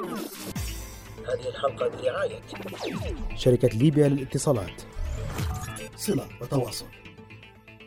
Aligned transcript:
هذه 0.00 1.48
الحلقة 1.48 1.88
برعاية 1.88 2.40
شركة 3.36 3.68
ليبيا 3.68 4.08
للاتصالات. 4.08 4.82
صلة 5.96 6.28
وتواصل. 6.40 6.86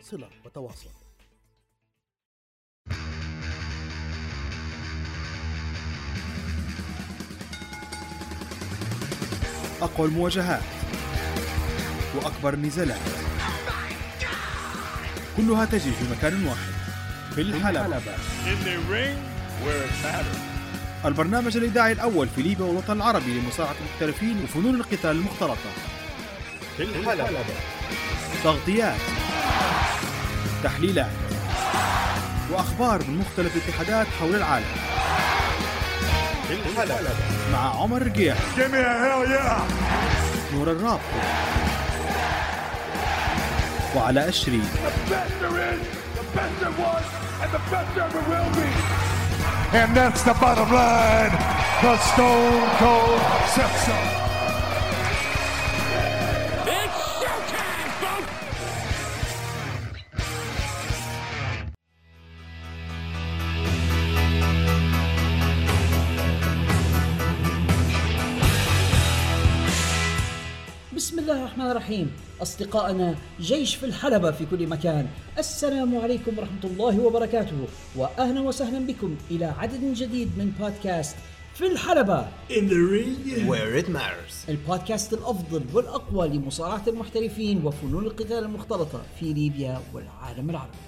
صلة 0.00 0.28
وتواصل. 0.44 0.88
أقوى 9.82 10.08
المواجهات 10.08 10.62
وأكبر 12.16 12.54
النزالات 12.54 13.00
كلها 15.36 15.64
تجري 15.64 15.92
في 15.92 16.10
مكان 16.10 16.46
واحد. 16.46 16.72
في 17.34 17.40
الحلبة. 17.40 17.98
In 17.98 18.64
the 18.64 18.78
ring 18.92 19.18
where 19.64 19.84
it 19.84 20.04
matters. 20.04 20.53
البرنامج 21.04 21.56
الإذاعي 21.56 21.92
الأول 21.92 22.28
في 22.28 22.42
ليبيا 22.42 22.64
والوطن 22.64 22.96
العربي 22.96 23.40
لمصارعة 23.40 23.74
المحترفين 23.80 24.44
وفنون 24.44 24.74
القتال 24.74 25.10
المختلطة. 25.10 25.70
في 26.76 26.82
الحلبة. 26.82 27.28
تغطيات 28.44 29.00
تحليلات 30.64 31.10
وأخبار 32.50 33.02
من 33.08 33.18
مختلف 33.18 33.56
الاتحادات 33.56 34.06
حول 34.20 34.34
العالم. 34.34 34.66
في 36.48 36.54
الحلبة. 36.54 37.10
مع 37.52 37.80
عمر 37.80 38.02
رقيح! 38.02 38.36
نور 40.52 40.70
الرابط. 40.70 41.00
وعلى 43.96 44.28
أشري 44.28 44.60
The 44.60 45.12
best 45.12 45.34
there 45.40 45.58
is, 45.72 45.80
the 46.18 46.38
best 46.38 46.54
there 46.60 46.76
was, 46.84 47.04
and 47.42 47.50
the 47.52 47.62
best 47.72 47.94
there 47.94 48.08
ever 48.08 48.22
will 48.30 48.50
be. 48.56 49.13
And 49.74 49.96
that's 49.96 50.22
the 50.22 50.34
bottom 50.34 50.72
line. 50.72 51.32
The 51.82 51.96
Stone 51.98 52.70
Cold 52.78 53.20
Sepsis. 53.54 54.23
الله 71.74 71.86
الرحمن 71.86 72.06
الرحيم 72.06 72.12
أصدقائنا 72.42 73.14
جيش 73.40 73.74
في 73.74 73.86
الحلبة 73.86 74.30
في 74.30 74.46
كل 74.46 74.66
مكان. 74.66 75.06
السلام 75.38 75.98
عليكم 75.98 76.38
ورحمة 76.38 76.64
الله 76.64 77.00
وبركاته. 77.00 77.66
وأهلا 77.96 78.40
وسهلا 78.40 78.86
بكم 78.86 79.16
إلى 79.30 79.44
عدد 79.44 79.94
جديد 79.94 80.30
من 80.38 80.52
بودكاست 80.60 81.16
في 81.54 81.66
الحلبة. 81.66 82.26
In 82.50 82.68
the 82.70 82.78
ring 82.94 83.48
where 83.48 83.74
it 83.74 83.88
matters. 83.88 84.48
البودكاست 84.48 85.12
الأفضل 85.12 85.64
والأقوى 85.74 86.28
لمصارعة 86.28 86.82
المحترفين 86.86 87.64
وفنون 87.64 88.04
القتال 88.04 88.44
المختلطة 88.44 89.02
في 89.20 89.32
ليبيا 89.32 89.80
والعالم 89.94 90.50
العربي. 90.50 90.78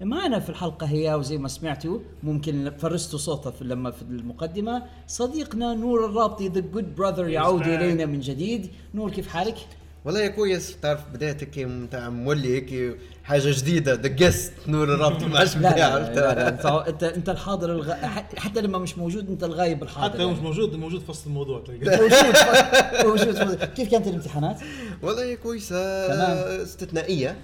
معنا 0.00 0.38
في 0.40 0.50
الحلقة 0.50 0.86
هي 0.86 1.14
وزي 1.14 1.38
ما 1.38 1.48
سمعتوا 1.48 1.98
ممكن 2.22 2.72
فرستوا 2.78 3.18
صوته 3.18 3.50
في 3.50 3.64
لما 3.64 3.90
في 3.90 4.02
المقدمة 4.02 4.82
صديقنا 5.08 5.74
نور 5.74 6.06
الرابطي 6.06 6.48
the 6.48 6.60
good 6.60 6.94
brother 6.94 7.28
يعود. 7.28 7.62
إلينا 7.62 8.06
من 8.06 8.20
جديد 8.20 8.70
نور 8.94 9.10
كيف 9.10 9.28
حالك؟ 9.28 9.56
والله 10.04 10.26
كويس 10.26 10.76
تعرف 10.82 11.00
بدايتك 11.14 11.58
متاع 11.58 12.08
مولي 12.08 12.54
هيك 12.56 12.96
حاجة 13.24 13.50
جديدة 13.58 13.94
the 13.94 14.08
guest 14.08 14.52
نور 14.68 14.94
الرابط 14.94 15.22
ما 15.22 15.38
عادش 15.38 15.56
لا 15.56 15.60
لا, 15.60 15.68
بداية، 15.68 15.98
لا, 15.98 16.14
لا, 16.14 16.34
لا 16.34 16.48
انت 16.48 16.64
انت 16.88 17.02
انت 17.02 17.28
الحاضر 17.28 17.72
الغ... 17.72 17.92
حتى 18.36 18.60
لما 18.60 18.78
مش 18.78 18.98
موجود 18.98 19.28
انت 19.30 19.44
الغايب 19.44 19.82
الحاضر 19.82 20.08
حتى 20.14 20.18
لو 20.22 20.30
مش. 20.30 20.38
موجود 20.38 20.74
موجود 20.76 21.00
في 21.00 21.10
وسط 21.10 21.26
الموضوع 21.26 21.62
موجود 23.04 23.38
موجود. 23.38 23.64
كيف 23.64 23.90
كانت 23.90 24.06
الامتحانات؟ 24.06 24.60
والله 25.02 25.34
كويسه 25.34 26.06
تمام. 26.08 26.60
استثنائية 26.62 27.36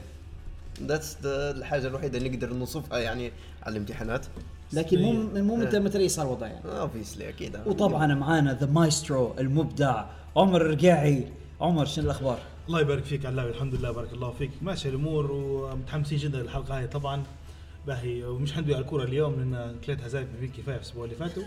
that's 0.83 1.16
الحاجة 1.25 1.87
الوحيدة 1.87 2.19
اللي 2.19 2.28
نقدر 2.28 2.53
نوصفها 2.53 2.99
يعني 2.99 3.33
على 3.62 3.72
الامتحانات. 3.72 4.27
لكن 4.72 5.03
مو 5.03 5.12
مو 5.12 5.56
من 5.56 5.83
متى 5.83 6.09
صار 6.09 6.27
وضع 6.27 6.47
يعني 6.47 6.81
obviously 6.81 7.28
أكيد. 7.28 7.56
وطبعا 7.66 8.15
معانا 8.15 8.55
the 8.55 8.66
maestro 8.66 9.34
المبدع 9.39 10.05
عمر 10.37 10.61
الرقاعي 10.61 11.28
عمر 11.61 11.84
شنو 11.84 12.05
الأخبار؟ 12.05 12.39
الله 12.69 12.81
يبارك 12.81 13.05
فيك 13.05 13.27
علاوي 13.27 13.50
الحمد 13.50 13.75
لله 13.75 13.91
بارك 13.91 14.12
الله 14.12 14.31
فيك. 14.31 14.50
ماشي 14.62 14.89
الأمور 14.89 15.33
ومتحمسين 15.33 16.19
جدا 16.19 16.43
للحلقة 16.43 16.78
هاي. 16.78 16.87
طبعا 16.87 17.22
باهي 17.87 18.25
ومش 18.25 18.53
حندوي 18.53 18.75
على 18.75 18.84
الكورة 18.84 19.05
اليوم 19.05 19.34
لأن 19.34 19.77
كليت 19.87 20.03
هزايم 20.03 20.28
في 20.41 20.49
كفايه 20.49 20.62
في 20.62 20.71
الأسبوع 20.71 21.05
اللي 21.05 21.16
فاتوا. 21.16 21.43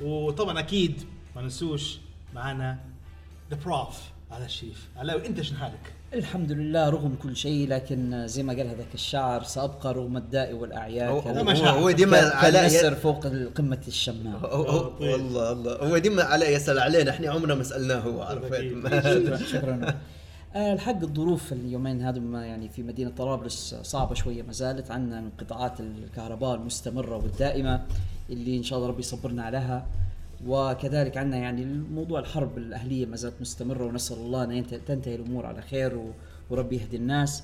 وطبعا 0.00 0.58
أكيد 0.58 1.02
ما 1.36 1.42
ننسوش 1.42 1.98
معانا 2.34 2.78
the 3.50 3.58
prof 3.64 4.00
على 4.30 4.44
الشريف. 4.44 4.88
علاوي 4.96 5.26
أنت 5.26 5.40
شنو 5.40 5.58
حالك؟ 5.58 5.92
الحمد 6.14 6.52
لله 6.52 6.88
رغم 6.88 7.14
كل 7.22 7.36
شيء 7.36 7.68
لكن 7.68 8.26
زي 8.26 8.42
ما 8.42 8.52
قال 8.52 8.66
هذاك 8.68 8.94
الشاعر 8.94 9.42
سأبقى 9.42 9.94
رغم 9.94 10.16
الداء 10.16 10.52
والاعياء 10.52 11.10
هو, 11.12 11.20
ديما 11.90 12.20
كان- 12.20 12.30
علاء 12.32 12.52
كان 12.62 12.64
ي- 12.64 12.66
نسر 12.78 12.94
فوق 12.94 13.26
الشمام 13.88 14.36
هو- 14.36 14.46
هو- 14.46 14.92
والله 15.00 15.52
الله 15.52 15.76
هو 15.76 15.98
ديما 15.98 16.22
علاء 16.22 16.50
يسال 16.56 16.78
علينا 16.78 17.10
إحنا 17.10 17.30
عمرنا 17.30 17.54
ما 17.54 17.62
سألناه 17.62 17.98
هو 18.00 18.22
عرفت 18.22 18.52
أكيد. 18.52 18.88
شكرا 18.88 19.36
شكرا. 19.36 19.94
آه، 20.54 20.72
الحق 20.72 21.02
الظروف 21.02 21.52
اليومين 21.52 22.02
هذا 22.02 22.18
ما 22.18 22.46
يعني 22.46 22.68
في 22.68 22.82
مدينة 22.82 23.10
طرابلس 23.18 23.74
صعبة 23.82 24.14
شوية 24.14 24.42
ما 24.42 24.52
زالت 24.52 24.90
عندنا 24.90 25.18
انقطاعات 25.18 25.80
الكهرباء 25.80 26.54
المستمرة 26.54 27.16
والدائمة 27.16 27.82
اللي 28.30 28.56
إن 28.56 28.62
شاء 28.62 28.78
الله 28.78 28.88
ربي 28.90 29.00
يصبرنا 29.00 29.42
عليها. 29.42 29.86
وكذلك 30.46 31.16
عندنا 31.16 31.36
يعني 31.36 31.62
الموضوع 31.62 32.20
الحرب 32.20 32.58
الأهلية 32.58 33.06
ما 33.06 33.16
زالت 33.16 33.40
مستمرة 33.40 33.84
ونسأل 33.84 34.16
الله 34.16 34.52
ينت- 34.52 34.74
تنتهي 34.74 35.14
الأمور 35.14 35.46
على 35.46 35.62
خير 35.62 36.00
وربي 36.50 36.76
يهدي 36.76 36.96
الناس. 36.96 37.42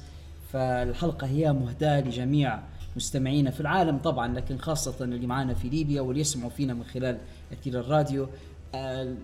فالحلقة 0.53 1.27
هي 1.27 1.53
مهداة 1.53 2.01
لجميع 2.01 2.59
مستمعينا 2.97 3.51
في 3.51 3.61
العالم 3.61 3.99
طبعا 3.99 4.35
لكن 4.35 4.59
خاصة 4.59 5.05
اللي 5.05 5.27
معانا 5.27 5.55
في 5.55 5.69
ليبيا 5.69 6.01
واللي 6.01 6.21
يسمعوا 6.21 6.51
فينا 6.51 6.75
من 6.75 6.85
خلال 6.85 7.19
أثير 7.53 7.81
الراديو. 7.81 8.29
آه، 8.75 9.15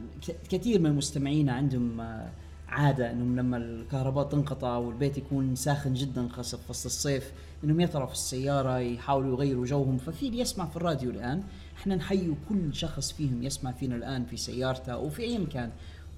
كثير 0.51 0.81
من 0.81 0.95
مستمعينا 0.97 1.53
عندهم 1.53 2.01
آه، 2.01 2.29
عادة 2.69 3.11
إنهم 3.11 3.37
لما 3.37 3.57
الكهرباء 3.57 4.25
تنقطع 4.29 4.77
والبيت 4.77 5.19
يكون 5.19 5.55
ساخن 5.57 5.95
جدا 5.95 6.29
خاصة 6.29 6.59
في 6.59 6.65
فصل 6.69 6.87
الصيف 6.89 7.33
إنهم 7.65 7.81
يطلعوا 7.81 8.07
في 8.07 8.13
السيارة 8.13 8.79
يحاولوا 8.79 9.33
يغيروا 9.37 9.67
جوهم. 9.67 9.99
ففي 9.99 10.29
اللي 10.29 10.39
يسمع 10.41 10.67
في 10.67 10.77
الراديو 10.77 11.11
الآن 11.11 11.43
إحنا 11.83 11.95
نحيي 11.97 12.35
كل 12.49 12.75
شخص 12.75 13.13
فيهم 13.13 13.43
يسمع 13.43 13.73
فينا 13.73 13.97
الآن 13.97 14.25
في 14.25 14.37
سيارته 14.37 14.93
أو 14.93 15.11
في 15.11 15.23
أي 15.23 15.39
مكان 15.39 15.71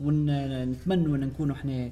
ونتمنى 0.03 1.07
أن 1.07 1.21
نكون 1.21 1.51
إحنا 1.51 1.91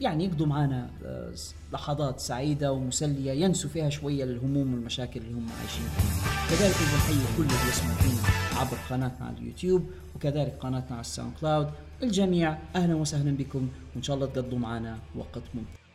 يعني 0.00 0.24
يقضوا 0.24 0.46
معنا 0.46 0.90
آه، 1.04 1.32
لحظات 1.72 2.20
سعيدة 2.20 2.72
ومسلية 2.72 3.32
ينسوا 3.32 3.70
فيها 3.70 3.90
شوية 3.90 4.24
الهموم 4.24 4.74
والمشاكل 4.74 5.20
اللي 5.20 5.32
هم 5.34 5.46
عايشين 5.60 5.82
فيها. 5.82 6.48
كذلك 6.50 6.74
نحيي 6.74 7.36
كل 7.36 7.42
اللي 7.42 7.68
يسمع 7.68 7.94
فينا 7.94 8.60
عبر 8.60 8.76
قناتنا 8.90 9.26
على 9.26 9.36
اليوتيوب 9.38 9.90
وكذلك 10.16 10.58
قناتنا 10.60 10.92
على 10.92 11.00
ال 11.00 11.32
SoundCloud. 11.40 11.70
الجميع 12.02 12.58
أهلا 12.76 12.94
وسهلا 12.94 13.36
بكم 13.36 13.68
وإن 13.94 14.02
شاء 14.02 14.16
الله 14.16 14.26
تقضوا 14.26 14.58
معنا 14.58 14.98
وقت 15.16 15.42
ممتع. 15.54 15.87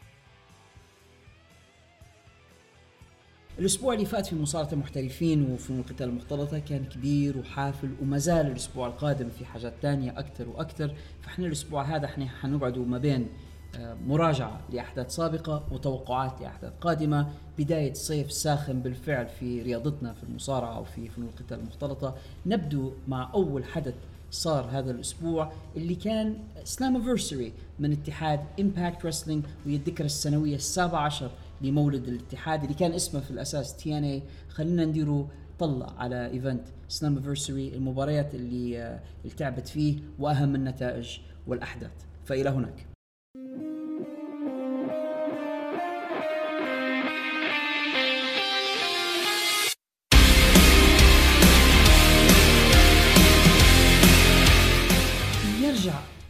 الأسبوع 3.59 3.93
اللي 3.93 4.05
فات 4.05 4.25
في 4.25 4.35
مصارعة 4.35 4.73
المحترفين 4.73 5.51
وفنون 5.51 5.79
القتال 5.79 6.09
المختلطة 6.09 6.59
كان 6.59 6.85
كبير 6.85 7.37
وحافل 7.37 7.89
وما 8.01 8.17
زال 8.17 8.47
الأسبوع 8.47 8.87
القادم 8.87 9.29
في 9.29 9.45
حاجات 9.45 9.73
تانية 9.81 10.19
أكثر 10.19 10.49
وأكثر. 10.49 10.93
فإحنا 11.21 11.47
الأسبوع 11.47 11.83
هذا 11.83 12.05
إحنا 12.05 12.27
حنقعدوا 12.27 12.85
ما 12.85 12.97
بين 12.97 13.27
آه، 13.75 13.97
مراجعة 14.07 14.61
لأحداث 14.69 15.15
سابقة 15.15 15.63
وتوقعات 15.71 16.41
لأحداث 16.41 16.73
قادمة 16.81 17.27
بداية 17.57 17.93
صيف 17.93 18.31
ساخن 18.31 18.79
بالفعل 18.79 19.27
في 19.27 19.61
رياضتنا 19.61 20.13
في 20.13 20.23
المصارعة 20.23 20.79
وفي 20.79 21.09
فنون 21.09 21.27
القتال 21.27 21.59
المختلطة. 21.59 22.15
نبدو 22.45 22.93
مع 23.07 23.31
أول 23.33 23.65
حدث 23.65 23.93
صار 24.31 24.69
هذا 24.71 24.91
الأسبوع 24.91 25.51
اللي 25.75 25.95
كان 25.95 26.37
Slammiversary 26.63 27.53
من 27.79 27.91
اتحاد 27.91 28.39
Impact 28.59 29.05
Wrestling 29.05 29.43
وهي 29.65 29.75
الذكرى 29.75 30.05
السنوية 30.05 30.55
السابعة 30.55 31.01
عشر 31.01 31.31
لمولد 31.63 32.07
الاتحاد 32.07 32.63
اللي 32.63 32.73
كان 32.73 32.91
اسمه 32.91 33.21
في 33.21 33.31
الأساس 33.31 33.75
TNA 33.77 34.23
خلينا 34.49 34.85
نديروا 34.85 35.25
طلع 35.59 35.93
على 35.97 36.27
event 36.27 36.67
Slammiversary 36.87 37.75
المباريات 37.75 38.35
اللي 38.35 38.81
آه، 38.81 38.99
اللي 39.23 39.35
تلعبت 39.35 39.67
فيه 39.67 39.99
وأهم 40.19 40.55
النتائج 40.55 41.19
والأحداث. 41.47 41.91
فإلى 42.25 42.49
هناك. 42.49 42.87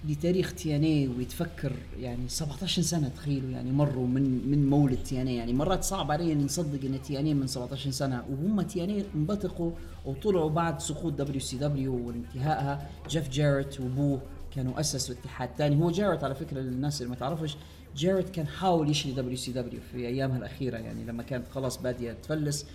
يرجع 0.07 0.21
تاريخ 0.21 0.53
TNA 0.53 1.07
ويتفكر 1.07 1.73
يعني 2.00 2.29
17 2.29 2.81
سنة 2.81 3.07
تخيلوا 3.07 3.50
يعني 3.50 3.71
مروا 3.71 4.07
من 4.07 4.47
من 4.47 4.69
مولد 4.69 4.97
TNA 4.97 5.35
يعني 5.35 5.53
مرات 5.53 5.83
صعب 5.83 6.11
علي 6.11 6.33
اني 6.33 6.44
نصدق 6.44 6.85
إن 6.85 7.01
TNA 7.01 7.33
من 7.33 7.47
17 7.47 7.91
سنة. 7.91 8.23
وهم 8.31 8.61
TNA 8.61 9.05
انبثقوا 9.15 9.71
وطلعوا 10.05 10.50
بعد 10.50 10.81
سقوط 10.81 11.13
WCW 11.13 12.07
وانتهائها. 12.07 12.89
جيف 13.09 13.29
جاريت 13.29 13.79
وأبوه 13.79 14.21
كانوا 14.55 14.79
اسسوا 14.79 15.15
اتحاد 15.15 15.50
ثاني 15.57 15.75
هو 15.83 15.91
جاريت 15.91 16.23
على 16.23 16.35
فكرة 16.35 16.59
للناس 16.59 17.01
اللي 17.01 17.09
ما 17.09 17.15
تعرفش 17.15 17.57
جاريت 17.95 18.29
كان 18.29 18.47
حاول 18.47 18.89
يشري 18.89 19.11
WCW 19.11 19.79
في 19.91 19.97
أيامها 19.97 20.38
الأخيرة. 20.38 20.77
يعني 20.77 21.03
لما 21.05 21.23
كانت 21.23 21.47
خلاص 21.47 21.81
بادية 21.81 22.13
تفلس 22.13 22.65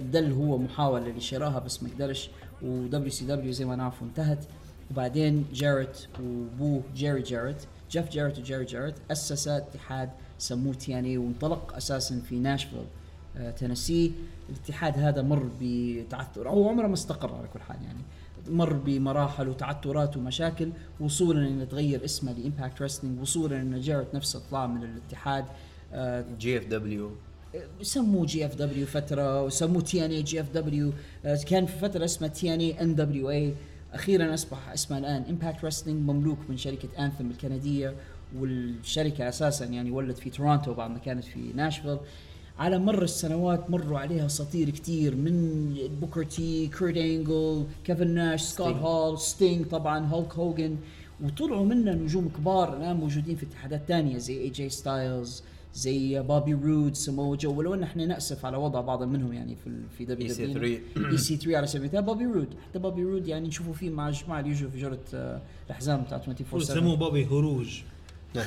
دل 0.00 0.32
هو 0.32 0.58
محاولة 0.58 1.08
لشراها 1.08 1.58
بس 1.58 1.82
ما 1.82 1.88
قدرش. 1.94 2.30
و 2.62 3.10
WCW 3.10 3.52
زي 3.52 3.64
ما 3.64 3.76
نعرفوا 3.76 4.06
انتهت. 4.06 4.44
وبعدين 4.90 5.44
جاريت 5.52 6.06
وابوه 6.20 6.82
جيري 6.94 7.22
جاريت 7.22 7.56
جيف 7.90 8.10
جاريت 8.10 8.38
وجيري 8.38 8.64
جاريت 8.64 8.94
اسس 9.10 9.48
اتحاد 9.48 10.10
سموه 10.38 10.74
TNA 10.74 11.18
وانطلق 11.18 11.76
أساسا 11.76 12.20
في 12.28 12.38
ناشفيل 12.38 12.84
آه، 13.36 13.50
تينيسي. 13.50 14.12
الاتحاد 14.48 14.98
هذا 14.98 15.22
مر 15.22 15.50
بتعثر 15.60 16.48
هو 16.48 16.68
عمره 16.68 16.86
ما 16.86 16.94
استقر 16.94 17.34
على 17.34 17.48
كل 17.54 17.60
حال 17.60 17.76
يعني. 17.82 17.98
مر 18.48 18.72
بمراحل 18.72 19.48
وتعثرات 19.48 20.16
ومشاكل 20.16 20.70
وصولا 21.00 21.48
ان 21.48 21.68
تغير 21.68 22.04
اسمه 22.04 22.32
ل 22.32 22.39
Impact 22.39 22.82
Wrestling 22.82 23.20
وصولا 23.20 23.60
ان 23.60 23.80
جاريت 23.80 24.14
نفسه 24.14 24.42
طلع 24.50 24.66
من 24.66 24.82
الاتحاد 24.82 25.44
آه، 25.92 26.24
GFW. 26.38 27.10
سموه 27.82 28.26
GFW 28.26 28.86
فترة 28.86 29.42
وسموه 29.42 29.82
تي 29.82 30.04
إن 30.04 30.10
اي 30.10 30.22
جي 30.22 30.40
إف 30.40 30.50
دبليو 30.50 30.92
كان 31.46 31.66
في 31.66 31.78
فترة 31.78 32.04
اسمها 32.04 32.28
تي 32.28 32.54
إن 32.54 32.60
اي 32.60 32.80
إن 32.82 32.94
دبليو 32.94 33.30
اي 33.30 33.54
أخيرا 33.94 34.34
أصبح 34.34 34.68
اسمها 34.68 34.98
الآن 34.98 35.22
Impact 35.30 35.64
Wrestling 35.64 36.10
مملوك 36.10 36.38
من 36.48 36.56
شركة 36.56 37.04
Anthem 37.04 37.30
الكندية 37.30 37.94
والشركة 38.38 39.28
أساسا 39.28 39.64
يعني 39.64 39.90
ولد 39.90 40.16
في 40.16 40.30
تورونتو 40.30 40.74
بعد 40.74 40.90
ما 40.90 40.98
كانت 40.98 41.24
في 41.24 41.52
ناشفيل. 41.54 41.98
على 42.58 42.78
مر 42.78 43.02
السنوات 43.02 43.70
مروا 43.70 43.98
عليها 43.98 44.26
اساطير 44.26 44.70
كتير 44.70 45.16
من 45.16 45.74
بوكر 46.00 46.24
تي 46.24 46.66
كيرت 46.78 46.96
إنجل 46.96 47.66
كيفن 47.84 48.08
ناش 48.08 48.42
سكوت 48.42 48.74
هول 48.74 49.18
ستينج 49.18 49.66
طبعا 49.66 50.06
هولك 50.06 50.34
هوجن. 50.34 50.76
وطلعوا 51.24 51.64
منا 51.64 51.94
نجوم 51.94 52.28
كبار 52.28 52.76
الآن 52.76 52.96
موجودين 52.96 53.36
في 53.36 53.46
اتحادات 53.46 53.82
ثانية 53.88 54.18
زي 54.18 54.40
اي 54.40 54.48
جي 54.48 54.68
ستايلز 54.68 55.42
زي 55.74 56.22
بابي 56.22 56.54
رود 56.54 56.94
سمو 56.94 57.34
جو 57.34 57.54
ولو 57.54 57.74
إن 57.74 57.82
إحنا 57.82 58.06
نأسف 58.06 58.46
على 58.46 58.56
وضع 58.56 58.80
بعض 58.80 59.02
منهم 59.02 59.32
يعني 59.32 59.56
في 59.64 59.70
في 59.98 60.04
WWE. 60.04 60.34
EC3. 60.34 60.38
EC3 61.12 61.56
على 61.56 61.66
سبيل 61.66 61.82
المثال 61.82 62.02
بابي 62.02 62.24
رود 62.24 62.48
حتى 62.70 62.78
بابي 62.78 63.02
رود 63.02 63.28
يعني 63.28 63.48
نشوفه 63.48 63.72
فيه 63.72 63.90
مع 63.90 64.08
الجماعه 64.08 64.40
اللي 64.40 64.50
يجوا 64.50 64.70
في 64.70 64.80
جرة 64.80 64.98
آه، 65.14 65.40
الاحزام 65.66 66.02
بتاع 66.02 66.16
24 66.18 66.62
يسموه 66.62 66.96
بابي 66.96 67.24
هروج. 67.26 67.80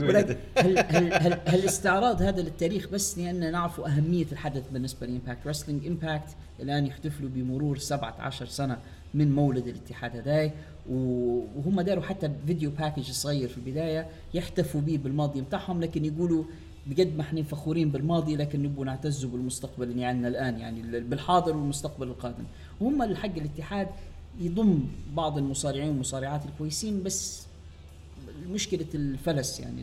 ولكن 0.00 0.36
هل 0.58 0.78
هل 0.78 1.12
هل 1.14 1.40
هالاستعراض 1.46 2.22
هذا 2.22 2.42
للتاريخ 2.42 2.88
بس 2.88 3.18
لأن 3.18 3.52
نعرف 3.52 3.80
أهمية 3.80 4.26
الحدث 4.32 4.62
بالنسبة 4.72 5.06
ل 5.06 5.11
Impact. 5.11 5.46
Wrestling 5.46 5.86
Impact 5.86 6.28
الآن 6.60 6.86
يحتفلوا 6.86 7.30
بمرور 7.34 7.78
17 7.78 8.46
سنة 8.46 8.78
من 9.14 9.32
مولد 9.32 9.66
الاتحاد 9.66 10.16
هذاي. 10.16 10.46
و- 10.46 10.50
وهم 10.90 11.80
داروا 11.80 12.02
حتى 12.02 12.30
video 12.46 12.70
package 12.70 13.10
صغير 13.10 13.48
في 13.48 13.56
البداية 13.58 14.06
يحتفوا 14.34 14.80
به 14.80 14.96
بالماضي 15.04 15.40
بتاعهم 15.40 15.80
لكن 15.80 16.04
يقولوا 16.04 16.44
بقد 16.86 17.12
ما 17.16 17.22
إحنا 17.22 17.42
فخورين 17.42 17.90
بالماضي 17.90 18.36
لكن 18.36 18.62
نبغوا 18.62 18.84
نعتزوا 18.84 19.30
بالمستقبل 19.30 19.90
اللي 19.90 20.04
عندنا 20.04 20.28
الآن 20.28 20.58
يعني 20.58 20.80
ال- 20.80 21.04
بالحاضر 21.04 21.56
والمستقبل 21.56 22.06
القادم. 22.08 22.44
وهم 22.80 23.02
الحق 23.02 23.36
الاتحاد 23.36 23.88
يضم 24.40 24.80
بعض 25.16 25.38
المصارعين 25.38 25.88
والمصارعات 25.88 26.44
الكويسين 26.46 27.02
بس 27.02 27.46
مشكلة 28.50 28.86
الفلس 28.94 29.60
يعني 29.60 29.82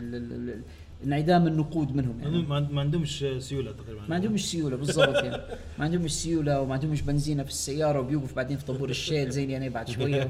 انعدام 1.05 1.47
النقود 1.47 1.95
منهم 1.95 2.19
يعني. 2.21 2.41
ما 2.41 2.55
عند- 2.55 2.71
ما 2.71 2.81
عندهمش 2.81 3.25
سيولة 3.39 3.71
تقريبا. 3.71 4.01
ما 4.09 4.15
عندهمش 4.15 4.45
سيولة 4.51 4.77
بالضبط 4.77 5.15
يعني. 5.23 5.41
ما 5.79 5.85
عندهمش 5.85 6.11
سيولة 6.13 6.61
وما 6.61 6.73
عندهمش 6.73 7.01
بنزينة 7.01 7.43
في 7.43 7.49
السيارة 7.49 7.99
وبيوقف 7.99 8.35
بعدين 8.35 8.57
في 8.57 8.65
طابور 8.65 8.89
الشيل 8.89 9.29
زي 9.29 9.57
أنا 9.57 9.69
بعد 9.69 9.89
شوية. 9.89 10.23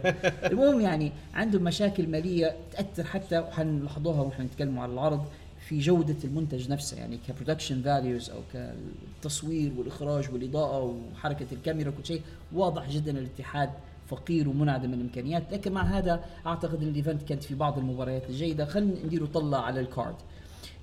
المهم 0.44 0.82
يعني 0.82 1.12
عندهم 1.34 1.64
مشاكل 1.64 2.08
مالية 2.08 2.56
تأثر 2.72 3.04
حتى 3.04 3.40
وحنلاحظوها 3.40 4.22
وإحنا 4.22 4.46
نتكلم 4.46 4.80
على 4.80 4.94
العرض 4.94 5.26
في 5.68 5.80
جودة 5.80 6.16
المنتج 6.24 6.72
نفسه 6.72 6.98
يعني 6.98 7.20
ك 7.28 7.33
production 7.33 7.82
values 7.82 8.30
أو 8.30 8.40
كالتصوير 8.54 9.72
والإخراج 9.78 10.34
والإضاءة 10.34 10.84
وحركة 11.14 11.46
الكاميرا 11.52 11.90
وكل 11.90 12.06
شيء. 12.06 12.22
واضح 12.54 12.90
جدا 12.90 13.12
الاتحاد 13.12 13.70
فقير 14.08 14.50
ومنعدم 14.50 14.94
الإمكانيات. 14.94 15.44
لكن 15.52 15.72
مع 15.72 15.84
هذا 15.84 16.24
أعتقد 16.46 16.82
إن 16.82 16.88
ال 16.88 16.94
event 16.94 17.24
كانت 17.24 17.44
في 17.44 17.56
بعض 17.56 17.78
المباريات 17.78 18.30
الجيدة. 18.30 18.66
خلينا 18.66 18.94
نديروا 19.06 19.28
طلع 19.34 19.66
على 19.66 19.80
ال 19.80 19.87
card 19.87 20.16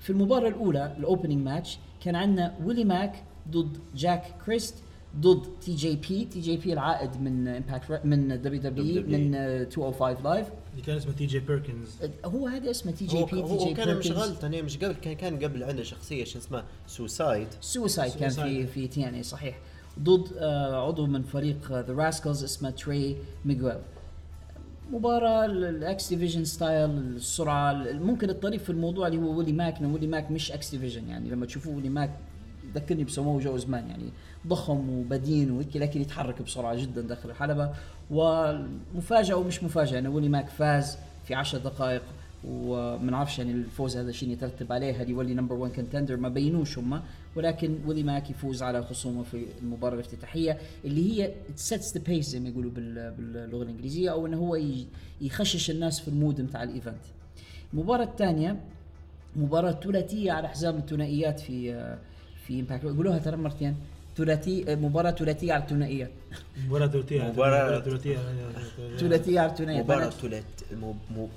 في 0.00 0.10
المباراة 0.10 0.48
الأولى 0.48 0.96
ال 0.99 1.04
opening 1.04 1.44
match 1.44 1.78
كان 2.04 2.14
عندنا 2.14 2.54
ويلي 2.64 2.84
ماك 2.84 3.24
ضد 3.50 3.78
جاك 3.96 4.24
كريست 4.46 4.74
ضد 5.16 5.46
تي 5.60 5.74
جي 5.74 5.96
بي. 5.96 6.24
تي 6.24 6.40
جي 6.40 6.56
بي 6.56 6.72
العائد 6.72 7.20
من 7.22 7.48
Impact 7.49 8.00
من 8.04 8.42
دبليو 8.42 8.60
دبليو 8.62 9.02
WWE. 9.02 9.06
من 9.08 9.34
آه، 9.34 9.58
205 9.64 10.22
Live 10.22 10.46
اللي 10.72 10.82
كان 10.86 10.96
اسمه 10.96 11.12
تي 11.12 11.26
جي 11.26 11.38
بيركنز 11.38 11.88
هو 12.24 12.46
هذا 12.46 12.70
اسمه 12.70 12.92
تي 12.92 13.06
جي 13.06 13.18
هو, 13.18 13.24
بي 13.24 13.30
تي 13.30 13.42
هو 13.42 13.58
جي 13.58 13.74
كان 13.74 13.96
مش 13.96 14.10
غلط 14.10 14.44
أنا 14.44 14.62
مش 14.62 14.76
قبل 14.76 14.92
كان 14.94 15.14
كان 15.14 15.44
قبل 15.44 15.62
عنده 15.64 15.82
شخصية 15.82 16.24
شو 16.24 16.38
اسمها 16.38 16.64
Suicide 16.87 17.49
Suicide 17.60 18.12
كان 18.12 18.30
في. 18.30 18.66
في 18.66 18.88
TNA 18.88 19.22
صحيح. 19.22 19.58
ضد 20.00 20.28
آه، 20.36 20.86
عضو 20.86 21.06
من 21.06 21.22
فريق 21.22 21.72
The 21.72 21.94
Rascalz 21.94 22.44
اسمه 22.44 22.70
تري 22.70 23.16
ميغويل 23.44 23.78
مباراة 24.93 25.44
ال 25.44 25.76
X 25.76 26.08
Division 26.08 26.44
style 26.44 26.90
السرعة 26.90 27.73
ممكن 27.93 28.31
الطريف 28.31 28.62
في 28.62 28.70
الموضوع 28.70 29.06
اللي 29.06 29.19
هو 29.19 29.38
ويلي 29.38 29.52
ماك 29.52 29.81
ويلي 29.81 30.06
ماك 30.06 30.31
مش 30.31 30.52
X 30.52 30.70
Division. 30.70 31.08
يعني 31.08 31.31
لما 31.31 31.46
تشوفوه 31.46 31.75
ويلي 31.75 31.88
ماك 31.88 32.11
يذكرني 32.69 33.05
بسموه 33.05 33.40
جو 33.40 33.56
زمان 33.56 33.87
يعني 33.88 34.11
ضخم 34.46 34.90
وبدين 34.90 35.50
وهيك 35.50 35.76
لكن 35.76 36.00
يتحرك 36.00 36.43
بسرعة 36.43 36.75
جدا 36.75 37.00
داخل 37.00 37.31
الحلبة. 37.31 37.70
ومفاجأة 38.11 39.35
ومش 39.35 39.64
مفاجأة 39.64 39.99
إنه 39.99 40.11
ويلي 40.11 40.29
ماك 40.29 40.49
فاز 40.49 40.99
في 41.25 41.34
10 41.34 41.58
دقائق 41.58 42.02
وما 42.50 43.10
نعرفش 43.10 43.38
يعني 43.38 43.52
الفوز 43.52 43.96
هذا 43.96 44.12
شيء 44.12 44.30
يترتب 44.30 44.72
عليه. 44.72 45.02
هل 45.02 45.10
يولي 45.10 45.34
number 45.34 45.55
1 45.54 45.74
contender 45.75 46.16
ما 46.16 46.28
بينوش 46.28 46.78
هم 46.78 47.00
ولكن 47.36 47.78
ويلي 47.86 48.02
ماك 48.02 48.30
يفوز 48.30 48.62
على 48.62 48.82
خصومه 48.84 49.22
في 49.22 49.44
المباراة 49.62 49.94
الافتتاحية 49.94 50.58
اللي 50.84 51.12
هي 51.22 51.32
sets 51.56 51.96
the 51.96 52.02
pace 52.05 52.28
زي 52.28 52.40
ما 52.40 52.48
يقولوا 52.48 52.70
بال- 52.70 53.10
باللغة 53.18 53.62
الإنجليزية 53.62 54.10
أو 54.10 54.26
إنه 54.26 54.36
هو 54.36 54.56
ي- 54.56 54.86
يخشش 55.20 55.70
الناس 55.70 56.00
في 56.00 56.08
ال 56.08 56.15
mood 56.15 56.40
بتاع 56.40 56.62
ال 56.62 56.68
event. 56.68 57.02
المباراة 57.74 58.04
الثانية 58.04 58.56
مباراة 59.36 59.72
ثلاثية 59.72 60.32
على 60.32 60.48
حزام 60.48 60.76
الثنائيات 60.76 61.40
في 61.40 61.72
في 62.46 62.60
Impact 62.60 62.84
يقولوها 62.84 63.18
ترى 63.18 63.36
مرتين. 63.36 63.74
ثلاثي 64.16 64.64
مباراة 64.76 65.10
ثلاثية 65.10 65.52
على 65.52 65.62
الثنائيات. 65.62 66.10
مباراة 66.66 66.86
ثلاثية. 66.86 67.32
مباراة- 67.32 67.84
ثلاثية. 67.84 68.17
ثلاثية. 68.98 69.40
على 69.40 69.50
الثنائيات. 69.50 69.84
مباراة 69.84 70.00
معناته- 70.00 70.20
تولت 70.20 70.44
مو 70.81 70.94
مو 71.17 71.28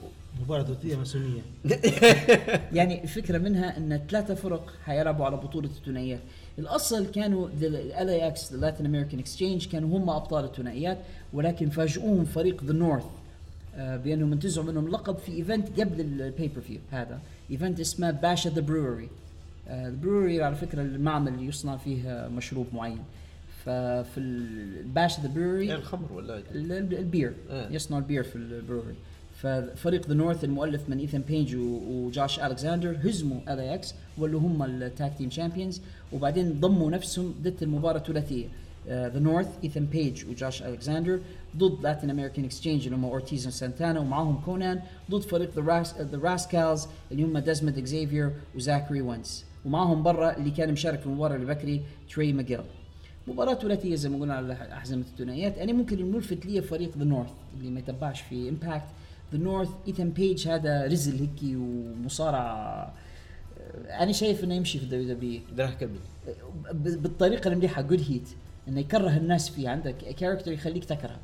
مباراة 0.41 0.63
ثلاثية 0.63 0.95
ماسونية 0.95 1.41
يعني 2.77 3.03
الفكرة 3.03 3.37
منها 3.37 3.77
إن 3.77 4.01
ثلاثة 4.09 4.35
فرق 4.35 4.73
حيلعبوا 4.85 5.25
على 5.25 5.35
بطولة 5.37 5.67
الثنائيات. 5.69 6.19
الأصل 6.59 7.11
كانوا 7.11 7.47
LAX 7.61 8.53
Latin 8.53 8.85
American 8.85 9.19
Exchange 9.19 9.67
كانوا 9.67 9.97
هم 9.97 10.09
أبطال 10.09 10.45
الثنائيات 10.45 10.97
ولكن 11.33 11.69
فاجئوهم 11.69 12.25
فريق 12.25 12.63
The 12.63 12.73
North 12.73 13.03
بانهم 13.77 14.31
انتزعوا 14.31 14.65
منهم 14.67 14.87
لقب 14.87 15.17
في 15.17 15.31
event 15.31 15.79
قبل 15.79 16.01
ال 16.01 16.61
pay-per-view 16.61 16.79
هذا. 16.91 17.19
event 17.51 17.79
اسمه 17.79 18.11
Bash 18.11 18.49
at 18.49 18.54
the 18.54 18.61
Brewery 18.61 19.09
ال 19.69 19.78
brewery 19.78 20.43
على 20.43 20.55
فكرة 20.55 20.81
المعمل 20.81 21.33
اللي 21.33 21.45
يصنع 21.47 21.77
فيه 21.77 22.09
آه، 22.11 22.27
مشروب 22.27 22.67
معين. 22.73 22.99
ففي 23.65 24.17
ال 24.17 24.38
Bash 24.38 25.21
at 25.21 25.24
the 25.24 25.27
Brewery 25.27 25.73
الخمر 25.75 26.13
ولا 26.13 26.37
ال- 26.37 26.71
ال- 26.71 26.97
ال 26.97 27.03
beer. 27.03 27.33
آه. 27.49 27.69
يصنع 27.71 27.97
ال 27.97 28.02
beer 28.02 28.23
في 28.23 28.35
ال 28.35 28.43
brewery 28.43 28.95
ففريق 29.41 30.07
The 30.07 30.13
North 30.13 30.43
المؤلف 30.43 30.89
من 30.89 30.97
إيثان 30.99 31.21
بيج 31.21 31.55
و- 31.55 31.79
وجوش 31.89 32.39
ألكساندر 32.39 32.97
هزموا 33.03 33.39
LAX 33.49 33.95
واللي 34.17 34.37
هم 34.37 34.63
ال 34.63 34.76
tag 34.76 35.13
team 35.17 35.29
champions 35.29 35.81
وبعدين 36.13 36.59
ضموا 36.59 36.91
نفسهم 36.91 37.33
ضد 37.43 37.63
المباراة 37.63 37.97
الثلاثية. 37.97 38.45
The 38.87 39.19
North 39.19 39.47
إيثان 39.63 39.85
بيج 39.85 40.25
وجوش 40.29 40.63
ألكساندر 40.63 41.19
ضد 41.57 41.83
Latin 41.83 42.09
American 42.09 42.45
Exchange 42.45 42.83
اللي 42.83 42.95
هم 42.95 43.05
اورتيز 43.05 43.47
وسانتانا 43.47 43.99
ومعاهم 43.99 44.41
كونان 44.45 44.79
ضد 45.11 45.21
فريق 45.21 45.49
The 45.59 46.19
Rascalz 46.23 46.87
اللي 47.11 47.23
هم 47.23 47.37
ديزموند 47.37 47.77
اكزيفير 47.77 48.31
وزاكري 48.55 49.01
وينتز 49.01 49.45
ومعاهم 49.65 50.03
برا 50.03 50.37
اللي 50.37 50.51
كان 50.51 50.71
مشارك 50.71 50.99
في 50.99 51.05
المباراة 51.05 51.35
اللي 51.35 51.45
بكري 51.45 51.81
تري 52.15 52.33
ميغيل 52.33 52.59
مباراة 53.27 53.53
ثلاثية 53.53 53.95
زي 53.95 54.09
ما 54.09 54.17
قلنا 54.19 54.33
على 54.33 54.53
أحزمة 54.53 55.01
الثنائيات. 55.13 55.57
أنا 55.57 55.73
ممكن 55.73 55.97
الملفت 55.99 56.45
لي 56.45 56.61
فريق 56.61 56.97
The 56.97 57.03
North 57.03 57.29
اللي 57.59 57.69
ما 57.71 57.79
يتبعش 57.79 58.21
في 58.21 58.49
Impact 58.49 58.85
The 59.33 59.37
North 59.37 59.69
إيثان 59.87 60.09
بيج 60.09 60.47
هذا 60.47 60.87
wrestler 60.87 61.19
هيك 61.19 61.57
ومصارع. 61.57 62.93
أنا 63.89 64.11
شايف 64.11 64.43
إنه 64.43 64.55
يمشي 64.55 64.79
في 64.79 64.83
الدبليو 64.83 65.13
دبليو 65.13 65.41
درح 65.55 65.73
كمل 65.73 65.99
بالطريقة 66.73 67.47
المليحة 67.47 67.81
good 67.81 68.05
heat 68.09 68.29
إنه 68.67 68.79
يكره 68.79 69.17
الناس 69.17 69.49
فيه 69.49 69.69
عندك 69.69 69.95
character 69.95 70.51
يخليك 70.51 70.85
تكره. 70.85 71.19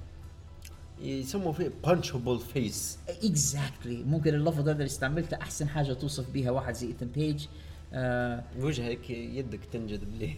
يسموا 1.01 1.51
فيه 1.51 1.71
punchable 1.83 2.39
face 2.39 2.97
exactly 3.23 4.03
ممكن 4.03 4.33
اللفظ 4.33 4.59
هذا 4.59 4.71
اللي 4.71 4.85
استعملته 4.85 5.37
أحسن 5.37 5.69
حاجة 5.69 5.93
توصف 5.93 6.29
بها 6.31 6.51
واحد 6.51 6.73
زي 6.73 6.87
ايثن 6.87 7.07
بيج. 7.07 7.45
آه 7.93 8.43
وجهك 8.59 9.09
يدك 9.09 9.59
تنجذب 9.73 10.07
له 10.19 10.33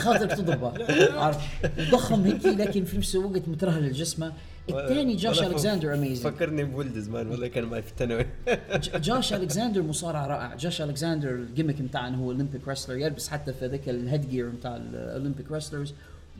خاطرك 0.00 0.32
تضربه. 0.32 0.72
عارف 1.24 1.66
ضخم 1.90 2.24
هيك 2.24 2.46
لكن 2.46 2.84
في 2.84 2.98
نفس 2.98 3.14
الوقت 3.14 3.48
مترهل 3.48 3.84
الجسمه 3.84 4.32
الثاني 4.78 5.18
ف- 5.18 5.42
الكساندر 5.42 5.94
amazing 5.94 6.32
فكرني 6.34 6.64
بولد 6.64 6.98
زمان 6.98 7.28
ولا 7.28 7.48
كان 7.48 7.64
معي 7.64 7.82
في 7.82 7.90
الثانوي. 7.90 8.26
ج- 8.74 9.00
جوش 9.00 9.32
الكساندر 9.32 9.82
مصارع 9.82 10.26
رائع 10.26 10.54
جوش 10.56 10.82
الكساندر 10.82 11.30
ال 11.30 11.37
gimmick 11.37 11.82
بتاعه 11.82 12.08
إنه 12.08 12.18
هو 12.18 12.24
Olympic 12.30 12.68
wrestler 12.68 12.96
يلبس 12.96 13.28
حتى 13.28 13.52
في 13.52 13.66
ذاك 13.66 13.88
ال 13.88 14.28
headgear 14.30 14.48
بتاع 14.48 14.76
ال 14.76 14.86
Olympic 14.86 15.52
wrestlers 15.52 15.94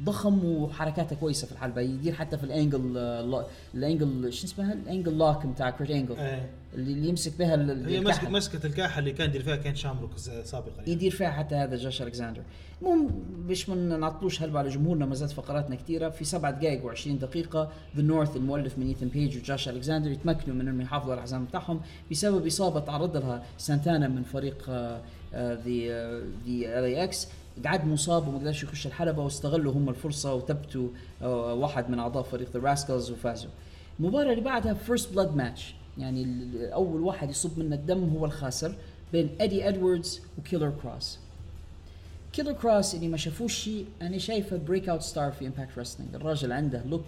ضخم 0.04 0.44
وحركاته 0.44 1.16
كويسة 1.16 1.46
في 1.46 1.52
الحلبة. 1.52 1.80
يدير 1.80 2.12
حتى 2.14 2.38
في 2.38 2.44
ال 2.44 2.53
ankle 2.53 2.94
آه، 2.98 3.46
ال 3.74 3.84
ankle 3.84 4.32
شو 4.32 4.46
اسمها؟ 4.46 4.72
ال 4.72 4.80
ankle 4.80 5.18
lock 5.18 5.46
بتاع 5.46 5.70
كيرت 5.70 5.90
انجل. 5.90 6.16
اللي 6.74 6.92
اللي 6.92 7.08
يمسك 7.08 7.38
بها 7.38 7.54
ال- 7.54 7.88
هي 7.88 8.00
مسكت. 8.00 8.24
مسكة 8.28 8.64
الكاحل 8.64 8.98
اللي 8.98 9.12
كان 9.12 9.28
يدير 9.28 9.42
فيها 9.42 9.56
كين 9.56 9.74
شامروك 9.74 10.10
سابقا 10.44 10.70
يعني. 10.78 10.90
يدير 10.92 11.10
فيها 11.10 11.30
حتى 11.30 11.54
هذا 11.54 11.76
جوش 11.76 12.02
الكساندر 12.02 12.42
المهم 12.82 13.08
باش 13.48 13.68
ما 13.68 13.96
نعطلوش 13.96 14.42
هلبة 14.42 14.58
على 14.58 14.68
جمهورنا 14.68 15.06
ما 15.06 15.14
زالت 15.14 15.32
فقراتنا 15.32 15.76
كثيرة. 15.76 16.08
في 16.08 16.24
سبعة 16.24 16.50
دقائق 16.60 16.94
و20 16.94 17.08
دقيقة 17.08 17.72
The 17.96 18.02
North 18.02 18.36
المؤلف 18.36 18.78
من 18.78 18.86
ايثن 18.86 19.08
بيج 19.08 19.36
وجوش 19.38 19.68
الكساندر 19.68 20.10
يتمكنوا 20.10 20.56
من 20.56 20.60
إنهم 20.60 20.80
يحافظوا 20.80 21.12
على 21.12 21.18
الحزام 21.18 21.44
بتاعهم. 21.44 21.80
بسبب 22.10 22.46
إصابة 22.46 22.80
تعرض 22.80 23.16
لها 23.16 23.42
سانتانا 23.58 24.08
من 24.08 24.22
فريق 24.22 24.70
ذا 24.70 25.02
ذا 25.34 25.62
LAX 26.46 27.28
قعد 27.64 27.86
مصاب 27.86 28.28
وما 28.28 28.38
قدرش 28.38 28.62
يخش 28.62 28.86
الحلبة 28.86 29.22
واستغلوا 29.22 29.72
هم 29.72 29.88
الفرصة 29.88 30.34
وثبتوا 30.34 30.88
آه، 31.22 31.54
واحد 31.54 31.90
من 31.90 31.98
أعضاء 31.98 32.22
فريق 32.22 32.48
The 32.54 32.60
Rascalz 32.60 33.10
وفازوا. 33.10 33.50
المباراة 34.00 34.30
اللي 34.32 34.44
بعدها 34.44 34.74
first 34.74 35.12
blood 35.12 35.36
match 35.36 35.74
يعني 35.98 36.46
أول 36.74 37.00
واحد 37.00 37.30
يصب 37.30 37.58
من 37.58 37.72
الدم 37.72 38.08
هو 38.08 38.24
الخاسر 38.24 38.74
بين 39.12 39.30
إدي 39.40 39.68
إدواردز 39.68 40.20
وكيلر 40.38 40.72
كروس. 40.82 41.18
كيلر 42.32 42.52
كروس 42.52 42.94
اللي 42.94 43.08
ما 43.08 43.16
شافوش 43.16 43.54
شيء 43.54 43.86
أنا 44.02 44.18
شايفه 44.18 44.56
breakout 44.56 45.02
star 45.02 45.32
في 45.32 45.46
Impact 45.46 45.78
Wrestling 45.78 46.14
الراجل 46.14 46.52
عنده 46.52 46.82
look 46.84 47.06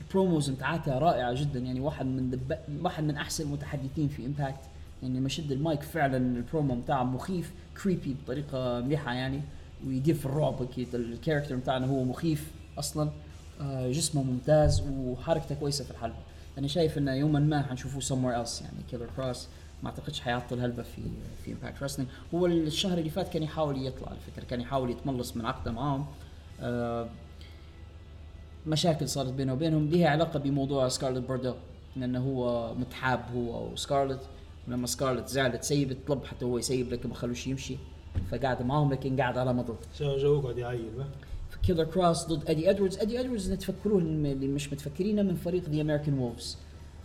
ال 0.00 0.07
promos 0.07 0.50
بتاعتها 0.50 0.98
رائعة 0.98 1.34
جدا 1.34 1.60
يعني 1.60 1.80
واحد 1.80 2.06
من 2.06 2.30
دب... 2.30 2.58
واحد 2.82 3.04
من 3.04 3.16
أحسن 3.16 3.44
المتحدثين 3.44 4.08
في 4.08 4.26
Impact 4.26 4.60
يعني 5.02 5.18
لما 5.18 5.28
شد 5.28 5.52
المايك 5.52 5.82
فعلا 5.82 6.16
البرومو 6.16 6.74
بتاعه 6.74 7.04
مخيف 7.04 7.52
creepy 7.82 8.16
بطريقة 8.24 8.80
مليحة 8.80 9.14
يعني 9.14 9.40
ويدير 9.86 10.14
في 10.14 10.26
الرعب 10.26 10.62
أكيد 10.62 10.94
ال 10.94 11.00
character 11.00 11.56
بتاعنا 11.56 11.86
هو 11.86 12.04
مخيف 12.04 12.50
أصلا. 12.78 13.10
آه 13.60 13.90
جسمه 13.90 14.22
ممتاز 14.22 14.82
وحركته 14.90 15.54
كويسة 15.54 15.84
في 15.84 15.90
الحلبة. 15.90 16.16
أنا 16.58 16.68
شايف 16.68 16.98
إنه 16.98 17.14
يوما 17.14 17.40
ما 17.40 17.62
حنشوفوه 17.62 18.00
somewhere 18.00 18.46
else 18.46 18.62
يعني 18.62 18.76
كيلر 18.90 19.08
كروس 19.16 19.48
ما 19.82 19.90
أعتقدش 19.90 20.20
حيعطل 20.20 20.60
هلبة 20.60 20.82
في 20.82 21.02
في 21.44 21.52
Impact 21.52 21.82
Wrestling 21.82 22.10
هو 22.34 22.46
الشهر 22.46 22.98
اللي 22.98 23.10
فات 23.10 23.28
كان 23.28 23.42
يحاول 23.42 23.86
يطلع 23.86 24.08
على 24.08 24.18
فكرة 24.20 24.44
كان 24.44 24.60
يحاول 24.60 24.90
يتملص 24.90 25.36
من 25.36 25.46
عقدة 25.46 25.70
معاهم. 25.72 26.06
آه 26.60 27.08
مشاكل 28.66 29.08
صارت 29.08 29.32
بينه 29.32 29.52
وبينهم. 29.52 29.88
لها 29.88 30.08
علاقة 30.08 30.38
بموضوع 30.38 30.88
سكارلت 30.88 31.26
بورديل 31.26 31.54
لأنه 31.96 32.20
هو 32.20 32.74
متحاب 32.74 33.20
هو 33.34 33.72
وسكارلت 33.72 34.20
ولما 34.68 34.86
سكارلت 34.86 35.28
زعلت 35.28 35.62
سيبت 35.64 35.96
طلب 36.06 36.24
حتى 36.24 36.44
هو 36.44 36.58
يسيب 36.58 36.92
لكن 36.92 37.08
ما 37.08 37.14
خلوش 37.14 37.46
يمشي. 37.46 37.76
فقعد 38.30 38.62
معاهم 38.62 38.92
لكن 38.92 39.20
قاعد 39.20 39.38
على 39.38 39.52
مضض. 39.52 39.76
جو 40.00 40.40
قاعد 40.40 40.58
يعيل. 40.58 41.04
كيلر 41.62 41.84
كروس 41.84 42.24
ضد 42.26 42.50
ادي 42.50 42.70
ادواردز 42.70 42.98
ادي 42.98 43.20
ادواردز 43.20 43.44
اللي 43.44 43.56
تفكروه 43.56 43.98
اللي 43.98 44.46
مش 44.46 44.72
متفكرينه 44.72 45.22
من 45.22 45.34
فريق 45.34 45.68
The 45.68 45.80
American 45.80 46.18
Wolves 46.18 46.58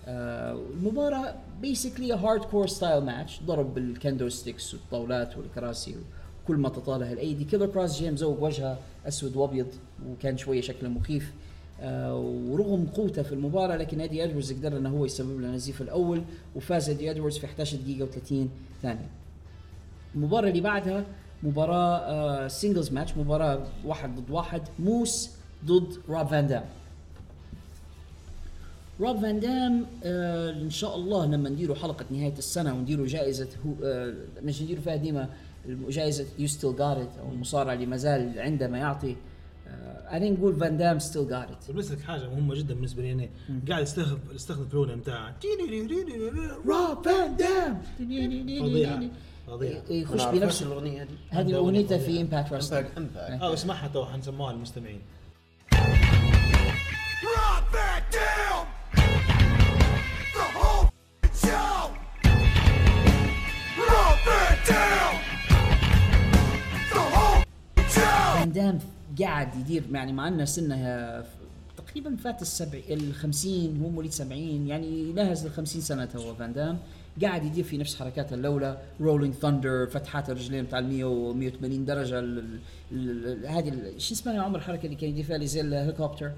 المباراة 0.07 1.35
basically 1.61 2.13
hardcore 2.13 2.67
style 2.67 3.03
match 3.03 3.39
ضرب 3.45 3.73
بال 3.73 3.89
kendo 3.89 4.29
sticks 4.29 4.73
والطاولات 4.73 5.37
والكراسي 5.37 5.95
وكل 6.43 6.55
ما 6.55 6.69
تطالها 6.69 7.13
الأيدي. 7.13 7.43
كيلر 7.43 7.65
كروس 7.65 7.99
جاي 8.01 8.11
مزوق 8.11 8.43
وجهه 8.43 8.79
أسود 9.07 9.35
وأبيض 9.35 9.67
وكان 10.09 10.37
شوية 10.37 10.61
شكله 10.61 10.89
مخيف. 10.89 11.33
آه 11.81 12.17
ورغم 12.49 12.85
قوته 12.85 13.21
في 13.21 13.31
المباراة 13.33 13.75
لكن 13.77 14.01
ادي 14.01 14.23
ادواردز 14.23 14.53
قدر 14.53 14.77
إنه 14.77 14.89
هو 14.89 15.05
يسبب 15.05 15.41
له 15.41 15.47
النزيف 15.47 15.81
الأول 15.81 16.21
وفاز 16.55 16.89
ادي 16.89 17.11
ادواردز 17.11 17.37
في 17.37 17.45
11 17.45 17.77
دقيقة 17.77 18.05
و30 18.07 18.33
ثانية. 18.81 19.09
المباراة 20.15 20.49
اللي 20.49 20.61
بعدها 20.61 21.05
مباراة 21.43 21.97
آه 21.97 22.47
singles 22.47 22.91
match 22.91 23.17
مباراة 23.17 23.63
واحد 23.85 24.15
ضد 24.19 24.29
واحد 24.31 24.61
موس 24.79 25.29
ضد 25.65 25.93
روب 26.09 26.27
فان 26.27 26.47
دام. 26.47 26.63
روب 28.99 29.21
فان 29.21 29.39
دام 29.39 29.85
آه 30.03 30.49
إن 30.51 30.69
شاء 30.69 30.95
الله 30.95 31.25
لما 31.25 31.49
نديروا 31.49 31.75
حلقة 31.75 32.05
نهاية 32.11 32.37
السنة 32.37 32.73
ونديروا 32.75 33.07
جائزة 33.07 33.47
هو 33.65 33.71
آه 33.83 34.13
مش 34.43 34.61
نديروا 34.61 34.83
فيها 34.83 34.95
ديما 34.95 35.29
جائزة 35.89 36.25
يو 36.39 36.47
ستيل 36.47 36.75
جات 36.75 37.09
أو 37.19 37.31
المصارع 37.31 37.73
اللي 37.73 37.85
ما 37.85 37.97
زال 37.97 38.39
عنده 38.39 38.67
ما 38.67 38.77
يعطي 38.77 39.15
آه 39.67 39.71
أنا 40.17 40.29
نقول 40.29 40.55
فان 40.55 40.77
دام 40.77 40.99
ستيل 40.99 41.27
جات 41.29 41.47
بالنسبة 41.67 41.95
لك 41.95 42.01
حاجة 42.01 42.29
مهمة 42.29 42.55
جدا 42.55 42.73
بالنسبة 42.73 43.01
لي 43.01 43.11
أنا 43.11 43.27
قاعد 43.69 43.83
يستخدم 43.83 44.17
يستخدم 44.35 44.61
الكلونه 44.63 44.95
بتاع 44.95 45.33
روب 46.65 47.05
فان 47.05 47.35
دام. 47.37 47.81
فظيعه 49.49 49.81
فظيعه 49.81 50.01
يخش 50.01 50.21
أنا 50.21 50.31
بنفس 50.31 50.61
الأغنية 50.61 51.03
دي 51.03 51.15
هذه 51.29 51.55
أغنيته 51.55 51.97
في 51.97 52.21
امباكت 52.21 52.53
رسلينج 52.53 52.85
امباكت 52.97 53.41
آه 53.41 53.53
اسمعها 53.53 53.87
تو 53.87 54.05
حنسموها 54.05 54.53
للمستمعين 54.53 55.01
show! 61.33 61.93
فان 68.39 68.51
دام 68.51 68.79
قاعد 69.21 69.55
يدير 69.55 69.83
يعني 69.91 70.13
مع 70.13 70.27
إنه 70.27 70.45
سنة 70.45 71.23
تقريبا 71.77 72.15
فات 72.15 72.41
السبع 72.41 72.79
ال 72.89 73.13
50 73.13 73.81
هو 73.83 73.89
مواليد 73.89 74.11
70 74.11 74.67
يعني 74.67 75.13
ناهز 75.13 75.45
ال 75.45 75.51
50 75.51 75.81
سنة 75.81 76.09
هو 76.15 76.35
فان 76.35 76.53
دام. 76.53 76.77
قاعد 77.21 77.45
يدير 77.45 77.63
في 77.63 77.77
نفس 77.77 77.95
حركاته 77.95 78.33
الاولى 78.33 78.77
rolling 79.01 79.33
thunder 79.33 79.87
فتحات 79.87 80.29
الرجلين 80.29 80.65
بتاع 80.65 80.79
ال 80.79 80.85
100 80.89 81.03
و 81.03 81.33
180 81.33 81.85
درجة 81.85 82.19
ال- 82.19 82.39
ال- 82.91 83.27
ال- 83.27 83.47
هذه 83.47 83.73
شو 83.97 84.13
اسمها 84.13 84.35
يا 84.35 84.41
عمر 84.41 84.57
الحركة 84.57 84.85
اللي 84.85 84.95
كان 84.95 85.09
يدير 85.09 85.23
فيها 85.23 85.35
اللي 85.35 85.47
زي 85.47 85.61
الهليكوبتر 85.61 86.31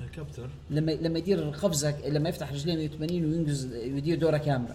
هليكوبتر 0.00 0.48
لما 0.70 0.92
لما 0.92 1.18
يدير 1.18 1.50
قفزة 1.50 2.08
لما 2.08 2.28
يفتح 2.28 2.52
رجليه 2.52 2.74
180 2.76 3.24
وينجز 3.24 3.74
يدير 3.74 4.18
دورة 4.18 4.36
كاملة. 4.36 4.74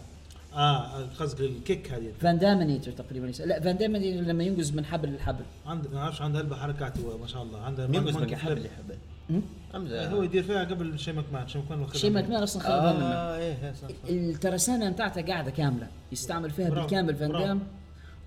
آه 0.53 1.05
قصدك 1.19 1.41
الكيك 1.41 1.91
هذه. 1.91 2.11
فان 2.21 2.37
دامينيتر 2.37 2.91
تقريبا. 2.91 3.25
لا 3.25 3.59
فان 3.59 3.77
دامينيتر 3.77 4.21
لما 4.21 4.43
ينجز 4.43 4.71
من 4.71 4.85
حبل 4.85 5.15
لحبل. 5.15 5.43
عند 5.65 5.87
ما 5.93 5.99
أعرفش 5.99 6.21
عنده 6.21 6.39
هلبة 6.41 6.55
حركات 6.55 6.93
ما 7.21 7.27
شاء 7.27 7.43
الله. 7.43 7.59
عنده 7.61 7.87
مونكي 7.87 8.11
قصدك 8.11 8.33
حبل 8.33 8.55
فليب. 8.55 9.41
هو 9.75 10.23
يدير 10.23 10.43
فيها 10.43 10.63
قبل 10.63 10.99
شي 10.99 11.11
ماكمان 11.11 11.47
شي 11.47 11.57
ماكمان 11.57 11.79
منه. 11.79 12.09
ماكمان 12.09 12.43
أصلا 12.43 12.61
خربها 12.61 12.93
منه 12.93 13.05
آه 13.05 13.37
إيه 13.37 13.65
إيه، 13.65 13.73
صح. 13.73 13.87
الترسانة 14.09 14.89
بتاعته 14.89 15.21
قاعدة 15.21 15.51
كاملة. 15.51 15.87
يستعمل 16.11 16.51
فيها 16.51 16.69
برافو، 16.69 16.81
بالكامل 16.81 17.15
فان. 17.15 17.31
دام 17.31 17.59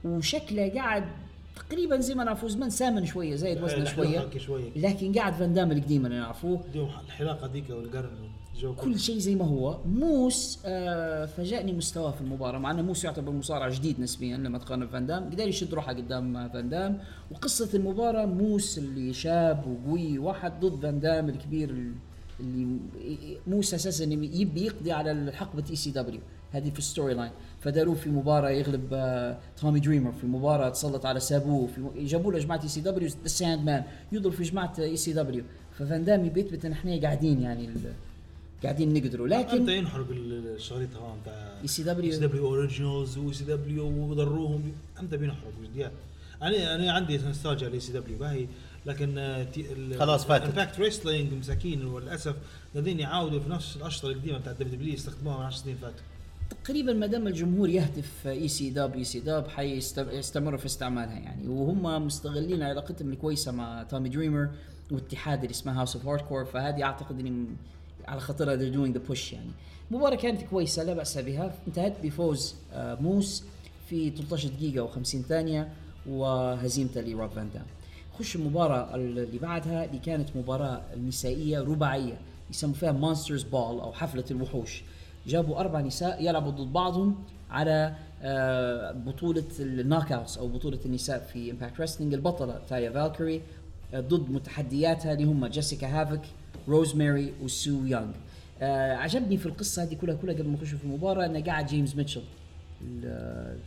وشكله 0.05 0.73
قاعد 0.75 1.05
تقريبا 1.69 2.01
زي 2.01 2.15
ما 2.15 2.25
نعرفوا 2.25 2.49
زمان 2.49 2.71
سامن 2.71 3.07
شوية 3.07 3.37
زايد 3.37 3.63
وزنه 3.63 3.85
لحلو 3.85 4.05
شوية. 4.05 4.39
شوية. 4.39 4.71
لكن 4.77 5.13
قاعد 5.13 5.33
فان 5.33 5.55
دام 5.55 5.73
القديم 5.73 6.07
اللي 6.07 6.19
نعرفوه. 6.19 6.65
الحلاقة 7.07 7.47
ذيك 7.47 7.71
والقرن 7.71 8.11
كل 8.81 8.99
شيء 8.99 9.19
زي 9.19 9.35
ما 9.35 9.45
هو. 9.45 9.79
موس 9.87 10.59
آه 10.67 11.25
فاجأني 11.27 11.73
مستواه 11.73 12.11
في 12.11 12.21
المباراة. 12.21 12.59
مع 12.59 12.71
إنه 12.71 12.83
موس 12.83 13.05
يعتبر 13.05 13.33
مصارع 13.33 13.69
جديد 13.69 14.01
نسبيا 14.01 14.37
لما 14.37 14.59
تقارن 14.59 14.87
فان 14.87 15.07
دام 15.07 15.31
قدر 15.31 15.49
يشد 15.49 15.75
روحه 15.75 15.93
قدام 15.93 16.49
فان 16.49 16.69
دام 16.69 16.99
وقصة 17.31 17.69
المباراة 17.75 18.27
موس 18.27 18.79
اللي 18.79 19.13
شاب 19.13 19.65
وقوي 19.67 20.19
واحد 20.19 20.61
ضد 20.61 20.83
فان 20.83 21.01
دام 21.01 21.29
الكبير 21.29 21.75
اللي 22.41 22.77
موس 23.47 23.75
أساسا 23.75 24.05
يبي 24.05 24.65
يقضي 24.67 24.93
على 24.93 25.33
حقبة 25.33 25.65
ECW 25.71 26.21
هذه 26.53 26.71
في 26.71 26.79
ال 26.79 27.15
storyline 27.15 27.31
فداروه 27.61 27.95
في 27.95 28.11
مباراة 28.11 28.51
يغلب 28.51 28.89
آه 28.93 29.39
تومي 29.61 29.81
دريمر 29.81 30.13
في 30.13 30.27
مباراة 30.27 30.69
تسلط 30.69 31.07
على 31.07 31.21
سابو. 31.21 31.67
في 31.67 32.05
جابوا 32.05 32.33
له 32.33 32.39
جماعة 32.39 32.63
ECW 32.63 32.81
The 32.81 33.09
Sandman 33.09 33.85
يضرب 34.13 34.33
في 34.33 34.43
جماعة 34.43 34.73
ECW 34.79 35.45
ففان 35.73 36.05
دام 36.05 36.25
يبي 36.25 36.41
يثبت 36.41 36.65
ان 36.65 36.73
إحنا 36.73 37.01
قاعدين 37.01 37.43
يعني 37.43 37.71
قاعدين 38.67 38.95
نقدروا. 38.95 39.27
إمتى 39.27 39.57
لكن 39.57 39.69
ينحرق 39.69 40.11
ال- 40.11 40.55
الشريط 40.57 40.97
هون 40.97 41.19
بتاع 41.23 41.55
ECW. 41.63 41.63
إي 41.63 41.69
سي 41.69 41.83
دبليو 42.21 42.47
أوريجينالز 42.47 43.19
وإي 43.19 43.35
سي 43.35 43.45
دبليو 43.45 43.87
وضروهم 44.11 44.73
إمتى 45.01 45.17
بينحرق 45.17 45.53
جديات 45.65 45.93
أنا 46.43 46.75
أنا 46.75 46.93
عندي 46.93 47.19
نوستالجيا 47.19 47.69
ل 47.69 47.81
ECW 47.81 48.19
باهي. 48.19 48.47
لكن 48.87 49.45
خلاص 49.99 50.25
فاتت. 50.25 50.45
Impact 50.45 50.81
Wrestling 50.81 51.33
مساكين 51.33 51.85
وللأسف 51.85 52.35
قاعدين 52.75 53.01
يعاودوا 53.01 53.41
في 53.41 53.51
نفس 53.51 53.77
الاشطه 53.77 54.09
القديمة 54.09 54.39
بتاعت 54.39 54.57
WW 54.57 54.95
استخدموها 54.95 55.39
من 55.39 55.45
10 55.45 55.63
سنين 55.63 55.77
فاتوا 55.77 55.99
تقريبا 56.65 56.93
ما 56.93 57.07
دام 57.07 57.27
الجمهور 57.27 57.69
يهتف 57.69 58.27
EC 58.27 58.71
Dub 58.71 58.95
EC 58.95 59.21
Dub 59.21 59.49
حيستمروا 59.49 60.59
في 60.59 60.67
استعمالها 60.67 61.19
يعني. 61.19 61.49
وهم 61.49 62.07
مستغلين 62.07 62.63
علاقتهم 62.63 63.13
الكويسة 63.13 63.53
مع 63.53 63.83
تومي 63.83 64.09
دريمر 64.09 64.49
والاتحاد 64.91 65.41
اللي 65.43 65.51
اسمه 65.51 65.79
House 65.81 65.97
of 65.97 66.07
Hardcore 66.07 66.45
فهذه 66.45 66.83
أعتقد 66.83 67.21
إني 67.21 67.47
على 68.09 68.21
خاطرها 68.21 68.57
they're 68.57 68.75
doing 68.75 68.97
the 68.99 69.13
push 69.13 69.33
يعني. 69.33 69.51
المباراة 69.91 70.17
كانت 70.17 70.43
كويسة 70.43 70.83
لا 70.85 70.95
بأس 70.95 71.19
بها. 71.19 71.55
انتهت 71.69 71.93
بفوز 72.03 72.55
آه، 72.73 72.95
موس 72.95 73.45
في 73.91 74.11
13 74.11 74.49
دقيقة 74.49 74.87
و50 74.89 75.03
ثانية 75.29 75.69
وهزيمته 76.09 77.01
لروب 77.01 77.31
فان 77.31 77.49
دام. 77.55 77.65
خش 78.19 78.37
المباراة 78.37 78.95
اللي 78.95 79.39
بعدها 79.39 79.85
اللي 79.85 79.99
كانت 79.99 80.29
مباراة 80.37 80.81
نسائية 81.09 81.61
رباعية 81.61 82.19
يسموا 82.51 82.75
فيها 82.75 82.93
Monster's 82.93 83.43
Ball 83.43 83.81
أو 83.81 83.93
حفلة 83.93 84.25
الوحوش. 84.31 84.83
جابوا 85.27 85.61
أربع 85.61 85.81
نساء 85.81 86.23
يلعبوا 86.25 86.51
ضد 86.51 86.73
بعضهم 86.73 87.17
على 87.51 87.95
آه، 88.23 88.93
بطولة 88.93 89.45
ال 89.61 90.13
Knockouts 90.13 90.39
أو 90.39 90.49
بطولة 90.49 90.79
النساء 90.87 91.31
في 91.33 91.51
Impact 91.51 91.81
Wrestling 91.81 92.15
البطلة 92.15 92.61
تايا 92.69 92.91
فالكري 92.91 93.43
آه، 93.95 94.01
ضد 94.01 94.31
متحدياتها 94.31 95.13
اللي 95.13 95.25
هم 95.25 95.47
جيسيكا 95.47 95.87
هافك 96.01 96.21
روزماري 96.69 97.33
وسو 97.43 97.71
يونغ 97.85 98.13
آه 98.63 98.95
عجبني 98.95 99.37
في 99.37 99.47
القصة 99.47 99.83
هذه 99.83 99.95
كلها 99.95 100.15
كلها 100.15 100.35
قبل 100.35 100.49
ما 100.49 100.55
نخش 100.55 100.69
في 100.69 100.85
المباراة 100.85 101.27
إنه 101.27 101.45
قاعد 101.45 101.67
جيمس 101.67 101.97
ميتشل 101.97 102.23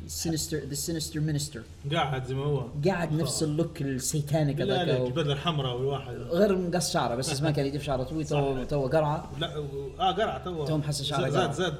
ال 0.05 0.11
Sinister 0.11 0.57
the 0.57 0.73
Sinister 0.73 1.19
Minister 1.19 1.61
قاعد 1.93 2.25
زي 2.25 2.33
ما 2.35 2.43
هو. 2.43 2.65
قاعد 2.85 3.13
نفس 3.13 3.43
ال 3.43 3.51
look 3.51 3.81
ال 3.81 3.91
satanic 3.91 4.59
لا 4.59 4.63
لا 4.65 4.83
هذاك 4.83 5.07
البدله 5.07 5.33
الحمراء 5.33 5.75
والواحد. 5.77 6.13
غير 6.15 6.57
مقص 6.57 6.93
شعره 6.93 7.15
بس 7.15 7.41
ما 7.41 7.51
كان 7.51 7.65
يدف 7.65 7.83
شعره 7.83 8.03
طويل 8.03 8.25
تو 8.27 8.63
تو 8.63 8.87
قرعة. 8.87 9.29
لا 9.39 9.55
آه 9.99 10.11
قرع 10.11 10.37
تو. 10.37 10.65
تو 10.65 10.77
محسس 10.77 11.03
شعره 11.03 11.29
زاد. 11.29 11.51
زاد 11.51 11.75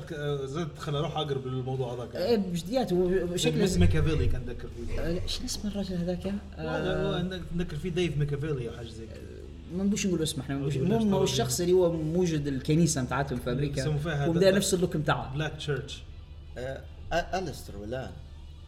زاد, 0.46 0.68
خلى 0.78 0.98
أروح 0.98 1.18
أقرب 1.18 1.48
للموضوع 1.48 1.94
هذاك. 1.94 2.16
إيه، 2.16 2.36
بجديات 2.38 2.94
هو 2.94 3.36
شكله 3.36 3.66
ميك- 3.66 3.78
ميكافيلي 3.78 4.28
كان 4.28 4.42
ذكر 4.48 4.68
فيه. 4.88 5.00
آه، 5.02 5.22
شو 5.28 5.46
اسم 5.46 5.68
الرجل 5.68 5.96
هذاك؟ 5.96 6.34
هذا 6.58 7.04
هو 7.04 7.14
آه 7.14 7.40
ذكر 7.58 7.76
فيه 7.76 7.90
ديف 7.90 8.18
ميكافيلي 8.18 8.70
أو 8.70 8.78
حاجة 8.78 8.88
زي 8.88 9.06
كذا. 9.06 9.39
ما 9.78 9.84
نبوش 9.84 10.08
نقول 10.08 10.24
اسمه 10.24 10.44
إحنا 10.44 10.56
المهم 10.56 11.24
الشخص 11.24 11.60
اللي 11.60 11.74
هو 11.74 11.92
موجود 11.92 12.48
الكنيسة 12.48 13.04
بتاعتهم 13.04 13.40
في 13.40 13.52
أمريكا 13.52 14.00
مدير 14.28 14.56
نفس 14.56 14.74
ال 14.74 14.79
look 14.79 14.98
بتاعه 14.98 15.34
black 15.34 15.54
church 15.58 16.04
ألستر 17.14 17.78
ولا؟ 17.78 18.10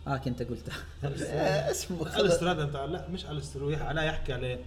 آه 0.08 0.18
كنت 0.18 0.44
قلته. 0.44 0.72
آه، 1.04 1.72
اسمه. 1.72 2.20
ألستر 2.20 2.52
هذا 2.52 2.66
بتاع 2.66 2.86
لا 2.86 3.08
مش 3.10 3.26
ألستر 3.26 3.66
لا 3.94 4.02
يحكي 4.02 4.34
عليه 4.34 4.60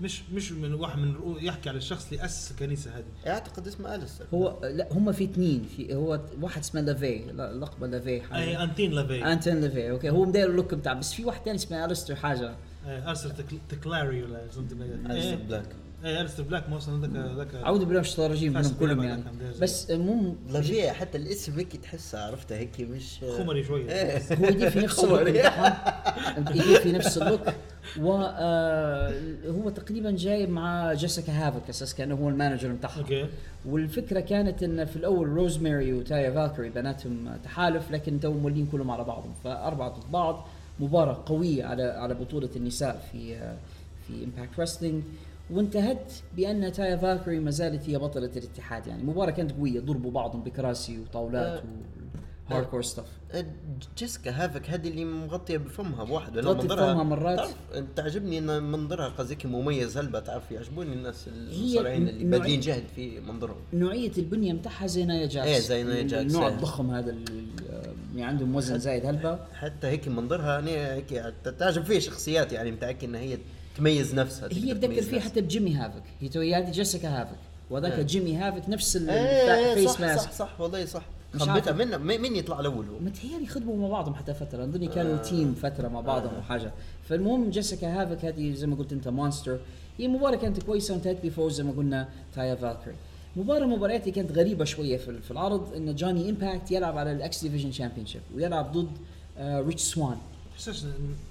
مش 0.00 0.22
مش 0.34 0.52
من 0.52 0.74
واحد 0.74 0.98
من 0.98 1.14
يحكي 1.40 1.68
على 1.68 1.78
الشخص 1.78 2.12
اللي 2.12 2.24
أسس 2.24 2.50
الكنيسة 2.50 2.90
هذه. 2.96 3.32
أعتقد 3.32 3.66
اسمه 3.66 3.94
ألستر. 3.94 4.24
هو 4.34 4.58
لا 4.62 4.88
هم 4.92 5.12
في 5.12 5.24
اثنين. 5.24 5.68
في 5.76 5.94
هو 5.94 6.20
واحد 6.40 6.60
اسمه 6.60 6.80
لافي 6.80 7.18
لا- 7.32 7.52
لقبة 7.52 7.86
لافي 7.86 8.20
حاجة. 8.22 8.42
أي 8.42 8.62
أنتين 8.62 8.92
لافي. 8.92 9.24
انتون 9.24 9.60
لافي 9.60 9.90
okay. 9.90 10.10
هو 10.10 10.24
مدير 10.24 10.50
ال 10.50 10.55
look 10.55 10.74
بتاع 10.74 10.92
بس 10.92 11.12
في 11.12 11.24
واحد 11.24 11.40
ثاني 11.44 11.56
اسمه 11.56 11.84
ألستر 11.84 12.16
حاجة. 12.16 12.54
الستر 12.86 13.44
كراولي 13.68 14.22
ولا 14.22 14.40
something 14.50 14.74
like 14.74 15.08
that. 15.08 15.10
الستر 15.10 15.30
إيه. 15.30 15.34
بلاك. 15.34 15.66
إيه 16.04 16.20
الستر 16.20 16.42
بلاك 16.42 16.70
ما 16.70 16.76
أصلا 16.76 17.06
ذاك 17.06 17.36
ذاك 17.36 17.54
اعوذ 17.54 17.78
بالله 17.78 17.92
من 17.92 18.00
الشيطان 18.00 18.26
الرجيم 18.26 18.52
فاست 18.52 18.82
منهم 18.82 18.94
كلهم 18.94 19.02
يعني. 19.04 19.24
بس 19.60 19.90
المهم 19.90 20.36
لافيه 20.50 20.90
حتى 20.90 21.18
الاسم 21.18 21.52
هيك 21.52 21.76
تحسه 21.76 22.26
عرفتها 22.26 22.58
هيك 22.58 22.80
مش 22.80 23.18
خمري 23.38 23.64
شوية 23.64 23.90
إيه. 23.92 24.18
هو 24.34 24.44
يجي 24.44 24.70
في 24.70 24.80
نفس 24.80 25.04
ال 25.04 25.07
look 25.07 25.20
يجي 26.56 26.76
في 26.78 26.92
نفس 26.92 27.18
ال 27.18 27.22
look. 27.22 27.40
وهو 28.00 29.70
تقريبا 29.70 30.10
جاي 30.10 30.46
مع 30.46 30.92
جيسيكا 30.92 31.32
هافك 31.32 31.68
أساس 31.68 31.94
كأنه 31.94 32.14
هو 32.14 32.28
ال 32.28 32.33
manager 32.33 32.72
بتاعهم. 32.72 32.98
okay. 32.98 33.26
والفكرة 33.66 34.20
كانت 34.20 34.62
إن 34.62 34.84
في 34.84 34.96
الأول 34.96 35.28
روزماري 35.28 35.92
وتايا 35.92 36.30
فالكري 36.30 36.70
بناتهم 36.70 37.36
تحالف 37.44 37.90
لكن 37.90 38.20
تو 38.20 38.32
مولين 38.32 38.66
كلهم 38.72 38.90
على 38.90 39.04
بعضهم. 39.04 39.34
فأربعة 39.44 39.88
ضد 39.88 40.10
بعض. 40.10 40.46
مباراة 40.82 41.22
قوية 41.26 41.64
على 41.64 41.82
على 41.82 42.14
بطولة 42.14 42.50
النساء 42.56 43.08
في 43.12 43.34
في 44.06 44.24
Impact 44.24 44.60
Wrestling 44.60 45.02
وانتهت 45.50 46.12
بأن 46.36 46.72
تايا 46.72 46.96
فالكري 46.96 47.40
ما 47.40 47.50
زالت 47.50 47.88
هي 47.88 47.98
بطلة 47.98 48.30
الاتحاد. 48.36 48.86
يعني 48.86 49.02
مباراة 49.02 49.30
كانت 49.30 49.52
قوية 49.52 49.80
ضربوا 49.80 50.10
بعضهم 50.10 50.42
بكراسي 50.42 50.98
وطاولات 50.98 51.62
و 52.50 52.54
hardcore 52.54 52.82
stuff 52.82 53.06
جيسكا 53.98 54.30
هافك 54.30 54.70
هذه 54.70 54.88
اللي 54.88 55.04
مغطية 55.04 55.56
بفمها 55.56 56.04
بواحد 56.04 56.36
ولا 56.36 56.52
منظرها 56.52 56.92
بفمها 56.92 57.04
مرات. 57.04 57.38
تعرف 57.38 57.54
تعجبني 57.96 58.38
إن 58.38 58.62
منظرها 58.62 59.08
قصدك 59.08 59.46
مميز. 59.46 59.98
هلبة 59.98 60.20
تعرف 60.20 60.50
يعجبوني 60.50 60.92
الناس 60.92 61.28
المصارعين 61.28 62.08
اللي 62.08 62.24
بادين 62.24 62.60
جهد 62.60 62.84
في 62.96 63.20
منظرهم. 63.20 63.56
نوعية 63.72 64.12
البنية 64.18 64.52
بتاعها 64.52 64.86
زي 64.86 65.04
نايا 65.04 65.26
جاكس. 65.26 65.48
إيه، 65.48 65.58
زي 65.58 65.82
نايا 65.82 66.02
جاكس، 66.02 66.30
النوع 66.30 66.48
إيه. 66.48 66.54
الضخم 66.54 66.90
هذا 66.90 67.10
اللي 67.10 68.22
عندهم 68.22 68.56
وزن 68.56 68.78
زايد. 68.78 69.06
هلبة 69.06 69.38
حتى 69.54 69.86
هيك 69.86 70.08
منظرها 70.08 70.60
هيك 70.94 71.34
تعجب 71.58 71.84
فيه 71.84 71.98
شخصيات 71.98 72.52
يعني 72.52 72.70
متأكد 72.70 73.04
إن 73.04 73.14
هي 73.14 73.38
تميز 73.76 74.14
نفسها 74.14 74.48
هي 74.52 74.74
تذكر 74.74 75.02
فيه. 75.02 75.20
حتى 75.20 75.40
بجيمي 75.40 75.74
هافك. 75.74 76.02
هي 76.20 76.54
هذه 76.54 76.70
جيسيكا 76.70 77.08
هافك. 77.08 77.38
وهذاك 77.70 77.92
إيه. 77.92 78.02
جيمي 78.02 78.36
هافك 78.36 78.68
نفس 78.68 78.96
إيه 78.96 79.10
إيه، 79.10 79.72
ال 79.72 79.76
face 79.76 79.90
صح 79.90 80.00
ماسك 80.00 80.30
صح 80.30 80.32
صح 80.32 80.60
والله 80.60 80.84
صح. 80.84 81.04
خبتها. 81.38 81.72
من 81.72 82.18
مين 82.18 82.36
يطلع 82.36 82.60
الأول 82.60 82.84
هو 82.88 82.98
متهيألي 82.98 83.46
خدموا 83.46 83.76
مع 83.76 83.88
بعضهم 83.88 84.14
حتى 84.14 84.34
فترة 84.34 84.64
أظني 84.64 84.86
كانوا 84.86 85.14
آه. 85.14 85.22
team 85.22 85.54
فترة 85.54 85.88
مع 85.88 86.00
بعضهم 86.00 86.34
أو 86.34 86.42
حاجة. 86.42 86.72
فالمهم 87.08 87.50
جيسيكا 87.50 88.02
هافك 88.02 88.24
هذه 88.24 88.52
زي 88.54 88.66
ما 88.66 88.76
قلت 88.76 88.92
أنت 88.92 89.08
monster 89.08 89.58
هي 89.98 90.08
مباراة 90.08 90.36
كانت 90.36 90.62
كويسة 90.62 90.94
وانتهت 90.94 91.26
بفوز 91.26 91.54
زي 91.56 91.62
ما 91.64 91.72
قلنا 91.72 92.08
تايا 92.34 92.54
فالكري. 92.54 92.94
مباراة 93.36 93.66
مباريات 93.66 94.00
اللي 94.00 94.12
كانت 94.12 94.32
غريبة 94.32 94.64
شوية 94.64 94.96
في, 94.96 95.20
في 95.20 95.30
العرض 95.30 95.74
إن 95.76 95.94
جوني 95.94 96.30
امباكت 96.30 96.70
يلعب 96.70 96.98
على 96.98 97.12
ال 97.12 97.27
X 97.27 97.42
Division 97.42 97.72
Championship 97.72 98.20
ويلعب 98.34 98.72
ضد 98.72 98.90
آه 99.38 99.60
ريتش 99.60 99.82
سوان 99.82 100.16
تحسش 100.54 100.84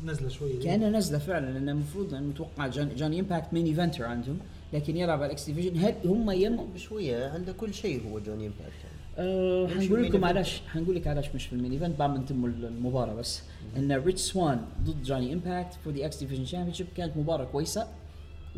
نزله 0.06 0.30
شوية. 0.30 0.60
كأنها 0.64 0.90
نازلة 0.90 1.18
فعلا 1.18 1.52
لأن 1.52 1.70
المفروض 1.70 2.14
انه 2.14 2.28
متوقع 2.28 2.68
جون 2.68 2.96
جوني 2.96 3.20
امباكت 3.20 3.54
main 3.54 3.66
eventer 3.66 4.06
عندهم 4.06 4.40
لكن 4.74 4.98
يلعب 4.98 5.18
على 5.18 5.26
ال 5.26 5.38
X 5.38 5.50
Division 5.50 5.94
هم 6.06 6.32
يم 6.32 6.68
بشويه 6.74 7.28
عنده 7.30 7.54
كل 7.54 7.74
شيء 7.74 8.04
هو 8.12 8.20
جوني 8.20 8.46
امباكت. 8.48 8.91
أه 9.22 9.68
حنقول 9.68 10.04
لكم. 10.04 10.26
علاش 10.26 10.62
حنقول 10.68 10.96
لك 10.96 11.08
علاش 11.08 11.36
مش 11.36 11.46
في 11.46 11.54
ال 11.54 11.57
main 11.57 11.72
event 11.72 12.00
بعد 12.00 12.10
ما 12.10 12.18
نتم 12.18 12.46
المباراة 12.46 13.14
بس. 13.14 13.42
إن 13.78 13.92
ريتش 13.92 14.22
سوان 14.22 14.62
ضد 14.84 15.04
جوني 15.04 15.34
إمباكت 15.34 15.74
for 15.74 15.94
the 15.94 16.06
X 16.06 16.18
Division 16.20 16.46
Championship 16.46 16.88
كانت 16.98 17.18
مباراة 17.18 17.46
كويسة 17.46 17.88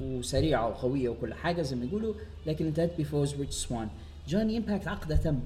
وسريعة 0.01 0.67
وقوية 0.67 1.09
وكل 1.09 1.33
حاجة 1.33 1.61
زي 1.61 1.75
ما 1.75 1.85
يقولوا 1.85 2.13
لكن 2.47 2.65
انتهت 2.65 2.91
بفوز 2.99 3.35
ريتش 3.35 3.53
سوان. 3.55 3.87
جوني 4.27 4.57
إمباكت 4.57 4.87
عقده 4.87 5.15
تم. 5.15 5.39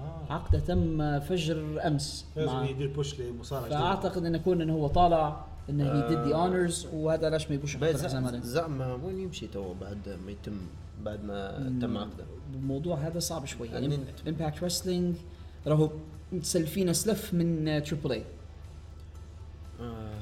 آه. 0.00 0.32
عقده 0.32 0.58
تم 0.58 1.20
فجر 1.20 1.86
أمس 1.86 2.26
لازم 2.36 2.64
يدير 2.64 2.88
push 2.88 3.20
لمصارع. 3.20 3.68
فأعتقد 3.68 4.24
انه 4.24 4.38
كون 4.38 4.60
انه 4.62 4.72
هو 4.72 4.86
طالع 4.86 5.44
إنه 5.70 5.84
he 5.92 6.08
did 6.08 6.18
the 6.18 6.34
honors 6.34 6.86
وهذا 6.92 7.26
علاش 7.26 7.48
ما 7.48 7.54
يبوش 7.54 7.74
يحط 7.74 7.84
عليه 8.14 8.40
زعما 8.40 8.94
وين 8.94 9.18
يمشي 9.18 9.46
تو 9.46 9.74
بعد 9.74 10.18
ما 10.26 10.30
يتم 10.30 10.56
بعد 11.04 11.24
ما 11.24 11.72
تم 11.80 11.98
عقده 11.98 12.24
الموضوع 12.54 12.96
هذا 12.96 13.18
صعب 13.18 13.44
شوي 13.46 13.68
يعني 13.68 13.98
Impact 14.28 14.64
Wrestling 14.64 15.16
راهو 15.66 15.90
متسلفين 16.32 16.92
سلف 16.92 17.34
من 17.34 17.82
Triple 17.84 18.12
A 18.12 18.24
آه. 19.80 20.14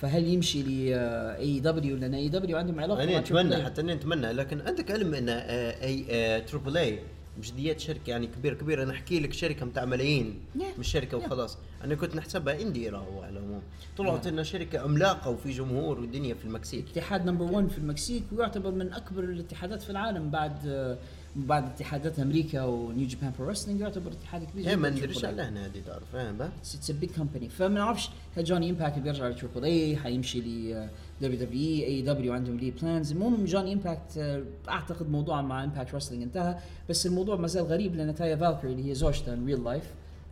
فهل 0.00 0.26
يمشي 0.26 0.62
ل 0.62 0.92
اي 1.38 1.60
دبليو 1.60 1.96
لأن 1.96 2.14
اي 2.14 2.28
دبليو 2.28 2.56
عندهم 2.56 2.80
علاقة 2.80 3.02
أنا 3.04 3.18
أتمنى. 3.18 3.64
حتى 3.64 3.80
أنا 3.80 3.92
أتمنى 3.92 4.32
لكن 4.32 4.60
عندك 4.60 4.90
علم 4.90 5.14
إن 5.14 5.28
اي 5.28 6.40
Triple 6.40 6.76
A 6.76 6.98
بجديات 7.38 7.80
شركة 7.80 8.10
يعني 8.10 8.26
كبيره 8.26 8.54
كبيرة 8.54 8.82
أنا 8.82 8.92
أحكي 8.92 9.20
لك 9.20 9.32
شركة 9.32 9.66
متاع 9.66 9.84
ملايين 9.84 10.40
Yeah. 10.58 10.78
مش 10.78 10.88
شركة 10.88 11.20
Yeah. 11.20 11.50
أنا 11.84 11.94
كنت 11.94 12.16
نحسبها 12.16 12.62
indie 12.62 12.88
راهو 12.88 13.22
على 13.22 13.38
العموم. 13.38 13.62
طلعت 13.98 14.26
انها 14.26 14.42
شركة 14.44 14.78
عملاقة 14.78 15.30
وفي 15.30 15.50
جمهور 15.50 16.00
والدنيا 16.00 16.34
في 16.34 16.44
المكسيك. 16.44 16.84
اتحاد 16.92 17.26
number 17.26 17.44
1 17.52 17.68
في 17.68 17.78
المكسيك 17.78 18.22
ويعتبر 18.32 18.70
من 18.70 18.92
أكبر 18.92 19.24
الاتحادات 19.24 19.82
في 19.82 19.90
العالم 19.90 20.30
بعد 20.30 20.96
بعد 21.36 21.64
اتحادات 21.64 22.18
أمريكا 22.18 22.64
و 22.64 22.74
New 22.74 23.06
Japan 23.08 23.32
Pro 23.38 23.48
Wrestling 23.48 23.80
يعتبر 23.80 24.12
اتحاد 24.12 24.44
كبير 24.44 24.76
ما 24.76 24.88
جداً. 24.88 24.98
ندريش 24.98 25.18
AAA. 25.18 25.24
على 25.24 25.42
هنا 25.42 25.66
هذه 25.66 25.80
تعرف 25.86 26.02
فاهم 26.12 26.42
it's 26.42 26.90
big 26.90 27.10
company 27.10 27.48
فما 27.48 27.68
نعرفش 27.74 28.10
هل 28.36 28.44
جوني 28.44 28.70
امباكت 28.70 28.98
بيرجع 28.98 29.28
ل 29.28 29.33
Triple 29.33 29.64
A 29.64 29.96
حيمشي 29.96 30.40
ل 30.40 30.88
دبليو 31.22 31.38
دبليو 31.40 31.60
إي 31.60 31.84
اي 31.84 32.02
دبليو 32.02 32.32
عندهم 32.32 32.56
لي 32.56 32.70
plans 32.70 33.12
المهم 33.12 33.44
جوني 33.44 33.72
امباكت 33.72 34.18
آه، 34.18 34.42
أعتقد 34.68 35.10
موضوع 35.10 35.42
مع 35.42 35.64
Impact 35.64 35.94
Wrestling 35.94 36.22
انتهى 36.22 36.58
بس 36.88 37.06
الموضوع 37.06 37.36
ما 37.36 37.46
زال 37.46 37.64
غريب 37.64 37.96
لأن 37.96 38.14
تايا 38.14 38.36
فالكري 38.36 38.72
اللي 38.72 38.90
هي 38.90 38.94
زوجته 38.94 39.32
in 39.32 39.46
real 39.46 39.64
life 39.64 39.84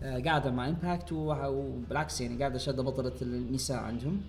قاعدة 0.03 0.51
مع 0.51 0.69
Impact 0.69 1.13
وبالعكس 1.13 2.21
يعني 2.21 2.39
قاعدة 2.39 2.59
شادة 2.59 2.83
بطلة 2.83 3.13
النساء 3.23 3.77
عندهم. 3.77 4.21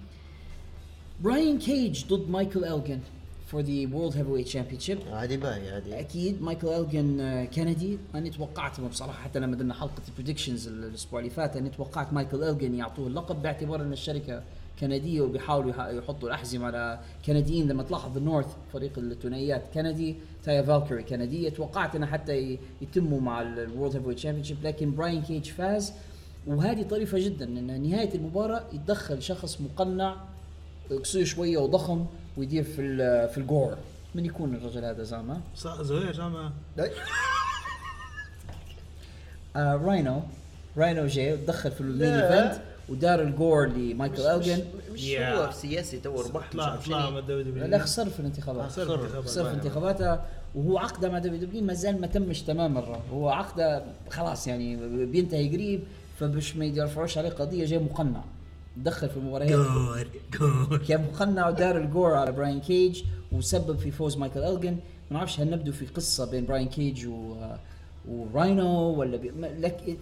براين 1.24 1.60
كيج 1.60 2.06
ضد 2.06 2.30
مايكل 2.30 2.66
الجن 2.66 3.00
for 3.48 3.62
the 3.62 3.96
World 3.96 4.18
Heavyweight 4.18 4.48
Championship 4.48 5.00
هذه 5.02 5.36
باهي 5.38 5.70
هذه 5.70 6.00
أكيد 6.00 6.42
مايكل 6.42 6.68
الجن 6.68 7.20
آه، 7.20 7.46
كندي. 7.46 7.98
أنا 8.16 8.30
توقعت 8.30 8.82
بصراحة 8.82 9.24
حتى 9.24 9.40
لما 9.40 9.56
درنا 9.56 9.74
حلقة 9.74 10.02
ال 10.08 10.13
predictions 10.13 10.68
الأسبوع 10.68 11.20
اللي 11.20 11.30
فات 11.32 11.58
أنا 11.58 11.70
توقعت 11.70 12.14
مايكل 12.14 12.44
الجن 12.44 12.76
يعطوه 12.76 13.08
اللقب 13.08 13.42
باعتبار 13.42 13.82
إن 13.82 13.94
الشركة 13.94 14.44
كنديه 14.80 15.22
وبيحاولوا 15.22 15.70
يح- 15.72 15.88
يحطوا 15.88 16.28
الأحزمة 16.28 16.66
على 16.68 17.00
كنديين. 17.26 17.68
لما 17.68 17.84
تلاحظ 17.84 18.18
ال 18.18 18.23
North 18.23 18.48
فريق 18.74 18.92
الثنائيات 18.98 19.64
كندي 19.74 20.16
تايا 20.44 20.62
فالكري 20.62 21.04
كنديه 21.04 21.50
توقعت 21.50 21.96
إنه 21.96 22.06
حتى 22.06 22.58
يتموا 22.82 23.22
مع 23.22 23.42
ال 23.42 23.96
world 23.96 24.08
heavyweight 24.08 24.20
championship 24.20 24.58
لكن 24.64 24.96
براين 24.96 25.22
كيج 25.22 25.46
فاز. 25.46 25.94
وهذه 26.48 26.84
طريفة 26.84 27.20
جدا 27.20 27.46
إن 27.46 27.90
نهاية 27.90 28.16
المباراة 28.16 28.64
يتدخل 28.74 29.22
شخص 29.24 29.62
مقنع 29.62 30.16
قصير 31.04 31.26
شوية 31.26 31.58
وضخم 31.58 32.06
ويدير 32.38 32.64
في 32.64 32.98
في 33.28 33.38
الجور. 33.38 33.78
من 34.16 34.26
يكون 34.26 34.56
الرجل 34.56 34.86
هذا 34.86 35.04
زعما؟ 35.04 35.42
زهير 35.82 36.12
جامعه 36.12 36.54
آه 39.56 39.76
راينو. 39.76 40.22
راينو 40.78 41.06
جاي 41.06 41.34
ودخل 41.34 41.72
في 41.72 41.82
ال 41.82 41.85
main. 41.85 42.04
event 42.10 42.62
ودار 42.90 43.22
الجور 43.22 43.68
لمايكل 43.68 44.22
إلجن. 44.22 44.64
مش. 44.94 45.16
هو 45.16 45.50
في 45.52 45.58
سياسي 45.58 46.00
تو 46.00 46.22
ربح 46.22 46.56
مش 46.56 46.88
طلع. 46.88 47.10
من 47.10 47.70
لا 47.70 47.78
خسر 47.78 48.10
في 48.10 48.20
الانتخابات. 48.20 48.72
خسر 49.26 49.44
في 49.44 49.54
انتخاباته 49.54 50.20
وهو 50.56 50.78
عقده 50.78 51.10
مع 51.10 51.20
دبليو 51.20 51.40
دبليو 51.40 51.64
ما 51.64 51.74
زال 51.74 52.02
ما 52.02 52.08
تمش 52.08 52.42
تماما. 52.42 53.00
هو 53.12 53.30
عقده 53.30 53.84
خلاص 54.10 54.48
يعني 54.48 55.06
بينتهي 55.06 55.50
قريب 55.50 55.84
فبش 56.20 56.56
ما 56.56 56.66
يرفعوش 56.66 57.18
عليه 57.18 57.30
قضية 57.30 57.66
جاي 57.66 57.80
مقنع. 57.80 58.24
دخل 58.78 59.10
في 59.10 59.18
المباريات 59.18 60.08
كان 60.88 61.02
مقنع 61.14 61.50
ودار 61.50 61.78
الجور 61.78 62.14
على 62.14 62.32
براين 62.32 62.60
كيج 62.60 63.04
وسبب 63.32 63.78
في 63.78 63.92
فوز 63.92 64.18
مايكل 64.18 64.40
إلجن. 64.40 64.78
ما 65.12 65.18
نعرفش 65.18 65.40
هل 65.40 65.50
نبدو 65.50 65.72
في 65.72 65.86
قصة 65.86 66.32
بين 66.32 66.46
براين 66.46 66.68
كيج 66.68 67.08
و 67.08 67.36
وراينو 68.10 68.70
ولا 68.90 69.18
بي... 69.18 69.32
لك 69.60 69.80
إيه، 69.88 69.98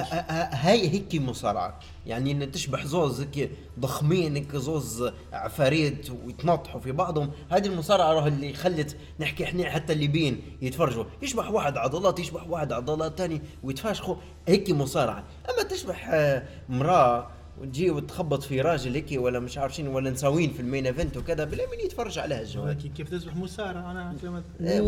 ه- 0.00 0.14
ه- 0.14 0.54
هاي 0.54 0.88
هيك 0.88 1.14
مصارعة. 1.14 1.78
يعني 2.06 2.32
إن 2.32 2.52
تشبح 2.52 2.84
زوز 2.86 3.20
هيك 3.20 3.50
ضخمين 3.78 4.36
هيك 4.36 4.56
زوز 4.56 5.10
عفاريت 5.32 6.10
ويتنطحوا 6.26 6.80
في 6.80 6.92
بعضهم. 6.92 7.30
هذه 7.50 7.66
المصارعة 7.66 8.12
راه 8.12 8.26
اللي 8.28 8.52
خلت 8.54 8.96
نحكي 9.20 9.44
إحنا 9.44 9.70
حتى 9.70 9.92
الليبيين 9.92 10.42
يتفرجوا. 10.62 11.04
يشبح 11.22 11.50
واحد 11.50 11.76
عضلات 11.76 12.18
يشبح 12.18 12.48
واحد 12.48 12.72
عضلات 12.72 13.18
تاني 13.18 13.42
ويتفاشخوا. 13.62 14.16
هيك 14.48 14.70
مصارعة. 14.70 15.24
أما 15.50 15.62
تشبح 15.68 16.08
آه، 16.12 16.42
مراه 16.68 17.30
وتجي 17.60 17.90
وتخبط 17.90 18.42
في 18.42 18.60
راجل 18.60 18.94
هيك 18.94 19.06
ولا 19.12 19.38
مش 19.40 19.58
عارف 19.58 19.74
شنو 19.74 19.96
ولا 19.96 20.10
نساوين 20.10 20.50
في 20.52 20.60
ال 20.60 20.65
main 20.65 20.86
event 20.86 21.16
وكذا 21.16 21.44
بالله 21.44 21.70
مين 21.70 21.80
يتفرج 21.80 22.18
عليها 22.18 22.40
الجوال 22.40 22.72
كيف- 22.78 22.92
كيف 22.92 23.10
تشبح 23.10 23.36
مصارع 23.36 23.90
أنا 23.90 24.14
كلمة 24.22 24.42
إيه، 24.60 24.80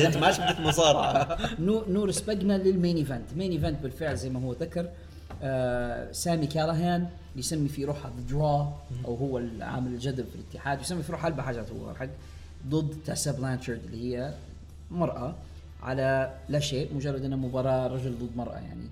أنت 0.06 0.16
ما 0.16 0.26
عادش 0.26 0.40
بدك 0.40 0.60
مصارعة. 0.60 1.38
نو 1.60 1.84
نور 1.88 2.10
سبقنا 2.10 2.58
لل 2.58 2.71
main 2.71 2.96
event. 2.96 3.24
main 3.36 3.50
event 3.50 3.82
بالفعل 3.82 4.16
زي 4.16 4.30
ما 4.30 4.40
هو 4.42 4.52
ذكر 4.52 4.88
آه 5.42 6.12
سامي 6.12 6.46
كالاهان 6.46 7.08
يسمي 7.36 7.68
في 7.68 7.84
روحه 7.84 8.10
draw 8.30 8.78
أو 9.04 9.14
هو 9.14 9.38
العامل 9.38 9.92
الجذب 9.92 10.26
في 10.26 10.34
الاتحاد 10.34 10.80
يسمي 10.80 11.02
في 11.02 11.12
روحه 11.12 11.26
أربع 11.28 11.42
حاجات 11.42 11.66
هو. 11.70 11.94
حق 11.94 12.08
ضد 12.68 12.94
تاسا 13.06 13.32
بلانشارد 13.32 13.80
اللي 13.84 14.16
هي 14.16 14.34
مرأة 14.90 15.34
على 15.82 16.34
لا 16.48 16.60
شيء 16.60 16.94
مجرد 16.94 17.24
إنها 17.24 17.36
مباراة 17.36 17.86
رجل 17.86 18.14
ضد 18.18 18.36
مرأة 18.36 18.54
يعني. 18.54 18.88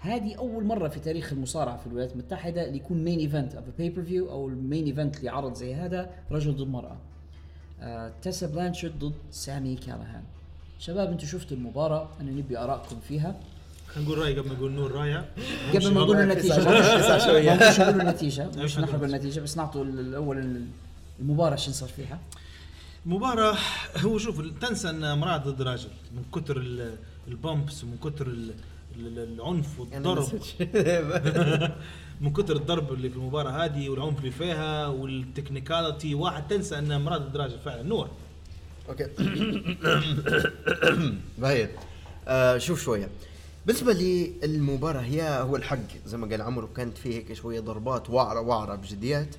هذه 0.00 0.34
أول 0.34 0.64
مرة 0.64 0.88
في 0.88 1.00
تاريخ 1.00 1.32
المصارعة 1.32 1.76
في 1.76 1.86
الولايات 1.86 2.12
المتحدة 2.12 2.64
اللي 2.66 2.76
يكون 2.76 3.04
main 3.04 3.18
event 3.18 3.54
of 3.54 3.64
pay-per-view 3.78 4.30
أو 4.30 4.48
ال 4.48 4.55
main 4.55 4.84
event 4.84 5.24
لعرض 5.24 5.54
زي 5.54 5.74
هذا 5.74 6.10
رجل 6.30 6.56
ضد 6.56 6.68
مرأة. 6.68 6.96
آه، 7.80 8.12
تاسا 8.22 8.46
بلانشارد 8.46 8.98
ضد 8.98 9.14
سامي 9.30 9.76
كالاهان. 9.76 10.22
شباب 10.78 11.10
أنتم 11.10 11.26
شفتوا 11.26 11.56
المباراة؟ 11.56 12.08
أنا 12.20 12.30
نبي 12.30 12.58
ارائكم 12.58 12.96
فيها. 13.08 13.40
خلينا 13.88 14.08
نقول 14.10 14.18
رأي 14.18 14.38
قبل 14.38 14.48
ما 14.48 14.54
نقول 14.54 14.72
نور 14.72 14.92
رايه 14.92 15.28
قبل 15.74 15.94
ما 15.94 16.00
نقول. 16.00 16.16
ما 16.16 16.24
نقولش 16.24 17.80
نقول 17.80 18.00
النتيجة. 18.00 18.46
مش. 18.64 18.78
نحرق 18.78 19.02
النتيجة 19.02 19.40
بس 19.40 19.56
نعطوا 19.56 19.84
الأول 19.84 20.66
المباراة. 21.20 21.56
شو 21.56 21.72
صار 21.72 21.88
فيها؟ 21.88 22.18
مباراة 23.06 23.56
هو 23.96 24.18
شوف 24.18 24.40
تنسى 24.60 24.90
إن 24.90 25.04
امرأة 25.04 25.36
ضد 25.36 25.62
راجل 25.62 25.88
من 26.16 26.22
كثر 26.34 26.56
ال- 26.56 26.96
ال 27.28 27.37
bumps 27.37 27.84
ومن 27.84 27.96
كثر 28.04 28.26
العنف 28.96 29.80
والضرب. 29.80 30.40
من 32.20 32.32
كثر 32.32 32.56
الضرب 32.56 32.92
اللي 32.92 33.10
في 33.10 33.16
المباراة 33.16 33.64
هذه 33.64 33.88
والعنف 33.88 34.18
اللي 34.18 34.30
فيها 34.30 34.86
وال 34.86 35.04
technicality 35.04 36.14
واحد 36.14 36.48
تنسى 36.48 36.78
أن 36.78 36.92
امرأة 36.92 37.18
ضد 37.18 37.36
راجل 37.36 37.58
فعلا 37.58 37.82
نور. 37.82 38.08
أوكي. 38.88 39.06
باهي 41.38 41.68
آه 42.28 42.58
شوف 42.58 42.82
شوية. 42.82 43.08
بالنسبة 43.66 43.92
للمباراة 43.92 45.00
هي 45.00 45.22
هو 45.22 45.56
الحق. 45.56 45.78
زي 46.06 46.16
ما 46.16 46.26
قال 46.26 46.42
عمرو 46.42 46.68
كانت 46.68 46.98
فيه 46.98 47.14
هيك 47.14 47.32
شوية 47.32 47.60
ضربات 47.60 48.10
وعره 48.10 48.40
وعرة 48.40 48.74
بجديات. 48.74 49.36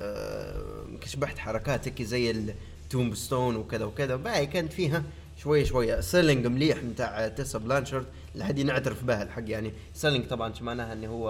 آه 0.00 0.62
كي 1.00 1.11
شبحت 1.11 1.38
حركات 1.38 1.88
هيك 1.88 2.02
زي 2.02 2.30
ال 2.30 3.14
tombstone 3.14 3.56
وكذا 3.56 3.84
وكذا. 3.84 4.16
باهي 4.16 4.46
كانت 4.46 4.72
فيها 4.72 5.02
شوية 5.42 5.64
شوية. 5.64 6.00
selling 6.00 6.46
مليح 6.46 6.84
نتاع 6.84 7.28
تيسا 7.28 7.58
بلانشارد. 7.58 8.06
لحد 8.34 8.60
نعترف 8.60 9.04
بها 9.04 9.22
الحق 9.22 9.42
يعني 9.50 9.72
selling 9.94 10.26
طبعا 10.26 10.54
شو 10.54 10.64
معناها 10.64 10.92
إنه 10.92 11.08
هو 11.08 11.28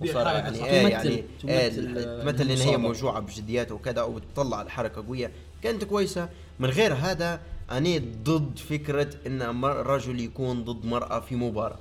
مصارع 0.00 0.32
يعني. 0.32 0.64
إيه 0.64 0.82
تمثل- 0.82 0.90
يعني 0.90 1.24
تمثل، 1.42 1.96
إيه 1.96 2.04
آه، 2.06 2.24
مثل 2.24 2.50
إن 2.50 2.56
هي. 2.56 2.76
موجوعة 2.76 3.20
بجديات 3.20 3.72
وكذا 3.72 4.00
أو 4.00 4.18
تطلع 4.18 4.62
الحركه 4.62 5.06
قوية. 5.06 5.30
كانت 5.62 5.84
كويسة. 5.84 6.28
من 6.60 6.68
غير 6.68 6.94
هذا 6.94 7.40
أنا 7.70 7.98
ضد 8.24 8.58
فكرة 8.58 9.10
إن 9.26 9.42
رجل 9.64 10.20
يكون 10.20 10.64
ضد 10.64 10.86
مرأة 10.86 11.20
في 11.20 11.36
مباراة. 11.36 11.78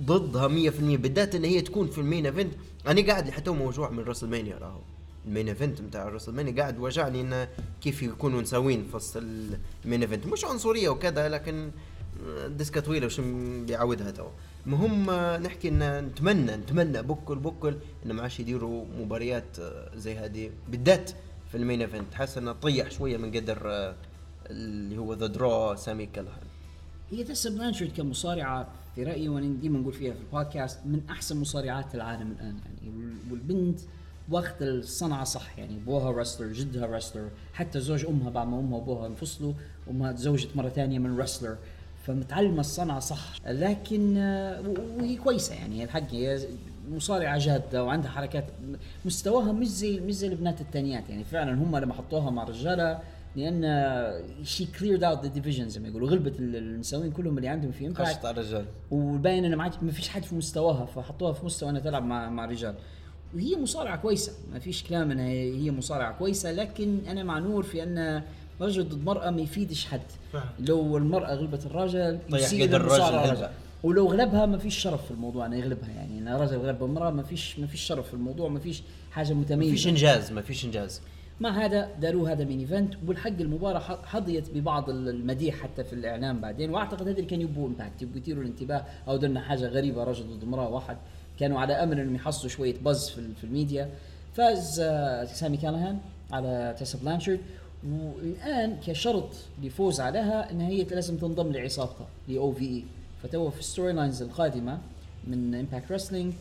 ضدها 0.00 0.48
100% 0.48 0.96
بالذات 0.96 1.34
إن 1.34 1.44
هي 1.44 1.60
تكون 1.60 1.86
في 1.88 1.98
ال 1.98 2.04
main 2.04 2.26
event. 2.26 2.52
أنا 2.86 3.06
قاعد 3.06 3.30
حتى 3.30 3.50
موجوع 3.50 3.90
من 3.90 4.04
راسلمانيا 4.04 4.58
راهو. 4.58 4.80
ال 5.26 5.30
main 5.30 5.48
event 5.48 5.80
بتاع 5.80 6.08
راسلمانيا 6.08 6.62
قاعد 6.62 6.78
وجعني 6.78 7.20
انه 7.20 7.48
كيف 7.82 8.02
يكونوا 8.02 8.40
مساوين 8.40 8.86
في 8.90 8.96
وسط 8.96 9.16
ال 9.16 9.33
main 9.33 10.00
event. 10.02 10.26
مش 10.26 10.44
عنصرية 10.44 10.88
وكذا 10.88 11.28
لكن 11.28 11.70
ديسكا 12.48 12.80
طويلة 12.80 13.06
وش 13.06 13.20
بيعودها 13.66 14.10
تو. 14.10 14.26
المهم 14.66 15.10
آه، 15.10 15.38
نحكي 15.38 15.68
إن 15.68 16.04
نتمنى 16.04 16.56
نتمنى 16.56 17.02
بكل 17.02 17.38
بكل 17.38 17.74
انه 18.06 18.14
ما 18.14 18.22
عادش 18.22 18.40
يديروا 18.40 18.84
مباريات 19.00 19.58
آه، 19.60 19.90
زي 19.96 20.14
هذه. 20.18 20.50
بالذات 20.68 21.10
في 21.50 21.56
ال 21.56 21.61
main 21.61 21.80
event. 21.80 22.14
حاسس 22.14 22.38
إنه 22.38 22.52
طيح 22.52 22.90
شوية 22.90 23.16
من 23.16 23.30
قدر 23.36 23.58
آه، 23.70 23.94
اللي 24.50 24.98
هو 24.98 25.14
the 25.14 25.26
draw 25.26 25.74
سامي 25.76 26.06
كلهان 26.06 26.46
هي 27.10 27.24
تسا 27.24 27.50
بلانشارد 27.50 27.92
كمصارعة 27.96 28.68
في 28.94 29.04
رأيي 29.04 29.28
وأنا 29.28 29.54
ديما 29.60 29.78
نقول 29.78 29.92
فيها 29.92 30.12
في 30.14 30.20
البودكاست 30.20 30.78
من 30.86 31.00
أحسن 31.10 31.36
مصارعات 31.40 31.94
العالم 31.94 32.32
الآن. 32.32 32.56
يعني 32.84 32.96
وال- 32.96 33.16
والبنت 33.32 33.80
واخذ 34.30 34.62
الصنعة 34.62 35.24
صح. 35.24 35.58
يعني 35.58 35.76
أبوها 35.76 36.10
wrestler 36.20 36.52
جدها 36.52 36.86
wrestler 36.96 37.28
حتى 37.52 37.80
زوج 37.80 38.06
أمها 38.06 38.30
بعد 38.30 38.46
ما 38.46 38.58
أمها 38.58 38.78
وأبوها 38.78 39.06
انفصلوا 39.06 39.52
أمها 39.90 40.12
تزوجت 40.12 40.56
مرة 40.56 40.68
ثانية 40.68 40.98
من 40.98 41.18
wrestler 41.20 41.56
فمتعلمة 42.08 42.60
الصنعة 42.60 42.98
صح. 43.00 43.32
لكن 43.46 44.16
آه، 44.16 44.62
وهي 44.98 45.16
كويسة 45.16 45.54
يعني 45.54 45.84
الحق 45.84 46.12
هي 46.12 46.38
مصارعة 46.90 47.38
جادة 47.38 47.84
وعندها 47.84 48.10
حركات 48.10 48.44
مستواها 49.04 49.52
مش 49.52 49.66
زي 49.68 50.00
مش 50.00 50.14
زي 50.14 50.28
البنات 50.28 50.60
الثانيات 50.60 51.10
يعني. 51.10 51.24
فعلا 51.24 51.54
هم 51.54 51.76
لما 51.76 51.94
حطوها 51.94 52.30
مع 52.30 52.44
رجالة 52.44 52.98
لأن 53.36 53.62
she 54.44 54.66
cleared 54.78 55.04
out 55.04 55.22
the 55.22 55.28
division 55.28 55.68
زي 55.68 55.80
ما 55.80 55.88
يقولوا 55.88 56.08
غلبت 56.08 56.38
ال- 56.40 56.56
النسوين 56.56 57.10
كلهم 57.12 57.36
اللي 57.38 57.48
عندهم 57.48 57.70
في 57.72 57.88
خشت 57.88 57.98
امباكت 58.00 58.24
على 58.24 58.40
الرجال. 58.40 58.64
وباين 58.90 59.44
انه 59.44 59.56
ما 59.56 59.90
فيش 59.92 60.08
حد 60.08 60.22
في 60.24 60.34
مستواها 60.34 60.84
فحطوها 60.86 61.32
في 61.32 61.46
مستوى 61.46 61.70
إنها 61.70 61.80
تلعب 61.80 62.04
مع 62.04 62.30
مع 62.30 62.44
رجال 62.44 62.74
وهي 63.34 63.56
مصارعة 63.56 63.96
كويسة 63.96 64.32
ما 64.52 64.58
فيش 64.58 64.82
كلام 64.84 65.10
إنها 65.10 65.26
هي 65.28 65.70
مصارعة 65.70 66.18
كويسة 66.18 66.52
لكن 66.52 66.98
أنا 67.10 67.22
مع 67.22 67.38
نور 67.38 67.62
في 67.62 67.82
إن 67.82 68.22
رجل 68.60 68.88
ضد 68.88 69.04
مرأة 69.04 69.30
ما 69.30 69.40
يفيدش 69.40 69.86
حد. 69.86 70.00
فعلا. 70.32 70.44
لو 70.60 70.96
المرأة 70.96 71.34
غلبت 71.34 71.66
الرجل 71.66 72.18
يطيح 72.32 72.66
قدر 72.66 72.80
الرجل. 72.80 73.48
ولو 73.82 74.06
غلبها 74.06 74.46
ما 74.46 74.58
فيش 74.58 74.78
شرف 74.78 75.04
في 75.04 75.10
الموضوع 75.10 75.46
انه 75.46 75.56
يغلبها 75.56 75.88
يعني. 75.90 76.18
إن 76.18 76.28
رجل 76.28 76.56
غلب 76.56 76.82
امرأة 76.82 77.10
ما 77.10 77.22
فيش 77.22 77.58
ما 77.58 77.66
فيش 77.66 77.80
شرف 77.80 78.06
في 78.08 78.14
الموضوع 78.14 78.48
ما 78.48 78.58
فيش 78.58 78.82
حاجة 79.10 79.32
ما 79.34 79.40
متميزة 79.40 79.70
فيش 79.70 79.88
إنجاز 79.88 80.32
ما 80.32 80.42
فيش 80.42 80.64
إنجاز. 80.64 81.00
مع 81.40 81.50
هذا؟ 81.64 81.88
داروا 82.00 82.28
هذا 82.28 82.44
main 82.44 82.58
event 82.58 82.94
والحق 83.06 83.30
المباراة 83.40 83.78
حظيت 84.04 84.50
ببعض 84.54 84.90
ال- 84.90 85.08
المديح 85.08 85.54
حتى 85.62 85.84
في 85.84 85.92
الإعلام 85.92 86.40
بعدين. 86.40 86.70
وأعتقد 86.70 87.02
هذا 87.02 87.10
اللي 87.10 87.26
كان 87.30 87.40
يبوا 87.40 87.68
امباكت 87.68 88.02
يبوا 88.02 88.16
يثيروا 88.18 88.42
الانتباه 88.42 88.84
أو 89.08 89.16
درنا 89.16 89.40
حاجة 89.40 89.66
غريبة 89.68 90.04
رجل 90.04 90.24
ضد 90.24 90.42
امراه 90.42 90.68
واحد. 90.68 90.96
كانوا 91.40 91.60
على 91.60 91.72
أمل 91.72 92.00
إنهم 92.00 92.14
يحصلوا 92.14 92.48
شوية 92.50 92.74
buzz 92.84 93.08
في, 93.08 93.34
في 93.34 93.44
الميديا. 93.44 93.90
فاز 94.34 94.80
آه، 94.80 95.24
سامي 95.24 95.56
كالهان 95.56 95.98
على 96.32 96.74
تيسا 96.78 96.98
بلانشارد. 96.98 97.40
والآن 97.86 98.76
كشرط 98.86 99.28
لفوز 99.62 100.00
عليها 100.00 100.50
إن 100.50 100.60
هي 100.60 100.82
لازم 100.84 101.16
تنضم 101.16 101.52
لعصابتها 101.52 102.06
ال 102.28 102.52
OVE 102.52 102.84
فتو 103.22 103.50
في 103.50 103.60
ال 103.60 103.92
storylines 103.92 104.22
القادمة 104.22 104.78
من 105.26 105.54
امباكت 105.54 105.92
رسلينج 105.92 106.32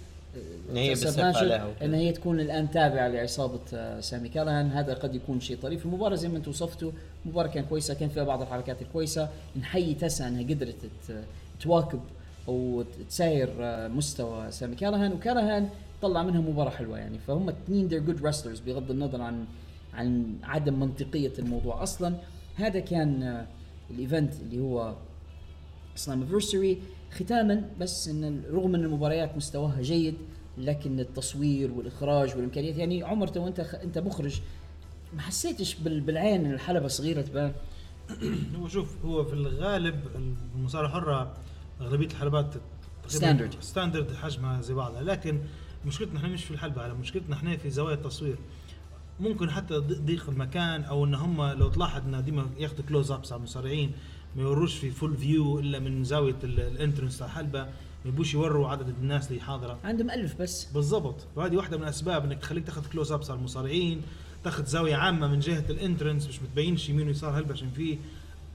إن 0.72 0.78
هي. 0.78 0.96
إن 1.82 1.94
هي 1.94 2.12
تكون 2.12 2.40
الآن 2.40 2.72
تابعة 2.72 3.08
لعصابة 3.08 3.60
آه، 3.74 4.00
سامي 4.00 4.30
كالهان. 4.30 4.72
هذا 4.72 4.94
قد 4.94 5.16
يكون 5.16 5.40
شيء 5.40 5.58
طريف. 5.58 5.86
المباراة 5.86 6.16
زي 6.16 6.28
ما 6.28 6.38
أنتم 6.38 6.52
وصفتوا 6.52 6.92
المباراه 7.26 7.48
كانت 7.48 7.68
كويسة 7.70 7.94
كان 7.94 8.10
فيها 8.10 8.24
بعض 8.24 8.42
الحركات 8.42 8.82
الكويسة. 8.82 9.30
نحيي 9.60 9.94
تسا 9.94 10.28
إنها 10.28 10.44
قدرت 10.44 10.76
تت- 11.08 11.24
تواكب 11.62 12.00
أو 12.48 12.84
تساير 13.10 13.50
آه، 13.60 13.88
مستوى 13.88 14.52
سامي 14.52 14.76
كالهان. 14.76 15.12
وكالهان 15.14 15.70
طلع 16.02 16.24
منها 16.24 16.42
مباراة 16.42 16.70
حلوة 16.70 16.98
يعني. 16.98 17.18
فهم 17.28 17.50
اثنين 17.50 17.90
they're 17.90 17.94
good 17.94 18.20
wrestlers 18.20 18.62
بغض 18.68 18.92
النظر 18.92 19.22
عن 19.22 19.46
عن 19.98 20.36
عدم 20.44 20.80
منطقية 20.80 21.34
الموضوع. 21.40 21.84
أصلا 21.84 22.16
هذا 22.56 22.80
كان 22.80 23.24
آه، 23.24 23.48
ال 23.90 23.97
event 23.97 24.34
اللي 24.42 24.60
هو 24.60 24.96
سلامفرسري 25.96 26.82
ختاما 27.12 27.70
بس 27.80 28.08
إن 28.08 28.44
رغم 28.52 28.76
إن 28.76 28.84
المباريات 28.84 29.38
مستواها 29.38 29.82
جيد 29.82 30.16
لكن 30.58 31.00
التصوير 31.00 31.72
والإخراج 31.72 32.36
والإمكانيات 32.36 32.78
يعني 32.78 33.04
عمر 33.04 33.28
تو 33.28 33.48
أنت 33.48 33.60
أنت 33.60 33.98
مخرج 33.98 34.42
ما 35.14 35.22
حسيتش 35.22 35.76
بال- 35.76 36.02
بالعين 36.02 36.46
إن 36.46 36.52
الحلبة 36.54 36.88
صغيرة 36.88 37.22
تبان 37.22 37.54
هو 38.62 38.68
شوف 38.68 39.06
هو 39.06 39.24
في 39.24 39.34
الغالب 39.34 40.00
المصارعة 40.56 40.88
الحرة 40.88 41.34
أغلبية 41.82 42.08
الحلبات 42.08 42.54
standard. 43.08 43.56
standard 43.62 44.16
حجمها 44.16 44.62
زي 44.62 44.74
بعضها. 44.74 45.02
لكن 45.02 45.40
مشكلتنا 45.86 46.18
إحنا 46.18 46.30
مش 46.30 46.44
في 46.46 46.52
الحلبة 46.52 46.82
على 46.82 46.94
مشكلتنا 46.94 47.36
إحنا 47.36 47.58
في 47.58 47.70
زوايا 47.70 47.96
التصوير. 47.96 48.36
ممكن 49.20 49.52
حتى 49.52 49.78
ضيق 49.78 50.30
المكان 50.30 50.84
أو 50.84 51.06
إن 51.06 51.16
هم 51.16 51.42
لو 51.44 51.70
تلاحظ 51.70 52.02
إن 52.14 52.24
ديما 52.24 52.50
ياخذوا 52.58 52.86
close 52.90 53.12
ups 53.12 53.32
على 53.32 53.40
المصارعين 53.40 53.92
ما 54.36 54.42
يوروش 54.42 54.78
في 54.78 54.92
full 54.92 55.18
view 55.18 55.60
إلا 55.60 55.80
من 55.80 56.04
زاوية 56.04 56.36
ال- 56.44 56.60
ال 56.60 56.66
entrance 56.66 57.18
تاع 57.18 57.28
الحلبة 57.28 57.64
ما 57.64 57.70
يبوش 58.06 58.34
يوروا 58.34 58.68
عدد 58.70 58.90
الناس 59.02 59.32
اللي 59.32 59.42
حاضرة. 59.42 59.80
عندهم 59.84 60.12
ألف 60.12 60.42
بس. 60.42 60.66
بالضبط. 60.66 61.16
وهذه 61.36 61.56
واحدة 61.56 61.78
من 61.78 61.84
الأسباب 61.84 62.26
إنك 62.26 62.38
تخليك 62.40 62.66
تاخذ 62.66 62.86
close 62.90 63.12
ups 63.12 63.30
على 63.32 63.40
المصارعين 63.40 64.02
تاخذ 64.44 64.66
زاوية 64.66 64.96
عامة 64.96 65.28
من 65.28 65.40
جهة 65.40 65.64
ال 65.70 65.76
entrance 65.76 66.28
مش 66.28 66.42
متبينش 66.42 66.90
يمين 66.90 67.08
ويسار 67.08 67.40
هلبة 67.40 67.54
عشان 67.54 67.70
فيه. 67.70 67.98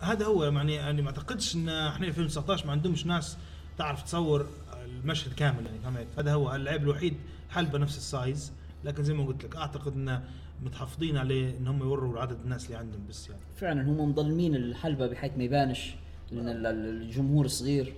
هذا 0.01 0.27
هو 0.27 0.44
يعني 0.44 0.75
يعني 0.75 1.03
ما 1.03 1.09
أعتقدش 1.09 1.55
إن 1.55 1.68
إحنا 1.68 2.07
2019 2.07 2.66
ما 2.66 2.72
عندهمش 2.72 3.07
ناس 3.07 3.37
تعرف 3.79 4.03
تصور 4.03 4.46
المشهد 4.85 5.33
كامل 5.33 5.66
يعني 5.66 5.79
فهمت؟ 5.85 6.07
هذا 6.18 6.35
هو 6.35 6.55
العيب 6.55 6.83
الوحيد. 6.83 7.14
حلبة 7.51 7.79
نفس 7.79 7.96
ال 7.96 8.08
size 8.08 8.52
لكن 8.85 9.05
زي 9.05 9.14
ما 9.14 9.27
قلت 9.27 9.44
لك 9.44 9.57
أعتقد 9.57 9.92
إن 9.92 10.22
متحفظين 10.64 11.16
عليه 11.16 11.57
إن 11.59 11.66
هم 11.66 11.81
يوروا 11.81 12.20
عدد 12.20 12.37
الناس 12.44 12.66
اللي 12.66 12.77
عندهم 12.77 13.01
بس 13.11 13.29
يعني. 13.29 13.40
فعلا 13.57 13.83
هم 13.83 14.11
مظلمين 14.11 14.55
الحلبة 14.57 15.07
بحيث 15.07 15.33
ما 15.37 15.44
يبانش 15.44 15.94
لأن 16.33 16.48
ال- 16.48 16.66
ال- 16.66 17.03
الجمهور 17.03 17.46
صغير. 17.46 17.92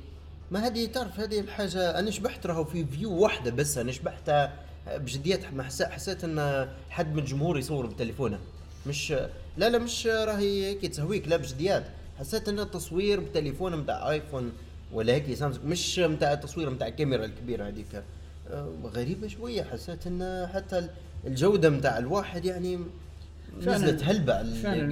ما 0.51 0.67
هذه 0.67 0.87
تعرف 0.87 1.21
هذه 1.21 1.41
الحاجة 1.41 1.99
أنا 1.99 2.11
شبحت 2.11 2.47
راهو 2.47 2.65
في 2.65 2.85
view 2.85 3.13
واحدة 3.13 3.51
بس 3.51 3.79
أنا 3.79 3.93
شبحتها 3.93 4.53
بجديات 4.97 5.55
ما 5.55 5.63
حس- 5.63 5.83
حسيت 5.83 6.25
أن 6.25 6.69
حد 6.91 7.13
من 7.13 7.19
الجمهور 7.19 7.59
يصور 7.59 7.87
بتليفونه. 7.87 8.39
مش 8.87 9.11
لا 9.57 9.69
لا 9.69 9.79
مش 9.79 10.07
راهي 10.07 10.65
هيك 10.67 10.87
تسويك 10.87 11.29
لا 11.29 11.37
بجديات. 11.37 11.85
حسيت 12.19 12.49
أن 12.49 12.61
التصوير 12.61 13.21
بتليفون 13.21 13.77
متاع 13.77 14.11
iPhone 14.11 14.53
ولا 14.93 15.13
هيك 15.13 15.35
سامسونج 15.35 15.65
مش 15.67 15.99
متاع 15.99 16.33
التصوير 16.33 16.71
متاع 16.71 16.87
الكاميرا 16.89 17.25
الكبيرة 17.25 17.69
هذيك. 17.69 18.03
آه، 18.51 18.73
غريبة 18.85 19.27
شوية 19.29 19.63
حسيت 19.63 20.07
أن 20.07 20.49
حتى 20.55 20.89
الجودة 21.27 21.71
متاع 21.71 21.99
الواحد 21.99 22.45
يعني 22.45 22.79
نزلت 23.67 24.05
هلبة 24.05 24.39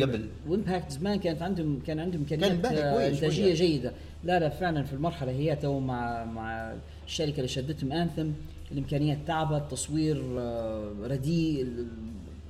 قبل. 0.05 0.29
و 0.49 0.55
Impact 0.55 0.93
زمان 0.93 1.19
كانت 1.19 1.43
عندهم 1.43 1.81
كان 1.87 2.01
عندهم 2.01 2.21
امكانيات 2.21 2.53
باهي 2.53 2.83
آه، 2.83 3.09
انتاجيه 3.09 3.55
شوية. 3.55 3.55
جيدة. 3.55 3.93
لا 4.25 4.41
لا 4.41 4.49
فعلا 4.49 4.83
في 4.83 4.93
المرحلة 4.93 5.33
هي 5.33 5.57
تو 5.57 5.81
مع 5.81 6.25
مع 6.25 6.75
الشركة 7.07 7.37
اللي 7.37 7.49
شدتهم 7.49 7.93
Anthem 7.93 8.31
الإمكانيات 8.73 9.19
تعبت 9.27 9.63
التصوير 9.63 10.25
آه، 10.39 10.93
رديء 11.03 11.67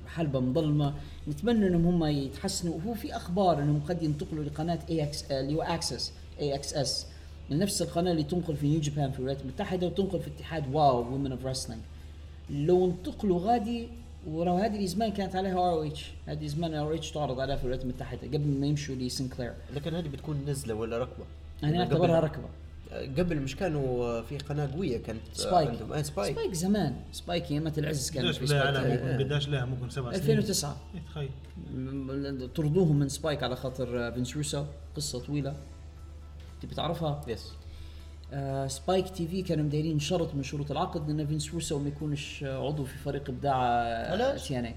الحلبه 0.05 0.39
مظلمة. 0.39 0.93
نتمنى 1.27 1.67
إنهم 1.67 1.85
هم 1.85 2.05
يتحسنوا. 2.05 2.75
وهو 2.75 2.93
في 2.93 3.15
أخبار 3.15 3.59
إنهم 3.63 3.81
قد 3.89 4.03
ينتقلوا 4.03 4.43
لقناة 4.43 4.79
AX 4.89 5.23
اللي 5.31 5.55
هو 5.55 5.61
Access 5.61 6.11
AXS 6.39 7.07
نفس 7.51 7.81
القناة 7.81 8.11
اللي 8.11 8.23
تنقل 8.23 8.55
في 8.55 8.67
New 8.67 8.79
Japan 8.81 9.11
في 9.11 9.19
الولايات 9.19 9.41
المتحدة 9.41 9.87
وتنقل 9.87 10.19
في 10.19 10.27
اتحاد 10.27 10.63
WOW 10.75 10.97
Women 11.01 11.31
of 11.31 11.45
Wrestling 11.45 11.81
لو 12.53 12.85
انتقلوا 12.85 13.39
غادي 13.39 13.87
ورا 14.27 14.53
هذه 14.65 14.85
زمان 14.85 15.11
كانت 15.11 15.35
عليها 15.35 15.53
ROH 15.53 16.11
هذه 16.25 16.47
زمان 16.47 16.73
ROH 16.73 17.11
تعرض 17.11 17.39
عليها 17.39 17.55
في 17.55 17.61
الولايات 17.63 17.83
المتحدة 17.85 18.27
قبل 18.27 18.47
ما 18.59 18.67
يمشوا 18.67 18.95
ل 18.95 19.01
Sinclair 19.01 19.53
لكن 19.75 19.95
هذه 19.95 20.07
بتكون 20.07 20.45
نزلة 20.47 20.73
ولا 20.73 20.97
ركبة؟ 20.97 21.23
أنا 21.63 21.71
قبل- 21.71 21.79
أعتبرها 21.93 22.19
ركبة. 22.19 22.45
قبل 23.17 23.39
مش 23.41 23.55
كانوا 23.55 24.21
في 24.21 24.37
قناة 24.37 24.73
قوية 24.75 24.97
كانت 24.97 25.19
Spike 25.33 25.69
عندهم. 25.69 25.93
آه 25.93 26.01
Spike 26.01 26.33
Spike 26.35 26.53
زمان. 26.53 26.95
Spike 27.11 27.51
ايامات 27.51 27.79
العز 27.79 28.11
كان 28.11 28.31
في 28.31 28.47
Spike. 28.47 29.21
قداش 29.21 29.49
لا 29.49 29.65
ممكن 29.65 29.89
سبع 29.89 30.11
سنين. 30.11 30.21
2009 30.21 30.77
إيه، 30.95 31.01
تخيل. 31.11 32.49
طردوهم 32.55 32.99
من 32.99 33.09
Spike 33.09 33.43
على 33.43 33.55
خاطر 33.55 34.11
فينس 34.11 34.37
روسو. 34.37 34.65
قصة 34.95 35.19
طويلة. 35.19 35.55
تبي 36.61 36.75
تعرفها؟ 36.75 37.21
yes 37.27 37.51
آه 37.51 37.62
Spike 38.67 39.09
TV 39.09 39.41
كانوا 39.41 39.65
مدايرين 39.65 39.99
شرط 39.99 40.35
من 40.35 40.43
شروط 40.43 40.71
العقد 40.71 41.09
إن 41.09 41.27
فينس 41.27 41.53
روسو 41.53 41.79
ما 41.79 41.87
يكونش 41.87 42.43
آه، 42.43 42.67
عضو 42.67 42.83
في 42.83 42.97
فريق 42.97 43.29
ابداع؟ 43.29 44.35
TNA. 44.35 44.75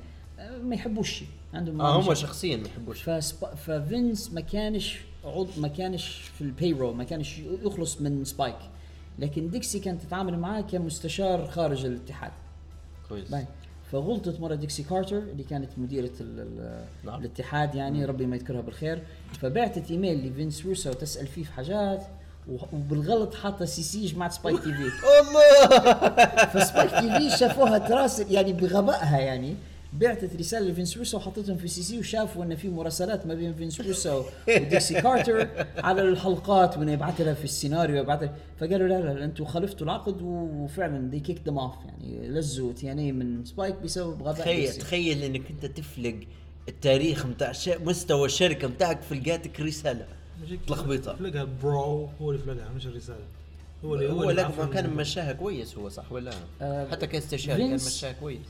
ما 0.63 0.75
يحبوش 0.75 1.23
عندهم 1.55 1.81
آه 1.81 2.01
هم. 2.01 2.15
شخصيا 2.15 2.57
ما 2.57 2.67
يحبوش. 2.67 3.03
فسب... 3.03 3.47
ففينس 3.55 4.33
ما 4.33 4.41
كانش 4.41 4.99
عضو 5.25 5.49
ما 5.57 5.69
كانش 5.69 6.07
في 6.39 6.41
ال 6.41 6.48
payroll 6.48 6.97
ما 6.97 7.05
كانش 7.05 7.39
يخلص 7.39 8.01
من 8.01 8.25
Spike 8.25 8.57
لكن 9.19 9.51
ديكسي 9.51 9.79
كانت 9.81 10.03
تتعامل 10.03 10.39
معاه 10.39 10.61
كمستشار 10.61 11.47
خارج 11.47 11.85
الاتحاد. 11.87 12.33
كويس. 13.09 13.31
باهي 13.31 13.47
فغلطت 13.93 14.41
مرة 14.41 14.55
ديكسي 14.55 14.83
كارتر 14.83 15.19
اللي 15.19 15.45
كانت 15.45 15.71
مديرة 15.79 16.11
نعم. 17.05 17.21
الاتحاد 17.21 17.75
يعني 17.75 18.05
ربي 18.05 18.27
ما 18.27 18.37
يذكرها 18.37 18.61
بالخير. 18.61 19.03
فبعتت 19.41 19.91
إيميل 19.91 20.29
لفينس 20.29 20.67
روسو 20.67 20.93
تسأل 20.93 21.27
فيه 21.27 21.45
في 21.45 21.53
حاجات. 21.53 22.07
وبالغلط 22.73 23.35
حاطه 23.35 23.65
CC 23.65 24.07
جماعة 24.07 24.31
Spike 24.31 24.57
TV 24.65 24.91
الله 25.21 26.45
ف 26.47 26.91
Spike 26.91 27.31
TV 27.31 27.37
شافوها 27.39 27.79
تراسل 27.79 28.33
يعني 28.33 28.53
بغبائها 28.53 29.19
يعني 29.19 29.55
بعتت 29.93 30.37
رسالة 30.37 30.69
لفينس 30.69 30.97
روسو 30.99 31.17
وحطتهم 31.17 31.57
في 31.57 31.69
CC 31.69 31.99
وشافوا 31.99 32.45
إن 32.45 32.57
في 32.57 32.69
مراسلات 32.69 33.27
ما 33.27 33.35
بين 33.35 33.55
فينس 33.55 33.81
روسو 33.81 34.23
وديكسي 34.49 35.01
كارتر 35.01 35.49
على 35.79 36.03
الحلقات 36.03 36.79
وإنه 36.79 36.93
يبعث 36.93 37.21
لها 37.21 37.35
في 37.35 37.45
السيناريو 37.45 37.97
يبعث 37.97 38.23
لها 38.23 38.35
فقالوا 38.61 38.89
لا 38.89 39.01
لا, 39.01 39.25
أنتم 39.25 39.45
خالفتوا 39.45 39.87
العقد 39.87 40.23
وفعلا 40.23 41.11
they 41.11 41.21
kicked 41.21 41.39
them 41.47 41.59
off 41.59 41.75
يعني 41.87 42.29
لزوا 42.29 42.73
TNA 42.73 43.13
من 43.13 43.45
Spike 43.45 43.75
بسبب 43.85 44.23
غباء 44.23 44.35
تخيل. 44.35 44.73
تخيل 44.73 45.23
إنك 45.23 45.43
أنت 45.51 45.67
تفلق 45.67 46.15
التاريخ 46.69 47.27
متاع. 47.27 47.53
مستوى 47.81 48.27
الشركة 48.27 48.69
متاعك 48.69 49.01
في 49.03 49.15
لقاتك 49.15 49.61
رسالة 49.61 50.07
تلخبيطه 50.67 51.17
فلقها 51.17 51.47
bro 51.63 52.09
هو 52.23 52.31
اللي 52.31 52.43
فلقها 52.43 52.69
مش 52.77 52.87
الرسالة. 52.87 53.25
هو 53.85 53.95
اللي 53.95 54.13
هو 54.13 54.31
لكن 54.31 54.59
ما 54.59 54.67
كان. 54.67 54.91
مشاها 54.91 55.33
كويس 55.33 55.79
هو 55.79 55.89
صح 55.89 56.13
ولا؟ 56.13 56.33
آه، 56.63 56.89
حتى 56.91 57.07
كاستشاري 57.07 57.59
كان 57.59 57.79
فينس- 57.79 57.87
مشاها 57.97 58.13
كويس. 58.13 58.41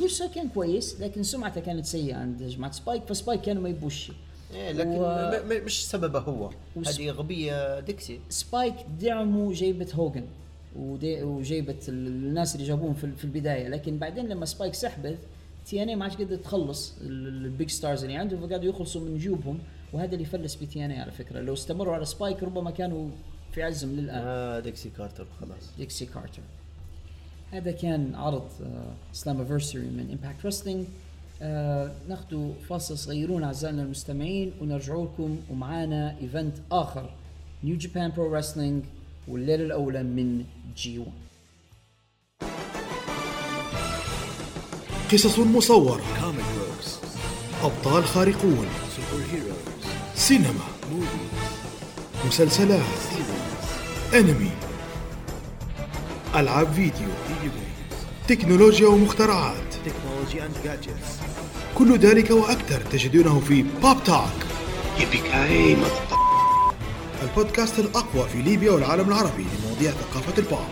روسو 0.00 0.28
كان 0.34 0.48
كويس 0.48 1.00
لكن 1.00 1.22
سمعته 1.22 1.60
كانت 1.60 1.84
سيئة 1.86 2.14
عند 2.16 2.42
جماعة 2.42 2.72
Spike 2.72 3.02
ف 3.08 3.13
Spike 3.13 3.40
كانوا 3.40 3.62
ما 3.62 3.68
يبوش. 3.68 4.12
إيه 4.54 4.72
لكن 4.72 4.88
و- 4.90 5.30
م- 5.44 5.48
م- 5.52 5.64
مش 5.64 5.86
سببه 5.86 6.18
هو. 6.18 6.50
وس- 6.76 6.88
هذه 7.00 7.10
غبية 7.10 7.80
ديكسي. 7.80 8.20
Spike 8.28 8.74
دعموا 9.00 9.52
جيبة 9.52 9.86
هوجن 9.94 10.24
ال- 11.88 12.06
الناس 12.06 12.54
اللي 12.54 12.66
جابوهم 12.66 12.94
في 12.94 13.12
في 13.16 13.24
البداية. 13.24 13.68
لكن 13.68 13.98
بعدين 13.98 14.28
لما 14.28 14.46
Spike 14.46 14.74
سحبت 14.74 15.18
TNA 15.66 15.96
ما 15.96 16.04
عادش 16.04 16.16
قدرت 16.16 16.44
تخلص 16.44 16.94
ال- 17.00 17.44
ال 17.44 17.51
big 17.51 17.70
stars 17.70 18.04
اللي 18.04 18.16
عندهم 18.16 18.46
فقعدوا 18.48 18.70
يخلصوا 18.70 19.00
من 19.00 19.18
جيوبهم. 19.18 19.58
وهذا 19.92 20.14
اللي 20.14 20.24
فلس 20.24 20.54
ب 20.54 20.84
TNA 20.84 21.00
على 21.00 21.12
فكرة. 21.12 21.40
لو 21.40 21.54
استمروا 21.54 21.94
على 21.94 22.04
Spike 22.04 22.42
ربما 22.42 22.70
كانوا 22.70 23.08
في 23.52 23.62
عزهم 23.62 23.90
للآن. 23.90 24.22
آه 24.24 24.60
ديكسي 24.60 24.90
كارتر 24.98 25.26
خلاص. 25.40 25.70
ديكسي 25.78 26.06
كارتر. 26.06 26.42
هذا 27.52 27.70
كان 27.70 28.14
عرض 28.14 28.48
Slammiversary 29.12 29.80
من 29.80 30.10
Impact 30.10 30.44
Wrestling 30.44 30.86
ناخذ 32.08 32.52
فاصل 32.68 32.98
صغيرون 32.98 33.42
أعزائنا 33.42 33.82
المستمعين 33.82 34.52
ونرجعوا 34.60 35.04
لكم 35.04 35.38
ومعانا 35.50 36.16
event 36.20 36.56
آخر 36.72 37.10
New 37.64 37.76
Japan 37.76 38.12
Pro 38.16 38.34
Wrestling 38.34 38.84
والليلة 39.28 39.64
الأولى 39.64 40.02
من 40.02 40.44
G 40.76 40.98
1 40.98 41.10
قصص 45.12 45.38
مصورة. 45.38 46.02
أبطال 47.62 48.04
خارقون. 48.04 48.66
سينما 50.28 50.68
مسلسلات 52.26 52.80
أنمي 54.14 54.50
ألعاب 56.34 56.72
فيديو 56.72 57.08
تكنولوجيا 58.28 58.88
ومخترعات. 58.88 59.74
كل 61.74 61.98
ذلك 61.98 62.30
وأكثر 62.30 62.80
تجدونه 62.80 63.40
في 63.40 63.64
بوب 63.82 64.04
توك 64.04 64.28
Yippee-ki-yay, 64.98 65.76
البودكاست 67.22 67.78
الأقوى 67.78 68.28
في 68.28 68.42
ليبيا 68.42 68.70
والعالم 68.72 69.08
العربي 69.08 69.46
لمواضيع 69.62 69.90
ثقافة 69.90 70.38
البوب 70.38 70.68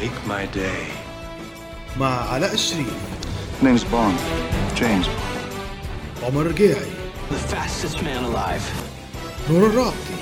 Make 0.00 0.30
my 0.30 0.56
day. 0.56 0.90
مع 2.00 2.30
علاء 2.32 2.54
الشريف 2.54 2.94
Name's 3.62 3.84
Bond. 3.92 4.20
James. 4.80 5.06
عمر 6.22 6.40
الرقيعي 6.42 6.95
The 7.30 7.38
fastest 7.54 8.02
man 8.02 8.24
alive. 8.24 8.62
نور 9.50 9.66
الرابطي 9.66 10.16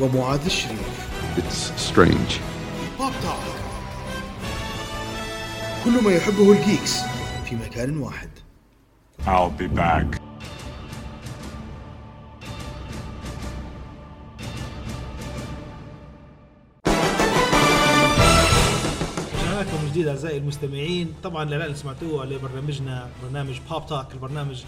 ومعاذ 0.00 0.44
الشريف 0.44 1.08
It's 1.38 1.70
strange. 1.90 2.40
بوب 2.98 3.12
توك 3.22 3.54
كل 5.84 6.04
ما 6.04 6.10
يحبه 6.12 6.52
ال 6.52 6.60
geeks 6.60 7.00
في 7.44 7.56
مكان 7.56 7.98
واحد 7.98 8.30
I'll 9.26 9.50
be 9.62 9.68
back. 9.78 10.18
لكم 19.60 19.86
جديد 19.90 20.08
أعزائي 20.08 20.38
المستمعين 20.38 21.14
طبعا 21.22 21.42
الاعلان 21.42 21.66
اللي 21.66 21.76
سمعتوه 21.78 22.20
على 22.20 22.38
برنامجنا 22.38 23.08
برنامج 23.22 23.58
Pop 23.70 23.86
Talk 23.86 24.12
البرنامج 24.14 24.62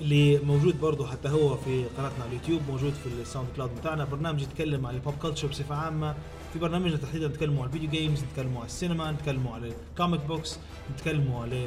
اللي 0.00 0.38
موجود 0.38 0.80
برضه 0.80 1.06
حتى 1.06 1.28
هو 1.28 1.56
في 1.56 1.84
قناتنا 1.84 2.24
على 2.24 2.28
اليوتيوب 2.28 2.62
موجود 2.68 2.92
في 2.92 3.06
ال 3.06 3.48
SoundCloud 3.56 3.70
بتاعنا. 3.80 4.04
برنامج 4.04 4.42
يتكلم 4.42 4.86
عن 4.86 4.94
ال 4.94 4.99
pop 4.99 5.14
culture 5.22 5.48
بصفة 5.48 5.74
عامة. 5.74 6.14
في 6.52 6.58
برنامجنا 6.58 6.96
تحديدا 6.96 7.28
نتكلموا 7.28 7.62
على 7.62 7.66
ال 7.66 7.70
video 7.70 7.90
games 7.90 8.24
نتكلموا 8.24 8.58
على 8.58 8.66
السينما 8.66 9.12
نتكلموا 9.12 9.54
على 9.54 9.72
ال 9.92 9.97
comic 9.97 10.20
books 10.20 10.58
نتكلموا 10.94 11.42
على 11.42 11.66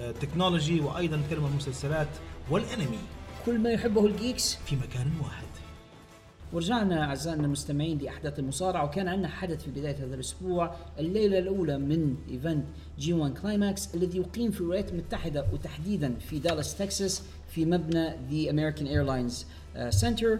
آه، 0.00 0.10
ال 0.10 0.16
technology 0.16 0.80
وأيضا 0.80 1.16
نتكلم 1.16 1.44
عن 1.44 1.50
المسلسلات 1.50 2.08
والأنمي. 2.50 2.98
كل 3.46 3.58
ما 3.58 3.70
يحبه 3.70 4.06
ال 4.06 4.14
geeks 4.14 4.54
في 4.54 4.76
مكان 4.76 5.12
واحد. 5.22 5.46
ورجعنا 6.52 7.04
أعزائنا 7.04 7.44
المستمعين 7.44 7.98
لأحداث 7.98 8.38
المصارعة 8.38 8.84
وكان 8.84 9.08
عندنا 9.08 9.28
حدث 9.28 9.64
في 9.64 9.70
بداية 9.70 9.96
هذا 9.96 10.14
الأسبوع 10.14 10.74
الليلة 10.98 11.38
الأولى 11.38 11.78
من 11.78 12.16
event 12.30 12.64
G 12.98 13.12
1 13.12 13.38
Climax 13.38 13.94
الذي 13.94 14.18
يقيم 14.18 14.50
في 14.50 14.60
الولايات 14.60 14.90
المتحدة 14.90 15.46
وتحديدا 15.52 16.14
في 16.18 16.38
دالاس 16.38 16.78
تكساس 16.78 17.22
في 17.50 17.64
مبنى 17.64 18.08
the 18.30 18.50
American 18.50 18.86
Airlines 18.86 19.46
Center 19.88 20.38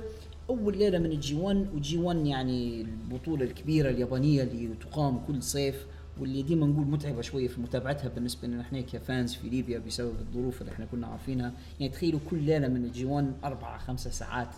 أول 0.50 0.78
ليلة 0.78 0.98
من 0.98 1.06
ال 1.06 1.20
G 1.20 1.34
1 1.34 1.66
و 1.74 1.86
G 1.86 1.98
1 1.98 2.26
يعني 2.26 2.80
البطولة 2.80 3.44
الكبيرة 3.44 3.90
اليابانية 3.90 4.42
اللي 4.42 4.74
تقام 4.80 5.18
كل 5.26 5.42
صيف 5.42 5.86
واللي 6.20 6.42
ديما 6.42 6.66
نقول 6.66 6.86
متعبة 6.86 7.20
شوية 7.22 7.48
في 7.48 7.60
متابعتها 7.60 8.08
بالنسبة 8.08 8.48
لنا 8.48 8.60
إحنا 8.60 8.80
ك 8.80 8.91
fans 8.91 9.34
في 9.34 9.48
ليبيا 9.48 9.78
بسبب 9.78 10.12
الظروف 10.20 10.60
اللي 10.60 10.72
إحنا 10.72 10.84
كنا 10.84 11.06
عارفينها. 11.06 11.52
يعني 11.80 11.92
تخيلوا 11.92 12.20
كل 12.30 12.38
ليلة 12.42 12.68
من 12.68 12.84
ال 12.84 12.94
G 12.94 13.04
1 13.04 13.32
أربع 13.44 13.78
خمسة 13.78 14.10
ساعات 14.10 14.48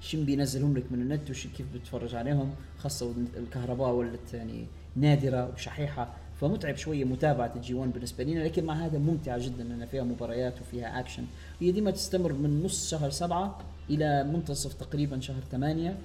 شن 0.00 0.24
بينزلهم 0.24 0.76
لك 0.76 0.84
من 0.92 1.00
النت 1.02 1.30
وش 1.30 1.46
كيف 1.46 1.66
بتتفرج 1.74 2.14
عليهم 2.14 2.50
خاصة 2.78 3.12
الكهرباء 3.36 3.90
ولت 3.94 4.34
يعني 4.34 4.66
نادرة 4.96 5.52
وشحيحة. 5.54 6.16
فمتعب 6.40 6.76
شوية 6.76 7.04
متابعة 7.04 7.52
ال 7.56 7.74
G1 7.74 7.92
بالنسبة 7.92 8.24
لنا 8.24 8.40
لكن 8.44 8.64
مع 8.64 8.74
هذا 8.74 8.98
ممتعه 8.98 9.38
جدا 9.38 9.64
لأن 9.64 9.86
فيها 9.86 10.02
مباريات 10.02 10.60
وفيها 10.60 11.00
اكشن 11.00 11.24
هي 11.60 11.72
ديما 11.72 11.90
تستمر 11.90 12.32
من 12.32 12.62
نص 12.64 12.90
شهر 12.90 13.10
سبعة 13.10 13.58
إلى 13.90 14.24
منتصف 14.24 14.72
تقريبا 14.74 15.20
شهر 15.20 15.40
ثمانية. 15.52 15.96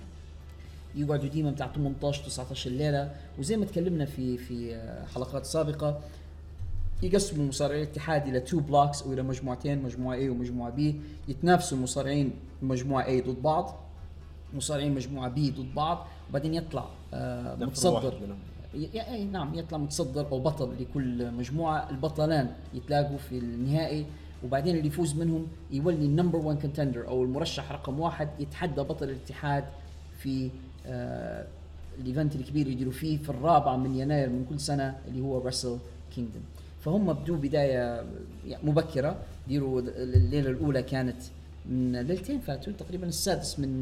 يقعدوا 0.95 1.29
ديما 1.29 1.51
بتاع 1.51 1.67
18 1.75 2.23
19 2.23 2.69
ليله 2.69 3.11
وزي 3.39 3.57
ما 3.57 3.65
تكلمنا 3.65 4.05
في 4.05 4.37
في 4.37 4.81
حلقات 5.15 5.45
سابقة 5.45 5.99
يقسموا 7.03 7.43
المصارعين 7.43 7.83
الاتحاد 7.83 8.27
إلى 8.27 8.39
two 8.39 8.59
blocks 8.59 9.01
أو 9.03 9.13
إلى 9.13 9.21
مجموعتين 9.23 9.83
مجموعة 9.83 10.17
A 10.17 10.29
ومجموعة 10.29 10.75
B. 10.77 10.81
يتنافسوا 11.29 11.77
المصارعين 11.77 12.31
مجموعة 12.61 13.05
A 13.21 13.23
ضد 13.27 13.41
بعض 13.41 13.75
مصارعين 14.53 14.95
مجموعة 14.95 15.35
B 15.35 15.39
ضد 15.39 15.75
بعض. 15.75 16.07
وبعدين 16.29 16.53
يطلع 16.53 16.85
آه 17.13 17.55
متصدر. 17.55 18.13
ي- 18.75 18.77
ي- 18.93 19.01
أي 19.13 19.23
نعم 19.25 19.55
يطلع 19.55 19.77
متصدر 19.77 20.27
أو 20.31 20.39
بطل 20.39 20.69
لكل 20.79 21.31
مجموعة. 21.31 21.89
البطلان 21.89 22.51
يتلاقوا 22.73 23.17
في 23.17 23.37
النهائي. 23.37 24.05
وبعدين 24.43 24.75
اللي 24.75 24.87
يفوز 24.87 25.15
منهم 25.15 25.47
يولي 25.71 26.05
ال 26.05 26.10
number 26.10 26.39
1 26.39 26.61
contender 26.61 27.07
أو 27.07 27.23
المرشح 27.23 27.71
رقم 27.71 27.99
واحد 27.99 28.29
يتحدى 28.39 28.81
بطل 28.81 29.09
الاتحاد 29.09 29.63
في 30.17 30.49
آه 30.85 31.47
ال 31.99 32.05
event 32.05 32.35
الكبير 32.35 32.67
يديروا 32.67 32.93
فيه 32.93 33.17
في 33.17 33.29
الرابعه 33.29 33.77
من 33.77 33.95
يناير 33.95 34.29
من 34.29 34.45
كل 34.49 34.59
سنة 34.59 34.97
اللي 35.07 35.21
هو 35.21 35.37
Wrestle 35.37 35.77
Kingdom 36.15 36.43
فهم 36.81 37.13
بدوا 37.13 37.37
بداية 37.37 38.03
يعني 38.45 38.63
مبكرة. 38.63 39.15
ديروا 39.47 39.81
الليلة 39.81 40.49
الأولى 40.49 40.83
كانت 40.83 41.21
من 41.69 41.95
ليلتين 41.95 42.39
فاتوا 42.39 42.73
تقريبا 42.73 43.07
السادس 43.07 43.59
من 43.59 43.81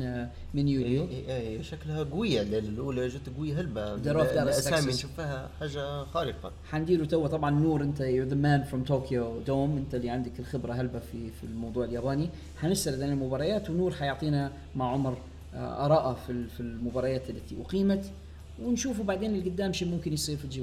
من 0.53 0.67
يوليو. 0.67 1.03
إيه 1.07 1.27
إيه 1.27 1.61
شكلها 1.61 2.03
قوية 2.03 2.41
الليلة 2.41 2.69
الأولى 2.69 3.07
جت 3.07 3.29
قوية 3.37 3.59
هلبة. 3.59 3.95
دالاس 3.95 4.37
الأسامي 4.37 4.77
تكساس. 4.77 4.95
نشوفها 4.99 5.49
حاجة 5.59 6.03
خارقة. 6.03 6.51
حنديروا 6.71 7.05
توا 7.05 7.27
طبعا 7.27 7.51
نور 7.51 7.81
أنت 7.83 8.01
you're 8.01 8.27
the 8.27 8.35
man 8.35 8.63
from 8.63 8.83
Tokyo 8.83 9.39
Dome 9.47 9.77
أنت 9.77 9.95
اللي 9.95 10.09
عندك 10.09 10.39
الخبرة 10.39 10.73
هلبة 10.73 10.99
في 10.99 11.29
في 11.31 11.43
الموضوع 11.43 11.85
الياباني. 11.85 12.29
حنسرد 12.57 13.01
عن 13.01 13.09
المباريات 13.11 13.69
ونور 13.69 13.91
حيعطينا 13.91 14.51
مع 14.75 14.91
عمر 14.91 15.17
آه، 15.55 15.85
آراءه 15.85 16.13
في 16.27 16.47
في 16.47 16.59
المباريات 16.59 17.29
التي 17.29 17.61
أقيمت. 17.61 18.11
ونشوفوا 18.63 19.05
بعدين 19.05 19.35
اللي 19.35 19.49
قدام 19.49 19.73
شو 19.73 19.85
ممكن 19.85 20.13
يصير 20.13 20.37
في 20.37 20.45
ال 20.45 20.53
G 20.53 20.61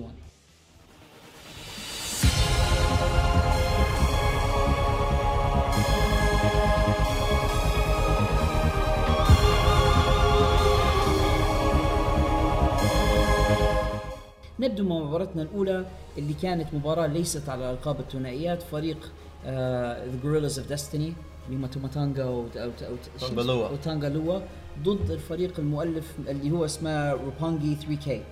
نبدو 14.60 14.84
مع 14.88 14.96
مباراتنا 14.98 15.42
الأولى 15.42 15.86
اللي 16.18 16.32
كانت 16.34 16.74
مباراة 16.74 17.06
ليست 17.06 17.48
على 17.48 17.70
ألقاب 17.70 18.00
الثنائيات 18.00 18.62
فريق 18.62 19.12
the 19.44 20.16
Guerrillas 20.22 20.58
of 20.58 20.68
Destiny 20.68 21.12
اللي 21.48 21.56
هم 21.58 21.66
تاما 21.66 21.86
تونجا 21.86 22.24
و- 22.24 22.46
أو- 22.54 22.56
أو- 22.56 23.20
تانجا 23.20 23.42
لوا. 23.42 23.68
وتانجا 23.68 24.08
لوا 24.08 24.40
ضد 24.82 25.10
الفريق 25.10 25.52
المؤلف 25.58 26.12
اللي 26.28 26.50
هو 26.50 26.64
اسمه 26.64 27.12
Roppongi 27.12 27.74
3K. 27.74 28.22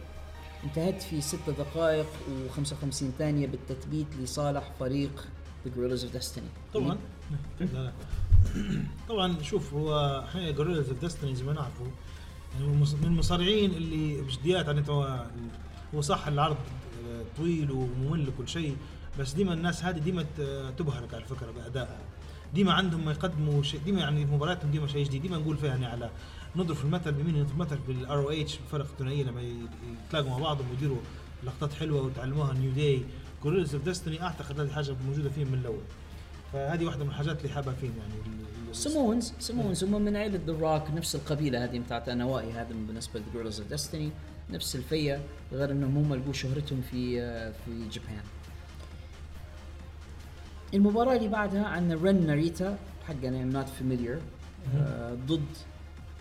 انتهت 0.65 1.03
في 1.03 1.21
6 1.21 1.53
دقائق 1.59 2.07
و55 2.07 3.05
ثانية 3.19 3.47
بالتثبيت 3.47 4.07
لصالح 4.23 4.71
فريق 4.81 5.27
the 5.67 5.75
Guerrillas 5.77 6.05
of 6.05 6.13
Destiny 6.13 6.45
طبعا. 6.75 6.97
طبعا 9.09 9.43
شوف 9.43 9.75
هو 9.75 10.23
إحنا 10.29 10.51
Guerrillas 10.51 10.89
of 10.89 11.01
Destiny 11.01 11.35
زي 11.35 11.45
ما 11.45 11.53
نعرفوا 11.53 11.87
يعني 12.55 12.67
من 12.73 13.05
المصارعين 13.05 13.71
اللي 13.71 14.21
بجديات 14.23 14.67
يعني 14.67 14.83
هو 15.95 16.01
صح 16.01 16.27
العرض 16.27 16.57
طويل 17.37 17.71
وممل 17.71 18.29
وكل 18.29 18.49
شيء 18.49 18.77
بس 19.19 19.33
ديما 19.33 19.55
الناس 19.55 19.85
هذه 19.85 19.99
ديما 19.99 20.25
تبهرك 20.79 21.15
على 21.15 21.25
فكرة 21.25 21.51
بادائها 21.51 21.99
ديما 22.55 22.73
عندهم 22.73 23.05
ما 23.05 23.13
يقدموا 23.13 23.63
شيء 23.63 23.81
ديما 23.85 24.01
يعني 24.01 24.25
مباراتهم 24.25 24.71
ديما 24.71 24.87
شيء 24.87 25.05
جديد. 25.05 25.23
ديما 25.23 25.39
نقول 25.39 25.57
فيها 25.57 25.69
يعني 25.69 25.87
على 25.87 26.11
نضرب 26.57 26.77
في 26.77 26.85
المثل 26.85 27.13
بمين؟ 27.13 27.41
نضرب 27.41 27.53
المثل 27.53 27.79
بال 27.89 28.19
ROH 28.19 28.59
الفرق 28.59 28.87
الثنائيه 28.91 29.25
لما 29.25 29.43
يتلاقوا 30.07 30.31
مع 30.31 30.39
بعضهم 30.39 30.71
ويديروا 30.71 30.99
لقطات 31.45 31.73
حلوة 31.73 32.03
وتعلموها 32.03 32.55
New 32.55 32.71
Day 32.71 33.03
Guerrillas 33.43 33.75
of 33.75 33.85
Destiny 33.85 34.23
أعتقد 34.23 34.61
هذه 34.61 34.71
حاجة 34.71 34.97
موجودة 35.07 35.31
فيهم 35.31 35.49
من 35.49 35.59
الأول. 35.59 35.83
فهذه 36.53 36.85
واحدة 36.85 37.05
من 37.05 37.11
الحاجات 37.11 37.39
اللي 37.39 37.55
حابها 37.55 37.75
فيهم 37.75 37.93
يعني. 37.99 38.15
Samoans 38.73 39.33
Samoans 39.39 39.85
هم 39.85 40.03
من 40.03 40.17
عائله 40.17 40.41
The 40.47 40.53
Rock 40.53 40.91
نفس 40.91 41.15
القبيلة 41.15 41.65
هذه 41.65 41.79
بتاعت 41.79 42.11
أنوائي 42.11 42.53
هذا 42.53 42.69
بالنسبة 42.69 43.21
ل 43.21 43.24
Guerrillas 43.24 43.61
of 43.61 43.69
Destiny 43.69 44.11
نفس 44.51 44.77
الفية 44.77 45.21
غير 45.53 45.71
إنهم 45.71 45.97
هم 45.97 46.15
لقوا 46.15 46.33
شهرتهم 46.33 46.81
في 46.81 47.23
آه، 47.23 47.53
في 47.65 47.89
Japan. 47.89 48.23
المباراة 50.75 51.17
اللي 51.17 51.29
بعدها 51.29 51.65
عندنا 51.67 51.95
رن 52.03 52.27
ناريتا 52.27 52.79
حقنا 53.09 53.43
I'm 53.43 53.51
not 53.51 53.69
familiar 53.69 54.19
ضد 55.27 55.45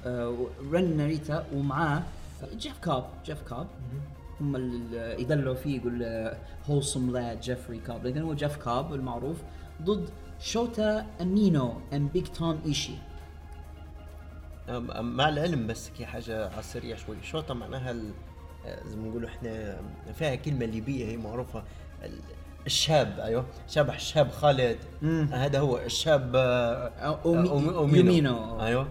آه، 0.06 0.48
رن 0.72 0.98
ناريتا 0.98 1.46
ومعاه 1.54 2.04
جيف 2.58 2.78
كاب 2.80 3.06
جيف 3.26 3.42
كاب. 3.42 3.68
هم 4.42 4.56
اللي 4.56 5.22
يدلعوا 5.22 5.56
فيه 5.56 5.78
يقول 5.78 6.30
wholesome 6.70 7.12
lad 7.12 7.40
Jeffrey 7.42 7.80
Cobb. 7.80 8.08
لكن 8.08 8.22
هو 8.22 8.34
جيف 8.34 8.58
كاب 8.58 8.94
المعروف 8.94 9.38
ضد 9.82 10.10
شوتا 10.40 11.06
أمينو 11.22 11.74
and 11.94 12.08
Big 12.08 12.26
Tom 12.28 12.60
Ishii 12.66 12.94
مع 15.02 15.30
العلم 15.30 15.68
بس 15.68 15.90
كي 15.98 16.06
حاجة 16.06 16.50
على 16.50 16.60
السريع 16.60 16.98
شوي 16.98 17.16
شوطة 17.24 17.54
معناها 17.54 17.92
ال- 17.92 18.12
آه، 18.66 18.80
زي 18.88 18.96
ما 18.96 19.08
نقولوا 19.08 19.30
إحنا 19.30 19.78
فيها 20.20 20.36
كلمة 20.36 20.66
ليبية 20.66 21.06
هي 21.06 21.18
معروفة. 21.18 21.64
ال- 22.04 22.20
الشاب 22.66 23.20
أيوه. 23.20 23.46
شبح 23.68 23.96
الشاب 23.96 24.32
خالد. 24.32 24.78
هذا 25.32 25.60
هو 25.60 25.78
الشاب 25.78 26.32
آه، 26.36 26.90
أو- 26.90 27.24
أومي- 27.24 27.48
أومي- 27.50 27.74
أومينو. 27.74 27.96
يومينو. 27.98 28.62
أيوه. 28.62 28.88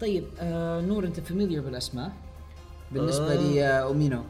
طيب 0.00 0.24
آه 0.40 0.80
نور 0.80 1.04
أنت 1.04 1.20
familiar 1.20 1.62
بالأسماء؟ 1.62 2.12
بالنسبة 2.92 3.32
آه. 3.32 3.36
لي 3.36 3.64
آه، 3.64 3.82
اومينو 3.82 4.22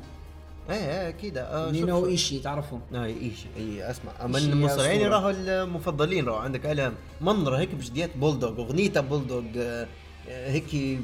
إيه 0.71 0.77
إيه 0.77 1.09
أكيد. 1.09 1.39
آه 1.39 1.73
شوف- 1.73 2.05
ايشي 2.07 2.39
تعرفهم؟ 2.41 2.81
إي 2.95 3.05
إيش 3.21 3.45
اي 3.57 3.91
اسمع 3.91 4.13
من 4.27 4.65
أسطورة. 4.65 5.09
راهو 5.09 5.31
المفضلين 5.31 6.25
راهو 6.25 6.37
عندك 6.39 6.67
الهم 6.67 6.95
منظره 7.21 7.57
هيك 7.59 7.75
بجديات 7.75 8.17
بولدوغ 8.17 8.59
اغنيته 8.61 9.01
بولدوغ 9.01 9.43
آه، 9.57 9.83
آه، 9.83 9.87
هيك 10.29 11.01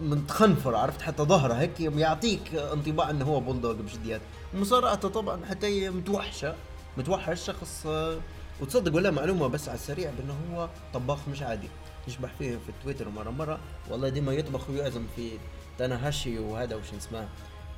متخنفر 0.00 0.74
عرفت؟ 0.76 1.02
حتى 1.02 1.22
ظهره 1.22 1.54
هيك 1.54 1.80
يعطيك 1.80 2.54
انطباع 2.54 3.10
إنه 3.10 3.24
هو 3.24 3.40
بولدوغ 3.40 3.72
بجديات. 3.72 4.20
مصارعته 4.54 5.08
طبعا 5.08 5.46
حتى 5.46 5.66
هي 5.66 5.90
متوحشة 5.90 6.54
متوحش 6.96 7.44
شخص 7.46 7.86
آه، 7.86 8.16
وتصدق 8.60 8.94
ولا 8.96 9.10
معلومة 9.10 9.46
بس 9.46 9.68
على 9.68 9.74
السريع 9.78 10.10
بأنه 10.18 10.34
هو 10.56 10.68
طباخ 10.94 11.18
مش 11.28 11.42
عادي. 11.42 11.68
يشبح 12.08 12.30
فيه 12.38 12.50
في 12.50 12.68
التويتر 12.68 13.08
مرة 13.08 13.30
مرة 13.30 13.58
والله 13.90 14.08
ديما 14.08 14.32
يطبخ 14.32 14.70
ويعزم 14.70 15.02
في 15.16 15.30
تاناهاشي 15.78 16.38
وهذا 16.38 16.76
وش 16.76 16.92
اسمه 16.98 17.28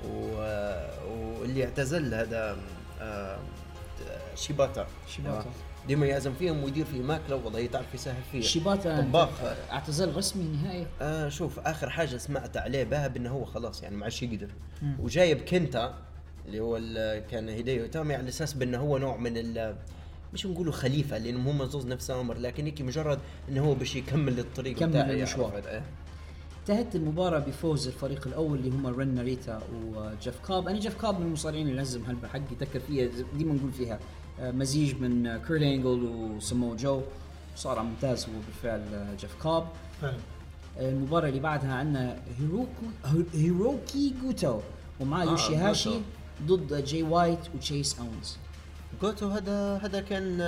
و- 0.09 1.41
واللي 1.41 1.65
اعتزل 1.65 2.15
هذا 2.15 2.59
آه، 3.01 3.39
شيباتا. 4.35 4.87
شيباتا. 5.09 5.51
آه، 5.85 5.87
ديما 5.87 6.07
يعزم 6.07 6.33
فيهم 6.35 6.65
ويدير 6.65 6.85
في 6.85 6.99
ماكلة 7.03 7.37
والله 7.37 7.67
تعرف 7.67 7.95
يسهل 7.95 8.23
فيه. 8.33 8.41
شيباتا 8.41 9.01
طباخ. 9.01 9.29
أنت- 9.29 9.73
اعتزال 9.73 10.17
رسمي 10.17 10.45
نهائي؟ 10.45 10.87
آه 11.01 11.29
شوف 11.29 11.59
آخر 11.59 11.91
حاجة 11.91 12.17
سمعت 12.17 12.57
عليه 12.57 12.85
بها 12.85 13.09
بانه 13.09 13.31
هو 13.31 13.45
خلاص 13.45 13.83
يعني 13.83 13.97
ما 13.97 14.05
عادش 14.05 14.23
يقدر. 14.23 14.49
وجايب 15.01 15.41
كنتا 15.41 15.95
اللي 16.47 16.61
هو 16.61 16.77
كان 17.31 17.49
هيديو 17.49 17.87
إيتامي 17.87 18.15
على 18.15 18.29
أساس 18.29 18.53
بإنه 18.55 18.79
هو 18.79 18.99
نوع 18.99 19.17
من 19.17 19.33
ال 19.37 19.77
مش 20.33 20.47
نقولوا 20.47 20.73
خليفة 20.73 21.19
لأنهم 21.19 21.49
هم 21.61 21.65
زوز 21.69 21.87
نفس 21.87 22.11
عمر 22.11 22.39
لكن 22.39 22.65
هيك 22.65 22.83
مجرد 22.83 23.19
إنه 23.49 23.65
هو 23.65 23.75
باش 23.75 23.97
يكمل 23.97 24.39
الطريق 24.39 24.73
يكمل 24.77 24.89
بتاعه 24.91 25.11
المشوار. 25.11 25.63
إيه. 25.69 25.83
انتهت 26.61 26.95
المباراة 26.95 27.39
بفوز 27.39 27.87
الفريق 27.87 28.27
الأول 28.27 28.59
اللي 28.59 28.71
هم 28.71 28.87
رين 28.87 29.15
ناريتا 29.15 29.61
وجيف 29.95 30.35
كاب، 30.49 30.69
أنا 30.69 30.79
جيف 30.79 31.01
كاب 31.03 31.21
من 31.21 31.27
المصارعين 31.27 31.67
اللي 31.67 31.77
لازم 31.77 32.03
هالحق 32.05 32.41
يذكر 32.53 32.81
فيها 32.81 33.09
ديما 33.39 33.55
نقول 33.55 33.73
فيها. 33.73 33.95
آه، 33.95 33.99
مزيج 34.41 34.95
من 35.01 35.39
كيرت 35.49 35.63
أنجل 35.63 36.05
وسمو 36.05 36.77
جو. 36.77 37.03
مصارع 37.55 37.83
ممتاز 37.83 38.25
هو 38.25 38.33
بالفعل 38.47 39.17
جيف 39.21 39.43
كاب 39.43 39.67
فعلا. 40.03 40.17
المباراة 40.81 41.29
اللي 41.29 41.41
بعدها 41.41 41.73
عندنا 41.75 42.23
هيروكو 42.41 42.87
هيروكي 43.35 44.15
جوتو 44.23 44.61
ومعاه 45.01 45.27
آه، 45.27 45.31
يوشي 45.31 45.57
هاشي. 45.57 46.01
ضد 46.47 46.85
جاي 46.85 47.03
وايت 47.03 47.39
وتشيس 47.55 47.99
أونز. 47.99 48.37
جوتو 49.03 49.29
هذا 49.29 49.77
هذا 49.77 50.01
كان 50.01 50.41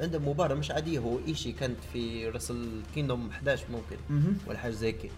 عنده 0.00 0.18
مباراة 0.18 0.54
مش 0.54 0.70
عادية. 0.70 0.98
هو 0.98 1.18
إيشي 1.28 1.52
كانت 1.52 1.76
في 1.92 2.28
Wrestle 2.28 2.80
Kingdom 2.94 3.28
11 3.28 3.64
ممكن 3.72 3.96
ولا 4.46 4.58
حاجة 4.58 4.72
زي 4.72 4.92
كي 4.92 5.10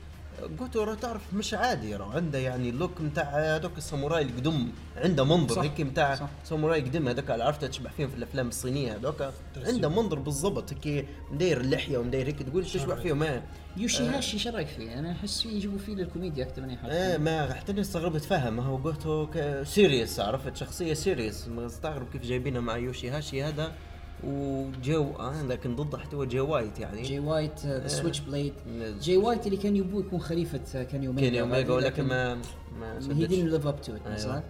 جوتو 0.59 0.83
راه 0.85 0.95
تعرف 0.95 1.23
مش 1.35 1.55
عادي 1.55 1.97
راه 1.97 2.13
عنده 2.15 2.39
يعني 2.39 2.71
ال 2.71 2.77
look 2.77 3.01
نتاع 3.01 3.57
هذوك 3.57 3.79
الساموراي 3.79 4.23
القدم. 4.23 4.69
عنده 4.97 5.25
منظر 5.25 5.61
هيك 5.63 5.81
نتاع. 5.81 6.29
ساموراي 6.45 6.81
قدم. 6.81 7.09
هذوك 7.09 7.31
اللي 7.31 7.45
عرفت 7.45 7.65
تشبه 7.65 7.91
فيهم 7.91 8.09
في 8.09 8.17
الأفلام 8.17 8.49
الصينية 8.49 8.97
هذوك. 8.97 9.33
عنده 9.57 9.89
منظر 9.89 10.19
بالضبط 10.19 10.73
هيك 10.73 11.07
مداير 11.31 11.61
اللحية 11.61 11.99
ومداير 11.99 12.27
هيك. 12.27 12.43
تقول 12.43 12.65
تشبه 12.65 12.95
فيهم؟ 12.95 13.19
ما 13.19 13.43
يوشي 13.77 14.03
هاشي 14.03 14.39
شو 14.39 14.51
رأيك 14.51 14.69
فيه؟ 14.69 14.99
أنا 14.99 15.13
أحس 15.13 15.43
فيه 15.43 15.57
يجيبوا 15.57 15.79
فيه 15.79 15.95
للكوميديا 15.95 16.45
أكثر 16.45 16.63
من 16.63 16.71
أي 16.71 16.77
حاجة. 16.77 16.93
إيه 16.93 17.19
ما 17.19 17.55
حتى 17.55 17.73
أنا 17.73 17.81
استغربت 17.81 18.33
ما 18.33 18.63
هو 18.63 18.79
جوتو 18.79 19.29
serious 19.65 20.21
عرفت؟ 20.21 20.57
شخصية 20.57 20.95
serious 20.95 21.49
ما 21.49 21.67
استغرب 21.67 22.11
كيف 22.13 22.23
جايبينها 22.23 22.61
مع 22.61 22.77
يوشي 22.77 23.11
هاشي 23.11 23.43
هذا. 23.43 23.73
وجو 24.25 25.13
آه 25.19 25.43
لكن 25.43 25.77
ضده 25.77 25.99
حتى 25.99 26.17
هو 26.17 26.25
جي 26.25 26.41
وايت 26.41 26.79
يعني 26.79 27.03
جي 27.03 27.19
وايت 27.19 27.67
the. 27.67 27.89
Switchblade. 27.89 28.53
جي 29.01 29.17
وايت 29.17 29.47
اللي 29.47 29.57
كان 29.57 29.77
يبوه 29.77 30.01
يكون 30.07 30.21
خليفة 30.21 30.61
آه، 30.75 30.83
كان 30.83 31.03
يومين 31.03 31.25
كيني 31.31 31.41
اوميجا 31.41 31.73
ولكن 31.75 32.05
ما 32.05 32.35
ما 32.81 32.99
هي 33.17 33.59
up 33.61 33.87
to 33.87 33.89
it 33.89 33.91
أيوة. 33.91 34.13
مثلا 34.15 34.43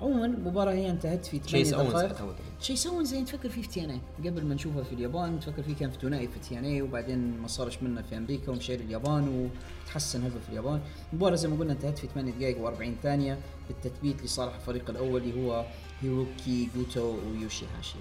عموما 0.00 0.26
المباراة 0.26 0.72
هي 0.72 0.90
انتهت 0.90 1.26
في 1.26 1.38
8 1.38 1.46
تشيس 1.46 1.72
أونز 1.74 1.90
دقائق. 1.92 2.34
تشيس 2.60 2.86
اونز 2.86 3.12
يعني 3.12 3.24
تفكر 3.24 3.48
فيه 3.48 3.62
في 3.62 3.68
TNA 3.68 4.00
قبل 4.30 4.44
ما 4.44 4.54
نشوفه 4.54 4.82
في 4.82 4.92
اليابان 4.92 5.40
تفكر 5.40 5.62
فيه 5.62 5.74
كان 5.74 5.90
في 5.90 5.98
ثنائي 6.00 6.28
في 6.28 6.38
TNA 6.48 6.82
وبعدين 6.82 7.38
ما 7.38 7.48
صارش 7.48 7.82
منه 7.82 8.02
في 8.02 8.16
أمريكا 8.16 8.52
ومشى 8.52 8.76
لليابان 8.76 9.50
وتحسن 9.86 10.22
هذا 10.22 10.38
في 10.46 10.48
اليابان 10.48 10.80
المباراة 11.12 11.34
زي 11.36 11.48
ما 11.48 11.56
قلنا 11.56 11.72
انتهت 11.72 11.98
في 11.98 12.06
8 12.14 12.32
دقائق 12.32 12.70
و40 12.70 13.02
ثانية 13.02 13.38
بالتثبيت 13.68 14.22
لصالح 14.24 14.54
الفريق 14.54 14.90
الأول 14.90 15.22
اللي 15.22 15.46
هو 15.46 15.64
هيروكي 16.02 16.68
جوتو 16.76 17.14
ويوشي 17.30 17.64
هاشي 17.78 17.96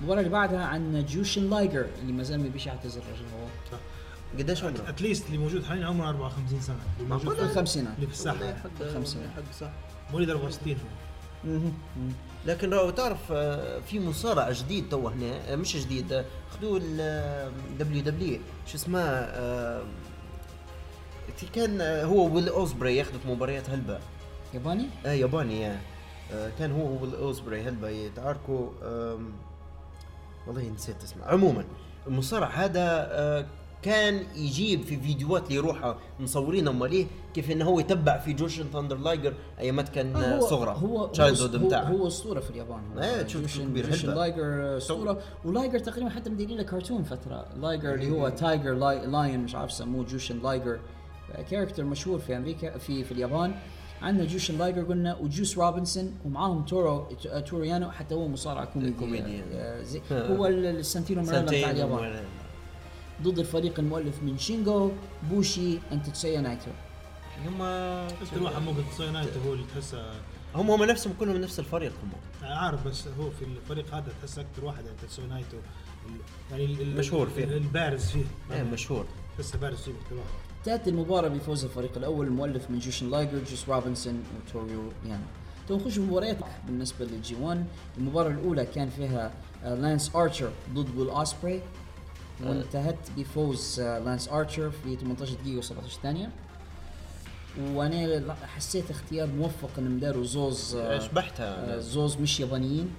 المباراة 0.00 0.18
اللي 0.20 0.30
بعدها 0.30 0.64
عن 0.64 1.04
جوشن 1.08 1.50
لايجر 1.50 1.86
اللي 2.02 2.12
ما 2.12 2.22
زال 2.22 2.40
ما 2.42 2.48
بيش 2.48 2.66
يعتذر 2.66 3.02
الرجل 3.02 3.24
هو 3.34 3.78
قديش 4.38 4.64
عمره؟ 4.64 4.88
at 4.88 4.99
least 4.99 5.26
اللي 5.26 5.38
موجود 5.38 5.64
حاليا 5.64 5.86
عمره 5.86 6.08
54 6.08 6.60
سنة. 6.60 6.76
اللي 7.00 7.08
موجود 7.14 7.36
في 7.36 7.42
الخمسينات 7.42 7.94
اللي 7.96 8.06
في 8.06 8.12
الساحة. 8.12 8.38
والله 8.40 8.54
حق 9.36 9.52
صح. 9.60 9.70
مواليد 10.10 10.30
64 10.30 10.76
هو. 11.44 11.70
لكن 12.46 12.70
راهو 12.70 12.90
تعرف 12.90 13.18
آه، 13.32 13.80
في 13.80 14.00
مصارع 14.00 14.50
جديد 14.50 14.88
تو 14.88 15.08
هنا 15.08 15.52
آه، 15.52 15.56
مش 15.56 15.76
جديد 15.76 16.12
آه، 16.12 16.24
خذوه 16.50 16.78
WW 17.78 18.38
شو 18.66 18.76
اسمه 18.76 19.00
في 21.36 21.46
كان 21.54 21.80
هو 21.80 22.34
ويل 22.34 22.48
أوزبري 22.48 22.96
ياخذ 22.96 23.18
في 23.18 23.28
مباريات 23.28 23.70
هلبة. 23.70 23.98
ياباني؟ 24.54 24.86
آه 25.06 25.12
ياباني 25.12 25.60
يا 25.60 25.80
آه 26.32 26.50
كان 26.58 26.72
هو 26.72 27.02
ويل 27.02 27.14
أوزبري 27.14 27.62
هلبة 27.62 27.88
يتعاركوا 27.88 28.68
والله 30.46 30.68
نسيت 30.70 31.02
اسمه. 31.04 31.24
عموما 31.24 31.64
المصارع 32.06 32.46
هذا 32.48 33.08
آه 33.10 33.46
كان 33.82 34.22
يجيب 34.36 34.82
في 34.82 34.96
فيديوهات 34.96 35.42
اللي 35.44 35.54
يروحها 35.54 35.98
مصورين 36.20 36.68
ماليه 36.68 37.06
كيف 37.34 37.50
إنه 37.50 37.64
هو 37.64 37.80
يتبع 37.80 38.18
في 38.18 38.32
جوشن 38.32 38.64
ثاندر 38.72 38.96
لايجر 38.96 39.34
ايامات 39.58 39.88
كان 39.88 40.16
آه 40.16 40.40
صغرى. 40.40 40.76
هو 40.82 40.98
هو, 40.98 41.06
بتاعه. 41.66 41.82
هو 41.82 42.06
أسطورة 42.06 42.40
في 42.40 42.50
اليابان. 42.50 42.80
إيه، 42.98 43.22
تشوف 43.22 43.42
جوشن- 43.42 43.64
كبير 43.64 43.90
جوشن. 43.90 44.14
لايجر 44.14 44.76
أسطورة. 44.76 45.20
ولايجر 45.44 45.78
تقريبا 45.78 46.10
حتى 46.10 46.30
مديرين 46.30 46.56
له 46.56 46.62
كرتون 46.62 47.02
فترة. 47.02 47.46
لايجر 47.60 47.94
اللي 47.94 48.10
هو 48.10 48.28
تايجر 48.28 48.74
لاي 48.74 49.06
لاين 49.06 49.40
مش 49.40 49.54
عارف 49.54 49.72
سموه 49.72 50.04
جوشن 50.04 50.42
لايجر 50.42 50.78
character 51.50 51.84
مشهور 51.84 52.18
في 52.18 52.36
أمريكا 52.36 52.78
في 52.78 53.04
في 53.04 53.12
اليابان. 53.12 53.54
عندنا 54.02 54.24
جوشن 54.26 54.58
لايجر 54.58 54.82
قلنا 54.84 55.16
وجوس 55.16 55.58
روبنسون 55.58 56.14
ومعاهم 56.24 56.62
تورو 56.64 57.08
توريانو 57.46 57.90
حتى 57.90 58.14
هو 58.14 58.28
مصارع 58.28 58.64
كوميدي 58.64 58.92
كوميدي. 58.98 59.42
آه، 59.52 59.82
زي 59.82 60.00
هو 60.12 60.46
السانتينو 60.46 61.22
ماريلا 61.22 61.40
بتاع 61.42 61.70
اليابان. 61.70 62.24
ضد 63.22 63.38
الفريق 63.38 63.78
المؤلف 63.78 64.22
من 64.22 64.38
شينجو 64.38 64.90
بوشي 65.30 65.78
أند 65.92 66.08
تتسويا 66.10 66.40
نايتو 66.40 66.70
هم 67.46 67.62
أكثر 67.62 68.42
واحد 68.42 68.62
ممكن 68.62 68.82
تصير 68.94 69.10
نايت 69.10 69.28
هو 69.46 69.52
اللي 69.52 69.64
تحسه 69.74 70.10
هم 70.54 70.70
هم 70.70 70.84
نفسهم 70.84 71.12
كلهم 71.20 71.36
نفس 71.36 71.58
الفريق 71.58 71.92
هم. 72.02 72.10
عارف 72.48 72.86
بس 72.88 73.04
هو 73.20 73.30
في 73.30 73.44
الفريق 73.44 73.94
هذا 73.94 74.12
تحس 74.22 74.38
أكثر 74.38 74.64
واحد 74.64 74.84
يعني 74.84 74.96
تسوي 75.08 75.26
نايتو 75.26 75.56
يعني 76.50 76.64
ال- 76.64 76.80
ال- 76.80 76.96
مشهور 76.96 77.26
فيه. 77.28 77.44
البارز 77.44 78.04
فيه. 78.04 78.24
إيه 78.52 78.62
مشهور. 78.62 79.04
تحسه 79.38 79.58
بارز 79.58 79.76
فيه 79.78 79.92
أكثر 79.92 80.14
واحد 80.16 80.45
انتهت 80.66 80.88
المباراة 80.88 81.28
بفوز 81.28 81.64
الفريق 81.64 81.90
الأول 81.96 82.26
المؤلف 82.26 82.70
من 82.70 82.78
جوشن 82.78 83.10
لايجر 83.10 83.38
جوس 83.50 83.68
روبنسون 83.68 84.22
وتوريو 84.48 84.82
يانو. 85.04 85.22
تو 85.68 85.76
نخش 85.76 85.98
بمباريات 85.98 86.36
بالنسبة 86.66 87.04
لل 87.04 87.24
G 87.24 87.34
1 87.34 87.64
المباراة 87.98 88.30
الأولى 88.30 88.66
كان 88.66 88.88
فيها 88.88 89.32
آه، 89.64 89.74
لانس 89.74 90.16
أرشر 90.16 90.50
ضد 90.74 90.98
ويل 90.98 91.08
أوسبري. 91.10 91.62
وانتهت 92.44 92.96
بفوز 93.16 93.80
آه، 93.80 93.98
لانس 93.98 94.28
أرشر 94.28 94.70
في 94.70 94.96
18 94.96 95.34
دقيقة 95.44 95.60
و17 95.62 96.02
ثانية. 96.02 96.30
وأنا 97.60 98.34
حسيت 98.56 98.90
اختيار 98.90 99.26
موفق 99.26 99.70
انهم 99.78 99.98
داروا 99.98 100.24
زوز 100.24 100.76
شبحتها 100.98 101.76
آه، 101.76 101.78
زوز 101.78 102.16
مش 102.16 102.40
يابانيين. 102.40 102.90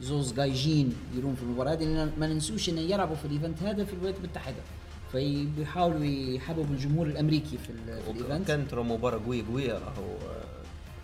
زوز 0.00 0.32
جايجين 0.32 0.92
يديرون 1.12 1.34
في 1.34 1.42
المباراة 1.42 1.72
هذه. 1.72 2.12
ما 2.18 2.26
ننسوش 2.26 2.68
إنه 2.68 2.80
يلعبوا 2.80 3.16
في 3.16 3.24
ال 3.24 3.30
event 3.30 3.62
هذا 3.62 3.84
في 3.84 3.92
الولايات 3.92 4.16
المتحدة 4.18 4.62
فبيحاولوا 5.20 6.04
يحببوا 6.04 6.64
الجمهور 6.74 7.06
الأمريكي 7.06 7.58
في, 7.58 7.72
في 8.04 8.10
ال 8.10 8.15
event. 8.15 8.46
كانت 8.48 8.70
ترى 8.70 8.82
مباراة 8.82 9.18
قوية 9.26 9.44
قوية 9.48 9.72
راهو. 9.72 10.16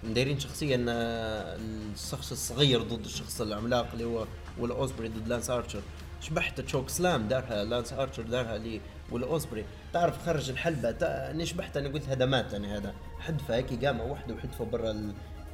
مدايرين 0.04 0.38
شخصيا 0.40 0.86
آه، 0.88 1.58
الشخص 1.94 2.32
الصغير 2.32 2.82
ضد 2.82 3.04
الشخص 3.04 3.40
العملاق 3.40 3.88
اللي 3.92 4.04
هو 4.04 4.26
ويل 4.58 4.74
أوزبري 4.74 5.08
ضد 5.08 5.28
لانس 5.28 5.50
أرشر. 5.50 5.80
شبحت 6.20 6.60
chokeslam 6.60 7.28
دارها 7.28 7.64
لانس 7.64 7.92
أرشر 7.92 8.22
دارها 8.22 8.58
لي 8.58 8.80
ويل 9.10 9.26
أوزبري. 9.26 9.64
تعرف 9.92 10.26
خرج 10.26 10.50
الحلبة 10.50 10.90
تا- 10.90 11.30
أنا 11.30 11.44
شبحت 11.44 11.76
أنا 11.76 11.88
قلت 11.88 12.08
هذا 12.08 12.26
مات 12.26 12.54
أنا 12.54 12.76
هذا 12.76 12.94
حدفه 13.20 13.54
هيك 13.56 13.84
قامة 13.84 14.04
وحده 14.04 14.34
وحدفه 14.34 14.64
برا 14.64 14.90
ال- 14.90 15.12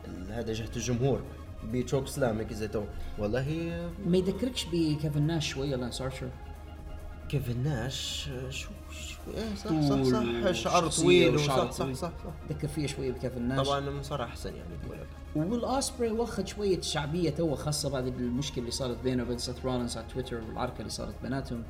ال- 0.09 0.33
هذا 0.33 0.53
جهة 0.53 0.71
الجمهور. 0.77 1.21
ب 1.65 2.09
chokeslam 2.09 2.39
هيك 2.39 2.53
زي 2.53 2.69
تو. 2.69 2.85
والله 3.19 3.71
ما 4.07 4.17
يذكركش 4.17 4.65
بكيفن 4.73 5.23
ناش 5.23 5.49
شوية 5.49 5.77
لانس 5.77 6.01
أرشر. 6.03 6.29
كيفن 7.29 7.63
ناش 7.65 8.29
شو 8.51 8.69
شو 8.91 9.19
إيه 9.37 9.55
صح 9.55 9.71
صح 9.89 10.03
صح 10.03 10.53
شعر 10.53 10.89
طويل 10.89 11.35
وشعر 11.35 11.67
وصح 11.69 11.71
صح. 11.79 11.93
صح 11.93 12.11
صح. 12.25 12.31
ذكر 12.51 12.69
فيها 12.69 12.87
شوية 12.87 13.13
بكيفن 13.13 13.43
ناش؟ 13.49 13.67
طبعا 13.67 13.79
المصارع 13.79 14.25
أحسن 14.25 14.55
يعني 14.57 14.69
بقول 14.87 14.99
لك. 15.01 15.07
وويل 15.37 15.65
اوسبري 15.65 16.11
واخد 16.11 16.47
شوية 16.49 16.81
شعبية 16.81 17.31
تو 17.31 17.55
خاصة 17.55 17.91
بعد 17.91 18.07
المشكلة 18.07 18.59
اللي 18.59 18.71
صارت 18.71 18.97
بينه 19.05 19.23
وبين 19.23 19.39
سيث 19.39 19.65
رولنز 19.65 19.97
على 19.97 20.07
تويتر 20.15 20.37
والعركة 20.37 20.79
اللي 20.79 20.91
صارت 20.91 21.15
بيناتهم. 21.23 21.63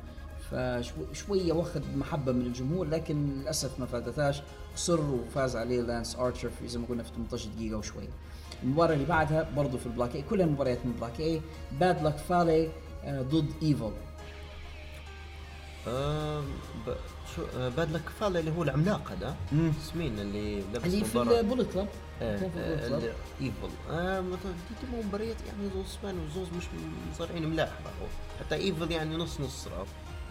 فشويه 0.51 1.53
واخد 1.53 1.81
محبة 1.95 2.31
من 2.31 2.41
الجمهور 2.45 2.87
لكن 2.87 3.29
للأسف 3.29 3.79
ما 3.79 3.85
فادتهاش. 3.85 4.41
خسر 4.75 5.01
وفاز 5.01 5.55
عليه 5.55 5.81
لانس 5.81 6.15
ارشر 6.15 6.49
في 6.49 6.67
زي 6.67 6.79
ما 6.79 6.85
قلنا 6.89 7.03
في 7.03 7.09
18 7.15 7.49
دقيقة 7.57 7.77
وشوي. 7.77 8.03
المباراة 8.63 8.93
اللي 8.93 9.05
بعدها 9.05 9.49
برضه 9.55 9.77
في 9.77 9.85
البلوك 9.85 10.15
A 10.15 10.21
كلها 10.21 10.45
مباريات 10.45 10.85
من 10.85 10.91
البلوك 10.91 11.19
A 11.19 11.41
باد 11.79 12.03
لك 12.03 12.17
فالي 12.17 12.69
ضد 13.07 13.49
ايفل 13.63 13.91
ب... 15.87 16.93
شو 17.35 17.41
آه، 17.57 17.69
باد 17.69 17.91
لك 17.91 18.01
فالي 18.19 18.39
اللي 18.39 18.51
هو 18.51 18.63
العملاق 18.63 19.11
هذا 19.11 19.35
اسمين 19.83 20.19
اللي 20.19 20.61
لابس 20.73 20.85
اللي 20.85 21.05
في 21.05 21.21
البوليت 21.21 21.73
كلوب. 21.73 21.87
آه، 22.21 22.35
آه، 22.57 23.13
إيفل. 23.41 23.69
آه 23.91 24.21
مثلا 24.21 24.51
دي 24.81 24.97
مباريات 25.07 25.35
يعني 25.47 25.69
زوز 25.75 25.85
اسبان 25.85 26.19
وزوز 26.19 26.47
مش 26.57 26.63
مصارعين 27.11 27.49
ملاح 27.49 27.69
راهو 27.85 28.07
حتى 28.39 28.55
إيفل 28.55 28.91
يعني 28.91 29.15
نص 29.15 29.39
نص 29.41 29.67
راهو. 29.67 29.85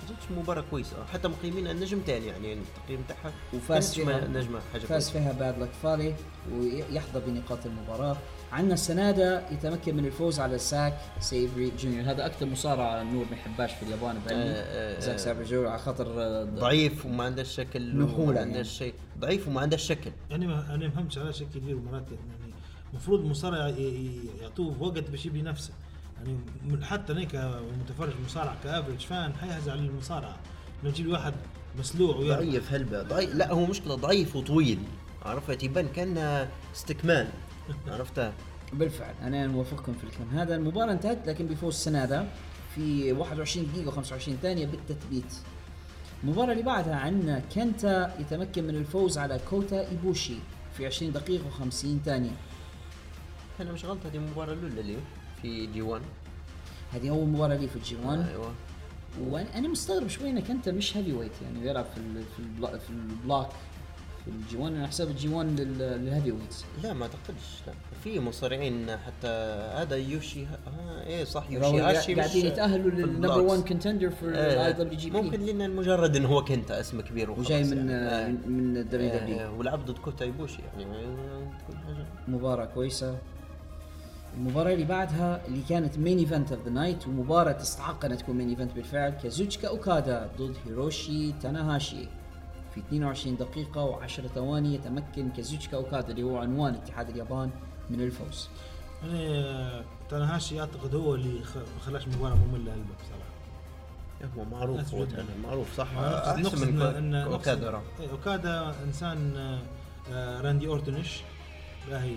زوج 0.08 0.38
مباراة 0.38 0.64
كويسة. 0.70 0.96
حتى 1.12 1.28
مقيمين 1.28 1.66
النجمتين 1.66 2.22
يعني 2.22 2.52
التقييم 2.52 3.04
تاعها 3.08 3.32
وفاز 3.54 3.94
فيها. 3.94 4.26
نجمة 4.28 4.60
حاجة 4.72 4.80
فاز 4.82 5.10
فيها 5.10 5.32
باد 5.32 5.58
لك 5.58 5.70
فالي 5.82 6.14
ويحظى 6.52 7.20
بنقاط 7.26 7.66
المباراة. 7.66 8.16
عندنا 8.52 8.74
سنادا 8.74 9.48
يتمكن 9.50 9.96
من 9.96 10.06
الفوز 10.06 10.40
على 10.40 10.58
زاك 10.58 10.98
سيبر 11.20 11.72
جونيور. 11.78 12.10
هذا 12.10 12.26
أكثر 12.26 12.46
مصارع 12.46 13.02
النور 13.02 13.24
ما 13.30 13.36
يحباش 13.36 13.72
في 13.72 13.82
اليابان 13.82 14.16
آه، 14.16 14.20
بعلمي 14.26 14.44
آه، 14.54 15.00
زاك 15.00 15.14
آه. 15.14 15.16
سيبر 15.16 15.44
جونيور 15.44 15.66
على 15.68 15.78
خاطر 15.78 16.06
آه، 16.22 16.44
ضعيف 16.44 17.06
وما 17.06 17.24
عنده 17.24 17.42
شكل 17.42 17.96
نحولة 17.98 18.22
وما 18.22 18.34
يعني. 18.34 18.50
عنده 18.50 18.62
شيء 18.62 18.94
ضعيف 19.18 19.48
وما 19.48 19.60
عنده 19.60 19.76
شكل 19.76 20.10
يعني 20.30 20.46
ما 20.46 20.74
أنا 20.74 20.84
ما 20.86 20.90
فهمتش 20.90 21.18
علاش 21.18 21.42
هيك 21.42 21.56
يديروا 21.56 21.80
مرات 21.80 22.04
يعني. 22.10 22.54
المفروض 22.92 23.20
المصارع 23.20 23.68
ي- 23.68 23.72
ي- 23.82 24.20
يعطوه 24.42 24.82
وقت 24.82 25.10
باش 25.10 25.26
يبني 25.26 25.42
نفسه. 25.42 25.72
يعني 26.18 26.84
حتى 26.84 27.12
أنا 27.12 27.24
كمتفرج 27.24 28.12
مصارعه 28.24 28.56
كافرج 28.64 28.98
فان 29.00 29.32
حيهز 29.34 29.68
على 29.68 29.80
المصارعه 29.80 30.36
لما 30.82 30.92
تجيب 30.92 31.06
واحد 31.08 31.34
مسلوع 31.78 32.16
ضعيف 32.36 32.72
هلبة. 32.72 33.02
ضعيف 33.02 33.34
لا 33.34 33.52
هو 33.52 33.66
مشكلة 33.66 33.94
ضعيف 33.94 34.36
وطويل. 34.36 34.78
عرفت؟ 35.22 35.62
يبان 35.62 35.88
كأنه 35.88 36.48
استكمال 36.76 37.28
عرفتها؟ 37.88 38.32
بالفعل 38.72 39.14
أنا 39.22 39.46
موافقكم 39.46 39.92
في 39.92 40.04
الكلام. 40.04 40.28
هذا 40.30 40.56
المباراة 40.56 40.92
انتهت 40.92 41.28
لكن 41.28 41.46
بفوز 41.46 41.74
سنادا 41.74 42.28
في 42.74 43.12
21 43.12 43.66
دقيقة 43.72 43.90
و25 44.02 44.30
ثانية 44.42 44.66
بالتثبيت. 44.66 45.34
المباراه 46.24 46.52
اللي 46.52 46.62
بعدها 46.62 46.96
عندنا 46.96 47.42
كنتا 47.54 48.14
يتمكن 48.20 48.64
من 48.64 48.74
الفوز 48.76 49.18
على 49.18 49.40
كوتا 49.50 49.88
إيبوشي 49.88 50.34
في 50.76 50.86
20 50.86 51.12
دقيقة 51.12 51.44
و50 51.50 51.86
ثانية. 52.04 52.30
أنا 53.60 53.72
مش 53.72 53.84
غلط 53.84 53.98
هذه 54.06 54.16
المباراة 54.16 54.52
الأولى 54.52 54.82
لي 54.82 54.96
في 55.42 55.66
G 55.66 55.82
1 55.82 56.02
هذه 56.92 57.10
أول 57.10 57.26
مباراة 57.28 57.56
لي 57.56 57.68
في 57.68 57.76
ال 57.76 57.86
G 57.86 57.96
1 58.04 58.28
أيوه. 58.28 58.52
وأنا 59.20 59.68
مستغرب 59.68 60.08
شوي 60.08 60.30
انك 60.30 60.50
انت 60.50 60.68
مش 60.68 60.96
heavyweight 60.96 61.32
يعني 61.42 61.60
بيلعب 61.60 61.84
في 61.84 62.00
في 62.36 62.38
ال 62.42 62.51
bl- 62.51 62.78
في 62.78 62.90
ال 62.90 62.98
block. 62.98 63.48
ال 64.26 64.41
G 64.41 64.56
1 64.56 64.72
أنا 64.74 64.86
حساب 64.86 65.08
ال 65.08 65.18
G 65.18 65.28
1 65.28 65.60
لل- 65.60 65.78
لل 65.78 66.32
heavyweights 66.32 66.64
لا 66.82 66.92
ما 66.92 67.02
أعتقدش 67.02 67.62
لا. 67.66 67.72
في 68.04 68.20
مصارعين 68.20 68.90
حتى 68.96 69.28
هذا 69.74 69.96
يوشي 69.96 70.44
ها 70.46 70.58
إيه 71.06 71.24
صح 71.24 71.50
يوشي 71.50 71.80
هاشي 71.80 72.14
قاعدين 72.14 72.46
يتاهلوا 72.46 72.90
لل 72.90 73.03
number 73.03 73.40
ال 73.40 73.41
blocks. 73.41 73.50
1 73.52 73.68
contender 73.68 74.10
في 74.10 74.24
إيه، 74.26 74.30
ال 74.52 74.72
IWGP 74.72 75.20
ممكن 75.22 75.40
لأن 75.40 75.76
مجرد 75.76 76.16
إنه 76.16 76.28
هو 76.28 76.44
كنت 76.44 76.70
اسم 76.70 77.00
كبير 77.00 77.30
وخلاص 77.30 77.46
وجاي 77.46 77.64
من 77.64 77.88
يعني. 77.90 78.32
من- 78.32 78.52
من 78.52 78.76
ال 78.76 78.93
W 78.93 79.10
آه، 79.10 79.18
W. 79.18 79.38
آه، 79.38 79.50
ولعب 79.52 79.84
ضد 79.86 79.98
كوتا 79.98 80.24
يبوشي 80.24 80.62
يعني 80.62 80.84
ما- 80.84 81.50
كل 81.68 81.76
حاجة. 81.76 82.06
مباراة 82.28 82.64
كويسة. 82.64 83.18
المباراة 84.36 84.72
اللي 84.74 84.84
بعدها 84.84 85.46
اللي 85.48 85.62
كانت 85.68 85.98
main 85.98 86.18
event 86.18 86.52
of 86.52 86.64
the 86.64 86.70
night 86.70 87.06
ومباراة 87.06 87.52
تستحق 87.52 88.04
انها 88.04 88.16
تكون 88.16 88.36
main 88.36 88.48
event 88.48 88.72
بالفعل 88.72 89.10
كازوتشيكا 89.10 89.68
أوكادا 89.68 90.30
ضد 90.38 90.56
هيروشي 90.66 91.32
تاناهاشي. 91.32 92.08
في 92.82 92.86
22 92.88 93.36
دقيقة 93.36 93.92
و10 94.06 94.06
ثواني 94.34 94.74
يتمكن 94.74 95.30
كازوتشيكا 95.30 95.76
أوكادا 95.76 96.10
اللي 96.10 96.22
هو 96.22 96.38
عنوان 96.38 96.74
اتحاد 96.74 97.08
اليابان 97.10 97.50
من 97.90 98.00
الفوز. 98.00 98.48
أنا 99.04 99.84
تناهاشي 100.10 100.60
أعتقد 100.60 100.94
هو 100.94 101.14
اللي 101.14 101.40
خلاش 101.86 102.06
المباراه 102.06 102.34
مملة 102.36 102.72
هلبة 102.74 102.94
بصراحة 103.04 103.28
هو 104.38 104.44
معروف 104.44 104.94
هو 104.94 105.06
معروف 105.44 105.76
صح 105.76 105.92
نقصد- 105.94 106.46
أحسن 106.46 106.72
من 106.72 107.12
إن- 107.24 107.32
أوكادا 107.32 107.70
راه. 107.70 107.82
إيه، 108.00 108.10
أوكادا 108.10 108.74
إنسان 108.84 109.36
آه، 109.36 109.58
آه، 110.12 110.40
راندي 110.40 110.66
أورتون 110.68 111.07
ش 111.07 111.20
باهي 111.88 112.14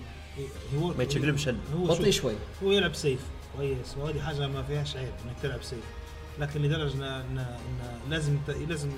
هو 0.79 0.87
ما 0.93 1.03
يتشقلبش. 1.03 1.47
هو 1.75 1.83
بطيء 1.83 2.11
شوي. 2.11 2.33
هو 2.63 2.71
يلعب 2.71 2.93
safe 2.93 3.25
كويس 3.57 3.97
وهذه 3.97 4.19
حاجة 4.21 4.47
ما 4.47 4.63
فيهاش 4.63 4.95
عيب 4.97 5.07
إنك 5.25 5.35
تلعب 5.43 5.63
safe 5.63 5.83
لكن 6.39 6.61
لدرجة 6.61 6.93
ان 6.93 6.99
إن- 7.37 7.39
إن 7.39 8.09
لازم 8.09 8.37
لازم 8.67 8.89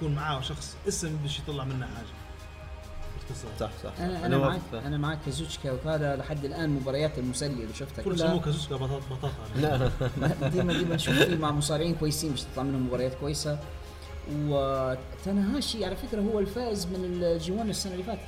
يكون 0.00 0.14
معاه 0.14 0.40
شخص 0.40 0.76
اسم 0.88 1.16
باش 1.16 1.38
يطلع 1.38 1.64
منه 1.64 1.86
حاجة. 1.86 2.06
باختصار. 3.28 3.50
صح 3.60 3.70
صح. 3.84 4.00
أنا 4.00 4.26
أنا 4.26 4.38
معك. 4.38 4.60
أنا 4.74 4.98
معك 4.98 5.18
كازوتشكا 5.26 5.70
اوكادا 5.70 6.16
لحد 6.16 6.44
الآن 6.44 6.70
مباريات 6.70 7.18
المسلية 7.18 7.64
اللي 7.64 7.74
شفتها 7.74 8.02
كل 8.02 8.14
كلها. 8.14 8.26
يسموه 8.26 8.40
كازوسكا 8.40 8.76
بطاطا 8.76 9.02
بطاطا. 9.10 9.34
لا 9.62 10.48
ديما 10.48 10.72
ديما 10.72 10.94
نشوف 10.94 11.14
فيه 11.14 11.36
مع 11.36 11.50
مصارعين 11.50 11.94
كويسين 11.94 12.32
مش 12.32 12.42
تطلع 12.42 12.62
منهم 12.62 12.86
مباريات 12.86 13.14
كويسة. 13.14 13.58
وتناهاشي 14.32 15.84
على 15.84 15.96
فكرة 15.96 16.20
هو 16.20 16.38
الفائز 16.38 16.86
من 16.86 17.04
ال 17.22 17.37
G 17.37 17.52
1 17.52 17.68
السنة 17.68 17.92
اللي 17.92 18.04
فاتت. 18.04 18.20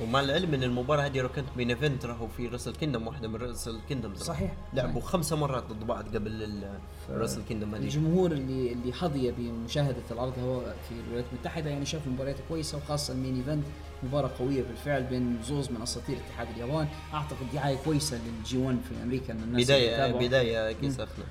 ومع 0.00 0.20
العلم 0.20 0.54
إن 0.54 0.62
المباراة 0.62 1.06
هذه 1.06 1.20
لو 1.20 1.28
كانت 1.28 1.48
main 1.56 1.70
event 1.70 2.06
راهو 2.06 2.28
في 2.28 2.46
راسل 2.48 2.74
كينجدم 2.76 3.06
واحدة 3.06 3.28
من 3.28 3.36
راسل 3.36 3.78
كينجدم 3.88 4.14
صحيح. 4.14 4.52
لعبوا. 4.74 5.00
خمسة 5.00 5.36
مرات 5.36 5.64
ضد 5.72 5.86
بعض 5.86 6.16
قبل 6.16 6.42
ال- 6.42 6.78
راسل 7.10 7.42
كينجدم 7.48 7.74
هذه 7.74 7.82
الجمهور 7.82 8.32
اللي 8.32 8.72
اللي 8.72 8.92
حظي 8.92 9.32
بمشاهدة 9.38 10.02
العرض 10.10 10.38
هو 10.38 10.60
في 10.60 10.94
الولايات 11.06 11.24
المتحدة 11.32 11.70
يعني 11.70 11.86
شاف 11.86 12.06
مباريات 12.08 12.36
كويسة 12.48 12.78
وخاصة 12.78 13.12
ال 13.14 13.18
main 13.18 13.36
event 13.36 13.64
مباراة 14.02 14.30
قوية 14.38 14.62
بالفعل 14.62 15.02
بين 15.02 15.38
زوز 15.42 15.70
من 15.70 15.82
أساطير 15.82 16.16
اتحاد 16.26 16.48
اليابان 16.56 16.88
أعتقد 17.14 17.46
دعاية 17.54 17.76
كويسة 17.84 18.18
لل 18.26 18.47
G 18.47 18.58
1 18.58 18.78
في 18.88 19.02
أمريكا 19.02 19.32
إن 19.32 19.42
الناس 19.42 19.64
بداية 19.64 19.92
يتابعوا. 19.94 20.20
بداية 20.26 20.72
كيس 20.72 21.00
اخنا 21.00 21.24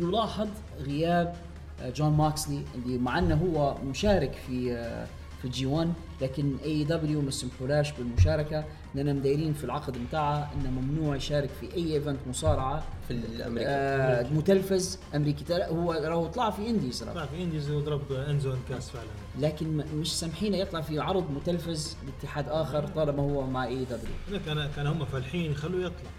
ويلاحظ 0.00 0.48
غياب 0.80 1.36
آه، 1.82 1.90
جون 1.90 2.12
موكسلي 2.12 2.62
اللي 2.74 2.98
مع 2.98 3.18
إنه 3.18 3.34
هو 3.34 3.74
مشارك 3.84 4.32
في 4.46 4.72
آه، 4.72 5.06
في 5.44 5.50
ال 5.50 5.66
G1 5.66 5.92
لكن 6.22 6.56
AEW 6.64 7.20
ما 7.20 7.30
سمحولاش 7.30 7.92
بالمشاركة 7.92 8.64
لانهم 8.94 9.18
دايرين 9.18 9.52
في 9.52 9.64
العقد 9.64 9.98
بتاعه 10.08 10.50
إنه 10.54 10.70
ممنوع 10.70 11.16
يشارك 11.16 11.50
في 11.60 11.74
أي 11.76 11.94
event 11.94 12.18
مصارعة. 12.26 12.84
في 13.08 13.10
الامريكا 13.14 13.68
آه 13.70 14.26
متلفز 14.32 14.98
أمريكي. 15.14 15.44
ترى 15.44 15.64
هو 15.64 15.92
راهو 15.92 16.26
طلع 16.26 16.50
في 16.50 16.70
indies. 16.70 17.02
طلع 17.04 17.26
في 17.26 17.42
indies 17.42 17.70
وضرب 17.70 18.12
Enzo 18.12 18.52
and 18.52 18.68
Cass 18.68 18.90
فعلا. 18.90 19.06
لكن 19.40 19.76
مش 19.94 20.12
سامحينه 20.18 20.56
يطلع 20.56 20.80
في 20.80 20.98
عرض 20.98 21.30
متلفز 21.30 21.96
لاتحاد 22.06 22.48
آخر 22.48 22.86
طالما 22.86 23.22
هو 23.22 23.46
مع 23.46 23.64
AEW 23.66 24.40
كان 24.46 24.68
كان 24.76 24.86
هم 24.86 25.04
فالحين 25.04 25.50
يخلوه 25.52 25.80
يطلع. 25.80 26.10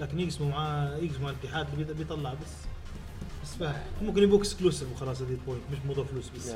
لكن 0.00 0.20
يقسموا 0.20 0.50
معاه 0.50 0.96
يقسموا 0.96 1.28
على 1.28 1.36
الاتحاد 1.42 1.66
اللي 1.72 1.84
بيط- 1.84 1.96
بيطلع 1.96 2.34
بس. 2.34 2.52
بس 3.42 3.54
فاهم 3.54 3.74
ممكن 4.02 4.22
يبوك 4.22 4.40
exclusive 4.40 4.92
وخلاص 4.92 5.22
هذه 5.22 5.30
ال 5.30 5.35
point 5.35 5.62
مش 5.72 5.78
موضوع 5.86 6.04
فلوس 6.04 6.28
بس. 6.36 6.52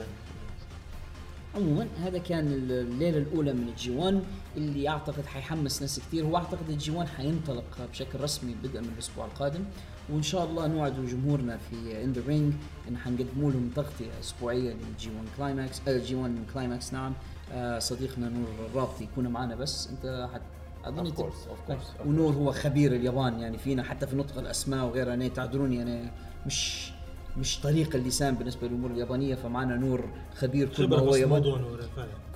عموما 1.57 1.87
هذا 2.03 2.19
كان 2.19 2.47
الليلة 2.53 3.19
الأولى 3.19 3.53
من 3.53 3.69
ال 3.69 3.91
G1 3.91 4.23
اللي 4.57 4.89
أعتقد 4.89 5.27
حيحمس 5.27 5.83
ناس 5.83 6.01
كثير 6.01 6.25
هو 6.25 6.37
اعتقد 6.37 6.69
ال 6.71 6.91
G1 6.91 7.09
حينطلق 7.09 7.65
بشكل 7.93 8.21
رسمي 8.21 8.55
بدءا 8.63 8.81
من 8.81 8.91
الأسبوع 8.95 9.25
القادم. 9.25 9.65
وإن 10.13 10.23
شاء 10.23 10.45
الله 10.45 10.67
نوعد 10.67 11.07
جمهورنا 11.07 11.59
في 11.71 12.05
In 12.05 12.13
The 12.13 12.23
Ring 12.29 12.53
إن 12.89 12.99
حنقدموا 12.99 13.51
لهم 13.51 13.71
تغطيه 13.77 14.11
اسبوعيه 14.21 14.73
لل 14.73 15.11
G1 15.11 15.27
Climax 15.37 15.81
ال 15.89 16.15
G1 16.15 16.35
Climax 16.55 16.93
نعم. 16.93 17.13
آه 17.53 17.79
صديقنا 17.79 18.29
نور 18.29 18.49
الرابطي 18.71 19.05
يكون 19.05 19.29
معنا 19.29 19.55
بس. 19.55 19.89
أنت 19.89 20.29
حت 20.35 20.43
أظن 20.85 21.13
course, 21.13 21.19
of 21.19 21.71
course, 21.71 22.03
of 22.03 22.07
ونور 22.07 22.33
هو 22.33 22.53
خبير 22.53 22.93
اليابان 22.93 23.41
يعني 23.41 23.59
فينا 23.59 23.83
حتى 23.83 24.07
في 24.07 24.17
نطق 24.17 24.39
الأسماء 24.39 24.85
وغيرها. 24.85 25.15
أنا 25.15 25.29
تعذروني 25.29 25.83
أنا 25.83 26.11
مش 26.47 26.91
مش 27.39 27.61
طريق 27.61 27.97
اللسان 27.97 28.35
بالنسبة 28.35 28.69
للأمور 28.69 28.91
اليابانية 28.91 29.35
فمعنا 29.35 29.77
نور 29.77 30.05
خبير. 30.37 30.69
كل 30.77 30.89
ما 30.89 30.99
هو 30.99 31.15
ياباني. 31.15 31.55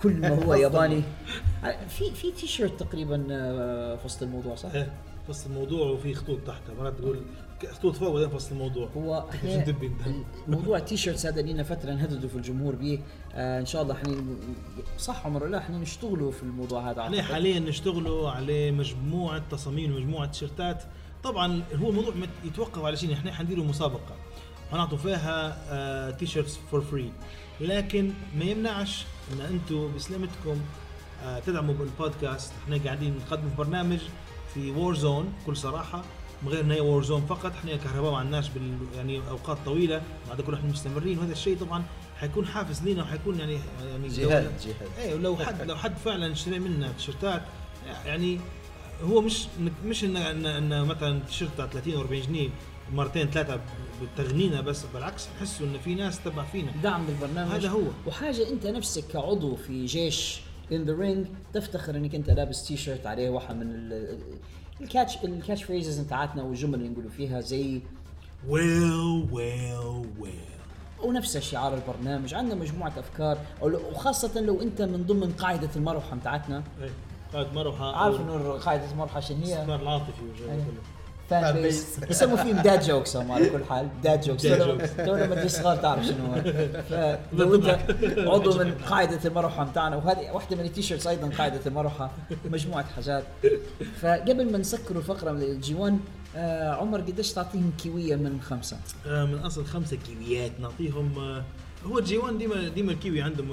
كل 0.02 0.12
ما 0.12 0.44
هو 0.44 0.54
ياباني. 0.64 1.02
في 1.88 2.10
في 2.14 2.32
تي 2.32 2.46
شيرت 2.46 2.80
تقريبا 2.80 3.26
آه، 3.30 3.96
في 3.96 4.06
وسط 4.06 4.22
الموضوع 4.22 4.54
صح؟ 4.54 4.70
إيه 4.74 4.92
فصل 5.28 5.50
الموضوع 5.50 5.86
وفي 5.90 6.14
خطوط 6.14 6.38
تحتها 6.46 6.74
مرات 6.78 6.98
تقول 6.98 7.18
خطوط 7.72 7.96
فوق 7.96 8.08
وبعدين 8.08 8.28
فصل 8.28 8.52
الموضوع. 8.52 8.88
هو. 8.96 9.24
موضوع 10.48 10.78
ال 10.78 10.96
T-shirts 10.96 11.26
هذا 11.26 11.42
لنا 11.42 11.62
فترة 11.62 11.90
نهددوا 11.92 12.28
في 12.28 12.36
الجمهور 12.36 12.74
به 12.74 12.98
آه 13.34 13.60
إن 13.60 13.66
شاء 13.66 13.82
الله 13.82 13.94
إحنا 13.94 14.16
صح 14.98 15.26
عمر 15.26 15.46
لا؟ 15.46 15.58
إحنا 15.58 15.78
نشتغلوا 15.78 16.30
في 16.32 16.42
الموضوع 16.42 16.90
هذا 16.90 17.00
إحنا. 17.02 17.22
حاليا 17.22 17.58
نشتغلوا 17.60 18.30
على 18.30 18.70
مجموعة 18.70 19.42
تصاميم 19.50 19.96
مجموعه 19.96 20.26
تيشيرتات. 20.26 20.82
طبعا 21.22 21.62
هو 21.74 21.88
الموضوع 21.90 22.14
يتوقف 22.44 22.84
على 22.84 22.96
شيء. 22.96 23.12
إحنا 23.12 23.32
حنديروا 23.32 23.64
مسابقة. 23.64 24.14
حنعطوا 24.72 24.98
فيها 24.98 26.10
T-shirts 26.10 26.58
for 26.70 26.80
free 26.80 27.12
لكن 27.60 28.12
ما 28.38 28.44
يمنعش 28.44 29.04
إن 29.32 29.40
أنتم 29.40 29.94
بسلامتكم 29.96 30.60
آه 31.24 31.38
تدعموا 31.38 31.74
بالبودكاست. 31.74 32.52
إحنا 32.64 32.78
قاعدين 32.84 33.14
نقدم 33.26 33.50
في 33.50 33.56
برنامج 33.56 33.98
في 34.54 34.70
War 34.70 34.94
Zone 34.94 35.32
بكل 35.42 35.56
صراحة. 35.56 36.02
من 36.42 36.48
غير 36.48 36.60
إن 36.60 36.70
هي 36.70 36.80
War 36.80 37.02
Zone 37.02 37.26
فقط 37.26 37.52
إحنا 37.52 37.76
كهرباء 37.76 38.12
مع 38.12 38.22
الناس 38.22 38.48
بال 38.48 38.78
يعني 38.96 39.20
أوقات 39.30 39.58
طويلة. 39.64 40.02
بعد 40.28 40.40
كل 40.40 40.54
إحنا 40.54 40.70
مستمرين. 40.70 41.18
وهذا 41.18 41.32
الشيء 41.32 41.58
طبعا 41.58 41.82
حيكون 42.20 42.46
حافز 42.46 42.82
لينا 42.82 43.02
وحيكون 43.02 43.38
يعني 43.40 43.58
يعني 43.90 44.08
جهاد 44.08 44.52
جهاد. 44.66 44.88
إيه 44.98 45.14
ولو 45.14 45.36
حد 45.36 45.62
لو 45.62 45.76
حد 45.76 45.96
فعلا 46.04 46.32
اشتري 46.32 46.58
منا 46.58 46.92
تيشيرتات 46.92 47.42
يعني 48.06 48.40
هو 49.02 49.20
مش 49.20 49.46
مش 49.84 50.04
ان 50.04 50.16
ان, 50.16 50.46
إن 50.46 50.84
مثلا 50.84 51.20
تيشيرت 51.20 51.50
30 51.56 51.94
أو 51.94 52.00
40 52.00 52.22
جنيه 52.22 52.48
مرتين 52.92 53.30
ثلاثة 53.30 53.60
بتغنينا 54.02 54.60
بس 54.60 54.84
بالعكس 54.94 55.28
نحسوا 55.36 55.66
إن 55.66 55.78
في 55.78 55.94
ناس 55.94 56.20
تبع 56.24 56.44
فينا. 56.44 56.70
دعم 56.82 57.06
بالبرنامج 57.06 57.50
هذا 57.52 57.68
هو. 57.68 57.80
وحاجة 58.06 58.48
أنت 58.50 58.66
نفسك 58.66 59.04
كعضو 59.12 59.56
في 59.56 59.86
جيش 59.86 60.40
In 60.72 60.84
The 60.84 60.92
Ring 60.94 61.26
تفتخر 61.52 61.96
إنك 61.96 62.14
أنت 62.14 62.30
لابس 62.30 62.66
تي 62.66 62.76
شيرت 62.76 63.06
عليه 63.06 63.30
واحد 63.30 63.56
من 63.56 63.62
ال- 63.74 64.18
ال 64.80 64.85
catch 64.85 65.11
ال 65.11 65.16
catchphrases 65.24 65.98
بتاعتنا 66.00 66.42
والجمل 66.42 66.74
اللي 66.74 66.88
نقولوا 66.88 67.10
فيها 67.10 67.40
زي 67.40 67.80
Well 68.48 69.26
well 69.32 70.04
well 70.20 70.34
ونفس 71.02 71.38
شعار 71.38 71.74
البرنامج. 71.74 72.34
عندنا 72.34 72.54
مجموعة 72.54 72.92
أفكار 72.98 73.38
وخاصة 73.62 74.40
لو 74.40 74.62
أنت 74.62 74.82
من 74.82 75.04
ضمن 75.06 75.32
قاعدة 75.32 75.68
المروحة 75.76 76.16
بتاعتنا 76.16 76.62
إيه 76.82 76.90
قاعدة 77.32 77.52
مروحة 77.54 77.96
عارف 77.96 78.20
إنه 78.20 78.52
قاعدة 78.52 78.90
المروحة 78.90 79.16
عشان 79.16 79.36
هي؟ 79.42 79.54
استثمار 79.54 79.82
العاطفي 79.82 80.22
والجو 80.28 80.44
أيوة. 80.44 80.64
كله. 80.64 80.99
Fan 81.30 81.62
base. 81.62 81.86
يسموا 82.10 82.36
فيهم 82.36 82.56
dad 82.56 82.80
jokes 82.82 83.16
هم 83.16 83.32
على 83.32 83.50
كل 83.50 83.64
حال. 83.64 83.88
Dad 84.04 84.20
jokes 84.20 84.42
توا 84.42 85.14
لما 85.16 85.34
تجي 85.34 85.48
صغار 85.48 85.76
تعرف 85.76 86.04
شنو 86.06 86.26
هو. 86.26 86.42
فلو 87.32 87.54
انت 87.54 87.78
عضو 88.18 88.58
من 88.58 88.74
قاعدة 88.90 89.20
المروحة 89.24 89.64
بتاعنا 89.64 89.96
وهذه 89.96 90.30
واحدة 90.32 90.56
من 90.56 90.64
ال 90.64 90.69
T-shirts 90.69 91.06
أيضا 91.06 91.28
قاعدة 91.38 91.60
المروحة. 91.66 92.10
مجموعة 92.50 92.84
حاجات. 92.84 93.24
فقبل 94.00 94.52
ما 94.52 94.58
نسكر 94.58 94.96
الفقرة 94.96 95.32
من 95.32 95.42
ال 95.42 95.74
G1 95.74 95.98
آه 96.36 96.70
عمر 96.74 97.00
قديش 97.00 97.32
تعطيهم 97.32 97.72
كيوية 97.82 98.16
من 98.16 98.40
خمسة؟ 98.40 98.76
آه، 99.06 99.24
من 99.24 99.38
اصل 99.38 99.64
خمسة 99.66 99.96
كيويات 99.96 100.52
نعطيهم 100.60 101.18
آه، 101.18 101.44
هو 101.86 101.98
ال 101.98 102.18
G1 102.18 102.38
ديما 102.38 102.68
ديما 102.68 102.92
الكيوي 102.92 103.22
عندهم 103.22 103.52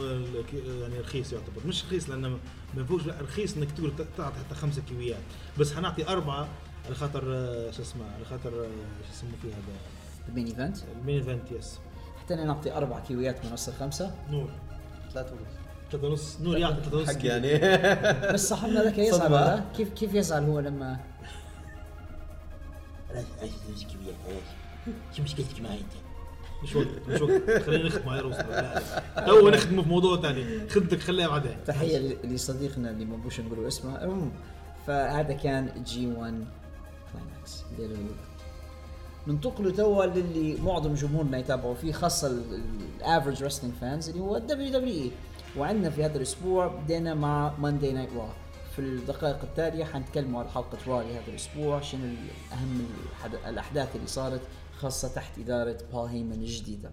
يعني 0.82 1.00
رخيص 1.00 1.34
يعتبر. 1.34 1.62
مش 1.66 1.86
رخيص 1.86 2.10
لأنه 2.10 2.30
ما 2.78 2.84
فيهوش 2.84 3.02
رخيص 3.22 3.58
إنك 3.58 3.72
تقول 3.72 3.92
تعطي 4.18 4.36
حتى 4.40 4.56
خمسة 4.56 4.82
كيويات. 4.90 5.20
بس 5.60 5.74
حنعطي 5.74 6.08
أربعة 6.08 6.48
على 6.88 6.96
خاطر 6.96 7.24
آه، 7.36 7.72
شو 7.72 7.82
اسمه 7.82 8.04
على 8.16 8.26
خاطر 8.26 8.50
آه، 8.50 8.68
شو 9.08 9.12
يسموه 9.14 9.34
فيه 9.42 9.50
هذا؟ 9.50 9.78
ال 10.30 10.33
main 10.33 10.48
event؟ 10.48 10.78
ال 11.00 11.03
main 11.03 11.18
event 11.18 11.52
yes 11.52 11.80
حتى 12.20 12.34
أنا 12.34 12.44
نعطي 12.44 12.72
أربع 12.74 13.00
كيويات 13.00 13.46
من 13.46 13.52
اصل 13.54 13.74
خمسه 13.74 14.16
نور. 14.32 14.50
ثلاثة 15.14 15.32
ونص 15.32 15.42
ثلاثة 15.92 16.08
ونص. 16.08 16.38
نور 16.42 16.58
يعطي 16.58 16.82
ثلاثة 16.82 16.98
ونص. 16.98 17.10
حق. 17.10 17.26
يعني. 17.26 17.54
بس 18.34 18.50
صاحبنا 18.50 18.84
ذاك 18.84 18.98
يزعل؟ 18.98 19.64
كيف 19.78 19.90
كيف 19.94 20.14
يزعل 20.14 20.44
هو 20.44 20.60
لما 20.60 21.00
شو 25.14 25.24
مشكلتك 25.24 25.62
معي 25.62 25.78
أنت؟ 25.78 25.92
مش 26.64 26.76
وقت 26.76 26.88
مش 27.08 27.22
وقت. 27.22 27.64
خلينا 27.64 27.84
نختم 27.88 28.10
على 28.10 28.22
روس 28.22 28.36
تو 29.26 29.50
نختم 29.50 29.84
في 29.84 29.90
موضوع 29.90 30.22
ثاني 30.22 30.70
خدتك 30.70 31.00
خليها 31.00 31.28
بعدين. 31.28 31.58
تحية 31.66 31.98
لصديقنا 32.24 32.90
اللي 32.90 33.06
ما 33.06 33.18
بوش 33.18 33.40
نقول 33.40 33.68
اسمه. 33.68 34.04
المهم 34.04 34.32
فهذا 34.88 35.34
كان 35.34 35.84
G1 35.84 36.08
Climax 36.08 37.64
الليلة 37.72 37.96
الاولى 37.96 38.28
ننتقل 39.28 39.76
توا 39.76 40.06
للي 40.06 40.62
معظم 40.62 40.94
جمهورنا 40.94 41.38
يتابعوا 41.38 41.76
فيه 41.76 41.92
خاصة 41.92 42.28
ال 42.28 42.42
average 42.42 43.44
wrestling 43.44 43.76
fans 43.76 44.10
اللي 44.10 44.22
هو 44.22 44.36
ال 44.36 44.70
WWE 44.70 45.12
وعندنا 45.58 45.90
في 45.90 46.06
هذا 46.06 46.18
الأسبوع 46.18 46.68
بدينا 46.68 47.14
مع 47.14 47.54
ماندي 47.58 47.92
نايت 47.92 48.14
را 48.14 48.30
في 48.76 48.80
الدقائق 48.80 49.42
التالية 49.44 49.86
حنتكلموا 49.86 50.40
على 50.40 50.50
حلقة 50.50 50.78
را 50.88 51.04
لهذا 51.04 51.28
الأسبوع 51.28 51.82
شنو 51.82 52.16
أهم 52.54 52.88
الأحداث 53.48 53.96
اللي 53.96 54.08
صارت 54.08 54.42
خاصة 54.78 55.08
تحت 55.08 55.40
إدارة 55.40 55.78
بول 55.92 56.10
هيمن 56.10 56.32
الجديدة. 56.32 56.92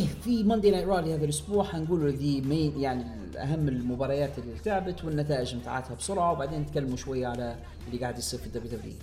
Okay 0.00 0.08
في 0.24 0.42
Monday 0.44 0.70
Night 0.70 0.88
Raw 0.88 1.14
لهذا 1.14 1.24
الأسبوع 1.24 1.64
حنقول 1.64 2.12
the 2.12 2.40
main 2.40 2.80
يعني 2.80 3.04
أهم 3.36 3.68
المباريات 3.68 4.38
اللي 4.38 4.54
لعبت 4.66 5.04
والنتائج 5.04 5.54
بتاعتها 5.54 5.94
بسرعة 5.94 6.32
وبعدين 6.32 6.60
نتكلموا 6.60 6.96
شوية 6.96 7.26
على 7.26 7.56
اللي 7.86 8.00
قاعد 8.00 8.18
يصير 8.18 8.40
في 8.40 8.46
ال 8.46 8.78
WW 8.78 8.94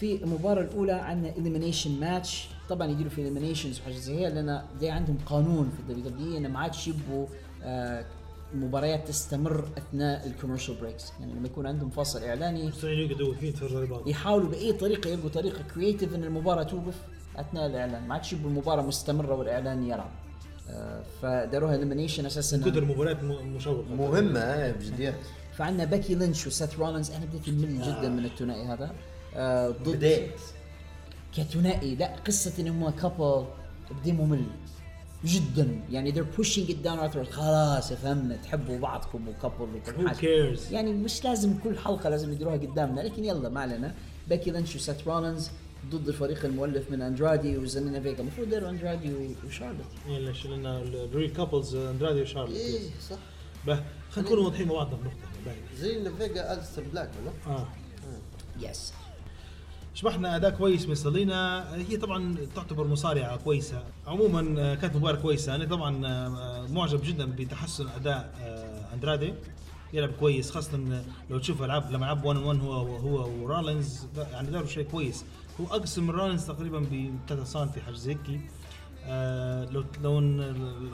في 0.00 0.24
المباراة 0.24 0.62
الأولى 0.62 0.92
عندنا 0.92 1.32
elimination 1.36 2.00
match 2.00 2.48
طبعا 2.68 2.88
يديروا 2.90 3.10
في 3.10 3.20
eliminations 3.20 3.80
وحاجات 3.80 3.98
زي 3.98 4.14
هي 4.14 4.30
لأن 4.30 4.62
دي 4.80 4.90
عندهم 4.90 5.18
قانون 5.26 5.70
في 5.76 5.80
ال 5.80 6.10
WW 6.10 6.36
إنه 6.36 6.48
ما 6.48 6.58
عادش 6.58 6.88
يبوا 6.88 7.26
آه 7.62 8.04
مباريات 8.54 9.08
تستمر 9.08 9.68
أثناء 9.78 10.26
ال 10.26 10.30
commercial 10.30 10.74
breaks 10.74 11.12
يعني 11.20 11.32
لما 11.32 11.46
يكون 11.46 11.66
عندهم 11.66 11.90
يقعدوا 13.00 13.34
يتفرجوا 13.42 13.78
على 13.78 13.86
بعض. 13.86 14.08
يحاولوا 14.08 14.48
بأي 14.48 14.72
طريقة 14.72 15.10
يلقوا 15.10 15.30
طريقة 15.30 15.62
creative 15.74 16.14
إن 16.14 16.24
المباراة 16.24 16.62
توقف. 16.62 16.94
أثناء 17.36 17.66
الإعلان. 17.66 18.08
ما 18.08 18.14
عادش 18.14 18.32
يبقوا 18.32 18.50
المباراه 18.50 18.82
مستمرة 18.82 19.34
والإعلان 19.34 19.84
يلعب. 19.84 20.10
آه، 20.70 21.02
فداروها 21.22 21.74
elimination 21.74 22.26
أساسا. 22.26 22.56
من 22.56 22.62
كثر 22.64 22.78
المباريات 22.78 23.22
م- 23.24 23.56
مشوقة. 23.56 23.94
مهمة 23.94 24.40
آه، 24.40 24.72
بجديات 24.72 25.14
فعندنا 25.56 25.84
باكي 25.84 26.14
لينش 26.14 26.46
وسيث 26.46 26.78
رولينز. 26.78 27.10
أنا 27.10 27.24
بديت 27.24 27.48
مل 27.48 27.82
جدا 27.82 28.08
من 28.08 28.24
الثنائي 28.24 28.62
هذا. 28.66 28.90
آه، 29.36 29.68
ضد 29.68 29.88
بديت. 29.96 30.30
كثنائي. 31.36 31.94
لا 31.94 32.16
قصة 32.26 32.52
إن 32.62 32.68
هم 32.68 32.90
couple 32.90 33.44
بدي 34.00 34.12
ممل 34.12 34.44
جدا. 35.24 35.80
يعني 35.90 36.12
they're 36.12 36.38
pushing 36.40 36.68
it 36.68 36.86
down 36.86 36.98
our 36.98 37.14
throat. 37.14 37.30
خلاص 37.30 37.92
فهمنا. 37.92 38.36
تحبوا 38.36 38.78
بعضكم 38.78 39.28
و 39.28 39.33
couple 39.33 39.62
وكل 39.76 39.88
حاجة. 39.88 40.04
Who 40.04 40.16
cares؟ 40.56 40.72
يعني 40.72 40.92
مش 40.92 41.24
لازم 41.24 41.58
كل 41.64 41.78
حلقة 41.78 42.08
لازم 42.10 42.32
يديروها 42.32 42.56
قدامنا 42.56 43.00
لكن 43.00 43.24
يلا 43.24 43.48
ما 43.48 43.60
علينا. 43.60 43.94
باكي 44.28 44.50
لينش 44.50 44.76
وسيث 44.76 45.08
رولينز. 45.08 45.50
ضد 45.90 46.08
الفريق 46.08 46.44
المؤلف 46.44 46.90
من 46.90 47.02
أندرادي 47.02 47.58
وزيلينا 47.58 48.00
فيجا 48.00 48.20
المفروض 48.20 48.48
ديروا 48.48 48.70
أندرادي 48.70 49.12
وشارلوت. 49.46 49.86
يلا 50.08 50.32
شلنا 50.32 50.78
ال 50.82 50.92
real 50.92 51.30
couples 51.30 51.74
أندرادي 51.74 52.22
وشارلوت. 52.22 52.56
إيه 52.56 52.80
صح. 53.10 53.16
به 53.66 53.82
خلينا 54.10 54.30
نكون 54.30 54.44
واضحين 54.44 54.68
مع 54.68 54.74
بعضنا 54.74 54.96
في 54.96 55.04
نقطة. 55.04 55.16
باهي. 55.44 55.56
زي 55.76 56.10
فيجا 56.18 56.52
الستر 56.52 56.82
بلاك 56.82 57.10
ولا؟ 57.22 57.56
آه. 57.56 57.66
Yes 58.60 58.92
شبحنا 59.94 60.36
أداء 60.36 60.50
كويس 60.50 60.88
من 60.88 60.94
زيلينا. 60.94 61.74
هي 61.76 61.96
طبعا 61.96 62.36
تعتبر 62.56 62.86
مصارعة 62.86 63.36
كويسة. 63.36 63.84
عموما 64.06 64.54
آه، 64.60 64.74
كانت 64.74 64.96
مباراة 64.96 65.20
كويسة. 65.20 65.54
أنا 65.54 65.64
طبعا 65.64 66.06
آه، 66.06 66.66
معجب 66.66 67.00
جدا 67.04 67.26
بتحسن 67.26 67.88
أداء 67.88 68.34
آه، 68.40 68.94
أندرادي. 68.94 69.34
يلعب 69.92 70.12
كويس 70.12 70.50
خاصة 70.50 71.02
لو 71.30 71.38
تشوف 71.38 71.62
ألعاب 71.62 71.90
لما 71.90 72.04
لعب 72.06 72.24
1 72.24 72.36
1 72.38 72.60
هو 72.60 72.72
هو 72.96 73.30
ورولينز 73.42 74.06
يعني 74.32 74.50
داروا 74.50 74.66
شيء 74.66 74.84
كويس. 74.84 75.24
هو 75.60 75.66
اقصر 75.66 76.00
من 76.02 76.10
رولينز 76.10 76.46
تقريبا 76.46 76.78
ب 76.78 77.10
3 77.28 77.44
سم 77.44 77.68
حاجة 77.86 77.94
زي 77.94 78.10
هيك 78.12 78.40
آه، 79.04 79.64
لو 79.64 79.84
لو 80.02 80.20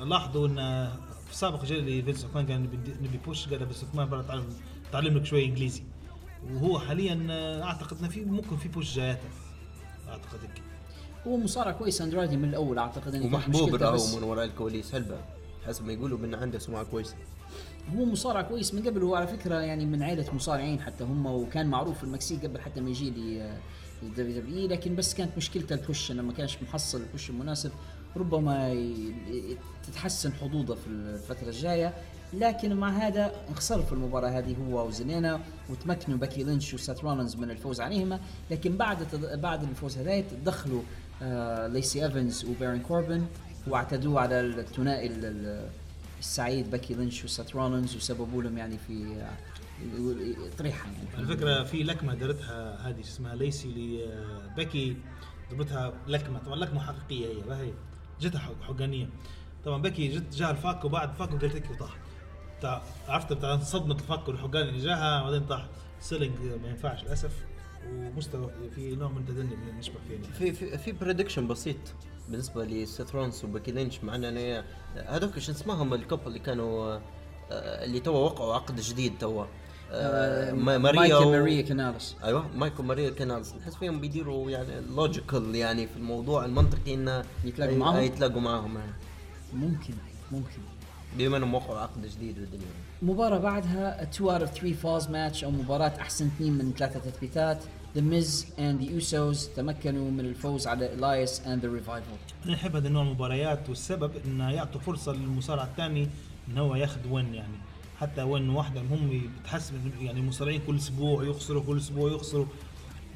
لاحظوا 0.05 0.47
إن 0.49 0.89
في 1.29 1.37
سابق 1.37 1.65
جيل 1.65 2.03
فينس 2.05 2.27
مان 2.35 2.47
كان 2.47 2.63
نبي- 2.63 2.77
نبي 3.09 3.19
بوش 3.27 3.49
قال 3.49 3.59
فينس 3.59 3.85
مان 3.95 4.09
برا 4.09 4.23
تعلم 4.23 4.45
تعلم 4.93 5.17
لك 5.19 5.25
شوية 5.25 5.47
إنجليزي. 5.47 5.83
وهو 6.53 6.79
حاليا 6.79 7.27
آه، 7.31 7.63
أعتقد 7.63 7.99
إنه 7.99 8.09
في 8.09 8.25
ممكن 8.25 8.57
في 8.57 8.69
بوش 8.69 8.95
جايته 8.97 9.29
أعتقد 10.09 10.39
هيك 10.43 10.63
هو 11.27 11.37
مصارع 11.37 11.71
كويس 11.73 12.03
اندرادي 12.03 12.37
من 12.37 12.49
الأول 12.49 12.79
أعتقد 12.79 13.15
إنه 13.15 13.27
ومحبوب 13.27 13.75
راهو 13.75 13.95
بس. 13.95 14.15
من 14.15 14.23
وراء 14.23 14.45
الكواليس 14.45 14.93
حلبة 14.93 15.17
حسب 15.67 15.85
ما 15.87 15.93
يقولوا 15.93 16.19
من 16.19 16.35
عنده 16.35 16.59
سمعة 16.59 16.85
كويسة. 16.85 17.15
هو 17.97 18.05
مصارع 18.05 18.43
كويس 18.43 18.75
من 18.75 18.83
قبل 18.83 19.03
هو 19.03 19.15
على 19.15 19.27
فكرة 19.27 19.55
يعني 19.55 19.87
من 19.87 20.03
عائله 20.03 20.35
مصارعين 20.35 20.81
حتى 20.81 21.05
هم 21.05 21.27
وكان 21.27 21.67
معروف 21.67 21.99
في 21.99 22.05
المكسيك 22.05 22.45
قبل 22.47 22.61
حتى 22.61 22.81
ما 22.81 22.91
يجي 22.91 23.11
لي 23.11 23.59
لل 24.03 24.41
WWE 24.41 24.69
لكن 24.69 24.97
بس 24.97 25.15
كانت 25.15 25.31
مشكلته 25.37 25.75
ال 25.75 25.82
push 25.82 26.11
ما 26.13 26.33
كانش 26.33 26.57
محصل 26.63 27.01
ال 27.01 27.07
push 27.07 27.31
المناسب 27.31 27.71
ربما 28.17 28.75
تتحسن 29.87 30.33
حظوظه 30.33 30.75
في 30.75 30.87
الفترة 30.87 31.49
الجاية. 31.49 31.95
لكن 32.33 32.77
مع 32.77 32.89
هذا 32.91 33.33
انخسر 33.49 33.83
في 33.83 33.93
المباراة 33.93 34.29
هذه 34.29 34.57
هو 34.57 34.87
وزنينا 34.87 35.41
وتمكنوا 35.71 36.19
باكي 36.19 36.45
لينش 36.45 36.75
وسات 36.75 37.05
رولنز 37.05 37.37
من 37.37 37.51
الفوز 37.51 37.81
عليهما. 37.81 38.21
لكن 38.51 38.77
بعد 38.77 38.99
بعد 39.43 39.63
الفوز 39.63 39.99
هذا 39.99 40.21
تدخلوا 40.21 40.83
آه 41.23 41.67
ليسي 41.67 42.05
إيفنز 42.05 42.45
وبارن 42.45 42.81
كوربن 42.81 43.27
واعتدوا 43.67 44.21
على 44.21 44.41
الثنائي 44.41 45.07
ال- 45.07 45.25
ال- 45.25 45.69
السعيد 46.21 46.71
باكي 46.71 46.95
لينش 46.95 47.25
وسات 47.25 47.57
رولنز 47.57 47.97
وسببوا 47.97 48.43
لهم 48.43 48.59
يعني 48.59 48.79
في 48.87 49.07
آه، 49.21 49.31
طريحة. 50.59 50.87
يعني 50.89 51.09
على 51.17 51.27
فكرة 51.37 51.65
في 51.65 51.83
لكمة 51.83 52.15
دارتها 52.15 52.89
هذه 52.89 53.01
اسمها 53.01 53.35
ليسي 53.35 53.69
لباكي 54.53 54.97
ضربتها 55.51 55.93
لكمة 56.07 56.39
طبعا 56.39 56.57
لكمة 56.57 56.81
حقيقية 56.81 57.27
هي 57.27 57.41
باهي 57.43 57.73
جتها 58.21 58.39
حق- 58.39 58.63
حقانية. 58.63 59.09
طبعا 59.65 59.83
باكي 59.83 60.09
جت 60.09 60.35
جاها 60.37 60.51
الفاك 60.51 60.85
وبعد 60.85 61.13
فاك 61.13 61.29
قالت 61.31 61.55
لك 61.55 61.71
وطاحت 61.71 61.99
عرفت؟ 63.09 63.33
بتاع 63.33 63.59
صدمه 63.59 63.95
الفاك 63.95 64.29
والحقان 64.29 64.69
اللي 64.69 64.81
جاها 64.85 65.23
بعدين 65.23 65.47
طاح. 65.47 65.67
selling 66.01 66.35
ما 66.63 66.69
ينفعش 66.69 67.05
للأسف 67.05 67.33
ومستوى 67.89 68.51
في 68.75 68.97
نوع 68.97 69.09
من 69.09 69.19
التدني 69.19 69.57
نشبه 69.79 69.95
فيه 70.09 70.33
في 70.39 70.53
في 70.53 70.79
في 70.79 70.93
prediction 70.93 71.49
بسيط 71.49 71.77
بالنسبة 72.29 72.65
لسيث 72.65 73.15
رونس 73.15 73.45
وباكي 73.45 73.71
لينش 73.73 74.05
مع 74.05 74.15
إن 74.17 74.65
هذوك 74.97 75.39
شو 75.39 75.53
اسمهم 75.53 75.95
ال 75.95 75.99
couple 75.99 76.27
اللي 76.27 76.39
كانوا 76.39 76.99
آه، 77.51 77.85
اللي 77.85 78.01
توا 78.01 78.19
وقعوا 78.25 78.55
عقد 78.55 78.81
جديد 78.81 79.19
توا 79.19 79.45
آه، 79.91 80.53
ما- 80.53 80.79
ماريا 80.79 81.01
مايكل 81.01 81.15
و- 81.15 81.31
ماريا 81.31 81.63
كانالس 81.63 82.17
أيوه 82.25 82.47
مايكل 82.57 82.85
ماريا 82.85 83.11
كانالز 83.11 83.55
نحس 83.61 83.75
فيهم 83.75 84.01
بيديروا 84.01 84.51
يعني 84.51 84.69
logical 84.97 85.55
يعني 85.55 85.87
في 85.87 85.97
الموضوع 85.97 86.45
المنطقي 86.45 86.95
انه 86.95 87.25
يتلاقوا 87.45 87.77
معاهم؟ 87.77 88.03
يتلاقوا 88.05 88.41
معاهم 88.41 88.77
يعني. 88.77 88.93
ممكن 89.55 89.95
ممكن. 90.33 90.59
بما 91.19 91.37
إنهم 91.37 91.55
وقعوا 91.55 91.79
عقد 91.79 92.07
جديد 92.07 92.39
والدنيا 92.39 92.67
مباراة 93.03 93.39
بعدها 93.39 94.03
2 94.03 94.31
out 94.31 94.41
of 94.41 94.51
3 94.51 94.73
falls 94.73 95.09
match 95.11 95.45
أو 95.45 95.51
مباراة 95.51 95.93
أحسن 96.01 96.27
اثنين 96.27 96.53
من 96.53 96.73
ثلاثة 96.79 97.01
تثبيتات. 97.11 97.59
The 97.95 98.01
Miz 98.01 98.47
and 98.59 98.83
The 98.83 98.95
Usos 98.95 99.49
تمكنوا 99.57 100.11
من 100.11 100.21
الفوز 100.21 100.67
على 100.67 100.93
الايس 100.95 101.41
and 101.41 101.67
The 101.67 101.73
Revival 101.73 102.07
أنا 102.47 102.55
أحب 102.55 102.77
هذا 102.77 102.89
النوع 102.89 103.03
من 103.03 103.09
المباريات 103.09 103.69
والسبب 103.69 104.11
إنه 104.27 104.51
يعطوا 104.51 104.81
فرصة 104.81 105.13
للمصارع 105.13 105.65
الثاني 105.65 106.09
إن 106.49 106.59
هو 106.59 106.75
ياخذ 106.77 107.01
win 107.11 107.35
يعني. 107.35 107.55
حتى 108.01 108.23
win 108.23 108.51
واحدة 108.51 108.81
هم 108.81 109.31
بتحس 109.43 109.71
إن 109.71 110.07
يعني 110.07 110.21
المصارعين 110.21 110.61
كل 110.67 110.77
أسبوع 110.77 111.25
يخسروا 111.25 111.63
كل 111.63 111.77
أسبوع 111.77 112.13
يخسروا. 112.13 112.47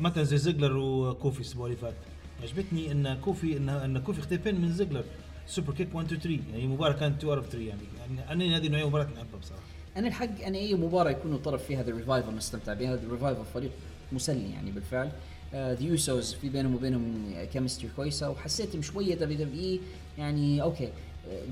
مثلا 0.01 0.23
زي 0.23 0.39
زيجلر 0.39 0.77
وكوفي 0.77 1.41
الأسبوع 1.41 1.67
اللي 1.67 1.77
فات. 1.77 1.95
عجبتني 2.43 2.93
إن 2.93 3.15
كوفي 3.15 3.57
ان 3.57 3.69
إن 3.69 3.99
كوفي 3.99 4.21
اختفين 4.21 4.61
من 4.61 4.73
زيجلر. 4.73 5.05
super 5.47 5.73
kick 5.73 5.95
1 5.95 6.13
2 6.13 6.21
3 6.21 6.41
يعني 6.53 6.67
مباراة 6.67 6.93
كانت 6.93 7.19
2 7.19 7.39
of 7.39 7.47
3 7.47 7.59
يعني 7.69 7.81
يعني 7.99 8.33
أنا 8.33 8.57
هذه 8.57 8.69
نوعية 8.69 8.87
مباراة 8.89 9.05
نحبها 9.05 9.41
بصراحة. 9.41 9.63
أنا 9.97 10.09
الحق 10.09 10.43
أنا 10.45 10.59
أي 10.59 10.75
مباراة 10.75 11.11
يكونوا 11.11 11.39
طرف 11.39 11.65
فيها 11.65 11.83
The 11.83 11.93
Revival 11.93 12.35
مستمتع 12.35 12.75
بها. 12.75 12.97
The 12.97 13.13
Revival 13.13 13.45
فريق 13.55 13.71
مسلي 14.13 14.51
يعني 14.51 14.71
بالفعل. 14.71 15.13
The 15.55 15.83
Usos 15.83 16.35
في 16.35 16.49
بينهم 16.49 16.75
وبينهم 16.75 17.35
chemistry 17.53 17.91
كويسة 17.97 18.31
وحسيت 18.31 18.81
شوية 18.81 19.15
WWE. 19.15 19.81
يعني 20.19 20.63
okay. 20.63 20.89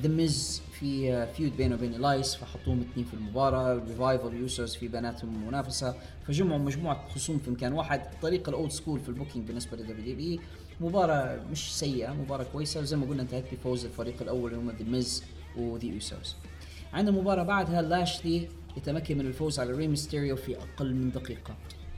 The 0.00 0.08
Miz 0.08 0.62
في 0.78 1.26
feud 1.26 1.56
بينه 1.56 1.74
وبين 1.74 1.94
الايس 1.94 2.34
فحطوهم 2.34 2.80
اثنين 2.80 3.06
في 3.06 3.14
المباراة. 3.14 3.72
ال 3.72 3.80
Revival 3.80 4.34
Usos 4.34 4.74
في 4.76 4.88
بيناتهم 4.88 5.46
منافسة. 5.46 5.94
فجمعوا 6.26 6.58
مجموعة 6.58 7.08
خصوم 7.08 7.38
في 7.38 7.50
مكان 7.50 7.72
واحد. 7.72 8.02
طريقه 8.22 8.50
ال 8.50 8.56
old 8.56 8.72
school 8.72 9.00
في 9.00 9.08
ال 9.08 9.13
booking 9.13 9.46
بالنسبة 9.46 9.76
ل 9.76 10.14
WWE 10.14 10.40
مباراة 10.80 11.40
مش 11.50 11.78
سيئة 11.78 12.12
مباراة 12.12 12.44
كويسة. 12.44 12.80
وزي 12.80 12.96
ما 12.96 13.06
قلنا 13.06 13.22
انتهت 13.22 13.44
بفوز 13.54 13.84
الفريق 13.84 14.22
الأول 14.22 14.54
اللي 14.54 14.62
هم 14.62 14.70
The 14.70 14.84
Miz 14.84 15.24
و 15.56 15.63
The 15.63 15.84
Usos 15.84 16.34
عندنا 16.92 17.20
مباراه 17.20 17.42
بعدها 17.42 17.82
لاشلي 17.82 18.48
يتمكن 18.76 19.18
من 19.18 19.26
الفوز 19.26 19.60
على 19.60 19.72
ري 19.72 19.88
ميستيريو 19.88 20.36
في 20.36 20.56
أقل 20.56 20.94
من 20.94 21.10
دقيقة. 21.10 21.56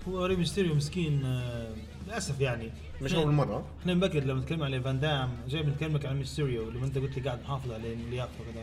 هو 0.08 0.26
ري 0.26 0.36
ميستيريو 0.36 0.74
مسكين 0.74 1.24
آه، 1.24 1.74
للأسف 2.12 2.40
يعني. 2.40 2.70
مش 3.02 3.14
أول 3.14 3.32
مرة. 3.32 3.64
إحنا 3.80 3.94
بكر 3.94 4.20
لما 4.24 4.40
نتكلم 4.40 4.62
على 4.62 4.80
فان 4.80 5.00
دام 5.00 5.30
جاي 5.48 5.62
بنكلمك 5.62 6.06
عن 6.06 6.18
ميستيريو 6.18 6.70
لما 6.70 6.86
أنت 6.86 6.98
قلت 6.98 7.18
لي 7.18 7.24
قاعد 7.24 7.40
محافظ 7.42 7.72
على 7.72 7.94
لياقته 8.10 8.32
كذا 8.52 8.62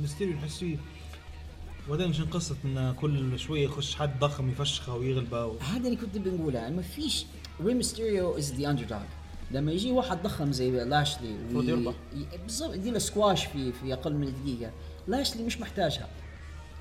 ميستيريو 0.00 0.34
نحس 0.36 0.58
فيه. 0.58 0.76
وبعدين 1.88 2.12
شنو 2.12 2.26
قصة؟ 2.26 2.56
إن 2.64 2.94
كل 3.00 3.38
شوية 3.38 3.64
يخش 3.64 3.94
حد 3.94 4.18
ضخم 4.20 4.50
يفشخه 4.50 4.94
ويغلبه 4.94 5.46
و... 5.46 5.56
هذا 5.58 5.86
اللي 5.86 5.96
كنت 5.96 6.18
بنقولها 6.18 6.70
ما 6.70 6.82
فيش 6.82 7.26
ري 7.64 7.74
ميستيريو 7.74 8.38
is 8.38 8.54
the 8.54 8.70
underdog 8.70 8.98
لما 9.50 9.72
يجي 9.72 9.90
واحد 9.92 10.22
ضخم 10.22 10.52
زي 10.52 10.70
لاشلي 10.70 11.28
وي- 11.28 11.34
المفروض 11.34 11.68
يربح. 11.68 11.94
ي- 12.16 12.38
بالضبط 12.44 12.74
يديله 12.74 12.98
سكواش 12.98 13.44
في 13.44 13.72
في 13.72 13.92
أقل 13.92 14.14
من 14.14 14.32
دقيقة. 14.42 14.70
لاشلي 15.08 15.42
مش 15.42 15.60
محتاجها. 15.60 16.08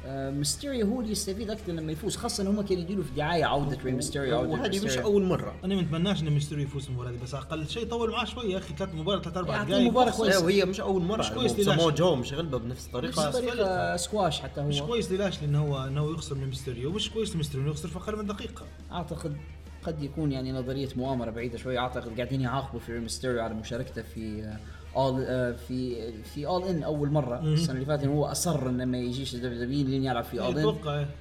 ميستيريو 0.10 0.88
هو 0.88 1.02
اللي 1.02 1.12
يستفيد 1.12 1.50
أكثر 1.50 1.72
لما 1.72 1.92
يفوز 1.92 2.16
خاصة 2.16 2.50
هم 2.50 2.62
كانوا 2.62 2.84
يديروا 2.84 3.04
في 3.04 3.12
دعاية 3.18 3.46
عودة 3.46 3.78
ري 3.86 3.92
ميستيريو 3.92 4.38
عودة 4.38 4.50
وهذه 4.50 4.68
مش 4.78 4.84
ميستيريو. 4.84 5.08
أول 5.08 5.24
مرة 5.24 5.56
أنا 5.64 5.76
ما 5.76 5.82
أتمناش 5.82 6.22
إن 6.22 6.30
ميستيريو 6.30 6.64
يفوز 6.64 6.88
المباراة 6.88 7.12
دي 7.12 7.18
بس 7.18 7.34
أقل 7.34 7.70
شيء 7.70 7.86
طول 7.86 8.12
معاه 8.12 8.26
شوية 8.26 8.54
يا 8.54 8.58
أخي 8.58 8.74
ثلاث 8.78 8.96
مباراة 8.96 9.22
ثلاث 9.22 9.38
أربع 9.38 9.64
دقائق 9.64 9.98
أقصى. 9.98 10.18
كويسة. 10.18 10.40
لا 10.40 10.46
وهي 10.46 10.66
مش 10.66 10.80
أول 10.80 11.02
مرة 11.02 11.20
مش 11.20 11.32
كويس 11.32 11.52
سمو. 11.52 11.90
جو 11.90 12.16
مش 12.16 12.34
غلبة 12.34 12.58
بنفس 12.58 12.72
نفس 12.80 12.88
الطريقة 12.88 13.28
الطريقة 13.30 13.96
سكواش 13.98 14.40
حتى 14.40 14.62
مش 14.62 14.82
هو 14.82 14.88
كويس 14.88 15.12
للاشلي 15.12 15.46
انه 15.48 15.60
هو 15.60 15.84
إنه 15.88 16.12
يخسر 16.12 16.36
من 16.36 16.48
ميستيريو 16.48 16.90
ومش 16.90 17.10
كويس 17.10 17.36
لميستيريو 17.36 17.64
انه 17.64 17.72
يخسر 17.72 17.88
في 17.88 17.98
أقل 17.98 18.16
من 18.16 18.26
دقيقة 18.26 18.66
أعتقد 18.92 19.38
قد 19.84 20.04
يكون 20.04 20.32
يعني 20.32 20.52
نظرية 20.52 20.90
مؤامرة 20.96 21.32
بعيدة 21.32 21.58
شوي 21.58 21.78
أعتقد 21.78 22.16
قاعدين 22.16 22.42
يعاقبوا 22.42 22.80
في 22.80 23.00
ميستيريو 23.00 23.42
على 23.42 23.54
مشاركته 23.54 24.02
في 24.02 24.54
اول 24.96 25.26
في 25.68 26.12
في 26.24 26.48
اول 26.48 26.64
ان 26.68 26.84
أول 26.84 27.12
مرة 27.12 27.40
السنة 27.40 27.76
اللي 27.76 27.86
فاتت 27.86 28.06
هو 28.06 28.26
أصر 28.26 28.70
إنه 28.70 28.86
ما 28.86 28.98
يجيش 28.98 29.36
دبليو 29.36 29.64
دبليو 29.64 29.88
لين 29.88 30.04
يلعب 30.04 30.24
في 30.24 30.40
اول 30.40 30.58
ان 30.60 30.64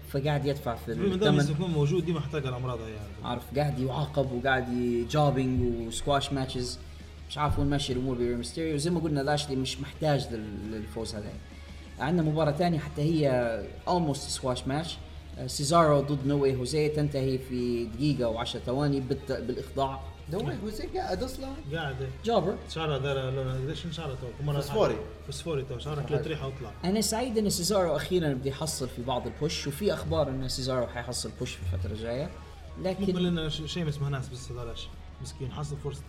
فقاعد 0.08 0.46
يدفع 0.46 0.74
في 0.74 0.88
الثمن. 0.92 1.04
يكون 1.50 1.70
موجود 1.70 2.04
دي 2.04 2.12
محتاجة 2.12 2.48
الأمراض 2.48 2.78
هي 2.80 2.96
عارف 3.24 3.42
قاعد 3.58 3.78
يعاقب 3.78 4.32
وقاعد 4.32 4.64
جوبينج 5.10 5.86
وسكواش 5.86 6.32
ماتشز 6.32 6.78
مش 7.30 7.38
عارف 7.38 7.58
وين 7.58 7.70
ماشي 7.70 7.92
الأمور 7.92 8.14
بري 8.16 8.34
ميستيريو. 8.34 8.76
زي 8.76 8.90
ما 8.90 9.00
قلنا 9.00 9.20
لاشلي 9.20 9.56
مش 9.56 9.80
محتاج 9.80 10.26
لل- 10.32 10.70
للفوز 10.72 11.14
هذا. 11.14 11.32
عندنا 11.98 12.22
مباراة 12.30 12.52
ثانية 12.52 12.78
حتى 12.78 13.02
هي 13.02 13.58
almost 13.88 14.12
سكواش 14.16 14.66
ماتش 14.68 14.96
سيزارو 15.46 16.00
ضد 16.00 16.26
نوي 16.26 16.56
هوزي 16.56 16.88
تنتهي 16.88 17.38
في 17.38 17.84
دقيقة 17.84 18.28
وعشر 18.28 18.58
ثواني 18.66 19.00
بالت- 19.00 19.32
دوي 20.32 20.54
وزي 20.64 20.86
قاعد 20.86 21.22
أصلا 21.22 21.48
قاعد 21.74 21.96
جابر 22.24 22.56
شعره 22.70 22.96
ذا 22.96 23.14
لونه 23.30 23.52
قديش 23.54 23.86
شعره 23.90 24.14
تو 24.20 24.52
فوسفوري. 24.52 24.96
فوسفوري 25.26 25.62
تو 25.62 25.78
شعرك 25.78 26.12
لا 26.12 26.22
تريحه 26.22 26.46
واطلع 26.46 26.70
أنا 26.84 27.00
سعيد 27.00 27.38
إن 27.38 27.50
سيزارو 27.50 27.96
أخيرا 27.96 28.32
بده 28.32 28.50
يحصل 28.50 28.88
في 28.88 29.02
بعض 29.02 29.26
البوش 29.26 29.66
وفي 29.66 29.92
أخبار 29.94 30.28
إن 30.28 30.48
سيزارو 30.48 30.86
حيحصل 30.86 31.30
بوش 31.40 31.54
في 31.54 31.62
الفترة 31.74 31.92
الجاية. 31.92 32.30
ممكن 32.78 32.90
لكن 33.04 33.16
لنا 33.18 33.48
ش- 33.48 33.62
شيء 33.66 33.88
اسمه 33.88 34.08
ناس 34.08 34.28
بس 34.28 34.52
بلاش. 34.52 34.88
مسكين 35.22 35.52
حصل 35.52 35.76
فرصته 35.76 36.04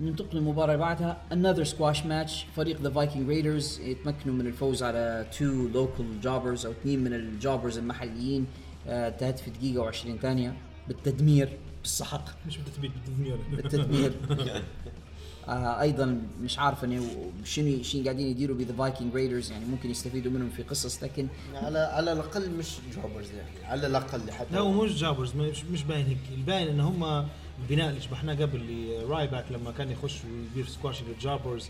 ننتقل 0.00 0.36
للمباراة 0.38 0.66
اللي 0.74 0.76
بعدها. 0.84 1.22
Another 1.30 1.68
squash 1.68 2.00
match. 2.00 2.32
فريق 2.56 2.80
ذا 2.82 2.90
فايكنج 2.90 3.28
ريدرز 3.28 3.80
يتمكنوا 3.80 4.34
من 4.34 4.46
الفوز 4.46 4.82
على 4.82 5.26
تو 5.38 5.44
local 5.74 6.20
jobbers 6.20 6.66
أو 6.66 6.72
اثنين 6.72 7.04
من 7.04 7.14
ال 7.14 7.22
jobbers 7.22 7.78
المحليين. 7.78 8.46
آه، 8.88 9.08
انتهت 9.08 9.38
في 9.38 9.50
دقيقة 9.50 9.90
و20 9.92 10.20
ثانية 10.22 10.56
بالتدمير. 10.88 11.58
بالسحق. 11.86 12.24
مش 12.46 12.56
بالتثبيت 12.58 12.90
بالتدمير 12.92 13.36
بالتدمير 13.50 14.12
آه 15.48 15.80
أيضا 15.80 16.20
مش 16.42 16.58
عارف 16.58 16.84
إنه 16.84 17.02
شنو 17.44 17.82
شنو 17.82 18.04
قاعدين 18.04 18.26
يديروا 18.26 18.56
ب 18.56 18.60
The 18.60 18.72
Viking 18.76 19.14
Raiders 19.14 19.50
يعني 19.50 19.64
ممكن 19.64 19.90
يستفيدوا 19.90 20.32
منهم 20.32 20.50
في 20.50 20.62
قصص 20.62 21.02
لكن 21.02 21.26
على 21.54 21.78
على 21.78 22.12
الأقل 22.12 22.50
مش 22.50 22.66
jobbers 22.94 23.30
يعني 23.30 23.66
على 23.66 23.86
الأقل 23.86 24.30
حتى. 24.30 24.54
لا 24.54 24.60
هو 24.60 24.72
مش 24.84 25.00
jobbers 25.00 25.34
مش, 25.34 25.64
مش 25.64 25.82
باين 25.82 26.06
هيك. 26.06 26.18
الباين 26.34 26.68
إن 26.68 26.80
هم 26.80 27.26
البناء 27.62 27.90
اللي 27.90 28.00
شبحناه 28.00 28.34
قبل 28.34 28.56
اللي 28.56 28.98
رايباك 29.04 29.44
لما 29.50 29.70
كان 29.72 29.90
يخش 29.90 30.16
ويدير 30.24 30.66
squash 30.66 31.02
لل 31.02 31.17
jobbers 31.17 31.68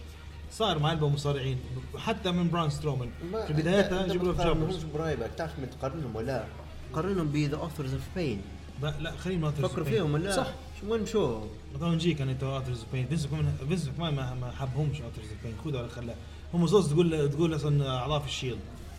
صار 0.53 0.79
مع 0.79 0.93
البا 0.93 1.09
مصارعين. 1.09 1.59
حتى 1.99 2.31
من 2.31 2.51
بران 2.51 2.71
سترومان 2.71 3.11
في 3.47 3.53
بدايتها 3.53 4.07
جيبوا 4.07 4.33
له 4.33 4.45
جابرز 4.45 4.85
برايبك 4.95 5.31
تعرف 5.37 5.59
من 5.59 5.71
تقارنهم 5.71 6.17
ولا؟ 6.17 6.45
قارنهم 6.93 7.29
بذا 7.29 7.57
اوثرز 7.57 7.93
اوف 7.93 8.03
بين 8.17 8.41
لا 8.83 9.17
خلينا 9.17 9.41
ناطر 9.41 9.69
فكروا 9.69 9.85
فيهم 9.85 10.15
ولا 10.15 10.37
صح. 10.37 10.53
وين 10.89 11.07
شو؟ 11.07 11.41
مثلا 11.75 11.95
نجيك 11.95 12.21
أنا 12.21 12.33
تو 12.33 12.57
اوترز 12.57 12.85
بين 12.93 13.07
فينس 13.07 13.27
كمان 13.27 13.53
فينس 13.69 13.91
كمان 13.97 14.15
ما, 14.15 14.35
ما 14.35 14.51
حبهمش 14.51 15.01
اوترز 15.01 15.27
بين 15.45 15.55
خذوا 15.65 15.81
ولا 15.81 15.89
خلاه 15.89 16.15
هم 16.55 16.67
زوز 16.67 16.93
تقول 16.93 17.31
تقول 17.31 17.57
أصلا 17.57 17.97
أعضاء 17.97 18.21
في 18.21 18.27
الشيلد. 18.27 18.59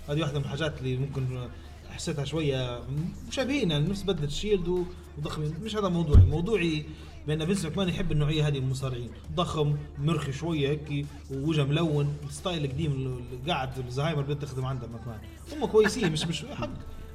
هذه 0.09 0.21
واحدة 0.21 0.39
من 0.39 0.45
الحاجات 0.45 0.79
اللي 0.79 0.97
ممكن 0.97 1.47
حسيتها 1.89 2.25
شوية 2.25 2.79
مشابهين 3.27 3.71
يعني 3.71 3.89
نفس 3.89 4.03
بدلة 4.03 4.27
الشيلد 4.27 4.85
وضخمين 5.17 5.53
مش 5.63 5.75
هذا 5.75 5.87
موضوعي. 5.89 6.21
موضوعي 6.21 6.85
بأن 7.27 7.45
فينس 7.45 7.65
كمان 7.65 7.89
يحب 7.89 8.11
النوعية 8.11 8.47
هذه 8.47 8.59
من 8.59 8.65
المصارعين. 8.65 9.09
ضخم 9.35 9.75
مرخي 9.99 10.31
شوية 10.31 10.69
هيك 10.69 11.05
ووجه 11.31 11.63
ملون. 11.63 12.17
الستايل 12.29 12.65
القديم 12.65 12.91
اللي 12.91 13.21
قاعد 13.47 13.69
الزهايمر 13.87 14.21
بتخدم 14.21 14.61
كمان 14.61 15.19
هم 15.51 15.65
كويسين 15.65 16.11
مش 16.11 16.25
مش 16.25 16.45
حق. 16.45 16.69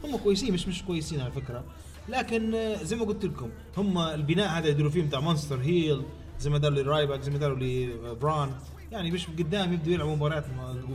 هم 0.05 0.17
كويسين 0.17 0.55
مش 0.55 0.69
مش 0.69 0.83
كويسين 0.83 1.21
على 1.21 1.33
فكرة. 1.33 1.65
لكن 2.09 2.55
آه، 2.55 2.83
زي 2.83 2.97
ما 2.97 3.05
قلت 3.05 3.25
لكم 3.25 3.51
هم 3.77 3.99
البناء 3.99 4.49
هذا 4.49 4.69
يديروا 4.69 4.91
فيه 4.91 5.03
بتاع 5.03 5.21
مونستر 5.21 5.61
هيل 5.61 6.03
زي 6.41 6.51
ما 6.51 6.59
داروا 6.59 6.79
لرايباك 6.83 7.21
زي 7.21 7.31
ما 7.31 7.39
داروا 7.39 7.59
لبران. 7.59 8.51
يعني 8.93 9.11
مش 9.11 9.27
قدام 9.27 9.73
يبدوا 9.73 9.93
يلعبوا 9.93 10.17
مباريات 10.17 10.45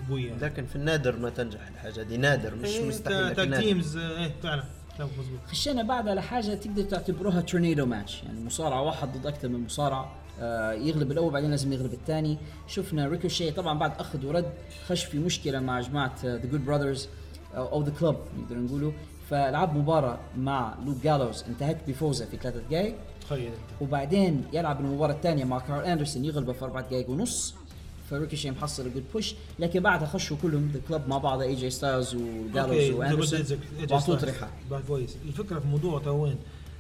قويه 0.10 0.34
لكن 0.34 0.66
في 0.66 0.76
النادر 0.76 1.18
ما 1.18 1.30
تنجح 1.30 1.68
الحاجة 1.68 2.02
دي. 2.02 2.18
نادر 2.18 2.56
مش 2.56 2.70
إيه، 2.70 2.88
مستحيل 2.88 3.36
تاج 3.36 3.48
لكن 3.48 3.62
تيمز 3.62 3.98
آه، 3.98 4.20
إيه 4.24 4.32
فعلا. 4.44 4.64
مزبوط 5.00 5.40
خشينا 5.48 5.84
بعد 5.84 6.08
على 6.08 6.22
حاجة 6.22 6.54
تقدر 6.54 6.84
تعتبروها 6.84 7.42
tornado 7.42 7.86
match 7.86 8.24
يعني 8.24 8.46
مصارعة 8.46 8.82
واحد 8.82 9.18
ضد 9.18 9.26
أكثر 9.26 9.48
من 9.48 9.66
مصارع 9.66 10.12
آه 10.40 10.74
يغلب 10.74 11.12
الأول 11.12 11.34
بعدين 11.34 11.50
لازم 11.50 11.74
يغلب 11.74 11.94
الثاني. 11.94 12.38
شفنا 12.68 13.08
ريكوشيه 13.08 13.52
طبعا 13.52 13.80
بعد 13.80 13.92
أخذ 14.00 14.26
ورد 14.26 14.46
خش 14.88 15.04
في 15.06 15.20
مشكلة 15.20 15.60
مع 15.60 15.82
جماعة 15.82 16.16
ذا 16.24 16.38
جود 16.46 16.66
براذرز 16.66 17.10
أو 17.56 17.84
ذا 17.84 17.92
كلوب 18.00 18.16
نقدر 18.40 18.58
نقوله. 18.58 18.94
فلعب 19.30 19.78
مباراة 19.78 20.18
مع 20.38 20.76
لوك 20.86 20.98
جالوز 21.04 21.44
انتهت 21.44 21.78
بفوزه 21.88 22.26
في 22.26 22.38
ثلاثة 22.38 22.60
دقائق 22.70 22.96
تخيل 23.22 23.46
انت. 23.46 23.82
وبعدين 23.82 24.44
يلعب 24.54 24.80
المباراة 24.80 25.14
الثانية 25.14 25.44
مع 25.46 25.60
كارل 25.60 25.86
أندرسون 25.86 26.26
يغلبه 26.26 26.54
في 26.54 26.66
أربع 26.66 26.82
دقائق 26.82 27.10
ونص. 27.10 27.56
فريكوشيه 28.10 28.52
محصل 28.52 28.94
good 28.94 29.04
push 29.14 29.36
لكن 29.60 29.80
بعدها 29.80 30.08
خشوا 30.08 30.38
كلهم 30.42 30.72
ذا 30.74 30.82
كلوب 30.88 31.08
مع 31.08 31.18
بعض 31.18 31.42
اي 31.42 31.56
جي 31.56 31.70
ستايلز 31.70 32.16
وجالوز 32.16 32.90
واندرسون 32.90 33.60
واعطوه 33.92 34.16
طريحه 34.16 34.50
كويس 34.88 35.18
الفكرة 35.26 35.60
في 35.60 35.66
الموضوع 35.66 36.00
تو 36.00 36.24
وين؟ 36.24 36.36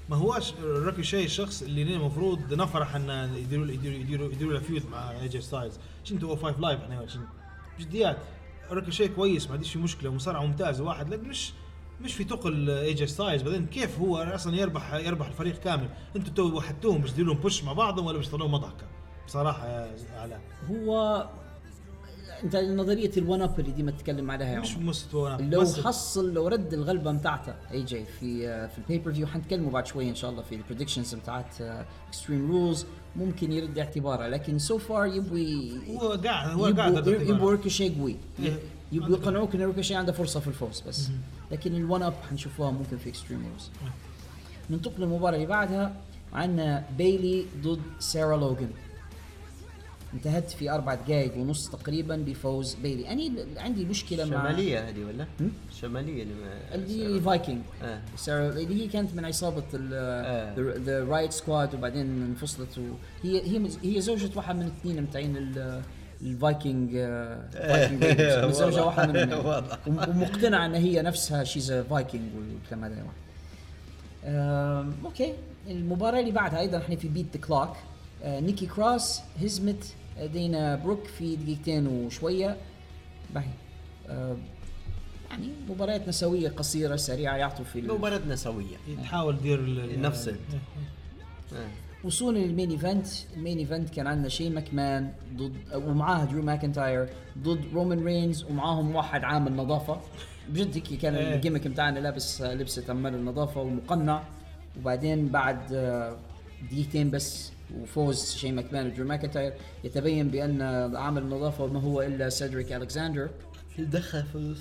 ما 0.09 0.15
هواش 0.15 0.53
ريكوشيه 0.63 1.25
الشخص 1.25 1.61
اللي 1.61 1.81
المفروض 1.95 2.53
نفرح 2.53 2.95
إن 2.95 3.29
يديروا 3.37 3.65
يديروا 3.67 3.97
يديروا 3.97 4.31
يديروا 4.31 4.53
له 4.53 4.59
feud 4.59 4.81
مع 4.91 5.11
اي 5.11 5.27
جي 5.27 5.41
ستايلز 5.41 5.73
شنو 6.03 6.27
هو 6.27 6.35
five 6.35 6.59
live 6.59 6.79
إحنا 6.81 7.05
جديات. 7.79 8.17
ريكوشيه 8.69 9.07
كويس 9.07 9.47
ما 9.47 9.53
عنديش 9.53 9.73
في 9.73 9.79
مشكلة 9.79 10.11
مصارع 10.11 10.43
ممتاز 10.43 10.81
واحد 10.81 11.09
لكن 11.09 11.29
مش 11.29 11.51
مش 12.01 12.13
في 12.13 12.23
تقل 12.23 12.69
اي 12.69 12.93
جي 12.93 13.07
ستايلز 13.07 13.41
بعدين 13.43 13.65
كيف 13.65 13.99
هو؟ 13.99 14.17
أصلا 14.17 14.55
يربح 14.55 14.93
يربح 14.93 15.27
الفريق 15.27 15.59
كامل. 15.59 15.89
أنتوا 16.15 16.33
تو 16.33 16.57
وحدتوهم 16.57 17.01
مش 17.01 17.17
لهم 17.19 17.37
push 17.37 17.63
مع 17.63 17.73
بعضهم 17.73 18.05
ولا 18.05 18.19
مش 18.19 18.27
تطلعوا 18.27 18.49
مضحكة؟ 18.49 18.85
بصراحة 19.27 19.67
يا 19.67 19.95
علاء 20.15 20.41
هو 20.69 21.25
أنت 22.43 22.55
نظرية 22.55 23.11
ال 23.17 23.23
one 23.23 23.41
up 23.41 23.59
اللي 23.59 23.71
ديما 23.71 23.91
تتكلم 23.91 24.31
عليها 24.31 24.59
مش. 24.59 24.77
مستوى 24.77 25.37
لو 25.39 25.61
بس 25.61 25.79
حصل 25.79 26.33
لو 26.33 26.47
رد 26.47 26.73
الغلبة 26.73 27.11
بتاعته 27.11 27.53
أي 27.71 27.83
جي 27.83 28.05
في 28.05 28.47
آه، 28.47 28.67
في 28.67 28.77
ال 28.77 29.13
pay-per-view 29.13 29.27
حنتكلموا 29.27 29.71
بعد 29.71 29.87
شوي 29.87 30.09
إن 30.09 30.15
شاء 30.15 30.29
الله 30.31 30.41
في 30.41 30.55
ال 30.55 30.60
predictions 30.60 31.15
بتاعت 31.15 31.61
اكستريم 32.07 32.51
رولز 32.51 32.85
ممكن 33.15 33.51
يرد 33.51 33.79
اعتباره 33.79 34.27
لكن 34.27 34.59
so 34.59 34.77
far 34.77 35.05
يبوي 35.05 35.71
هو 35.97 36.07
قاعد 36.09 36.49
هو 36.51 36.65
قاعد 36.65 37.07
يبوا 37.07 37.21
يبوا 37.35 37.51
ريكوشيه 37.51 37.89
قوي 37.99 38.15
يقنعوك 38.91 39.55
إن 39.55 39.61
ريكوشيه 39.61 39.95
عنده 39.95 40.11
فرصة 40.11 40.39
في 40.39 40.47
الفوز 40.47 40.81
بس. 40.87 41.09
لكن 41.51 41.75
ال 41.75 41.82
one 41.82 42.03
up 42.03 42.13
حنشوفوها 42.29 42.71
ممكن 42.71 42.97
في 42.97 43.09
اكستريم 43.09 43.43
رولز 43.53 43.69
ننتقل 44.69 45.01
للمباراة 45.03 45.35
اللي 45.35 45.45
بعدها 45.45 45.95
عندنا 46.33 46.85
بيلي 46.97 47.45
ضد 47.63 47.81
سارة 47.99 48.35
لوغان 48.35 48.69
انتهت 50.13 50.51
في 50.51 50.69
أربع 50.71 50.93
دقائق 50.95 51.37
ونص 51.37 51.69
تقريبا 51.69 52.15
بفوز 52.15 52.73
بيلي 52.75 53.11
أني 53.11 53.31
عندي 53.57 53.85
مشكلة 53.85 54.25
مع 54.25 54.41
شمالية 54.49 54.89
هذه 54.89 55.03
ولا؟ 55.03 55.25
شمالية 55.81 56.23
اللي 56.23 56.33
ما 56.33 56.75
اللي 56.75 57.21
فايكنج 57.21 57.61
آه. 57.83 58.01
سارة 58.17 58.49
اللي 58.49 58.83
هي 58.83 58.87
كانت 58.87 59.13
من 59.15 59.25
عصابة. 59.25 59.63
ذا 60.77 61.03
رايت 61.03 61.31
سكواد 61.31 61.75
وبعدين 61.75 62.21
انفصلت 62.23 62.77
وهي 62.77 63.41
هي 63.57 63.67
هي 63.83 64.01
زوجة 64.01 64.29
واحد 64.35 64.55
من 64.55 64.61
الاثنين 64.61 65.01
متاعين 65.03 65.37
ال- 65.37 65.81
الفايكنج 66.21 66.91
آه، 66.95 67.49
فايكنج 67.53 68.03
ريدرز. 68.03 68.45
متزوجة 68.45 68.85
واحد 68.85 69.09
منهم 69.17 69.45
واضح. 69.45 69.87
وم- 69.87 70.09
ومقتنعة 70.09 70.65
إن 70.65 70.75
هي 70.75 71.01
نفسها 71.01 71.43
she's 71.43 71.73
Viking 71.73 72.21
والكلام 72.37 72.83
هذا 72.83 73.05
okay 75.05 75.33
المباراة 75.67 76.19
اللي 76.19 76.31
بعدها 76.31 76.59
أيضا 76.59 76.77
إحنا 76.77 76.95
في 76.95 77.07
بيت 77.07 77.25
ذا 77.37 77.41
كلوب 77.41 77.75
نيكي 78.25 78.65
كروس 78.65 79.19
هزمت 79.43 79.83
دينا 80.33 80.75
بروك 80.75 81.03
في 81.05 81.35
دقيقتين 81.35 81.87
وشوية 81.87 82.57
باهي 83.35 83.45
آه، 84.09 84.35
يعني 85.29 85.49
مباريات 85.69 86.07
نسوية 86.07 86.49
قصيرة 86.49 86.95
سريعة 86.95 87.35
يعطوا 87.35 87.65
في 87.65 87.81
مباراة 87.81 88.21
نسوية 88.29 88.77
تحاول 89.03 89.37
تدير 89.39 89.59
ال- 89.59 90.01
نفس 90.01 90.27
إيه. 90.27 90.35
آه. 91.55 91.67
وصولا 92.07 92.37
لل 92.39 92.50
main 92.50 92.71
event 92.71 93.07
ال 93.37 93.41
main 93.41 93.57
event 93.57 93.89
كان 93.89 94.07
عندنا 94.07 94.29
شين 94.29 94.49
ماكمان 94.49 95.11
ضد 95.37 95.53
ومعاه 95.75 96.25
درو 96.25 96.41
ماكنتاير 96.41 97.09
ضد 97.37 97.61
رومان 97.73 98.03
رينز 98.05 98.43
ومعاهم 98.43 98.95
واحد 98.95 99.23
عامل 99.23 99.55
نظافه 99.55 100.01
بجد 100.49 100.75
هيك 100.75 100.99
كان 101.01 101.15
إيه. 101.15 101.35
ال 101.35 101.39
gimmick 101.39 101.67
بتاعنا 101.67 101.99
لابس 101.99 102.41
لبسه 102.41 102.83
عمال 102.89 103.15
النظافة 103.15 103.61
ومقنع. 103.61 104.23
وبعدين 104.79 105.27
بعد 105.27 105.73
آه، 105.73 106.17
دقيقتين 106.71 107.11
بس 107.11 107.51
وفوز 107.81 108.31
شين 108.35 108.51
ماكمان 108.51 108.87
ودرو 108.87 109.05
ماكنتاير 109.05 109.53
يتبين 109.83 110.27
بأن 110.27 110.61
عامل 110.95 111.21
النظافة 111.21 111.67
ما 111.67 111.81
هو 111.81 112.01
إلا 112.01 112.29
سيدريك 112.29 112.71
ألكساندر. 112.73 113.29
دخل 113.79 114.23
فلوس 114.23 114.57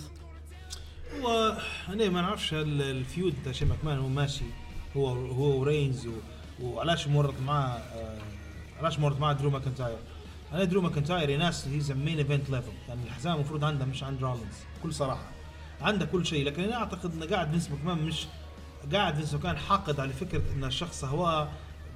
هو 1.22 1.56
أنا 1.88 2.08
ما 2.08 2.20
نعرفش 2.22 2.54
ال- 2.54 2.82
ال 2.82 2.93
feud 2.93 3.34
تاع 3.44 3.52
شين 3.52 3.64
ماكمان 3.64 3.98
هو 3.98 4.08
ماشي 4.08 4.44
هو 4.96 5.06
هو 5.08 5.60
ورينز 5.60 6.06
و... 6.06 6.10
وعلاش 6.62 7.08
مورط 7.08 7.34
معاه. 7.46 7.80
علاش 8.80 8.98
مورط 8.98 9.20
معاه 9.20 9.32
درو 9.32 9.50
ماكنتاير؟ 9.50 9.98
أنا 10.52 10.64
درو 10.64 10.80
ماكنتاير 10.80 11.30
يا 11.30 11.36
ناس 11.38 11.68
he's 11.68 11.92
main 11.92 12.18
event 12.18 12.50
level 12.50 12.72
يعني 12.88 13.00
الحزام 13.06 13.34
المفروض 13.34 13.64
عنده 13.64 13.84
مش 13.84 14.02
عند 14.02 14.22
رولينز 14.22 14.54
بكل 14.80 14.94
صراحة. 14.94 15.30
عنده 15.80 16.04
كل 16.06 16.26
شيء 16.26 16.44
لكن 16.46 16.62
أنا 16.62 16.76
أعتقد 16.76 17.12
إنه 17.14 17.26
قاعد 17.26 17.50
فينس 17.50 17.70
ماكمان 17.70 17.98
مش 17.98 18.26
قاعد 18.92 19.14
فينس 19.14 19.34
ماكمان 19.34 19.56
حاقد 19.56 20.00
على 20.00 20.12
فكرة 20.12 20.42
إن 20.56 20.64
الشخص 20.64 21.04
هو 21.04 21.48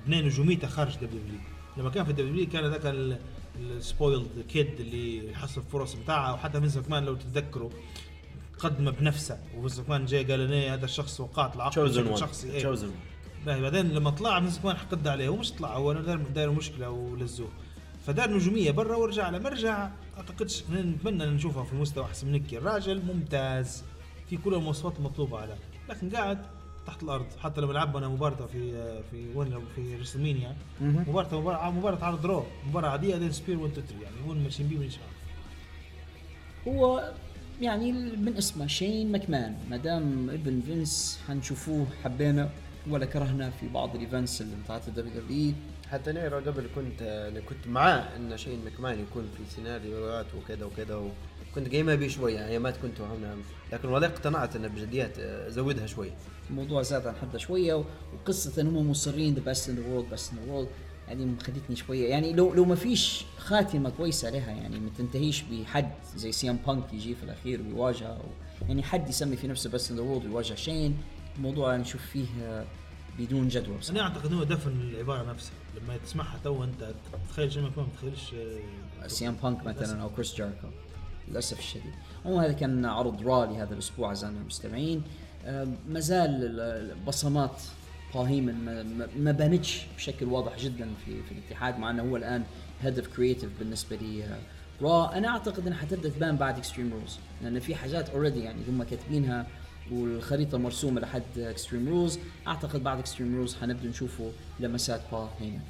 بنين 0.07 0.25
نجوميته 0.25 0.69
خارج 0.69 0.95
دبليو 0.97 1.41
لما 1.77 1.91
كان 1.91 2.05
في 2.05 2.13
دبليو 2.13 2.49
كان 2.49 2.65
ذاك 2.65 3.15
ال 3.61 3.71
spoiled 3.71 4.45
kid 4.49 4.81
اللي 4.81 5.31
يحصل 5.31 5.63
فرص 5.73 5.95
بتاعها 5.95 6.33
وحتى 6.33 6.61
فينس 6.61 6.77
ماكمان 6.77 7.05
لو 7.05 7.15
تتذكروا 7.15 7.71
قدمه 8.59 8.91
بنفسه. 8.91 9.39
وفينس 9.57 9.79
ماكمان 9.79 10.07
جاي 10.07 10.25
قال 10.25 10.41
أنا 10.41 10.55
إيه 10.55 10.75
هذا 10.75 10.85
الشخص 10.85 11.21
وقعت 11.21 11.57
العقد. 11.57 11.73
شخصي 12.17 12.51
إيه. 12.51 12.63
باهي. 13.47 13.61
بعدين 13.61 13.89
لما 13.89 14.11
طلع 14.11 14.41
فينس 14.41 14.57
ماكمان 14.57 14.77
حقد 14.77 15.09
عليه 15.09 15.29
هو 15.29 15.37
مش 15.37 15.53
طلع 15.53 15.77
هو 15.77 15.93
داير 15.93 16.19
داير 16.19 16.51
مشكلة 16.53 16.91
ولزوه. 16.91 17.49
فدار 18.07 18.31
نجومية 18.31 18.71
برا 18.71 18.97
ورجع 18.97 19.31
لما 19.31 19.49
رجع 19.49 19.91
أعتقدش 20.17 20.65
نتمنى 20.71 21.25
إن 21.25 21.35
نشوفه 21.35 21.63
في 21.63 21.75
مستوى 21.75 22.05
أحسن 22.05 22.27
من 22.27 22.33
هيك. 22.33 22.55
الراجل 22.55 23.03
ممتاز 23.03 23.85
في 24.31 24.37
كل 24.37 24.55
المواصفات 24.55 24.97
المطلوبه 24.99 25.39
عليه 25.39 25.59
لكن 25.89 26.11
قاعد 26.11 26.39
تحت 26.87 27.03
الأرض. 27.03 27.27
حتى 27.43 27.61
لما 27.61 27.73
لعبنا 27.73 28.09
مباراة 28.09 28.47
في 28.47 28.73
في 29.11 29.27
وين؟ 29.35 29.59
في 29.77 29.97
ريسلمينيا 29.97 30.57
مباراه 30.81 31.41
مباراه 31.41 31.71
مباراة 31.71 32.05
عرض 32.05 32.27
رو. 32.27 32.47
مباراة 32.69 32.89
عادية 32.89 33.13
بعدين 33.13 33.33
spear 33.33 33.59
1 33.59 33.73
2 33.73 33.87
3 33.87 34.03
يعني 34.03 34.17
هو 34.27 34.35
ماشيين 34.35 34.69
بيه 34.69 34.79
من 34.79 34.91
شهر 34.91 35.11
هو 36.69 37.13
يعني 37.61 37.93
من 37.93 38.37
اسمه 38.37 38.67
شين 38.67 39.13
ماكمان. 39.13 39.57
ما 39.71 39.77
دام 39.77 40.31
ابن 40.31 40.61
فينس 40.67 41.21
حنشوفوه 41.29 41.87
حبينا. 42.05 42.51
ولا 42.93 43.07
كرهنا 43.07 43.51
في 43.51 43.69
بعض 43.69 43.95
ال 43.95 44.01
events 44.01 44.41
اللي 44.41 44.57
بتاعت 44.65 44.89
الدبليو 44.89 45.21
دبليو 45.21 45.53
حتى 45.91 46.13
نيرو 46.13 46.37
قبل 46.39 46.67
كنت 46.75 47.03
أنا 47.03 47.41
كنت 47.41 47.67
معاه 47.67 48.17
إن 48.17 48.37
شين 48.39 48.59
ماكمان 48.67 49.01
يكون 49.01 49.29
في 49.37 49.55
سيناريوهات 49.55 50.27
وكذا 50.35 50.65
وكذا 50.65 50.95
وكنت 51.53 51.69
قايمه 51.73 51.95
بيه 51.95 52.09
شوية 52.09 52.47
ايامات 52.47 52.77
كنت 52.77 53.01
هنا 53.01 53.37
لكن 53.73 53.89
والله 53.89 54.09
اقتنعت 54.09 54.57
انه 54.57 54.69
بجديات 54.69 55.19
آه، 55.19 55.49
زودها 55.49 55.87
شوي. 55.87 56.11
الموضوع 56.51 56.83
زاد 56.83 57.07
عن 57.07 57.15
حده 57.17 57.39
شوية 57.39 57.85
وقصة 58.15 58.63
انهم 58.63 58.91
مصرين 58.91 59.35
the 59.35 59.41
best 59.41 59.69
in 59.69 59.77
the 59.77 59.89
world 59.89 60.11
best 60.11 60.33
in 60.33 60.39
the 60.39 60.53
world 60.53 60.69
يعني 61.09 61.25
مخلتني 61.27 61.77
شوية. 61.77 62.11
يعني 62.11 62.33
لو 62.33 62.55
لو 62.55 62.65
ما 62.65 62.75
فيش 62.75 63.25
خاتمة 63.39 63.91
كويسة 63.91 64.31
لها 64.31 64.51
يعني 64.51 64.81
ما 64.81 64.91
تنتهيش 64.99 65.43
بحد 65.43 65.91
زي 66.17 66.33
سي 66.33 66.51
إم 66.51 66.59
بانك 66.67 66.93
يجي 66.93 67.15
في 67.15 67.23
الأخير 67.23 67.61
ويواجه 67.63 68.07
أو 68.07 68.23
يعني 68.69 68.83
حد 68.83 69.09
يسمي 69.09 69.37
في 69.37 69.49
نفسه 69.49 69.71
best 69.71 69.91
in 69.91 69.97
the 69.97 70.03
world 70.03 70.25
ويواجه 70.27 70.55
شين. 70.55 70.97
الموضوع 71.37 71.77
نشوف 71.77 72.03
فيه 72.03 72.27
آه، 72.43 72.65
بدون 73.21 73.49
جدوى 73.49 73.77
بصراحة. 73.79 74.01
أنا 74.01 74.09
أعتقد 74.09 74.33
انه 74.33 74.45
دفن 74.45 74.71
العبارة 74.71 75.31
نفسها. 75.31 75.53
لما 75.83 75.97
تسمعها 75.97 76.39
تو 76.45 76.65
أنت 76.65 76.95
تتخيل 77.29 77.53
شين 77.53 77.63
ماكمان 77.63 77.87
ما 77.87 77.93
تتخيلش 77.95 78.35
آه، 79.03 79.07
سي 79.07 79.29
إم 79.29 79.37
بانك 79.43 79.65
مثلا 79.67 80.03
أو 80.03 80.09
كريس 80.09 80.35
جيريكو 80.35 80.67
للأسف 81.29 81.59
الشديد. 81.59 81.93
عموما 82.25 82.45
هذا 82.47 82.53
كان 82.53 82.85
عرض 82.85 83.23
را 83.27 83.47
لهذا 83.47 83.75
الأسبوع 83.75 84.09
اعزائنا 84.09 84.39
المستمعين. 84.41 85.03
آه، 85.45 85.69
ما 85.89 86.01
زال 86.01 86.31
ال- 86.31 86.61
ال- 86.61 87.05
بصمات 87.07 87.63
بول 88.15 88.27
هيمن 88.27 88.55
ما- 88.65 88.83
ما- 88.83 89.09
ما 89.19 89.33
بانتش 89.33 89.83
بشكل 89.97 90.27
واضح 90.27 90.59
جدا 90.59 90.89
في 91.05 91.23
في 91.23 91.33
الاتحاد 91.33 91.79
مع 91.79 91.91
إنه 91.91 92.03
هو 92.03 92.17
الآن 92.17 92.45
head 92.83 92.99
of 92.99 93.09
creative 93.17 93.51
بالنسبة 93.59 93.97
لي 93.97 94.25
آه، 94.25 94.39
را 94.83 95.19
أنا 95.19 95.29
أعتقد 95.29 95.67
إنها 95.67 95.79
حتبدأ 95.79 96.09
تبان 96.09 96.37
بعد 96.37 96.59
اكستريم 96.59 96.93
رولز 96.93 97.19
لأن 97.43 97.61
في 97.61 97.75
حاجات 97.75 98.09
already 98.11 98.41
يعني 98.41 98.59
هم 98.69 98.83
كاتبينها 98.83 99.47
والخريطة 99.93 100.59
مرسومة 100.59 101.01
لحد 101.01 101.23
اكستريم 101.39 101.89
رولز 101.89 102.19
أعتقد 102.47 102.83
بعد 102.83 102.99
اكستريم 102.99 103.37
رولز 103.37 103.57
حنبدأ 103.57 103.89
نشوفوا 103.89 104.31
لمسات 104.61 105.01
بول 105.13 105.27
هيمن 105.41 105.61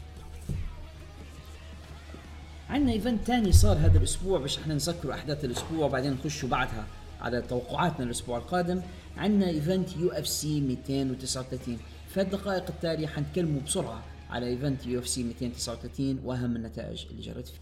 عندنا 2.71 2.93
event 2.93 3.27
تاني 3.27 3.53
صار 3.53 3.77
هذا 3.77 3.99
الأسبوع 3.99 4.39
باش 4.39 4.59
إحنا 4.59 4.75
نسكروا 4.75 5.15
أحداث 5.15 5.45
الأسبوع 5.45 5.87
وبعدين 5.87 6.13
نخشوا 6.13 6.49
بعدها 6.49 6.87
على 7.21 7.43
توقعاتنا 7.43 8.05
الأسبوع 8.07 8.39
القادم. 8.39 8.81
عندنا 9.17 9.49
event 9.49 9.97
يو 9.97 10.09
إف 10.09 10.29
سي 10.29 10.61
239 10.61 11.79
في 12.15 12.21
الدقائق 12.21 12.65
التالية 12.69 13.07
حنتكلموا 13.07 13.61
بسرعة 13.61 14.03
على 14.31 14.47
event 14.47 14.87
يو 14.87 14.99
إف 15.01 15.09
سي 15.09 15.23
239 15.23 16.21
وأهم 16.25 16.57
النتائج 16.57 17.07
اللي 17.11 17.23
جرت 17.23 17.49
فيه. 17.49 17.61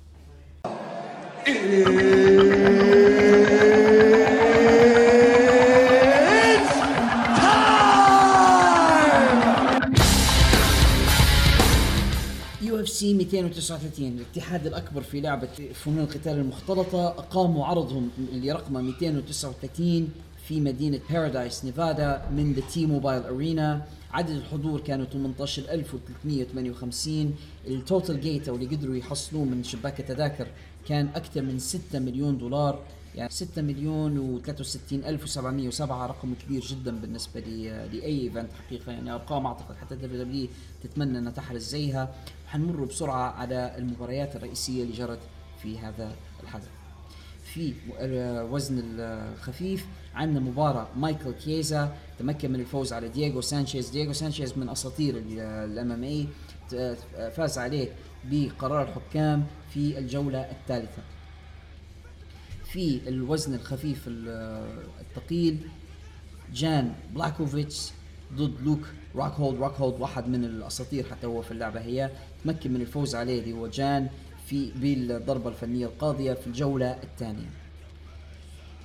سي 12.99 13.15
239 13.15 14.07
الاتحاد 14.07 14.67
الأكبر 14.67 15.03
في 15.03 15.21
لعبة 15.21 15.49
فنون 15.75 15.99
القتال 15.99 16.33
المختلطة 16.33 17.09
أقاموا 17.09 17.67
عرضهم 17.67 18.11
اللي 18.33 18.53
رقمه 18.53 18.81
239 18.81 20.09
في 20.47 20.61
مدينة 20.61 21.01
بارادايس 21.11 21.65
نيفادا 21.65 22.29
من 22.33 22.53
ذا 22.53 22.63
تي 22.73 22.87
موبايل 22.87 23.23
ارينا 23.23 23.87
عدد 24.11 24.31
الحضور 24.31 24.81
كانوا 24.81 25.07
18358 25.07 27.35
ال 27.67 27.76
total 27.76 28.21
gate 28.21 28.49
أو 28.49 28.55
اللي 28.55 28.77
قدروا 28.77 28.97
يحصلوه 28.97 29.45
من 29.45 29.65
شباك 29.65 30.01
التذاكر 30.01 30.47
كان 30.89 31.09
أكثر 31.15 31.43
من 31.43 31.59
6 31.59 31.99
مليون 31.99 32.39
دولار. 32.39 32.83
يعني 33.15 33.31
6 33.31 33.63
مليون 33.63 34.43
و63 34.47 34.93
ألف 34.93 35.39
و707 35.39 35.81
رقم 35.81 36.35
كبير 36.35 36.63
جدا 36.63 37.01
بالنسبة 37.01 37.41
لأي 37.41 38.05
event 38.05 38.49
حقيقه 38.67 38.93
يعني 38.93 39.11
أرقام 39.11 39.47
أعتقد 39.47 39.77
حتى 39.77 39.97
دبليو 39.97 40.25
دبليو 40.25 40.49
تتمنى 40.83 41.19
انها 41.19 41.33
تحرز 41.33 41.63
زيها. 41.63 42.15
حنمر 42.49 42.85
بسرعة 42.85 43.31
على 43.31 43.75
المباريات 43.79 44.37
الرئيسية 44.37 44.83
اللي 44.83 44.93
جرت 44.97 45.19
في 45.63 45.79
هذا 45.79 46.17
الحدث. 46.43 46.69
في 47.55 47.75
الوزن 48.01 48.83
الخفيف 48.99 49.87
عندنا 50.15 50.41
مباراة 50.41 50.89
مايكل 50.97 51.33
كيزا 51.33 51.97
تمكن 52.19 52.53
من 52.53 52.61
الفوز 52.61 52.93
على 52.93 53.09
دييغو 53.09 53.41
سانشيز. 53.41 53.91
دييغو 53.91 54.13
سانشيز 54.13 54.59
من 54.59 54.69
أساطير 54.69 55.15
ال 55.29 55.93
MMA. 55.93 56.27
فاز 57.31 57.59
عليه 57.59 57.89
بقرار 58.25 58.83
الحكام 58.89 59.47
في 59.75 59.99
الجولة 59.99 60.39
الثالثة. 60.41 61.03
في 62.65 63.09
الوزن 63.09 63.55
الخفيف 63.55 64.03
ال- 64.09 64.69
الثقيل 65.01 65.59
جان 66.55 66.95
بلاكوفيتش 67.15 67.91
ضد 68.35 68.61
لوك 68.65 68.81
روك 69.19 69.33
هولد 69.33 69.59
روك 69.61 69.75
هولد 69.75 70.01
واحد 70.01 70.29
من 70.29 70.45
الأساطير 70.45 71.07
حتى 71.11 71.27
هو 71.27 71.43
في 71.43 71.51
اللعبة. 71.51 71.81
هي 71.81 72.11
تمكن 72.45 72.73
من 72.73 72.81
الفوز 72.81 73.15
عليه 73.15 73.41
اللي 73.41 73.53
هو 73.53 73.67
جان 73.67 74.09
في 74.47 74.71
بالضربة 74.77 75.49
الفنية 75.49 75.87
القاضية 75.87 76.33
في 76.33 76.47
الجولة 76.47 76.99
الثانية. 77.03 77.51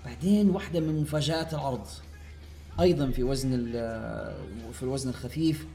بعدين 0.05 0.49
واحدة 0.49 0.79
من 0.79 1.01
مفاجآت 1.01 1.53
العرض. 1.53 1.88
أيضا 2.79 3.11
في 3.11 3.23
وزن 3.23 3.71
في 4.73 4.84
الوزن 4.84 5.09
الخفيف 5.09 5.65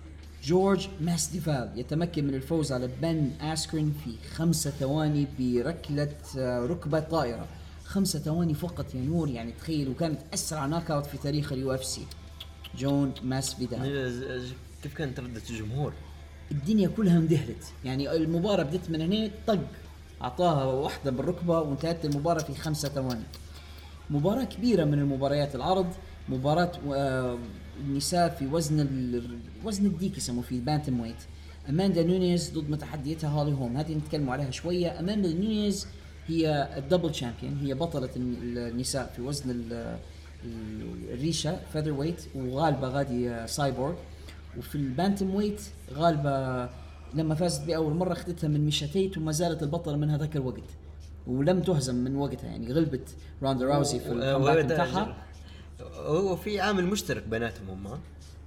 جورج 0.44 0.88
ماسديفال 1.00 1.72
يتمكن 1.76 2.26
من 2.26 2.34
الفوز 2.34 2.72
على 2.72 2.88
بن 3.02 3.30
أسكرين 3.40 3.94
في 4.04 4.28
خمسة 4.34 4.70
ثواني 4.70 5.26
بركلة 5.38 6.12
آه، 6.38 6.66
ركبة 6.66 7.00
طائرة. 7.00 7.46
خمسة 7.84 8.18
ثواني 8.18 8.54
فقط 8.54 8.94
يا 8.94 9.00
نور 9.00 9.28
يعني 9.28 9.52
تخيل 9.52 9.88
وكانت 9.88 10.20
أسرع 10.34 10.66
knockout 10.66 11.07
في 11.06 11.18
تاريخ 11.18 11.52
ال 11.53 11.74
UFC. 11.74 12.07
جورج 12.76 13.12
ماسفيدال 13.22 14.50
كيف 14.82 14.94
كانت 14.94 15.20
ردة 15.20 15.42
الجمهور؟ 15.50 15.92
الدنيا 16.50 16.88
كلها 16.88 17.18
اندهلت 17.18 17.64
يعني 17.84 18.12
المباراة 18.16 18.62
بدت 18.62 18.90
من 18.90 19.00
هنا 19.00 19.30
طق 19.46 19.58
أعطاها 20.22 20.64
واحدة 20.64 21.10
بالركبة 21.10 21.60
وانتهت 21.60 22.04
المباراة 22.04 22.42
في 22.42 22.54
خمسة 22.54 22.88
ثواني. 22.88 23.22
مباراة 24.10 24.44
كبيرة 24.44 24.84
من 24.84 24.98
المباريات 24.98 25.54
العرض 25.54 25.86
مباراة 26.28 26.72
آه، 26.94 27.38
النساء 27.80 28.28
في 28.38 28.46
وزن 28.46 28.80
ال- 28.80 29.38
وزن 29.64 29.86
الديك 29.86 30.16
يسموه 30.18 30.42
في 30.42 30.60
bantamweight 30.61 31.16
أماندا 31.68 32.02
نونيز 32.02 32.50
ضد 32.50 32.70
متحديتها 32.70 33.30
هولي 33.30 33.52
هوم 33.52 33.76
هذه 33.76 33.94
نتكلم 33.94 34.30
عليها 34.30 34.50
شوية. 34.50 35.00
أماندا 35.00 35.32
نونيز 35.32 35.86
هي 36.26 36.68
ال 36.76 36.82
double 36.82 37.14
champion 37.14 37.59
هي 37.62 37.74
بطلة 37.74 38.08
الن- 38.16 38.58
النساء 38.58 39.12
في 39.16 39.22
وزن 39.22 39.50
ال- 39.50 39.98
ال- 40.45 41.12
الريشة 41.12 41.57
featherweight 41.72 42.22
وغالبة 42.34 43.30
آه، 43.30 43.47
سايبورغ 43.47 43.95
وفي 44.59 44.74
ال 44.74 45.34
bantamweight 45.34 45.61
غالبة 45.95 46.68
لما 47.14 47.34
فازت 47.34 47.64
بأول 47.64 47.95
مرة 47.95 48.12
اخذتها 48.12 48.49
من 48.49 48.64
ميشا 48.64 48.95
تيت 48.95 49.18
وما 49.18 49.32
زالت 49.32 49.62
البطلة 49.62 49.97
من 49.97 50.11
هذاك 50.11 50.36
الوقت. 50.36 50.62
ولم 51.26 51.61
تهزم 51.62 51.95
من 51.95 52.16
وقتها 52.16 52.47
يعني 52.47 52.72
غلبت 52.72 53.09
روندا 53.43 53.66
راوزي 53.66 54.01
في 54.01 54.11
و- 54.11 54.39
بتاعها. 54.74 55.16
هو 56.07 56.36
في 56.36 56.61
عامل 56.61 56.86
مشترك 56.86 57.22
بيناتهم 57.28 57.70
هم 57.70 57.99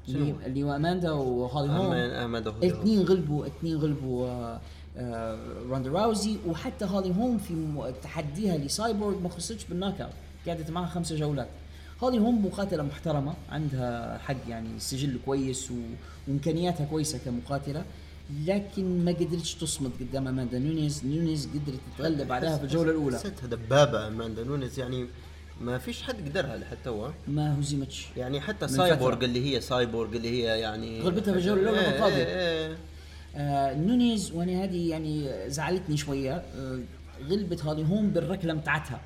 اللي, 0.08 0.36
اللي 0.46 0.64
هو 0.64 0.76
أماندا 0.76 1.12
وهولي 1.12 1.70
هوم 1.70 1.78
هوم. 1.86 1.92
الاثنين 2.72 3.02
غلبوا 3.02 3.46
الاثنين 3.46 3.78
غلبوا 3.78 4.28
آه، 4.28 4.62
آه، 4.98 5.40
روندا 5.70 5.90
راوزي 5.92 6.38
وحتى 6.48 6.86
هولي 6.86 7.16
هوم 7.16 7.38
في 7.38 7.54
تحديها 8.04 8.58
لسايبورغ 8.58 9.20
ما 9.20 9.30
خسرتش 9.30 9.66
بال 9.66 10.02
knockout. 10.02 10.12
قعدت 10.48 10.72
معها 10.72 10.86
خمسة 10.90 11.16
جولات. 11.16 11.48
هولي 12.04 12.20
هوم 12.20 12.46
مقاتلة 12.46 12.84
محترمة 12.84 13.34
عندها 13.50 14.18
حق 14.18 14.36
يعني 14.50 14.80
سجل 14.80 15.20
كويس 15.26 15.72
و... 15.72 15.76
وإمكانياتها 16.28 16.86
كويسة 16.86 17.20
كمقاتلة 17.26 17.84
لكن 18.46 19.06
ما 19.06 19.12
قدرتش 19.12 19.54
تصمد 19.54 19.92
قدام 20.00 20.28
أماندا 20.28 20.60
نونيز 20.60 21.06
نونيز 21.06 21.48
قدرت 21.48 21.80
تتغلب 21.96 22.32
عليها 22.32 22.58
في 22.58 22.64
الجولة 22.64 22.92
الأولى 22.92 23.18
حسيتها 23.18 23.48
دبابة 23.48 24.08
أماندا 24.08 24.44
نونيز 24.44 24.80
يعني 24.80 25.08
ما 25.62 25.78
فيش 25.78 26.02
حد 26.02 26.30
قدرها 26.30 26.58
لحتى 26.58 26.90
هو 26.90 27.12
ما 27.28 27.60
هزمتش 27.60 28.08
يعني 28.18 28.42
حتى 28.42 28.68
سايبورغ. 28.68 29.24
اللي 29.24 29.56
هي 29.56 29.62
سايبورغ 29.62 30.16
اللي 30.16 30.30
هي 30.30 30.60
يعني 30.60 31.02
غلبتها 31.02 31.32
في 31.32 31.40
الجولة 31.40 31.62
الأولى 31.62 31.80
إيه، 31.80 31.92
بالقاضية. 31.92 32.16
إيه، 32.16 32.68
إيه. 32.68 32.78
آه 33.36 33.74
نونيز 33.74 34.32
وأنا 34.32 34.64
هذه 34.64 34.90
يعني 34.90 35.32
زعلتني 35.50 35.98
شوية 35.98 36.34
آه 36.36 36.80
غلبت 37.30 37.66
هولي 37.66 37.84
هوم 37.84 38.10
بالركلة 38.10 38.54
متاعتها 38.54 39.02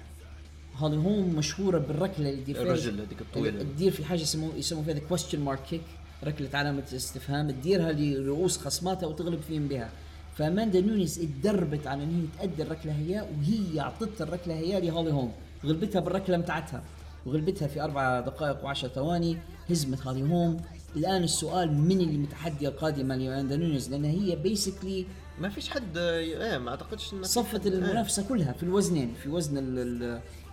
هولي 0.78 0.98
هوم 0.98 1.36
مشهورة 1.36 1.78
بالركلة 1.78 2.30
اللي 2.30 2.42
تدير 2.42 2.62
الرجل 2.62 3.02
هذيك 3.02 3.22
الطويلة. 3.22 3.64
تدير 3.64 3.92
في 3.92 4.06
حاجة 4.06 4.22
يسموه 4.22 4.56
يسموه 4.56 4.84
فيها 4.84 5.00
question 5.00 5.40
mark 5.40 5.60
kick 5.70 5.82
ركلة 6.24 6.50
علامة 6.54 6.84
استفهام 6.96 7.52
تديرها 7.52 7.92
لرؤوس 7.92 8.58
خصماتها 8.58 9.08
وتغلب 9.08 9.42
فيهم 9.42 9.68
بها. 9.68 9.90
فأماندا 10.36 10.82
نونيز 10.82 11.20
اتدربت 11.20 11.88
على 11.88 12.04
إن 12.04 12.10
هي 12.16 12.40
تأدي 12.40 12.64
الركلة 12.64 12.92
هي 12.92 13.26
وهي 13.38 13.80
أعطتها 13.80 14.24
الركلة 14.24 14.54
هي 14.54 14.82
لهولي 14.82 15.12
هوم. 15.12 15.32
غلبتها 15.66 16.00
بالركلة 16.00 16.38
متاعتها 16.38 16.84
وغلبتها 17.26 17.68
في 17.68 17.82
أربع 17.82 18.20
دقائق 18.20 18.66
وعشر 18.66 18.88
ثواني 18.88 19.38
هزمت 19.70 20.08
هولي 20.08 20.24
هوم. 20.24 20.58
الآن 20.96 21.24
السؤال 21.24 21.74
من 21.74 22.00
اللي 22.00 22.18
متحديه 22.18 22.68
القادمه 22.68 23.16
لاماندا 23.16 23.56
نونيز؟ 23.56 23.90
لأن 23.90 24.06
هي 24.06 24.36
basically 24.36 25.06
ما 25.40 25.50
فيش 25.50 25.70
حد 25.70 25.98
إيه 25.98 26.58
ما 26.58 26.70
أعتقدش 26.70 27.14
إنه 27.14 27.24
صفت. 27.24 27.68
المنافسة 27.68 28.24
كلها 28.30 28.52
في 28.52 28.64
الوزنين 28.64 29.14
في 29.24 29.30
وزن 29.30 29.58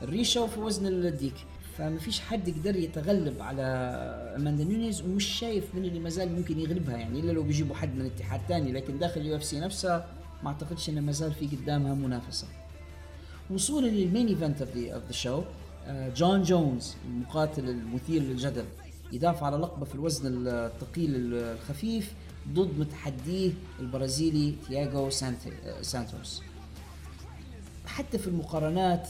الريشة 0.02 0.42
وفي 0.42 0.60
وزن 0.60 0.86
الديك. 0.86 1.34
فما 1.78 1.98
فيش 1.98 2.20
حد 2.20 2.48
يقدر 2.48 2.76
يتغلب 2.76 3.42
على 3.42 3.62
أماندا 4.36 4.64
نونيز 4.64 5.02
ومش 5.02 5.24
شايف 5.24 5.74
من 5.74 5.84
اللي 5.84 6.00
ما 6.00 6.08
زال 6.08 6.32
ممكن 6.32 6.58
يغلبها 6.58 6.96
يعني 6.96 7.20
إلا 7.20 7.32
لو 7.32 7.42
بيجيبوا 7.42 7.76
حد 7.76 7.94
من 7.96 8.06
اتحاد 8.06 8.40
ثاني 8.48 8.72
لكن 8.72 8.98
داخل 8.98 9.20
ال 9.20 9.36
UFC 9.36 9.60
نفسها 9.60 10.06
ما 10.42 10.48
أعتقدش 10.48 10.88
إنه 10.88 11.00
ما 11.00 11.12
زال 11.12 11.32
في 11.32 11.46
قدامها 11.46 11.94
منافسة. 11.94 12.46
وصولا 13.50 13.86
لل 13.86 14.00
main 14.00 14.28
event 14.28 14.62
of 14.62 14.76
the 14.76 15.12
show 15.12 15.42
جون 15.88 16.42
جونز 16.42 16.94
المقاتل 17.08 17.68
المثير 17.68 18.22
للجدل 18.22 18.64
يدافع 19.12 19.46
على 19.46 19.56
لقبة 19.56 19.84
في 19.84 19.94
الوزن 19.94 20.46
الثقيل 20.48 21.10
الخفيف 21.34 22.12
ضد 22.48 22.78
متحديه 22.78 23.52
البرازيلي 23.80 24.54
تياغو 24.68 25.06
آه، 25.06 25.82
سانتوس. 25.82 26.42
حتى 27.86 28.18
في 28.18 28.26
المقارنات 28.26 29.08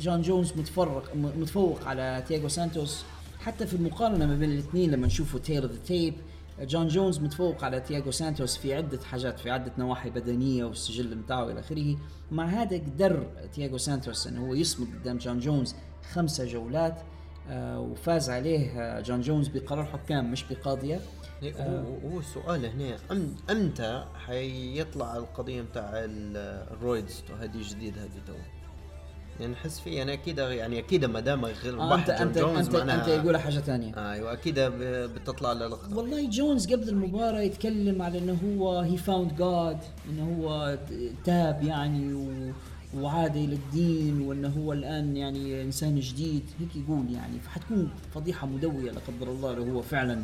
جون 0.00 0.22
جونز 0.22 0.52
متفرق 0.56 1.16
متفوق 1.16 1.84
على 1.88 2.24
تياغو 2.28 2.48
سانتوس. 2.48 3.04
حتى 3.40 3.66
في 3.66 3.74
المقارنة 3.74 4.26
ما 4.26 4.34
بين 4.36 4.50
الاثنين 4.52 4.90
لما 4.90 5.06
نشوفوا 5.06 5.40
tale 5.40 5.62
of 5.62 5.72
the 5.72 5.78
tape 5.86 6.14
جون 6.60 6.88
جونز 6.88 7.18
متفوق 7.18 7.64
على 7.64 7.80
تياغو 7.80 8.10
سانتوس 8.10 8.56
في 8.56 8.74
عدة 8.74 9.00
حاجات 9.04 9.38
في 9.38 9.50
عدة 9.50 9.72
نواحي 9.78 10.10
بدنية 10.10 10.64
والسجل 10.64 11.14
بتاعه 11.14 11.50
إلى 11.50 11.60
آخره. 11.60 11.96
مع 12.32 12.46
هذا 12.46 12.76
قدر 12.76 13.26
تياغو 13.52 13.78
سانتوس 13.78 14.26
إنه 14.26 14.46
هو 14.46 14.54
يصمد 14.54 14.86
قدام 15.00 15.18
جون 15.18 15.38
جونز 15.38 15.74
خمسة 16.12 16.44
جولات 16.44 17.02
آه 17.48 17.80
وفاز 17.80 18.30
عليه 18.30 18.80
آه 18.80 19.00
جون 19.00 19.20
جونز 19.20 19.48
بقرار 19.48 19.84
حكام 19.84 20.32
مش 20.32 20.44
بقاضية. 20.50 21.00
إيه، 21.42 21.54
هو 21.82 22.10
هو 22.10 22.18
السؤال 22.18 22.66
هنا 22.66 22.96
أمتى 23.50 24.04
حيطلع 24.26 25.16
القضية 25.16 25.62
بتاع 25.62 25.90
ال- 25.94 26.36
الرويدز؟ 26.76 27.22
هذه 27.40 27.62
جديد 27.70 27.98
هذه 27.98 28.20
تو. 28.26 28.32
يعني 29.40 29.52
نحس 29.52 29.80
فيه 29.80 30.02
أنا 30.02 30.12
أكيد 30.12 30.38
يعني 30.38 30.78
أكيد 30.78 31.04
ما 31.04 31.20
دام 31.20 31.44
غير 31.44 31.80
آه 31.80 31.94
انت 31.94 32.10
انت 32.10 32.36
انت, 32.36 32.74
أنت 32.74 33.08
يقول 33.08 33.36
حاجة 33.36 33.58
ثانية. 33.58 34.12
أيوه 34.12 34.32
أكيد 34.32 34.58
بتطلع 34.58 35.52
للقطه 35.52 35.96
والله 35.96 36.28
جونز 36.30 36.72
قبل 36.72 36.88
المباراة 36.88 37.40
يتكلم 37.40 38.02
على 38.02 38.18
إنه 38.18 38.38
هو 38.44 38.78
هي 38.78 38.96
فاوند 38.96 39.36
جاد 39.36 39.78
إنه 40.10 40.36
هو 40.38 40.78
تاب 41.24 41.62
يعني 41.62 42.14
و 42.14 42.52
وعاد 43.00 43.36
إلى 43.36 43.54
الدين 43.54 44.20
وإنه 44.20 44.48
هو 44.48 44.72
الآن 44.72 45.16
يعني 45.16 45.62
إنسان 45.62 46.00
جديد. 46.00 46.42
هيك 46.60 46.84
يقول 46.84 47.12
يعني. 47.12 47.40
فحتكون 47.40 47.90
فضيحة 48.14 48.46
مدوية 48.46 48.90
لا 48.90 49.00
قدر 49.08 49.30
الله 49.32 49.54
لو 49.54 49.64
هو 49.64 49.82
فعلا 49.82 50.22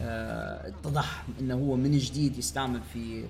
آه، 0.00 0.68
اتضح 0.68 1.24
إنه 1.40 1.54
هو 1.54 1.76
من 1.76 1.98
جديد 1.98 2.38
يستعمل 2.38 2.80
في 2.92 3.24
آه، 3.24 3.26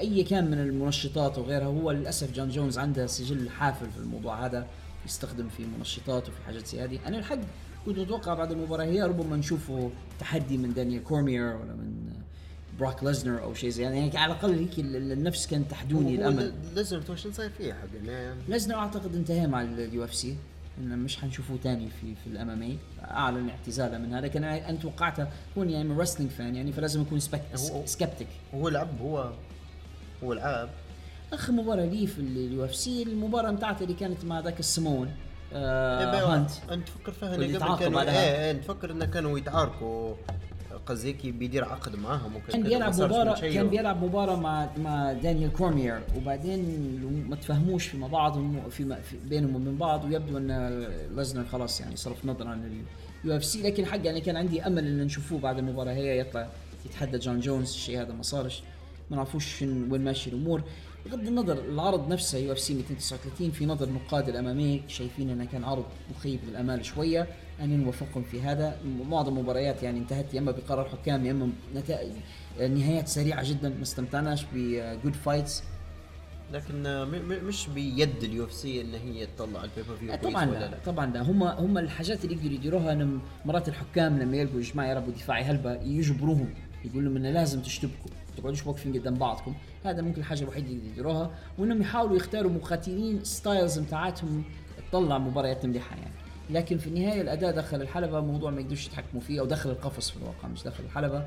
أي 0.00 0.22
كان 0.22 0.50
من 0.50 0.58
المنشطات 0.58 1.38
وغيرها 1.38 1.66
هو 1.66 1.90
للأسف 1.90 2.32
جون 2.32 2.48
جونز 2.48 2.78
عنده 2.78 3.06
سجل 3.06 3.50
حافل 3.50 3.90
في 3.90 3.98
الموضوع 3.98 4.46
هذا 4.46 4.66
يستخدم 5.06 5.48
في 5.48 5.62
منشطات 5.78 6.28
وفي 6.28 6.42
حاجات 6.46 6.66
زي 6.66 6.84
هذه 6.84 6.98
أنا 7.06 7.18
الحق 7.18 7.38
كنت 7.86 7.98
أتوقع 7.98 8.34
بعد 8.34 8.52
المباراة 8.52 8.84
هي 8.84 9.02
ربما 9.02 9.36
نشوفه 9.36 9.90
تحدي 10.20 10.56
من 10.58 10.74
دانيال 10.74 11.04
كورمير 11.04 11.42
ولا 11.42 11.72
من 11.72 12.10
بروك 12.78 13.04
ليزنر 13.04 13.42
أو 13.42 13.54
شيء 13.54 13.70
زي 13.70 13.82
يعني 13.82 14.18
على 14.18 14.32
الأقل 14.32 14.58
هيك 14.58 14.78
ال- 14.78 14.96
ال- 14.96 15.12
النفس 15.12 15.46
كان 15.46 15.68
تحدوني 15.68 16.14
الأمل. 16.14 16.52
لازم 16.74 17.00
تو 17.00 17.14
شو 17.16 17.30
صاير 17.32 17.50
فيه؟ 17.50 17.72
حق 17.72 17.86
يعني 18.06 18.34
ليزنر 18.48 18.74
أعتقد 18.74 19.14
انتهى 19.14 19.46
مع 19.46 19.62
اليو 19.62 20.04
إف 20.04 20.14
سي. 20.14 20.36
انه 20.78 20.96
مش 20.96 21.16
حنشوفه 21.16 21.56
تاني 21.62 21.88
في 22.00 22.14
في 22.14 22.26
الام 22.26 22.50
إم 22.50 22.62
إي. 22.62 22.76
أعلن 23.04 23.48
اعتزاله 23.48 23.98
منها 23.98 24.20
لكن 24.20 24.44
أنا 24.44 24.68
أنا 24.70 24.78
توقعته 24.78 25.26
كون 25.54 25.70
يعني 25.70 25.88
من 25.88 25.98
رسلينج 25.98 26.30
فان 26.30 26.56
يعني 26.56 26.72
فلازم 26.72 27.00
أكون 27.00 27.20
سكبتك. 27.84 28.26
هو 28.54 28.68
لعب 28.68 28.88
هو 29.02 29.32
هو 30.24 30.32
لعب 30.32 30.68
اخر 31.32 31.52
مباراة 31.52 31.84
لي 31.84 32.06
في 32.06 32.18
اليو 32.18 32.64
إف 32.64 32.74
سي 32.74 33.02
المباراة 33.02 33.50
بتاعته 33.50 33.82
اللي 33.82 33.94
كانت 33.94 34.24
مع 34.24 34.40
ذاك 34.40 34.60
السمون 34.60 35.06
إيه 35.06 35.58
آه 35.58 36.34
هانت 36.34 36.50
انت 36.70 36.88
تفكر 36.88 37.12
فيها 37.12 37.30
واللي 37.30 37.56
هنا 37.56 37.66
قبل 37.66 37.84
كانوا. 37.84 38.02
إيه 38.02 38.44
إيه 38.44 38.52
تفكر 38.52 38.90
انه 38.90 39.04
كانوا 39.04 39.38
يتعاركوا. 39.38 40.14
قصدي 40.86 41.32
بيدير 41.32 41.64
عقد 41.64 41.96
معاهم 41.96 42.36
وكذا 42.36 42.52
كان 42.52 42.62
بيلعب 42.62 43.00
مباراة. 43.00 43.40
كان 43.40 43.68
بيلعب 43.68 44.04
مباراة 44.04 44.36
مع 44.36 44.68
مع 44.78 45.12
دانيال 45.12 45.52
كورمير 45.52 46.00
وبعدين 46.16 47.26
ما 47.28 47.36
تفهموش 47.36 47.86
فيما 47.86 48.06
بعض 48.06 48.38
في, 48.70 49.02
في 49.02 49.16
بينهم 49.28 49.56
وبين 49.56 49.76
بعض 49.76 50.04
ويبدو 50.04 50.38
إن 50.38 50.80
ليزنر 51.16 51.44
خلاص 51.44 51.80
يعني 51.80 51.96
صرف 51.96 52.24
نظر 52.24 52.48
عن 52.48 52.84
ال 53.24 53.36
UFC. 53.36 53.62
لكن 53.62 53.86
حق 53.86 54.06
يعني 54.06 54.20
كان 54.20 54.36
عندي 54.36 54.66
أمل 54.66 54.86
إن 54.86 55.02
نشوفوه 55.02 55.38
بعد 55.38 55.58
المباراة 55.58 55.92
هي 55.92 56.18
يطلع 56.20 56.48
يتحدى 56.86 57.18
جون 57.18 57.40
جونز 57.40 57.68
الشيء 57.68 58.00
هذا 58.02 58.12
ما 58.12 58.22
صارش. 58.22 58.62
ما 59.10 59.16
نعرفوش 59.16 59.62
وين 59.62 60.04
ماشي 60.04 60.30
الأمور. 60.30 60.62
بغض 61.06 61.26
النظر 61.26 61.58
العرض 61.58 62.12
نفسه 62.12 62.38
UFC 62.38 62.74
239 62.74 63.50
في 63.50 63.66
نظر 63.66 63.88
نقاد 63.92 64.28
ال 64.28 64.41
MMA 64.41 64.80
شايفين 64.88 65.30
إنه 65.30 65.44
كان 65.44 65.64
عرض 65.64 65.84
مخيب 66.10 66.40
للأمال 66.48 66.84
شوية. 66.84 67.26
أنا 67.60 67.76
نوافقهم 67.76 68.22
في 68.22 68.40
هذا. 68.42 68.78
معظم 69.10 69.36
المباريات 69.38 69.82
يعني 69.82 69.98
انتهت 69.98 70.34
يا 70.34 70.38
إما 70.38 70.52
بقرار 70.52 70.88
حكام 70.88 71.26
يا 71.26 71.30
إما 71.32 71.50
نتائج 71.74 72.12
نهايات 72.60 73.08
سريعة 73.08 73.48
جدا. 73.50 73.68
ما 73.68 73.82
استمتعناش 73.82 74.46
ب 74.54 74.66
good 74.66 75.14
fights 75.14 75.62
لكن 76.52 76.82
مش 77.28 77.68
بيد 77.68 78.22
ال 78.22 78.44
UFC 78.44 78.80
إن 78.80 78.94
هي 78.94 79.26
تطلع 79.26 79.64
ال 79.64 79.96
pay-per-view 79.96 80.16
طبعا 80.30 80.44
لا. 80.44 80.58
لا؟ 80.58 80.78
طبعا 80.86 81.06
لا. 81.06 81.22
هم 81.22 81.42
هم 81.42 81.78
الحاجات 81.78 82.24
اللي 82.24 82.36
يقدروا 82.36 82.52
يديروها 82.54 82.92
إنهم 82.92 83.20
مرات 83.44 83.68
الحكام 83.68 84.18
لما 84.18 84.36
يلقوا 84.36 84.60
جماعة 84.60 84.90
يلعبوا 84.90 85.12
دفاعي 85.12 85.42
هلبة 85.42 85.74
يجبروهم. 85.74 86.54
يقول 86.84 87.04
لهم 87.04 87.16
إنه 87.16 87.30
لازم 87.30 87.62
تشتبكوا. 87.62 88.10
تقعدوش 88.40 88.66
واقفين 88.66 88.92
قدام 88.92 89.14
بعضكم 89.14 89.54
هذا 89.84 90.02
ممكن 90.02 90.20
الحاجة 90.20 90.42
الوحيدة 90.42 90.66
اللي 90.66 90.88
يديروها 90.88 91.30
وإنهم 91.58 91.80
يحاولوا 91.80 92.16
يختاروا 92.16 92.50
مقاتلين 92.52 93.24
ستايلز 93.24 93.78
بتاعتهم 93.78 94.44
تطلع 94.88 95.18
مباريات 95.18 95.66
مليحة 95.66 95.96
يعني 95.96 96.14
لكن 96.50 96.78
في 96.78 96.86
النهاية 96.86 97.20
الأداء 97.20 97.56
دخل 97.56 97.82
الحلبة 97.82 98.20
موضوع 98.20 98.50
ما 98.50 98.60
يقدروش 98.60 98.86
يتحكموا 98.86 99.22
فيه 99.22 99.40
أو 99.40 99.46
دخل 99.46 99.70
القفص 99.70 100.10
في 100.10 100.16
الواقع 100.16 100.48
مش 100.48 100.62
دخل 100.62 100.84
الحلبة 100.84 101.26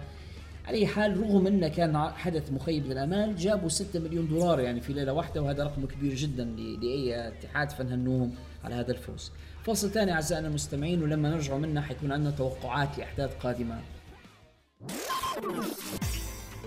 على 0.65 0.77
أي 0.77 0.87
حال 0.87 1.19
رغم 1.21 1.47
أنه 1.47 1.67
كان 1.67 1.97
حدث 1.97 2.51
مخيب 2.51 2.85
للأمال 2.85 3.35
جابوا 3.35 3.69
6 3.69 3.99
مليون 3.99 4.27
دولار 4.27 4.59
يعني 4.59 4.81
في 4.81 4.93
ليلة 4.93 5.13
واحدة 5.13 5.41
وهذا 5.41 5.63
رقم 5.63 5.85
كبير 5.85 6.13
جدا 6.15 6.43
لأي 6.43 7.27
اتحاد 7.27 7.69
فنهنوهم 7.69 8.31
على 8.63 8.75
هذا 8.75 8.91
الفوز. 8.91 9.31
فصل 9.63 9.89
ثاني 9.89 10.13
أعزائنا 10.13 10.47
المستمعين 10.47 11.03
ولما 11.03 11.29
نرجع 11.29 11.57
منه 11.57 11.81
حيكون 11.81 12.11
عندنا 12.11 12.31
توقعات 12.31 12.97
لأحداث 12.97 13.35
قادمة. 13.35 13.79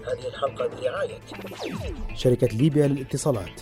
هذه 0.06 0.28
الحلقة 0.28 0.66
برعاية. 0.66 1.18
شركة 2.14 2.46
ليبيا 2.46 2.86
للاتصالات. 2.86 3.60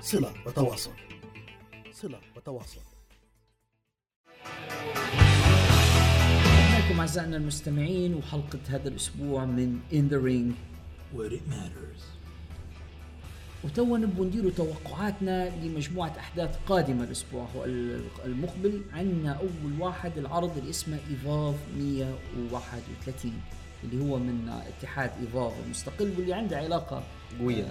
صلة 0.00 0.32
وتواصل. 0.46 0.90
صلة 1.92 2.20
وتواصل. 2.36 2.80
معكم 6.72 7.00
أعزائنا 7.00 7.36
المستمعين 7.36 8.14
وحلقة 8.14 8.58
هذا 8.68 8.88
الأسبوع 8.88 9.44
من 9.44 9.80
In 9.92 10.08
The 10.08 10.18
Ring 10.18 10.52
Where 11.16 11.32
it 11.32 11.50
matters. 11.50 12.02
وتوا 13.64 13.98
نبغى 13.98 14.26
نديروا 14.26 14.50
توقعاتنا 14.50 15.48
لمجموعة 15.64 16.12
أحداث 16.18 16.58
قادمة 16.66 17.04
الأسبوع 17.04 17.46
المقبل. 18.24 18.82
عندنا 18.92 19.32
أول 19.32 19.72
واحد 19.80 20.18
العرض 20.18 20.58
اللي 20.58 20.70
اسمه 20.70 20.98
إيفولف 21.10 21.54
131 21.78 23.32
اللي 23.84 24.04
هو 24.04 24.18
من 24.18 24.48
اتحاد 24.48 25.10
إيفولف 25.20 25.52
المستقل 25.66 26.12
واللي 26.18 26.32
عنده 26.34 26.56
علاقة 26.56 27.02
قوية 27.40 27.64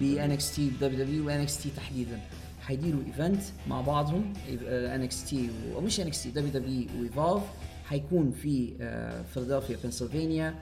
ب 0.00 0.02
ان 0.02 0.30
إكس 0.30 0.54
تي 0.54 0.70
دبليو 0.80 1.04
دبليو 1.04 1.26
وان 1.26 1.40
إكس 1.40 1.62
تي 1.62 1.70
تحديدا. 1.76 2.20
حيديروا 2.60 3.00
ايفنت 3.06 3.42
مع 3.68 3.80
بعضهم 3.80 4.32
ان 4.48 5.02
إكس 5.02 5.24
تي 5.24 5.48
ومش 5.76 6.00
ان 6.00 6.06
إكس 6.06 6.22
تي 6.22 6.30
دبليو 6.30 6.50
دبليو 6.52 6.86
وايفاف 7.00 7.42
حيكون 7.84 8.30
في 8.30 8.72
آه، 8.80 9.22
فيلادلفيا 9.22 9.76
بنسلفانيا 9.84 10.54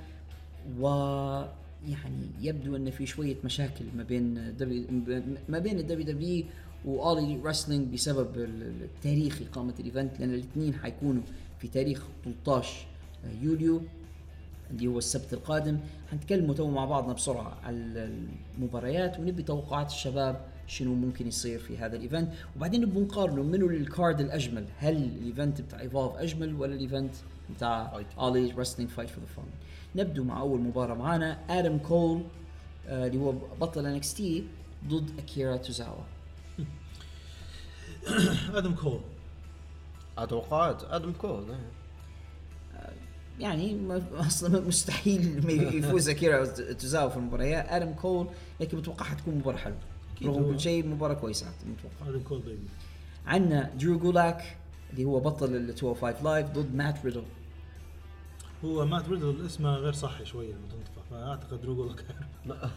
و 0.80 0.86
يعني 1.88 2.26
يبدو 2.40 2.76
إن 2.76 2.90
في 2.90 3.06
شوية 3.06 3.36
مشاكل 3.44 3.84
ما 3.96 4.02
بين 4.02 4.54
دبليو 4.58 4.84
ما 5.48 5.58
بين 5.58 5.78
الدبليو 5.78 6.06
دبليو 6.06 6.44
واولي 6.84 7.40
رسلينج 7.44 7.94
بسبب 7.94 8.36
ال- 8.36 8.82
التاريخ 8.82 9.40
إقامة 9.50 9.74
ال 9.80 9.87
event 9.87 10.20
لأن 10.20 10.34
الاثنين 10.34 10.74
حيكونوا 10.74 11.22
في 11.60 11.68
تاريخ 11.68 12.02
13 12.24 12.86
يوليو. 13.42 13.82
اللي 14.72 14.86
هو 14.86 14.98
السبت 14.98 15.32
القادم. 15.32 15.78
حنتكلموا 16.10 16.54
تو 16.54 16.70
مع 16.70 16.84
بعضنا 16.84 17.12
بسرعة 17.12 17.56
على 17.64 18.10
المباريات 18.58 19.18
ونبي 19.18 19.42
توقعات 19.42 19.90
الشباب 19.90 20.40
شنو 20.66 20.94
ممكن 20.94 21.28
يصير 21.28 21.58
في 21.58 21.78
هذا 21.78 21.96
ال 21.96 22.01
event. 22.01 22.32
وبعدين 22.56 22.80
نبغى 22.80 23.00
نقارنه 23.00 23.42
منو 23.42 23.66
ال 23.70 23.80
card 23.80 24.20
الأجمل. 24.20 24.64
هل 24.78 24.96
ال 24.96 25.07
event 25.07 25.60
بتاع 25.60 25.80
ايفولف 25.80 26.16
أجمل 26.16 26.54
ولا 26.54 26.74
ال 26.74 26.81
event 26.81 27.14
بتاع 27.56 28.00
All 28.18 28.52
Wrestling 28.58 28.90
Fight 28.90 29.10
for 29.10 29.24
the 29.24 29.28
Fallen 29.36 29.44
نبدو 29.96 30.24
مع 30.24 30.40
أول 30.40 30.60
مباراة 30.60 30.94
معانا 30.94 31.38
آدم 31.50 31.78
كول 31.78 32.22
آه، 32.88 33.06
اللي 33.06 33.18
هو 33.18 33.32
بطل 33.60 33.86
NXT 33.86 34.44
ضد 34.88 35.10
أكيرا 35.18 35.56
توزاوا. 35.56 36.02
آدم 38.58 38.74
كول. 38.74 39.00
أتوقعات. 40.18 40.84
آدم 40.84 41.12
كول 41.12 41.44
إيه. 41.50 41.81
يعني 43.40 43.98
أصلا 44.14 44.60
مستحيل 44.60 45.46
ما 45.46 45.52
يفوز 45.52 46.08
اكيرا 46.08 46.46
توزاوا 46.72 47.08
في 47.10 47.16
المباريات 47.16 47.66
آدم 47.68 47.92
كول 47.92 48.26
لكن 48.60 48.78
متوقع 48.78 49.04
حتكون 49.04 49.34
مباراة 49.34 49.56
حلوة. 49.58 49.76
رغم. 50.24 50.52
كل 50.52 50.60
شيء 50.60 50.86
مباراة 50.86 51.14
كويسة 51.14 51.46
متوقع. 51.66 52.10
آدم 52.10 52.22
كول 52.22 52.38
baby 52.40 52.68
عندنا 53.26 53.70
درو 53.78 53.98
جولاك 53.98 54.56
اللي 54.92 55.04
هو 55.04 55.20
بطل 55.20 55.56
ال 55.56 55.66
205 55.66 56.22
Live 56.24 56.46
ضد 56.50 56.74
مات 56.74 57.04
ريدل. 57.04 57.22
هو 58.64 58.84
مات 58.86 59.08
ريدل 59.08 59.46
اسمه 59.46 59.74
غير 59.74 59.92
صحي 59.92 60.24
شوية 60.24 60.48
لما 60.48 60.68
تنطق 60.70 61.04
فأعتقد 61.10 61.64
درو 61.64 61.88
جولاك 61.88 62.04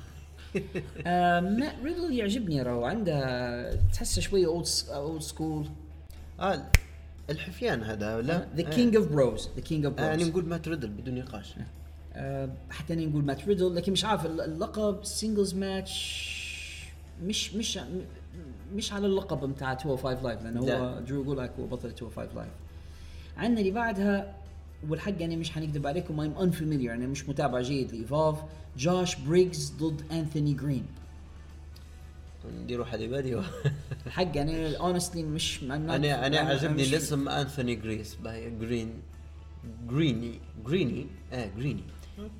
آه 1.07 1.39
مات 1.39 1.75
ريدل 1.83 2.13
يعجبني 2.13 2.61
راهو. 2.61 2.85
عنده 2.85 3.75
تحسه 3.93 4.21
شوية 4.21 4.45
old 4.47 4.67
old 4.89 5.21
school 5.21 5.67
آه 6.39 6.65
الحفيان 7.29 7.83
هذا 7.83 8.21
لا؟ 8.21 8.47
The 8.55 8.61
King 8.63 8.95
of 8.95 9.07
Bros 9.07 9.49
The 9.55 9.61
King 9.61 9.85
of 9.85 9.99
آه، 9.99 10.03
يعني 10.05 10.17
Bros 10.17 10.29
نقول 10.29 10.45
مات 10.45 10.67
ريدل 10.67 10.87
بدون 10.89 11.15
نقاش. 11.15 11.53
حتى 12.69 12.93
أنا 12.93 13.05
نقول 13.05 13.25
مات 13.25 13.47
ريدل 13.47 13.75
لكن 13.75 13.91
مش 13.91 14.05
عارف 14.05 14.25
الل- 14.25 14.41
اللقب 14.41 15.03
سingles 15.05 15.55
ماتش 15.55 16.35
مش 17.23 17.53
مش 17.53 17.79
مش 18.75 18.93
على 18.93 19.07
اللقب 19.07 19.49
بتاع 19.53 19.69
205 19.73 20.21
Live 20.23 20.41
لأنه 20.43 20.59
هو. 20.59 20.99
درو 20.99 21.23
جولاك 21.23 21.51
هو 21.59 21.65
بطل 21.67 21.87
205 21.87 22.33
Live 22.35 22.49
عندنا 23.37 23.59
اللي 23.59 23.71
بعدها 23.71 24.35
والحق 24.89 25.13
يعني 25.19 25.37
مش 25.37 25.51
حنكذب 25.51 25.87
عليكم 25.87 26.29
I'm 26.29 26.37
unfamiliar 26.39 26.89
أنا 26.91 27.07
مش 27.07 27.29
متابع 27.29 27.61
جيد 27.61 27.91
لإيفولف 27.91 28.37
جوش 28.77 29.15
بريغز 29.15 29.73
ضد 29.79 30.01
انثوني 30.11 30.53
جرين 30.53 30.85
نديروا 32.51 32.85
حد 32.85 32.99
بادي 32.99 33.41
الحق 34.07 34.37
أنا 34.37 34.77
honestly 34.77 35.23
مش 35.23 35.63
أنا 35.63 35.95
أنا 36.27 36.39
عجبني 36.39 36.81
مش- 36.81 36.89
الاسم 36.93 37.29
انثوني 37.29 37.75
جريس 37.75 38.15
باهي 38.15 38.49
جرين 38.49 38.89
جريني 39.87 40.39
جريني 40.65 41.07
آه 41.33 41.49
جريني 41.57 41.83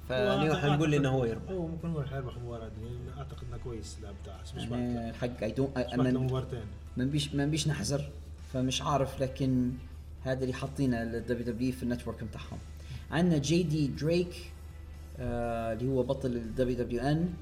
فأنا 0.09 0.55
حنقول 0.57 0.93
إنه 0.93 1.09
هو 1.09 1.25
يربح. 1.25 1.51
هو 1.51 1.67
ممكن 1.67 1.87
هو 1.89 2.03
حيربح 2.03 2.35
المباراه 2.35 2.67
دي 2.67 3.11
أعتقد 3.17 3.43
إنه 3.49 3.57
كويس 3.63 3.95
اللاعب 3.97 4.15
بتاعه 4.23 4.41
بس 4.43 4.53
مش 4.55 4.63
الحق 4.71 5.43
اي 5.43 5.53
بعد 5.97 6.07
مباراتين 6.17 6.63
ما 6.97 7.03
نبيش 7.03 7.35
ما 7.35 7.45
نبيش 7.45 7.67
نحزر 7.67 8.09
فمش 8.53 8.81
عارف 8.81 9.21
لكن 9.21 9.71
هذا 10.23 10.41
اللي 10.41 10.53
حاطينه 10.53 11.03
لل 11.03 11.45
WW 11.53 11.71
في 11.71 11.83
ال 11.83 11.88
network 11.88 12.23
بتاعهم. 12.23 12.57
عندنا 13.11 13.37
جي 13.37 13.63
دي 13.63 13.87
دريك 13.87 14.51
آه 15.19 15.73
اللي 15.73 15.87
هو 15.91 16.03
بطل 16.03 16.31
ال 16.35 16.75
WWN 16.77 17.33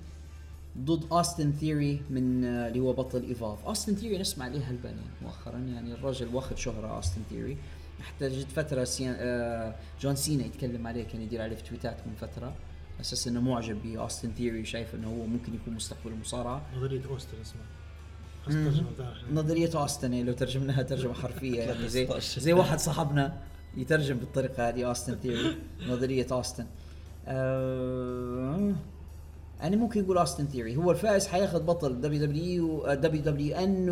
ضد 0.78 1.06
اوستن 1.12 1.52
ثيوري 1.52 2.02
من 2.10 2.44
آه 2.46 2.68
اللي 2.68 2.80
هو 2.80 2.94
بطل 2.94 3.24
ايفولف 3.24 3.66
اوستن 3.66 3.96
ثيوري 3.96 4.18
نسمع 4.18 4.46
عليه 4.46 4.70
هلبة 4.70 4.91
ني 4.91 5.02
مؤخرا 5.22 5.58
يعني 5.58 5.94
الرجل 5.94 6.36
واخد 6.36 6.58
شهرة 6.58 6.96
اوستن 6.96 7.22
ثيوري 7.30 7.58
حتى 8.02 8.30
جت 8.30 8.52
فترة 8.52 8.84
سيان 8.84 9.16
آه 9.20 9.76
جون 10.02 10.16
سينا 10.16 10.46
يتكلم 10.46 10.88
عليه 10.88 11.04
كان 11.04 11.22
يدير 11.22 11.42
عليه 11.42 11.56
في 11.56 11.64
تويتات 11.64 11.98
من 12.08 12.14
فترة. 12.14 12.54
أساس 13.02 13.28
إنه 13.28 13.42
معجب 13.42 13.84
باوستن 13.84 14.32
ثيوري 14.32 14.62
وشايف 14.62 14.96
إنه 14.96 15.08
هو 15.08 15.26
ممكن 15.26 15.56
يكون 15.56 15.74
مستقبل 15.74 16.12
المصارعة. 16.12 16.62
نظرية 16.78 17.02
اوستن 17.10 17.38
اسمها. 17.42 17.66
نظرية 19.32 19.70
اوستن 19.76 20.14
إيه، 20.14 20.24
لو 20.24 20.34
ترجمناها 20.34 20.82
ترجمة 20.82 21.14
حرفية 21.14 21.60
يعني 21.62 21.88
زي 21.88 22.06
13. 22.06 22.42
زي 22.42 22.54
واحد 22.54 22.80
صاحبنا 22.80 23.42
يترجم 23.78 24.18
بالطريقة 24.18 24.70
هذه 24.70 24.84
اوستن 24.88 25.16
ثيوري 25.16 25.56
نظرية 25.90 26.28
اوستن 26.32 26.66
آه 27.28 28.74
أنا 29.62 29.76
ممكن 29.76 30.04
أقول 30.04 30.18
اوستن 30.18 30.48
ثيوري 30.48 30.76
هو 30.76 30.92
الفائز 30.92 31.28
حياخذ 31.28 31.64
بطل 31.64 32.02
دبليو 32.02 32.26
دبليو 32.26 32.94
دبليو 32.94 33.22
دبليو 33.22 33.58
ان 33.58 33.90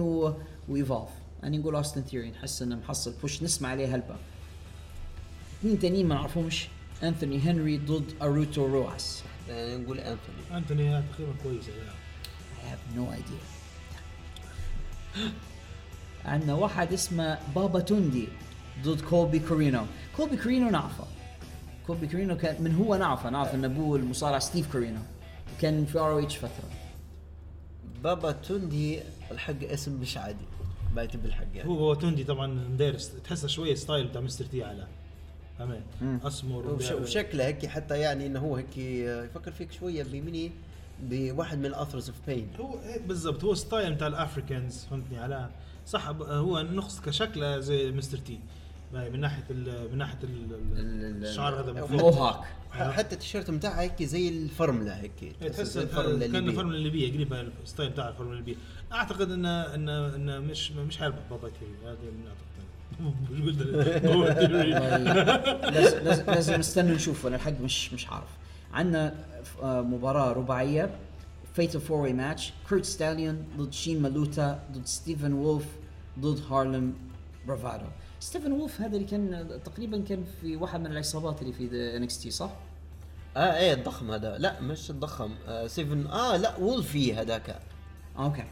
وايفولف 0.69 1.09
أنا 1.43 1.57
نقول 1.57 1.75
اوستن 1.75 2.01
ثيوري 2.01 2.31
نحس 2.31 2.61
إنه 2.61 2.75
محصل 2.75 3.13
push 3.21 3.43
نسمع 3.43 3.69
عليه 3.69 3.95
هلبة. 3.95 4.15
اثنين 5.59 5.79
تانيين 5.79 6.07
ما 6.07 6.15
نعرفهمش؟ 6.15 6.67
انثوني 7.03 7.39
هنري 7.39 7.77
ضد 7.77 8.13
اروتو 8.21 8.65
رواس 8.65 9.13
يعني 9.13 9.77
نقول 9.77 9.99
انثوني 9.99 10.57
انتوني 10.57 11.03
تقريبا 11.13 11.33
كويسه 11.43 11.71
يعني. 11.71 11.91
I 12.61 12.63
have 12.73 12.97
no 12.97 13.03
idea. 13.19 13.43
عندنا 16.25 16.53
واحد 16.53 16.93
اسمه 16.93 17.39
بابا 17.55 17.79
توندي 17.79 18.27
ضد 18.83 19.01
كولبي 19.01 19.39
كورينو 19.39 19.85
كولبي 20.17 20.37
كورينو 20.37 20.69
نعرفه. 20.69 21.03
كولبي 21.87 22.07
كورينو 22.07 22.37
كان 22.37 22.63
من 22.63 22.75
هو 22.75 22.95
نعرفه؟ 22.95 23.29
نعرف 23.29 23.55
إن 23.55 23.65
أبوه 23.65 23.97
المصارع 23.97 24.39
ستيف 24.39 24.71
كورينو 24.71 24.99
كان 25.61 25.85
في 25.85 25.99
ROH 25.99 26.37
فترة. 26.37 26.69
بابا 28.03 28.31
توندي 28.31 28.99
الحق 29.31 29.63
اسم 29.63 30.01
مش 30.01 30.17
عادي 30.17 30.45
بايت 30.95 31.17
بالحق 31.17 31.45
يعني. 31.55 31.69
هو 31.69 31.77
هو 31.79 31.93
توندي 31.93 32.23
طبعا 32.23 32.47
مدارس 32.47 33.11
تحسه 33.23 33.47
شوية 33.47 33.75
style 33.75 34.07
بتاع 34.07 34.21
Mr. 34.21 34.45
T 34.45 34.63
على 34.63 34.87
فهمت 35.59 36.25
أسمر 36.25 36.67
وش-. 36.67 36.91
وشكله 36.91 37.45
هيك 37.45 37.65
حتى 37.65 37.99
يعني 37.99 38.25
إنه 38.25 38.39
هو 38.39 38.55
هيك 38.55 38.77
يفكر 38.77 39.51
فيك 39.51 39.71
شوية 39.71 40.03
بمني 40.03 40.51
بواحد 41.03 41.57
من 41.57 41.65
ال 41.65 41.71
Authors 41.71 42.09
of 42.09 42.17
Pain 42.27 42.47
هو 42.59 42.79
إيه 42.83 42.99
بالضبط 43.07 43.43
هو 43.43 43.53
style 43.53 43.93
بتاع 43.93 44.07
ال 44.07 44.16
Africans 44.16 44.85
فهمتني 44.89 45.19
على 45.19 45.49
صح 45.87 46.07
هو 46.21 46.61
نقص 46.61 47.01
كشكله 47.01 47.59
زي 47.59 47.91
Mr. 47.91 48.17
T. 48.17 48.39
من 48.93 49.19
ناحية 49.19 49.43
ال- 49.49 49.91
من 49.91 49.97
ناحية 49.97 50.17
ال- 50.23 50.53
ال- 50.77 51.25
الشعر 51.25 51.59
هذا. 51.59 51.85
mohawk. 51.91 52.39
ح- 52.71 52.91
حتى 52.91 53.15
التيشيرت 53.15 53.51
بتاعها 53.51 53.81
هيك 53.81 54.03
زي 54.03 54.29
الفرمله 54.29 54.93
هيك 55.01 55.11
إيه، 55.23 55.49
تحس 55.49 55.77
الفرمله 55.77 56.27
كان. 56.27 56.47
الفرملة 56.49 56.77
الليبية. 56.77 57.13
قريبة 57.13 57.41
ال 57.63 57.68
style 57.68 57.89
بتاع 57.89 58.09
الفرملة 58.09 58.39
الليبية. 58.39 58.61
أعتقد 58.91 59.31
انه 59.31 59.75
انه 59.75 60.15
انه 60.15 60.39
مش 60.39 60.71
مش 60.71 60.97
حيربح 60.97 61.19
بابا 61.29 61.49
توندي 61.49 61.71
هذا 61.83 61.97
من 62.01 62.27
أعتقد. 62.27 62.61
مش 63.31 63.41
قلت. 63.41 63.61
لازم 65.75 66.25
لازم- 66.27 66.55
نستنى 66.59 66.91
نشوف. 66.91 67.27
أنا 67.27 67.35
الحق 67.35 67.61
مش 67.61 67.93
مش 67.93 68.07
عارف. 68.07 68.29
عندنا 68.73 69.15
آه، 69.63 69.81
مباراة 69.81 70.31
رباعية. 70.33 70.89
فيتال 71.55 71.81
فور 71.81 72.01
واي 72.01 72.13
ماتش 72.13 72.53
كورت 72.69 72.85
ستاليون 72.85 73.43
ضد 73.57 73.73
شين 73.73 74.01
مالوتا 74.01 74.59
ضد 74.71 74.85
ستيفن 74.85 75.33
وولف 75.33 75.65
ضد 76.19 76.39
هارلم 76.51 76.93
برافادو 77.47 77.85
ستيفن 78.21 78.51
وولف 78.51 78.81
هذا 78.81 78.95
اللي 78.95 79.07
كان 79.07 79.59
تقريبا 79.65 80.01
كان 80.01 80.23
في 80.41 80.55
واحد 80.55 80.79
من 80.79 80.85
العصابات 80.85 81.41
اللي 81.41 81.53
في 81.53 81.97
انكس 81.97 82.19
تي 82.21 82.31
صح؟ 82.31 82.51
آه 83.37 83.57
إيه 83.57 83.73
الضخم 83.73 84.11
هذا. 84.11 84.37
لا 84.37 84.61
مش 84.61 84.89
الضخم. 84.89 85.31
آه 85.47 85.67
سيفن 85.67 86.07
آه 86.07 86.37
لا 86.37 86.57
وولفي 86.57 87.13
هذاك. 87.13 87.59
أوكي. 88.17 88.43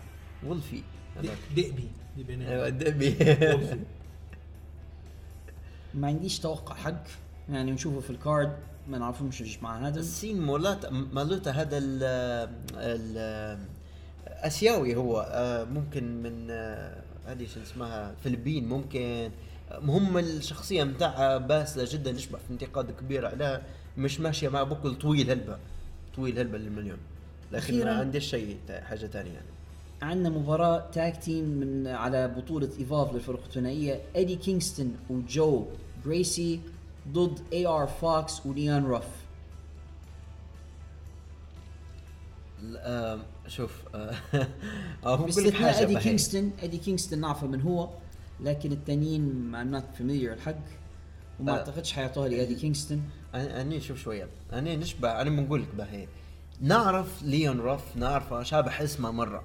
وولفي 0.46 0.82
هذاك. 1.18 1.38
دئبي 1.56 1.88
دئبي 2.18 2.48
أيوه 2.48 2.68
الدبي 2.68 3.16
ما 5.94 6.08
عنديش 6.08 6.40
توقع 6.40 6.76
حق. 6.76 7.04
يعني 7.50 7.72
نشوفه 7.72 8.00
في 8.00 8.10
الكارد 8.10 8.58
ما 8.88 8.98
نعرفهمش 8.98 9.42
إيش 9.42 9.64
مع 9.64 9.88
هذا. 9.88 10.00
السين 10.00 10.42
مولاتا 10.42 10.90
مالوتا 10.90 11.52
هذا 11.52 11.78
ال 11.78 12.04
ال 12.76 13.60
آسيوي 14.28 14.96
هو. 14.96 15.22
آه، 15.32 15.64
ممكن 15.64 16.24
من 16.24 16.48
آه، 16.52 17.04
هذه 17.26 17.46
شو 17.48 17.62
اسمها 17.62 18.16
فلبين 18.24 18.68
ممكن. 18.70 19.32
هم 19.72 20.18
الشخصية 20.18 20.84
متاعها 20.84 21.38
باسله 21.38 21.88
جدا 21.92 22.12
يشبع 22.12 22.40
في 22.40 22.54
انتقاد 22.54 22.92
كبير 22.92 23.26
عليها 23.26 23.62
مش 23.98 24.20
ماشية 24.20 24.50
مع 24.50 24.64
بكل 24.64 24.96
طويل 24.96 25.32
هلبة 25.32 25.58
طويل 26.16 26.40
هلبة 26.40 26.58
للمليون 26.58 26.98
لكن 27.52 27.86
ما. 27.86 27.92
عنديش 27.92 28.26
شيء 28.26 28.58
حاجة 28.70 29.06
ثانية 29.06 29.32
يعني 29.32 29.46
عندنا 30.02 30.30
مباراة 30.30 30.90
تاج 30.94 31.20
تيم 31.20 31.46
من 31.46 31.88
على 31.88 32.28
بطولة 32.28 32.70
Evolve 32.80 33.14
للفرق 33.14 33.44
الثنائية 33.46 34.02
ايدي 34.16 34.36
كينغستون 34.36 34.96
وجو 35.10 35.66
جريسي 36.06 36.60
ضد 37.08 37.40
اي 37.54 37.68
ار 37.68 37.88
فوكس 37.88 38.46
وليان 38.46 38.86
روف 38.86 39.06
شوف 43.48 43.72
آه، 43.96 44.16
آه، 45.06 45.26
لك 45.26 45.54
حاجة 45.54 45.86
بهي. 45.86 46.00
كينغستون 46.04 46.52
ايدي 46.62 46.78
كينغستون 46.78 47.20
نعرفه 47.20 47.48
من 47.48 47.62
هو 47.62 47.90
لكن 48.42 48.72
التانيين 48.72 49.22
I'm 49.52 49.64
not 49.64 49.84
familiar 49.98 50.34
الحق 50.34 50.56
وما 51.40 51.52
آه. 51.52 51.58
أعتقدش 51.58 51.94
حيعطوها 51.94 52.28
لايدي 52.28 52.56
كينغستون. 52.56 53.04
أنا 53.36 53.80
شوف 53.80 54.00
شوية. 54.00 54.28
أنا 54.54 54.76
نشبه 54.76 55.22
أنا 55.22 55.30
بنقول 55.30 55.62
لك 55.62 55.76
بهي 55.78 56.08
نعرف 56.62 57.24
ليون 57.24 57.60
روف 57.60 57.98
نعرفه 57.98 58.44
شابح 58.44 58.82
اسمه 58.82 59.12
مرة 59.12 59.44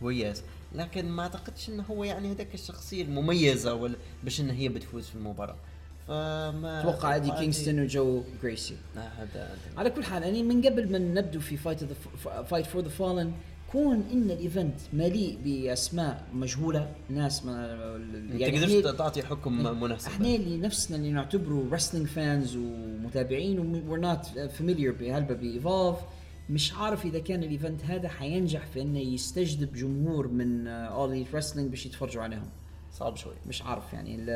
كويس 0.00 0.42
لكن 0.74 1.08
ما 1.08 1.22
أعتقدش 1.22 1.68
إنه 1.68 1.84
هو 1.90 2.04
يعني 2.04 2.32
هذاك 2.32 2.54
الشخصية 2.54 3.02
المميزة 3.02 3.74
ولا 3.74 3.96
باش 4.24 4.40
انه 4.40 4.52
هي 4.52 4.68
بتفوز 4.68 5.06
في 5.06 5.14
المباراة. 5.14 5.56
فما 6.08 6.80
أتوقع 6.80 7.14
ايدي 7.14 7.30
كينغستون 7.30 7.80
وجو 7.80 8.22
جريسي. 8.42 8.76
هذا 8.96 9.56
على 9.76 9.90
كل 9.90 10.04
حال 10.04 10.22
يعني 10.22 10.42
من 10.42 10.66
قبل 10.66 10.92
ما 10.92 10.98
نبدو 10.98 11.40
في 11.40 11.56
Fight 11.56 11.84
Fight 12.48 12.66
for 12.66 12.82
the 12.82 12.88
Fallen 12.88 13.32
كون 13.72 14.04
إن 14.12 14.30
ال 14.30 14.37
event 14.37 14.74
مليء 14.92 15.38
بأسماء 15.44 16.24
مجهولة 16.34 16.94
ناس 17.10 17.44
ما 17.44 17.76
ما 17.96 18.34
يعني 18.34 18.60
تقدرش 18.60 18.94
إحنا- 18.94 18.98
تعطي 18.98 19.22
حكم 19.22 19.80
مناسب. 19.80 20.08
إحنا 20.08 20.28
اللي 20.28 20.56
نفسنا 20.58 20.96
اللي 20.96 21.10
نعتبره 21.12 21.68
wrestling 21.72 22.06
fans 22.06 22.56
ومتابعين 22.56 23.58
we're 23.88 24.00
not 24.00 24.26
familiar 24.26 24.92
بهلبة 24.94 25.34
ب 25.34 25.43
Evolve 25.43 25.98
مش 26.50 26.72
عارف 26.74 27.04
إذا 27.04 27.18
كان 27.18 27.42
ال 27.42 27.49
event 27.49 27.84
هذا 27.84 28.08
حينجح 28.08 28.66
في 28.66 28.82
إنه 28.82 28.98
يستجذب 29.00 29.72
جمهور 29.74 30.28
من 30.28 30.66
All 30.68 31.26
Wrestling 31.34 31.70
باش 31.70 31.86
يتفرجوا 31.86 32.22
عليهم. 32.22 32.48
صعب 32.92 33.16
شوي. 33.16 33.34
مش 33.46 33.62
عارف 33.62 33.92
يعني 33.92 34.26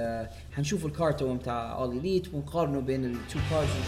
حنشوف 0.53 0.87
ال 0.87 0.97
card 0.97 1.35
بتاع 1.35 1.75
All 1.79 1.97
Elite 1.99 2.35
ونقارنه 2.35 2.81
بين 2.81 3.05
ال 3.05 3.13
two 3.13 3.39
ونشوف 3.39 3.53
أكثر 3.53 3.81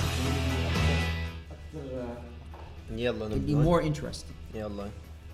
يلا 2.96 3.26
اللي 3.26 3.36
نبدأ. 3.36 3.54
more 3.54 3.82
interesting 3.82 4.30
يلا. 4.54 4.88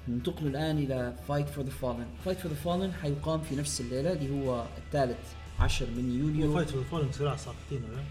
ننتقل 0.08 0.46
الآن 0.46 0.78
إلى 0.78 1.12
Fight 1.28 1.48
for 1.48 1.64
the 1.64 1.70
Fallen 1.70 2.06
Fight 2.24 2.38
for 2.38 2.52
the 2.52 2.56
Fallen 2.56 2.92
حيقام 3.02 3.40
في 3.40 3.56
نفس 3.56 3.80
الليلة 3.80 4.12
اللي 4.12 4.30
هو 4.30 4.64
الثالث 4.78 5.18
عشر 5.60 5.86
من 5.96 6.20
يوليو. 6.20 6.54
Fight 6.54 6.70
في 6.70 6.76
ال 6.76 6.81
falling 6.81 7.14
صراع 7.14 7.36
ساقطين 7.36 7.82
ولا؟ 7.84 8.02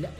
لا. 0.00 0.10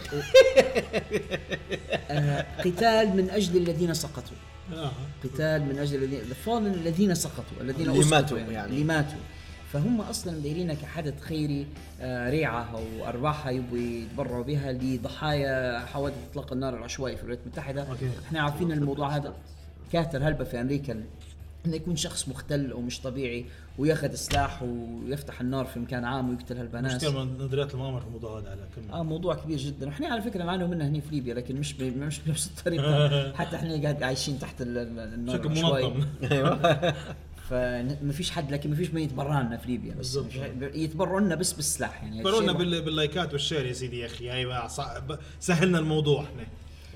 آه 2.11 2.47
قتال 2.59 3.17
من 3.17 3.31
أجل 3.31 3.57
الذين 3.57 3.95
سقطوا. 3.95 4.37
آه. 4.73 4.91
قتال 5.25 5.63
من 5.63 5.79
أجل 5.79 6.05
الذين 6.05 6.21
ال 6.21 6.28
Fallen 6.28 6.75
الذين 6.75 7.15
سقطوا 7.15 7.61
الذين 7.61 7.91
اللي 7.91 8.05
ماتوا 8.05 8.39
يعني. 8.39 8.73
اللي 8.73 8.85
ماتوا. 8.85 9.19
فهم 9.73 10.01
أصلا 10.01 10.39
دايرينها 10.39 10.75
كحدث 10.75 11.21
خيري 11.21 11.67
آه 12.01 12.31
ريعة 12.31 12.71
أو 12.75 13.07
ارباحها 13.09 13.51
يبغوا 13.51 13.79
يتبرعوا 13.79 14.45
بها 14.45 14.73
لضحايا 14.73 15.79
حوادث 15.87 16.17
إطلاق 16.31 16.53
النار 16.53 16.77
العشوائي 16.77 17.17
في 17.17 17.23
الولايات 17.23 17.43
المتحدة. 17.47 17.83
okay. 17.83 18.11
إحنا 18.27 18.43
عارفين 18.43 18.73
الموضوع 18.73 19.17
هذا 19.17 19.35
كاتر 19.93 20.29
هلبة 20.29 20.45
في 20.45 20.61
أمريكا 20.61 21.05
إنه 21.67 21.77
يكون 21.77 21.97
شخص 21.97 22.29
مختل 22.29 22.71
أو 22.71 22.81
مش 22.81 23.01
طبيعي 23.01 23.45
وياخذ 23.79 24.15
سلاح 24.15 24.63
ويفتح 24.63 25.41
النار 25.41 25.65
في 25.65 25.79
مكان 25.81 26.05
عام 26.05 26.31
ويقتل 26.31 26.57
هلبة 26.59 26.79
ناس. 26.79 26.95
مشكلة 27.05 27.25
من 27.25 27.39
نظريات 27.39 27.75
المؤامرة 27.75 28.01
في 28.01 28.07
الموضوع 28.07 28.39
هذا 28.41 28.51
على 28.51 28.61
كم 28.77 28.91
آه 28.93 29.03
موضوع 29.03 29.35
كبير 29.35 29.59
جدا. 29.59 29.87
وإحنا 29.87 30.07
على 30.09 30.23
فكرة 30.23 30.45
نعانوا 30.45 30.69
منه 30.69 30.89
هنا 30.89 31.01
في 31.01 31.15
ليبيا 31.15 31.35
لكن 31.35 31.57
مش. 31.57 31.81
مش 31.81 32.21
بنفس 32.21 32.47
الطريقة. 32.59 33.33
حتى 33.39 33.57
إحنا 33.57 33.83
قاعد 33.83 34.03
عايشين 34.03 34.39
تحت 34.39 34.63
ال- 34.63 34.79
ال- 34.79 34.99
النار 35.15 35.37
بشكل. 35.37 35.49
منظم. 35.63 36.07
أيوه. 36.33 36.95
فما 37.51 38.13
فيش 38.13 38.31
حد 38.31 38.53
لكن 38.53 38.71
ما 38.71 38.77
فيش 38.77 38.91
من 38.95 39.01
يتبرع 39.03 39.41
لنا 39.43 39.57
في 39.57 39.69
ليبيا 39.69 39.95
بس 39.95 40.19
يتبرعوا 40.75 41.21
لنا 41.21 41.35
بس 41.35 41.53
بالسلاح 41.53 42.03
يعني. 42.05 42.21
هالشيء 42.25 42.53
بال- 42.53 42.83
باللايكات 42.83 43.33
وال 43.33 43.42
share 43.42 43.67
يا 43.67 43.73
سيدي 43.73 43.99
يا 43.99 44.07
أخي. 44.07 44.31
هاي 44.31 44.69
صعب- 44.69 45.19
سهلنا 45.41 45.79
الموضوع 45.79 46.23
إحنا. 46.23 46.47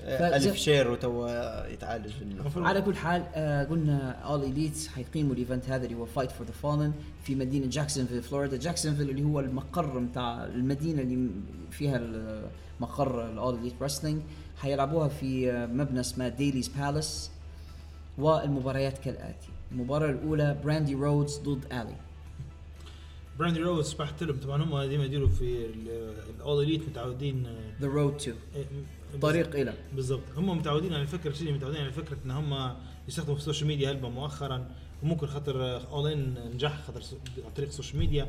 ألف 0.03 0.55
share 0.55 0.91
وتو 0.91 1.27
يتعالج 1.71 2.11
منه. 2.23 2.67
على 2.67 2.81
كل 2.81 2.95
حال 2.95 3.23
آه 3.35 3.63
قلنا 3.63 4.11
All 4.11 4.43
Elite 4.43 4.87
حيقيموا 4.95 5.33
ال 5.33 5.39
event 5.39 5.69
هذا 5.69 5.85
اللي 5.85 5.97
هو 5.97 6.05
Fight 6.05 6.31
for 6.31 6.47
the 6.47 6.53
Fallen 6.53 6.93
في 7.23 7.35
مدينة 7.35 7.67
جاكسونفيل 7.69 8.21
فلوريدا 8.21 8.57
جاكسونفيل 8.57 9.09
اللي 9.09 9.23
هو 9.23 9.39
المقر 9.39 9.99
بتاع 9.99 10.45
المدينة 10.45 11.01
اللي 11.01 11.29
فيها 11.71 12.01
مقر 12.79 13.29
ال 13.31 13.55
All 13.55 13.62
Elite 13.62 13.73
Wrestling 13.81 14.21
حيلعبوها 14.57 15.07
في 15.07 15.51
آه، 15.51 15.65
مبنى 15.65 15.99
اسمه 15.99 16.27
Daily's 16.27 16.67
Place 16.67 17.31
والمباريات 18.17 18.97
كالآتي. 18.97 19.47
المباراة 19.71 20.09
الأولى 20.09 20.57
براندي 20.63 20.95
رودز 20.95 21.37
ضد 21.37 21.65
الي 21.73 21.95
براندي 23.39 23.59
روز 23.59 23.85
سمحت 23.85 24.23
لهم 24.23 24.39
طبعا 24.39 24.63
هم 24.63 24.81
ديما 24.89 25.05
يديروا 25.05 25.27
في 25.29 25.65
ال 26.37 26.63
All 26.63 26.73
Elite 26.73 26.89
متعودين 26.89 27.47
The 27.81 27.87
Road 27.87 28.17
to 28.17 28.31
طريق 29.21 29.55
إلى. 29.55 29.73
بالضبط. 29.95 30.23
هم 30.37 30.57
متعودين 30.57 30.93
على 30.93 31.07
فكرة 31.07 31.33
شيء 31.33 31.53
متعودين 31.53 31.81
على 31.81 31.91
فكرة 31.91 32.17
إن 32.25 32.31
هم 32.31 32.75
يستخدموا 33.07 33.35
في 33.35 33.41
ال 33.41 33.45
social 33.45 33.67
media 33.67 33.91
هلبة 33.91 34.09
مؤخرا 34.09 34.65
وممكن 35.03 35.27
خاطر 35.27 35.87
All 35.91 36.11
In 36.11 36.51
نجح 36.53 36.81
خاطر 36.87 37.01
عن 37.45 37.51
طريق 37.55 37.69
ال 37.69 37.73
social 37.73 37.99
media 37.99 38.27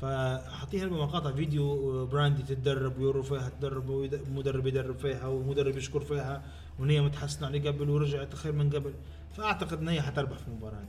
فحاطين 0.00 0.80
هلبة 0.80 1.04
مقاطع 1.04 1.32
فيديو 1.32 1.92
آه، 2.02 2.04
براندي 2.04 2.42
تتدرب 2.42 2.98
ويوروا 2.98 3.22
فيها 3.22 3.48
تدرب 3.58 3.88
ومدرب 3.88 4.66
يدرب 4.66 4.98
فيها 4.98 5.26
ومدرب 5.26 5.76
يشكر 5.76 6.00
فيها 6.00 6.42
وإن 6.78 6.90
هي 6.90 7.00
متحسنة 7.00 7.46
على 7.46 7.68
قبل 7.68 7.90
ورجعت 7.90 8.34
خير 8.34 8.52
من 8.52 8.70
قبل. 8.70 8.92
فأعتقد 9.36 9.78
إن 9.78 9.88
هي 9.88 10.02
حتربح 10.02 10.38
في 10.38 10.48
المباراة 10.48 10.78
هذه. 10.78 10.86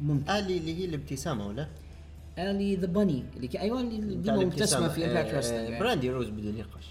ممكن 0.00 0.30
آلي 0.30 0.56
اللي 0.56 0.74
هي 0.74 0.84
الابتسامة 0.84 1.46
ولا؟ 1.46 1.68
آلي 2.38 2.76
the 2.76 2.86
Bunny 2.86 3.24
اللي. 3.36 3.60
أيوه 3.60 3.80
اللي 3.80 4.16
ديما 4.16 4.36
مبتسمه. 4.44 4.88
في 4.88 5.04
آه، 5.04 5.08
Impact 5.08 5.34
آه، 5.34 5.38
Wrestling 5.38 5.80
براندي 5.80 6.10
روز 6.10 6.28
بدون 6.28 6.54
نقاش. 6.58 6.84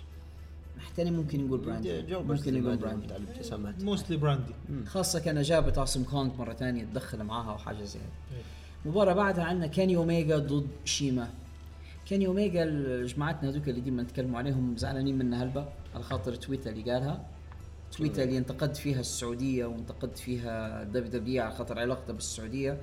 محتاج 0.89 1.07
ممكن 1.07 1.47
نقول 1.47 1.59
براندي 1.59 2.01
ممكن 2.01 2.61
نقول 2.61 2.77
براندي 2.77 3.05
الابتسامات 3.15 3.83
mostly 3.83 4.17
براندي 4.17 4.51
خاصة 4.85 5.19
كان 5.19 5.41
جابت 5.41 5.77
Awesome 5.77 6.03
Kong 6.03 6.37
مرة 6.37 6.53
ثانية 6.53 6.83
تدخل 6.83 7.23
معاها 7.23 7.53
وحاجة 7.53 7.83
زي 7.83 7.99
هيك. 7.99 8.05
إيه. 8.37 8.43
مباراة 8.91 9.13
بعدها 9.13 9.43
عندنا 9.43 9.67
كاني 9.67 9.95
اوميجا 9.95 10.37
ضد 10.37 10.67
شيما. 10.85 11.29
كاني 12.09 12.27
اوميجا 12.27 12.65
جماعتنا 13.05 13.49
هذوك 13.49 13.69
اللي 13.69 13.81
ديما 13.81 14.03
نتكلموا 14.03 14.37
عليهم 14.39 14.77
زعلانين 14.77 15.17
منها 15.17 15.43
هلبة 15.43 15.65
على 15.95 16.03
خاطر 16.03 16.35
تويتة 16.35 16.69
اللي 16.71 16.91
قالها. 16.91 17.25
تويتة 17.97 18.23
اللي 18.23 18.37
انتقد 18.37 18.75
فيها 18.75 18.99
السعودية 18.99 19.65
وانتقد 19.65 20.15
فيها 20.17 20.83
WWE 20.83 21.43
على 21.43 21.51
خاطر 21.55 21.79
علاقته 21.79 22.13
بالسعودية. 22.13 22.77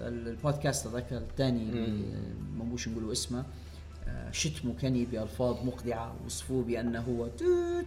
ال- 0.00 0.28
البودكاست 0.28 0.86
هذاك 0.86 1.12
الثاني 1.12 1.64
ما 2.58 2.64
بوش 2.64 2.88
نقولوا 2.88 3.12
اسمه. 3.12 3.44
آه، 4.08 4.30
شتموا 4.30 4.74
كاني 4.82 5.04
بألفاظ 5.04 5.56
مقدعة 5.64 6.16
وصفوه 6.26 6.64
بأنه 6.64 7.00
هو 7.00 7.26
توت. 7.26 7.84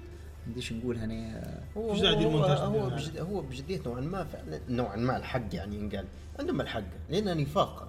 بديش 0.47 0.73
نقول 0.73 0.97
هنا 0.97 1.13
آه، 1.13 1.79
هو 1.79 1.91
هو, 1.91 1.95
هو, 1.95 2.85
منها. 2.85 2.95
بجد 2.95 3.17
هو 3.17 3.41
بجدية 3.41 3.81
نوعا 3.85 4.01
ما 4.01 4.23
فعلا 4.23 4.59
نوعا 4.69 4.95
ما 4.95 5.17
الحق 5.17 5.55
يعني 5.55 5.75
ينقال. 5.75 6.05
عندهم 6.39 6.61
الحق 6.61 6.83
لأن 7.09 7.37
نفاق 7.37 7.87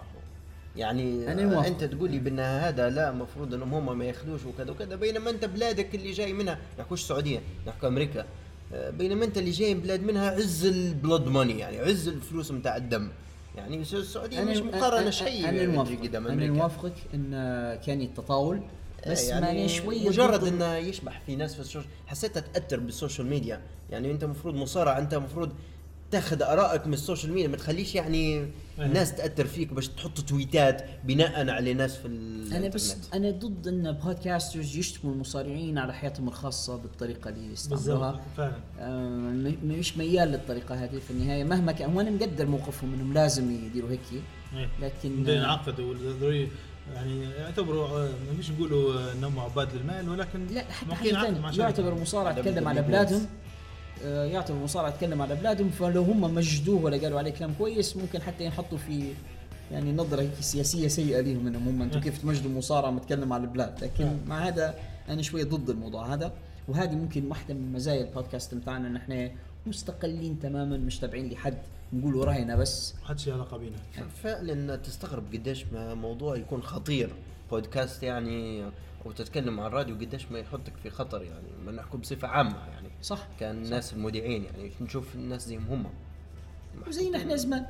يعني 0.76 1.32
أنا 1.32 1.46
موافق. 1.46 1.66
أنت 1.66 1.84
تقول 1.84 2.10
لي 2.10 2.18
بأن 2.18 2.40
هذا 2.40 2.90
لا 2.90 3.10
المفروض 3.10 3.55
أنهم 3.55 3.74
هم 3.74 3.98
ما 3.98 4.05
يأخذوش 4.05 4.40
وكذا 4.46 4.70
وكذا 4.70 4.96
بينما 4.96 5.30
أنت 5.30 5.44
بلادك 5.44 5.94
اللي 5.94 6.12
جاي 6.12 6.32
منها 6.32 6.59
نحكوش 6.78 7.01
السعوديه 7.02 7.40
نحكو 7.66 7.86
أمريكا. 7.86 8.24
آه، 8.72 8.90
بينما 8.90 9.24
أنت 9.24 9.38
اللي 9.38 9.51
جاي 9.51 9.74
من 9.74 9.80
بلاد 9.80 10.02
منها 10.02 10.30
عز 10.30 10.64
البلود 10.66 11.28
ماني 11.28 11.59
يعني 11.59 11.78
عز 11.78 12.09
الفلوس 12.09 12.52
نتاع 12.52 12.76
الدم. 12.76 13.09
يعني 13.56 13.76
السعودية 13.76 14.40
مش 14.40 14.56
مقارنة 14.59 15.10
شيء 15.10 15.48
أنا 15.48 15.52
يعني 15.52 15.66
موافقك. 15.66 16.01
قدام 16.01 16.26
أنا 16.26 16.52
موافقك 16.52 16.93
إن 17.14 17.31
كان 17.86 18.01
التطاول 18.01 18.60
بس 19.09 19.28
يعني 19.28 19.47
ماني 19.47 19.68
شوية 19.68 20.09
مجرد 20.09 20.44
إنه 20.44 20.76
يشبح 20.76 21.20
في 21.26 21.36
ناس 21.36 21.55
في 21.55 21.60
ال 21.60 21.64
social 21.64 21.85
حسيتها 22.06 22.40
تاثر 22.40 22.81
بال 22.81 22.92
social 22.92 23.26
media. 23.26 23.60
يعني 23.90 24.10
أنت 24.10 24.24
المفروض 24.24 24.55
مصارع 24.55 24.98
أنت 24.98 25.14
المفروض 25.14 25.52
تاخذ 26.15 26.43
آرائك 26.43 26.86
من 26.86 26.93
ال 26.93 26.98
social 26.98 27.32
media 27.32 27.48
ما 27.49 27.57
تخليش 27.57 27.95
يعني 27.95 28.49
الناس 28.78 29.15
تأثر 29.15 29.47
فيك 29.47 29.73
باش 29.73 29.89
تحط 29.89 30.20
تويتات 30.20 30.85
بناء 31.05 31.51
على 31.51 31.74
ناس 31.74 31.97
في 31.97 32.07
أنا 32.53 32.69
بس 32.69 32.97
أنا 33.15 33.31
ضد 33.31 33.69
إن 33.69 33.93
podcasters 33.93 34.76
يشتموا 34.77 35.15
المصارعين 35.15 35.78
على 35.78 35.95
حياتهم 35.95 36.28
الخاصة 36.28 36.77
بالطريقة 36.77 37.31
اللي 37.31 37.53
يستعملوها. 37.53 38.20
فعلا. 38.36 38.53
آه، 38.78 39.55
مش 39.65 39.97
ميال 39.97 40.28
للطريقة 40.28 40.74
هذه 40.85 40.99
في 40.99 41.11
النهاية 41.11 41.45
مهما 41.45 41.73
كان 41.73 41.97
وأنا 41.97 42.11
مقدر 42.11 42.47
موقفهم 42.47 42.95
إنهم 42.95 43.15
لازم 43.15 43.51
يديروا 43.66 43.91
هيك. 43.91 44.01
إيه. 44.12 44.69
لكن 44.82 45.23
بدنا 45.23 45.35
ينعقدوا 45.35 45.95
ضروري 46.20 46.49
يعني 46.95 47.23
يعتبروا 47.24 47.89
آه، 47.89 48.09
مش 48.39 48.51
نقولوا 48.51 49.12
إنهم 49.12 49.39
عباد 49.39 49.69
للمال 49.74 50.09
ولكن 50.09 50.47
لا 50.47 50.65
حتى 50.65 50.95
حاجة 50.95 51.11
ثانية 51.11 51.41
مع 51.41 51.51
شركة. 51.51 51.62
يعتبر 51.62 51.95
مصارع 51.95 52.32
تكلم 52.32 52.69
على 52.69 52.82
بلادهم. 52.82 53.27
آه، 54.05 54.24
يعتبر 54.24 54.59
مصارع 54.59 54.90
تكلم 54.90 55.22
على 55.22 55.35
بلادهم 55.35 55.70
فلو 55.70 56.02
هم 56.02 56.35
مجدوه 56.35 56.82
ولا 56.85 56.97
قالوا 56.97 57.18
عليه 57.18 57.31
كلام 57.31 57.55
كويس 57.59 57.97
ممكن 57.97 58.22
حتى 58.22 58.44
ينحطوا 58.44 58.78
في 58.78 59.12
يعني 59.72 59.93
نظرة 59.93 60.20
هيك 60.20 60.35
سياسية 60.40 60.89
سيئة 60.89 61.20
ليهم 61.20 61.47
إنهم 61.47 61.68
هم. 61.68 61.82
أنتم 61.82 62.01
كيف 62.01 62.18
تمجدوا 62.22 62.51
مصارع 62.51 62.90
متكلم 62.90 63.32
على 63.32 63.43
البلاد؟ 63.43 63.85
لكن 63.85 64.16
مع 64.26 64.39
هذا 64.48 64.74
أنا 65.09 65.22
شوية 65.22 65.44
ضد 65.44 65.70
الموضوع 65.70 66.14
هذا 66.14 66.32
وهذه 66.68 66.94
ممكن 66.94 67.26
واحدة 67.26 67.55
من 67.55 67.72
مزايا 67.72 68.05
البودكاست 68.05 68.55
بتاعنا 68.55 68.89
إن 68.89 68.97
إحنا 68.97 69.31
مستقلين 69.66 70.39
تماما 70.40 70.76
مش 70.76 70.98
تابعين 70.98 71.31
لحد 71.31 71.59
نقولوا 71.93 72.24
راينا 72.24 72.56
بس. 72.56 72.94
ما 73.02 73.09
حدش 73.09 73.28
له 73.28 73.35
علاقه 73.35 73.56
بينا 73.56 73.76
فعلا 74.22 74.76
تستغرب 74.76 75.24
قديش 75.32 75.64
ما 75.72 75.94
موضوع 75.94 76.36
يكون 76.36 76.62
خطير. 76.62 77.10
بودكاست 77.51 78.02
يعني 78.02 78.64
وتتكلم 79.05 79.60
عن 79.60 79.66
الراديو 79.66 79.94
قديش 79.97 80.31
ما 80.31 80.39
يحطك 80.39 80.72
في 80.82 80.90
خطر 80.90 81.22
يعني 81.22 81.47
ما 81.66 81.72
نحكم 81.72 81.98
بصفة 81.98 82.28
عامة 82.28 82.56
يعني. 82.74 82.84
صح؟ 83.05 83.26
كان 83.40 83.64
الناس 83.64 83.93
المذيعين 83.93 84.44
يعني 84.44 84.70
نشوف 84.81 85.14
الناس 85.14 85.47
زيهم 85.47 85.66
هم 85.70 85.86
وزينا 86.89 87.18
إحنا 87.18 87.36
زمان. 87.36 87.66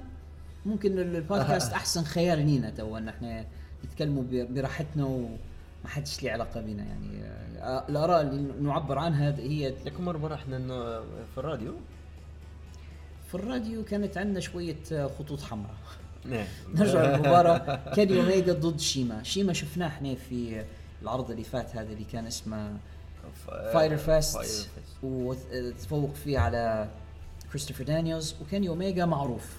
ممكن 0.66 0.98
البودكاست 0.98 1.72
أحسن 1.82 2.04
خيار 2.04 2.38
لينا 2.38 2.70
تو 2.70 2.96
إن 2.98 3.08
إحنا 3.08 3.46
نتكلموا 3.84 4.24
براحتنا 4.30 5.04
وما 5.04 5.36
حدش 5.86 6.22
ليه 6.22 6.32
علاقة 6.32 6.60
بينا 6.60 6.84
يعني. 6.84 7.24
آه، 7.58 7.84
الآراء 7.88 8.20
اللي 8.20 8.52
نعبر 8.60 8.98
عنها 8.98 9.36
هي 9.38 9.74
لكن 9.84 10.04
مرة 10.04 10.34
إحنا 10.34 10.58
في 11.34 11.38
الراديو؟ 11.38 11.72
في 13.28 13.34
الراديو 13.34 13.84
كانت 13.84 14.18
عندنا 14.18 14.40
شوية 14.40 15.08
خطوط 15.18 15.40
حمراء. 15.40 15.74
نعم. 16.30 16.46
نرجع 16.74 17.04
للمباراة. 17.04 17.94
كان 17.94 18.16
اوميجا 18.16 18.52
ضد 18.52 18.80
شيما. 18.80 19.22
شيما 19.22 19.52
شفناه 19.52 19.86
إحنا 19.86 20.14
في 20.14 20.64
العرض 21.02 21.30
اللي 21.30 21.44
فات 21.44 21.76
هذا 21.76 21.92
اللي 21.92 22.04
كان 22.04 22.26
اسمه 22.26 22.76
Fyter 23.46 23.96
Fest 23.96 24.68
وتفوق 25.04 26.14
فيه 26.14 26.38
على 26.38 26.88
كريستوفر 27.50 27.84
دانيلز 27.84 28.34
وكان 28.42 28.66
اوميجا 28.66 29.04
معروف. 29.06 29.56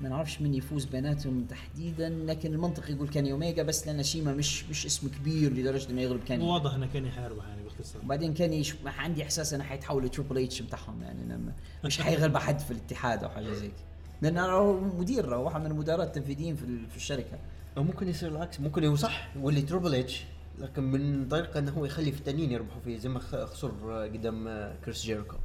ما 0.00 0.08
نعرفش 0.08 0.40
من 0.40 0.54
يفوز 0.54 0.84
بيناتهم 0.84 1.44
تحديدا 1.44 2.08
لكن 2.08 2.52
المنطق 2.54 2.90
يقول 2.90 3.08
كان 3.08 3.30
اوميجا 3.30 3.62
بس 3.62 3.86
لأن 3.86 4.02
شيما 4.02 4.32
مش 4.34 4.64
مش 4.64 4.86
اسم 4.86 5.08
كبير 5.08 5.52
لدرجة 5.52 5.90
إنه 5.90 6.00
يغلب 6.02 6.24
كان. 6.24 6.40
واضح 6.40 6.74
إنه 6.74 6.86
كان 6.94 7.10
حيربح 7.10 7.44
يعني 7.48 7.62
باختصار 7.62 8.02
وبعدين 8.04 8.34
كان 8.34 8.52
يش... 8.52 8.74
ما 8.84 8.90
عندي 8.90 9.22
إحساس 9.22 9.54
إنه 9.54 9.64
حيتحول 9.64 10.04
ل 10.04 10.09
Triple 10.09 10.38
H 10.38 10.62
بتاعهم 10.62 11.02
يعني 11.02 11.38
مش 11.84 12.00
حيغلب 12.00 12.36
حد 12.36 12.58
في 12.58 12.70
الاتحاد 12.70 13.24
أو 13.24 13.30
حاجة 13.30 13.52
زي 13.52 13.66
كده. 13.68 13.76
لأن 14.22 14.38
هو 14.38 14.80
مدير 14.80 15.34
واحد 15.34 15.60
من 15.60 15.66
المدراء 15.66 16.06
التنفيذيين 16.06 16.56
في, 16.56 16.62
ال- 16.64 16.90
في 16.90 16.96
الشركة. 16.96 17.38
أو 17.76 17.82
ممكن 17.82 18.08
يصير 18.08 18.28
العكس. 18.28 18.60
ممكن 18.60 18.84
هو 18.84 18.96
صح 18.96 19.28
يولي 19.36 19.62
Triple 19.62 19.94
H 19.94 20.24
لكن 20.60 20.82
من 20.82 21.28
طريقه 21.28 21.58
إنه 21.58 21.70
هو 21.72 21.84
يخلي 21.84 22.12
في 22.12 22.18
التانيين 22.18 22.50
يربحوا 22.52 22.80
فيه 22.84 22.98
زي 22.98 23.08
ما 23.08 23.18
خ- 23.20 23.44
خسر 23.44 23.70
قدام 24.14 24.70
كريس 24.84 25.02
جيريكو. 25.02 25.36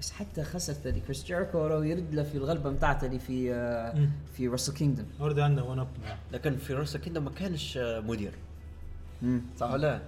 بس 0.00 0.10
حتى 0.10 0.44
خسرت 0.44 0.86
لكريس 0.86 1.24
جيريكو 1.24 1.66
لو 1.66 1.82
يرد 1.82 2.14
له 2.14 2.22
في 2.22 2.34
الغلبة 2.38 2.70
بتاعته 2.70 3.06
اللي 3.06 3.18
في 3.18 3.54
آه،. 3.54 4.08
في 4.36 4.48
Wrestle 4.48 4.72
Kingdom 4.72 5.06
already 5.20 5.42
عندنا 5.42 5.62
one 5.62 5.78
up 5.78 5.88
لكن 6.32 6.56
في 6.56 6.74
Wrestle 6.74 6.98
Kingdom 6.98 7.24
ما 7.24 7.30
كانش 7.30 7.76
آه، 7.76 8.00
مدير. 8.00 8.32
صح 9.58 9.70
ولا؟ 9.72 9.76
لا؟ 9.96 10.02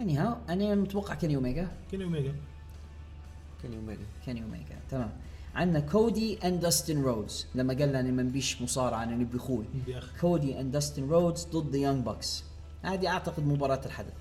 anyhow 0.00 0.36
أنا 0.48 0.74
متوقع 0.74 1.14
كيني 1.14 1.36
اوميجا 1.36 1.68
كيني 1.90 2.04
اوميجا 2.04 2.34
كان 3.62 3.74
اوميجا 3.74 4.02
كيني 4.24 4.42
اوميجا 4.42 4.78
تمام. 4.90 5.10
عندنا 5.54 5.80
كودي 5.80 6.38
and 6.48 6.60
داستن 6.60 7.02
رودز 7.02 7.46
لما 7.54 7.74
قال 7.74 7.88
لنا 7.88 8.02
ما 8.02 8.22
نبيش 8.22 8.62
مصارعة 8.62 9.02
أنا 9.02 9.16
نبي 9.16 9.38
أخ. 9.98 10.20
كودي 10.20 10.60
and 10.60 10.72
داستن 10.72 11.08
رودز 11.08 11.44
ضد 11.44 11.74
Young 11.74 12.04
Bucks 12.06 12.44
هذه 12.82 13.08
أعتقد 13.08 13.46
مباراة 13.46 13.80
الحدث. 13.86 14.12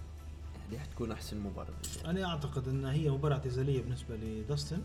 هذه 0.69 0.79
حتكون 0.79 1.11
أحسن 1.11 1.39
مباراة. 1.39 1.73
أنا 2.05 2.25
أعتقد 2.25 2.67
إن 2.67 2.85
هي 2.85 3.09
مباراة 3.09 3.33
اعتزاليه 3.35 3.81
بالنسبة 3.81 4.15
لداستن 4.15 4.81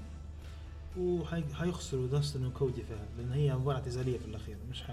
وحيخسروا 0.99 2.07
داستن 2.07 2.47
وكودي 2.47 2.83
فيها 2.83 3.07
لأن 3.19 3.33
هي 3.33 3.55
مباراة 3.55 3.77
اعتزاليه 3.79 4.19
في 4.19 4.25
الأخير 4.25 4.57
مش 4.71 4.83
ح... 4.83 4.91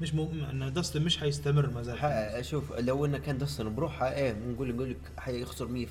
مش 0.00 0.14
م... 0.14 0.20
إن 0.50 0.72
داستن 0.72 1.02
مش 1.02 1.18
حيستمر 1.18 1.70
ما 1.70 1.82
زال 1.82 2.44
شوف 2.44 2.72
لو 2.72 3.04
انه 3.06 3.18
كان 3.18 3.38
داستن 3.38 3.74
بروحه 3.74 4.12
إيه 4.12 4.32
نقول 4.32 4.74
نقول 4.74 4.90
لك 4.90 4.98
حيخسر 5.18 5.86
100% 5.86 5.88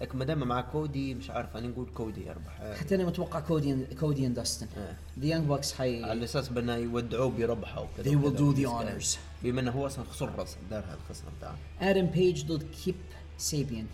لكن 0.00 0.18
ما 0.18 0.24
دام 0.24 0.38
مع 0.48 0.60
كودي 0.60 1.14
مش 1.14 1.30
عارف 1.30 1.56
أنا 1.56 1.68
نقول 1.68 1.86
كودي 1.94 2.26
يربح 2.26 2.60
آه. 2.60 2.74
حتى 2.74 2.94
أنا 2.94 3.04
متوقع 3.04 3.40
كودي 3.40 3.84
كودي 4.00 4.26
and 4.26 4.36
داستن. 4.36 4.66
The 5.18 5.26
Young 5.26 5.46
Bucks 5.48 5.72
حي 5.74 6.04
على 6.04 6.24
أساس 6.24 6.48
بأنه 6.48 6.74
يودعوه 6.76 7.30
بربحه 7.30 7.82
وكذا 7.82 8.04
They 8.12 8.16
will 8.24 8.38
do 8.38 8.58
the 8.58 8.66
honors. 8.70 9.16
بما 9.42 9.60
إنه 9.60 9.70
هو 9.70 9.86
أصلا 9.86 10.04
خسر 10.04 10.30
راس 10.38 10.56
دار 10.70 10.84
الخساره 10.94 11.32
بتاعه 11.38 11.56
آدم 11.80 12.06
بيج 12.06 12.44
ضد 12.46 12.62
كيب 12.84 12.94
سيبيان 13.38 13.86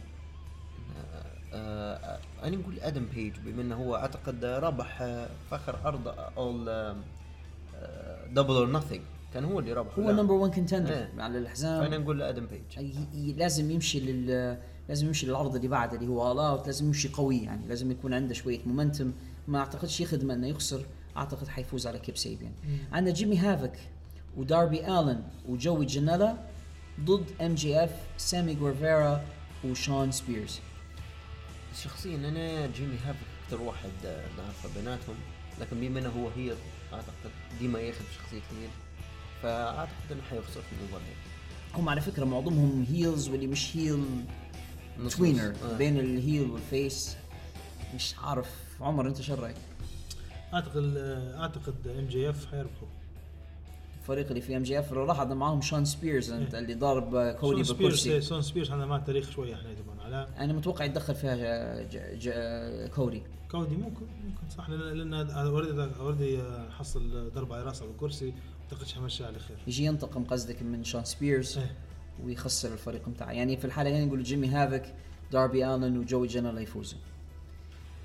آه 0.97 1.56
آه 1.56 2.18
أنا 2.43 2.56
نقول 2.56 2.81
آدم 2.81 3.06
بيج 3.14 3.32
بما 3.44 3.62
إنه 3.62 3.74
هو 3.76 3.97
أعتقد 3.97 4.44
ربح 4.44 4.98
في 4.98 5.28
اخر 5.52 5.76
عرض 5.85 6.09
اول 6.36 6.94
Double 8.32 8.55
or 8.55 8.73
Nothing 8.73 9.03
كان 9.35 9.44
هو 9.44 9.59
اللي 9.59 9.72
ربح 9.72 9.98
هو. 9.98 10.10
number 10.11 10.35
1 10.35 10.55
contender. 10.55 11.09
على 11.18 11.39
الحزام 11.39 11.82
فأنا 11.85 11.98
نقول 11.98 12.22
آدم 12.22 12.47
بيج 12.47 12.93
لازم 13.39 13.70
يمشي 13.70 14.01
لل 14.01 14.59
لازم 14.89 15.06
يمشي 15.06 15.27
للعرض 15.27 15.55
اللي 15.56 15.69
بعده 15.69 15.97
اللي 15.97 16.09
هو 16.09 16.28
All 16.28 16.39
Out 16.39 16.66
لازم 16.66 16.86
يمشي 16.86 17.09
قوي 17.09 17.39
يعني 17.39 17.69
لازم 17.69 17.90
يكون 17.90 18.15
عنده 18.15 18.35
شوية 18.35 18.61
momentum 18.66 19.12
ما 19.48 19.59
أعتقدش 19.59 20.01
يخدم 20.01 20.31
إنه 20.31 20.47
يخسر 20.47 20.86
أعتقد 21.16 21.48
حيفوز 21.48 21.86
على 21.86 21.98
كيب 21.98 22.16
سيبيان 22.16 22.52
عندنا 22.93 23.15
جيمي 23.15 23.39
هافك 23.39 23.78
وداربي 24.36 24.86
آلن 24.86 25.23
وجوي 25.48 25.86
جانيلا 25.86 26.36
ضد 27.01 27.24
MJF 27.41 27.91
سامي 28.16 28.55
جيفارا 28.55 29.24
وشون 29.65 30.12
سبيرز. 30.12 30.61
شخصيا 31.82 32.16
أنا 32.16 32.66
جيمي 32.66 32.97
هافك 33.06 33.27
أكثر 33.44 33.62
واحد 33.62 33.90
آه، 34.06 34.27
نعرفه 34.36 34.69
بيناتهم. 34.81 35.16
لكن 35.61 35.81
بما 35.81 36.01
إنه 36.01 36.09
هو 36.09 36.28
هي 36.36 36.52
أعتقد 36.93 37.31
ديما 37.59 37.81
ياخذ 37.81 38.05
شخصية 38.19 38.36
heel 38.36 38.70
فأعتقد 39.43 40.12
إنه 40.12 40.23
حيخسر 40.31 40.61
في 40.61 40.73
المباراة. 40.81 41.05
هم 41.74 41.89
على 41.89 42.01
فكرة 42.01 42.24
معظمهم 42.24 42.86
heels 42.91 43.28
واللي 43.28 43.47
مش 43.47 43.77
heel 43.77 44.05
tweener. 45.11 45.55
آه. 45.65 45.77
بين 45.77 45.99
ال 45.99 46.51
heel 46.51 46.74
وال 46.74 46.86
face. 46.86 47.16
مش 47.95 48.15
عارف 48.23 48.51
عمر 48.81 49.09
أنت 49.09 49.21
شو 49.21 49.35
رأيك؟ 49.35 49.57
أعتقد 50.55 50.97
أعتقد 51.37 51.75
MJF 51.99 52.47
حيربحوا 52.51 52.89
الفريق 54.01 54.29
اللي 54.29 54.41
في 54.41 54.57
MJF 54.57 54.93
راح 54.93 55.21
معاهم 55.23 55.61
شون 55.61 55.85
سبيرز 55.85 56.31
أنت 56.31 56.55
اللي 56.55 56.75
ضارب 56.75 57.15
آه، 57.15 57.33
كودي 57.33 57.65
شون 57.65 57.77
سبيرز 57.77 58.09
بالكرسي 58.09 58.21
شون 58.20 58.43
سبيرز 58.43 58.71
عندنا 58.71 58.87
معاه 58.87 58.99
تاريخ 58.99 59.31
شوية 59.31 59.55
إحنا 59.55 59.75
طبعا 59.85 60.05
على 60.05 60.29
أنا 60.39 60.53
متوقع 60.53 60.85
يتدخل 60.85 61.15
فيها 61.15 61.83
ج... 61.83 61.97
ج... 61.97 62.29
ج... 62.29 62.31
كودي. 62.89 63.23
كودي 63.51 63.77
ممكن 63.77 64.07
ممكن 64.25 64.57
صح 64.57 64.71
لأن 64.71 65.11
لأن 65.11 65.31
already 65.31 65.89
already 66.01 66.43
حصل 66.79 67.31
ضربة 67.35 67.55
على 67.55 67.65
راسه 67.65 67.87
بالكرسي. 67.87 68.27
ما 68.27 68.33
اعتقدش 68.73 68.95
حيمشي 68.95 69.25
على 69.25 69.39
خير. 69.39 69.57
يجي 69.66 69.85
ينتقم 69.85 70.25
قصدك 70.25 70.62
من 70.62 70.85
شون 70.85 71.05
سبيرز 71.05 71.59
إيه. 71.59 71.77
ويخسر 72.24 72.73
الفريق 72.73 73.09
بتاعه 73.09 73.31
يعني 73.31 73.57
في 73.57 73.65
الحالة 73.65 73.91
هنا 73.91 74.05
نقول 74.05 74.23
جيمي 74.23 74.49
هافك 74.49 74.95
داربي 75.32 75.74
آلن 75.74 75.99
وجوي 75.99 76.27
جانيلا 76.27 76.59
يفوزوا 76.59 76.99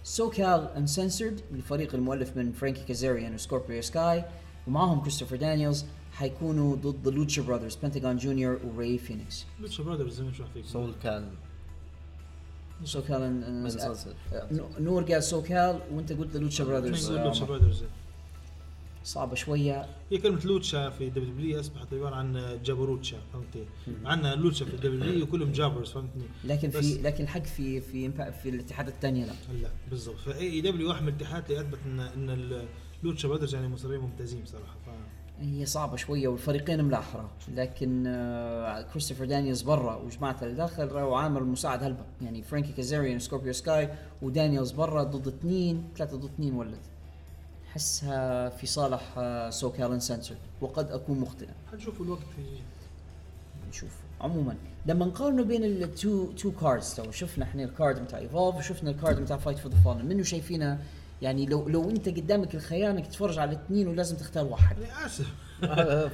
SoCal 0.03 0.69
Uncensored 0.77 1.41
الفريق 1.51 1.95
المؤلف 1.95 2.37
من 2.37 2.51
فرانكي 2.51 2.81
كازاريان 2.87 3.33
وسكوربيو 3.33 3.81
سكاي 3.81 4.25
ومعهم 4.67 5.01
كريستوفر 5.01 5.35
دانييلز 5.35 5.85
حيكونوا 6.13 6.75
ضد 6.75 7.07
Lucha 7.07 7.41
Brothers 7.41 7.75
بنتاغون 7.75 8.17
جونيور 8.17 8.59
وراي 8.65 8.97
فينيكس. 8.97 9.45
Lucha 9.59 9.83
Brothers 9.83 10.13
زي 10.13 10.23
ما 10.23 10.29
نشوف 10.29 10.47
فيك 10.53 10.65
سول 10.65 10.93
كان 11.03 11.29
SoCal. 13.69 14.13
آه، 14.33 14.47
نور 14.79 15.03
قال 15.03 15.23
SoCal 15.23 15.79
وانت 15.93 16.13
قلت 16.13 16.35
Lucha 16.37 16.63
Brothers. 16.63 17.83
صعبة 19.03 19.35
شوية. 19.35 19.85
هي 20.11 20.17
كلمة 20.17 20.45
لوتشا 20.45 20.89
في 20.89 21.09
دبليو 21.09 21.31
دبليو 21.31 21.59
أصبحت 21.59 21.93
عبارة 21.93 22.15
عن 22.15 22.59
جابروتشا 22.63 23.17
فهمتي؟ 23.33 23.65
عندنا 24.05 24.35
لوتشا 24.35 24.65
في 24.65 24.73
الدبليو 24.73 24.99
دبليو 24.99 25.23
وكلهم 25.23 25.51
jobbers 25.51 25.91
فهمتني؟ 25.91 26.23
لكن 26.43 26.69
في 26.69 27.01
لكن 27.01 27.23
الحق 27.23 27.43
في 27.43 27.81
في 27.81 28.11
في 28.31 28.49
الاتحادات 28.49 28.93
الثانية 28.93 29.25
لا. 29.25 29.33
لا 29.61 29.69
بالضبط. 29.89 30.17
ف 30.17 30.61
AEW 30.61 30.89
واحد 30.89 31.01
من 31.01 31.07
الاتحاد 31.07 31.43
اللي 31.51 31.61
أثبت 31.61 31.79
ان 31.85 31.99
إن 31.99 32.29
ال 33.03 33.07
Lucha 33.07 33.27
Brothers 33.27 33.55
يعني 33.55 33.67
مصارعين 33.67 34.01
ممتازين 34.01 34.41
بصراحة 34.43 34.75
ف 34.85 34.89
هي 35.41 35.65
صعبة 35.65 35.95
شوية 35.95 36.27
والفريقين 36.27 36.85
ملاحرة 36.85 37.29
لكن 37.55 38.03
آه، 38.07 38.81
كريستوفر 38.81 39.25
دانييلز 39.25 39.61
برا 39.61 39.95
وجماعة 39.95 40.37
اللي 40.41 40.53
داخل 40.53 40.93
وعامل 40.93 41.43
مساعد 41.43 41.83
هلبة. 41.83 42.05
يعني 42.21 42.43
فرانكي 42.43 42.71
كازاريان 42.71 43.19
سكوربيو 43.19 43.53
سكاي 43.53 43.89
ودانييلز 44.21 44.71
برا 44.71 45.03
ضد 45.03 45.27
اثنين 45.27 45.83
ثلاثة 45.97 46.17
ضد 46.17 46.23
اثنين 46.25 46.53
ولد. 46.53 46.77
حسها 47.73 48.49
في 48.49 48.67
صالح 48.67 49.01
آه، 49.17 49.49
SoCal 49.49 49.99
Uncensored 49.99 50.35
وقد 50.61 50.91
أكون 50.91 51.19
مخطئا. 51.19 51.53
حنشوف 51.71 52.01
الوقت 52.01 52.21
يجي 52.39 52.61
نشوف. 53.69 53.89
عموما 54.21 54.55
لما 54.85 55.05
نقارنه 55.05 55.43
بين 55.43 55.63
ال 55.63 55.80
two 55.80 56.31
two 56.31 56.51
cards 56.51 56.93
تو 56.93 57.11
شفنا 57.11 57.45
إحنا 57.45 57.63
ال 57.63 57.71
card 57.71 58.03
بتاع 58.03 58.19
ايفولف 58.19 58.55
وشفنا 58.55 58.89
ال 58.91 58.97
card 58.97 59.21
بتاع 59.21 59.37
Fight 59.37 59.57
for 59.59 59.71
the 59.71 59.77
Fallen 59.85 60.05
منه 60.05 60.23
شايفينها 60.23 60.79
يعني 61.21 61.45
لو 61.45 61.69
لو 61.69 61.89
أنت 61.89 62.09
قدامك 62.09 62.55
الخيار 62.55 62.91
إنك 62.91 63.07
تتفرج 63.07 63.39
على 63.39 63.51
الاثنين 63.51 63.87
ولازم 63.87 64.15
تختار 64.17 64.45
واحد. 64.45 64.77
أنا 64.81 65.05
آسف. 65.05 65.27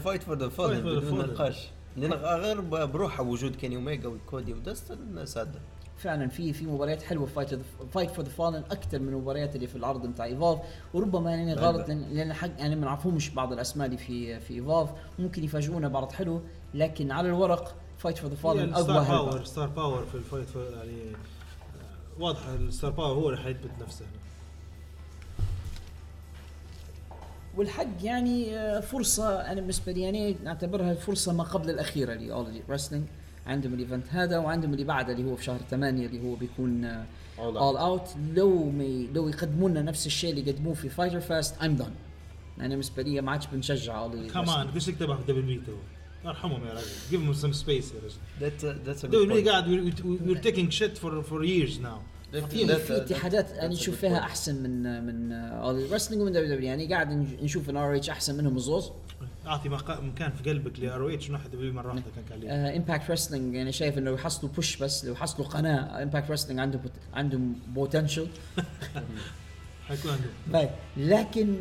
Fight 0.03 0.23
for 0.23 0.49
the 0.49 0.55
the 0.55 0.61
بدون. 0.84 1.19
نقاش. 1.19 1.68
لأن 1.98 2.14
غير 2.14 2.61
بروحه 2.86 3.23
وجود 3.23 3.56
كيني 3.56 3.76
اوميجا 3.76 4.07
وكودي 4.07 4.53
ودستن 4.53 5.26
سادة. 5.26 5.60
فعلا 5.97 6.27
في 6.27 6.53
في 6.53 6.65
مباريات 6.65 7.01
حلوة 7.03 7.26
Fight 7.26 7.59
Fight 7.93 8.11
for 8.11 8.26
the 8.26 8.31
Fallen 8.31 8.63
أكثر 8.72 8.99
من 8.99 9.07
المباريات 9.07 9.55
اللي 9.55 9.67
في 9.67 9.76
العرض 9.76 10.05
بتاع 10.05 10.26
ايفولف 10.26 10.59
وربما 10.93 11.31
يعني 11.31 11.53
غلط 11.53 11.88
لأن 11.88 12.05
لأن 12.11 12.34
حق 12.34 12.49
يعني 12.59 12.76
ما 12.76 12.85
نعرفهمش 12.85 13.30
بعض 13.30 13.53
الأسماء 13.53 13.88
اللي 13.88 13.97
في 13.97 14.39
في 14.39 14.53
ايفولف 14.53 14.89
ممكن 15.19 15.43
يفاجئونا 15.43 15.88
بعرض 15.88 16.11
حلو 16.11 16.41
لكن 16.73 17.11
على 17.11 17.27
الورق 17.27 17.76
Fight 17.97 18.17
for 18.17 18.30
the 18.30 18.35
Fallen 18.35 18.73
أقوى 18.73 18.84
star. 18.84 19.03
power 19.03 19.43
star 19.43 19.67
power 19.67 20.05
في 20.05 20.15
ال 20.15 20.21
Fight 20.21 20.47
يعني 20.55 21.01
آه، 21.01 22.23
واضح 22.23 22.47
ال 22.47 22.56
star 22.56 22.91
power 22.91 23.13
هو 23.13 23.30
اللي 23.30 23.41
حيثبت 23.41 23.72
نفسه. 23.81 24.05
والحق 27.57 27.88
يعني 28.03 28.57
آه، 28.57 28.80
فرصة 28.80 29.41
أنا 29.41 29.61
بالنسبة 29.61 29.91
لي 29.91 30.01
يعني 30.01 30.35
نعتبرها 30.43 30.91
الفرصه 30.91 31.34
ما 31.34 31.43
قبل 31.43 31.69
الأخيرة 31.69 32.13
ل 32.13 32.47
All 32.49 32.57
Elite 32.57 32.69
Wrestling 32.69 33.05
عندهم 33.47 33.73
ال 33.73 33.79
event 33.79 34.05
هذا 34.09 34.38
وعندهم 34.38 34.73
اللي 34.73 34.84
بعده 34.84 35.13
اللي 35.13 35.31
هو 35.31 35.35
في 35.35 35.43
شهر 35.43 35.59
8 35.72 36.05
اللي 36.05 36.23
هو 36.23 36.35
بيكون 36.35 37.03
All 37.38 37.39
اول 37.39 37.77
اوت 37.77 38.09
لو 38.34 38.69
ما 38.69 38.84
ي- 38.84 39.07
لو 39.13 39.30
يقدموا 39.30 39.69
لنا 39.69 39.81
نفس 39.81 40.05
الشيء 40.07 40.30
اللي 40.34 40.51
قدموه 40.51 40.73
في 40.73 40.89
فايتر 40.89 41.19
فاست 41.19 41.61
ايم 41.61 41.76
دون 41.76 41.91
أنا 42.59 42.67
بالنسبة 42.67 43.03
لي 43.03 43.22
ما 43.22 43.31
عادش 43.31 43.47
بنشجع 43.53 43.99
اول 43.99 44.30
كمان 44.30 44.67
قديش 44.67 44.85
تكتبها 44.85 45.17
في 45.17 45.34
دبليو 45.34 45.61
تو 45.61 45.72
أرحمهم 46.30 46.67
يا 46.67 46.73
راجل 46.73 46.88
جيف 47.11 47.22
them 47.22 47.41
some 47.41 47.55
space 47.65 47.69
يا 47.95 47.99
رجل. 48.05 48.15
ذات 48.39 48.65
ذاتس 48.85 49.05
دبليو 49.05 49.49
قاعد 49.49 49.93
we're 49.99 50.41
taking 50.47 50.72
shit 50.80 50.97
for 51.01 51.30
for 51.30 51.45
years 51.45 51.80
now. 51.84 51.99
في 52.49 52.67
في 52.80 52.97
اتحادات 52.97 53.51
أنا 53.51 53.67
نشوف 53.73 53.95
فيها 53.95 54.19
أحسن 54.19 54.63
من 54.63 55.05
من 55.05 55.31
اول 55.34 55.91
رسلينج 55.91 56.22
ومن 56.22 56.31
دبليو 56.31 56.49
دبليو 56.53 56.67
يعني 56.69 56.93
قاعد 56.93 57.11
نشوف 57.43 57.69
إن 57.69 57.77
ار 57.77 57.95
اتش 57.95 58.09
أحسن 58.09 58.35
منهم 58.38 58.55
الزوز. 58.57 58.91
أعطي 59.47 59.69
مكان 60.01 60.31
في 60.31 60.49
قلبك 60.49 60.79
لار 60.79 61.01
أو 61.01 61.09
اتش 61.09 61.31
دبليو 61.53 61.73
مرة 61.73 61.87
واحدة 61.87 62.03
كان 62.29 62.39
لي 62.39 62.49
Impact 62.77 63.11
Wrestling 63.11 63.55
يعني 63.55 63.71
شايف 63.71 63.97
إنه 63.97 64.11
يحصلوا 64.11 64.51
push 64.53 64.77
بس 64.77 65.05
لو 65.05 65.13
يحصلوا 65.13 65.47
قناة 65.47 66.03
Impact 66.03 66.31
Wrestling 66.31 66.59
عنده 66.59 66.77
pot- 66.77 66.91
عندهم 67.13 67.55
potential 67.67 68.27
حيكون 69.87 70.11
عندهم. 70.11 70.29
طيب 70.53 70.69
لكن 70.97 71.57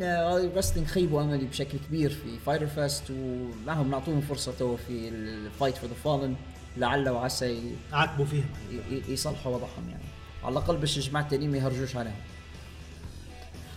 Wrestling 0.57 0.87
خيبوا 0.87 1.21
أملي 1.23 1.45
بشكل 1.45 1.77
كبير 1.87 2.09
في 2.09 2.39
Fyter 2.45 2.67
Fest 2.67 3.03
ولهم 3.11 3.91
نعطوهم 3.91 4.21
فرصة 4.21 4.51
تو 4.59 4.77
في 4.77 5.09
ال 5.09 5.20
Fight 5.20 5.75
for 5.75 5.89
the 5.89 5.95
Fallen 5.95 6.35
لعل 6.77 7.09
وعسى 7.09 7.71
عاتبوا 7.93 8.25
فيهم. 8.25 8.45
يصلحوا 9.09 9.55
وضعهم 9.55 9.89
يعني. 9.89 10.03
على 10.43 10.51
الأقل 10.53 10.77
باش 10.77 10.97
الجماعه 10.97 11.23
التانيين 11.23 11.51
ما 11.51 11.57
يهرجوش 11.57 11.95
عليهم. 11.95 12.15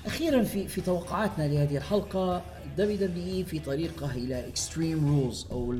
أخيرا 0.06 0.42
في 0.42 0.68
في 0.68 0.80
توقعاتنا 0.80 1.48
لهذه 1.48 1.76
الحلقة 1.76 2.42
WWE 2.78 3.44
في 3.44 3.58
طريقة 3.58 4.10
إلى 4.14 4.48
Extreme 4.48 5.06
Rules 5.20 5.46
أو 5.50 5.72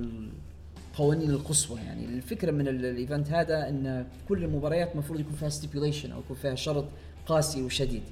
القوانين 0.92 1.30
القصوى. 1.30 1.78
يعني 1.80 2.04
الفكرة 2.04 2.50
من 2.50 2.68
ال- 2.68 2.84
ال 2.86 2.94
event 2.94 3.30
هذا 3.30 3.68
إن 3.68 4.06
كل 4.28 4.44
المباريات 4.44 4.92
المفروض 4.92 5.20
يكون 5.20 5.32
فيها 5.32 5.48
stipulation 5.48 6.12
أو 6.12 6.20
يكون 6.20 6.36
فيها 6.36 6.54
شرط 6.54 6.84
قاسي 7.26 7.62
وشديد. 7.62 8.02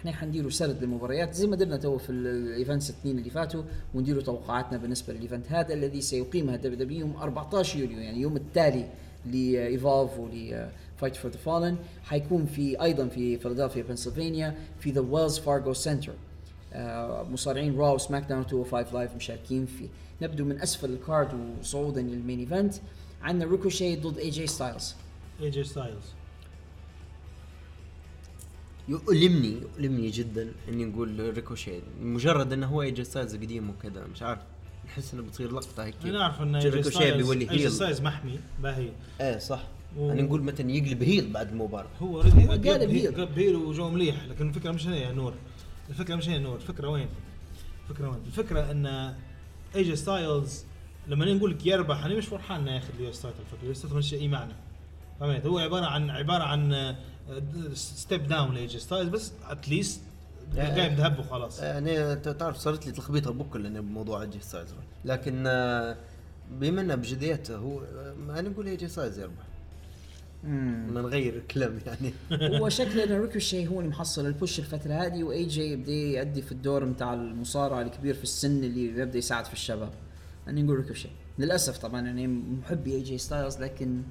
إحنا 0.00 0.12
حنديروا 0.12 0.50
سرد 0.50 0.82
للمباريات 0.84 1.34
زي 1.34 1.46
ما 1.46 1.56
درنا 1.56 1.76
تو 1.76 1.98
في 1.98 2.10
ال 2.12 2.23
events 2.23 2.90
الاثنين 2.90 3.18
اللي 3.18 3.30
فاتوا 3.30 3.62
ونديروا 3.94 4.22
توقعاتنا 4.22 4.78
بالنسبة 4.78 5.12
للإيفنت 5.12 5.46
هذا 5.52 5.74
الذي 5.74 6.00
سيقيمها 6.00 6.56
دبليو 6.56 6.78
دبليو 6.78 7.00
يوم 7.00 7.16
14 7.16 7.78
يوليو 7.78 7.98
يعني 7.98 8.16
اليوم 8.16 8.36
التالي 8.36 8.86
لايفولف 9.26 10.10
ول 11.02 11.06
Fight 11.06 11.16
for 11.16 11.30
the 11.30 11.38
Fallen 11.38 11.76
حيكون 12.04 12.46
في 12.46 12.82
أيضا 12.82 13.08
في 13.08 13.38
فيلادلفيا 13.38 13.82
بنسلفانيا 13.82 14.56
في 14.80 14.90
The 14.90 15.00
Wells 15.00 15.38
Fargo 15.38 15.72
Center 15.72 16.12
مصارعين 17.30 17.78
راو 17.78 17.98
سماك 17.98 18.22
داون 18.22 18.40
205 18.40 18.94
لايف 18.94 19.14
مشاركين 19.14 19.66
فيه 19.66 19.88
نبدو 20.22 20.44
من 20.44 20.60
أسفل 20.60 20.90
ال 20.90 21.03
card 21.03 21.56
وصعودا 21.60 22.02
لل 22.02 22.14
main 22.14 22.38
event 22.38 22.74
عندنا 23.22 23.50
ريكوشي 23.50 23.96
ضد 23.96 24.18
اي 24.18 24.30
جي 24.30 24.46
ستايلز 24.46 24.94
اي 25.40 25.50
جي 25.50 25.64
ستايلز 25.64 26.04
يؤلمني 28.88 29.60
يؤلمني 29.62 30.10
جدا 30.10 30.52
إني 30.68 30.84
نقول 30.84 31.34
ريكوشي 31.34 31.80
مجرد 32.00 32.52
إنه 32.52 32.66
هو 32.66 32.82
ايجي 32.82 33.04
ستايلز 33.04 33.36
قديم 33.36 33.70
وكذا 33.70 34.06
مش 34.06 34.22
عارف. 34.22 34.40
نحس 34.86 35.14
إنه 35.14 35.22
بتصير 35.22 35.52
لقطة 35.52 35.84
هيك. 35.84 35.94
أنا 36.04 36.22
أعرف 36.22 36.40
إن 36.40 36.54
اي 36.54 36.60
جي 36.60 36.68
ريكوشي 36.68 36.96
ستايلز 36.96 37.16
بيولي 37.16 37.50
اي 37.50 37.56
جي 37.56 37.62
heel 37.62 37.72
ستايلز 37.72 38.00
محمي 38.00 38.40
باهي 38.62 38.88
إيه 39.20 39.38
صح. 39.38 39.62
و- 39.96 40.08
يعني 40.08 40.22
نقول 40.22 40.42
مثلا 40.42 40.70
يقلب 40.70 41.02
heel 41.02 41.32
بعد 41.32 41.48
المباراة. 41.48 41.88
هو 42.02 42.20
هو 42.20 42.50
قالب 42.50 42.90
heel. 42.90 43.14
قلب 43.14 43.38
heel 43.38 43.56
وجو 43.56 43.90
مليح 43.90 44.24
لكن 44.24 44.48
الفكرة 44.48 44.70
مش 44.72 44.86
هنا 44.86 44.96
يا 44.96 45.12
نور. 45.12 45.34
الفكرة 45.90 46.14
مش 46.16 46.26
هنا 46.28 46.34
يا 46.34 46.40
نور. 46.40 46.56
الفكرة 46.56 46.88
وين؟ 46.88 47.08
الفكرة 47.88 48.08
وين؟ 48.08 48.20
الفكرة 48.26 48.70
إن 48.70 49.14
ايجي 49.76 49.96
ستايلز 49.96 50.64
لما 51.08 51.34
نقول 51.34 51.50
لك 51.50 51.66
يربح 51.66 52.04
أنا 52.04 52.14
مش 52.14 52.26
فرحان 52.26 52.60
إنه 52.60 52.74
ياخذ 52.74 52.94
ال 52.98 53.10
US 53.10 53.22
title 53.22 53.38
الفكرة 53.40 53.58
ال 53.62 53.72
US 53.72 53.82
title 53.82 53.96
مش 53.96 54.14
أي 54.14 54.28
معنى. 54.28 54.52
فهمت؟ 55.20 55.46
هو 55.46 55.58
عبارة 55.58 55.86
عن 55.86 56.10
عبارة 56.10 56.42
عن 56.44 56.94
step 57.74 58.26
down 58.26 58.54
لايجي 58.54 58.78
ستايلز 58.78 59.08
بس 59.08 59.32
at 59.48 59.63
least 59.63 60.00
قايم 60.56 60.94
ذهب 60.94 61.18
وخلاص. 61.18 61.60
يعني 61.60 62.12
انت 62.12 62.28
تعرف 62.28 62.56
صارت 62.56 62.86
لي 62.86 62.92
تلخبيطه 62.92 63.32
بكل 63.32 63.62
لأن 63.62 63.80
بموضوع 63.80 64.22
ايجي 64.22 64.40
ستايلز 64.40 64.70
لكن 65.04 65.44
آه، 65.46 65.96
بما 66.50 66.80
إنه 66.80 66.94
بجديته 66.94 67.56
هو 67.56 67.80
آه، 67.80 68.14
أنا 68.28 68.48
نقول 68.48 68.66
ايجي 68.66 68.88
ستايلز 68.88 69.18
يربح. 69.18 69.42
بدنا 70.44 71.00
نغير 71.00 71.36
الكلام 71.36 71.78
يعني. 71.86 72.12
هو 72.60 72.68
شكله 72.68 73.04
ان 73.04 73.20
ريكوشي 73.20 73.68
هو 73.68 73.80
اللي 73.80 73.90
محصل 73.90 74.26
ال 74.26 74.32
push 74.32 74.58
الفترة 74.58 74.92
هذه 74.92 75.24
واي 75.24 75.44
جي 75.44 75.72
يبدا 75.72 75.92
يأدي 75.92 76.42
في 76.42 76.52
الدور 76.52 76.84
بتاع 76.84 77.14
المصارع 77.14 77.80
الكبير 77.80 78.14
في 78.14 78.22
السن 78.22 78.64
اللي 78.64 78.88
بيبدا 78.88 79.18
يساعد 79.18 79.44
في 79.44 79.52
الشباب. 79.52 79.92
يعني 80.46 80.62
نقول 80.62 80.76
ريكوشي. 80.76 81.08
للأسف 81.38 81.78
طبعا 81.78 82.00
يعني 82.00 82.26
محبي 82.26 82.94
اي 82.94 83.02
جي 83.02 83.18
ستايلز 83.18 83.58
لكن 83.58 84.02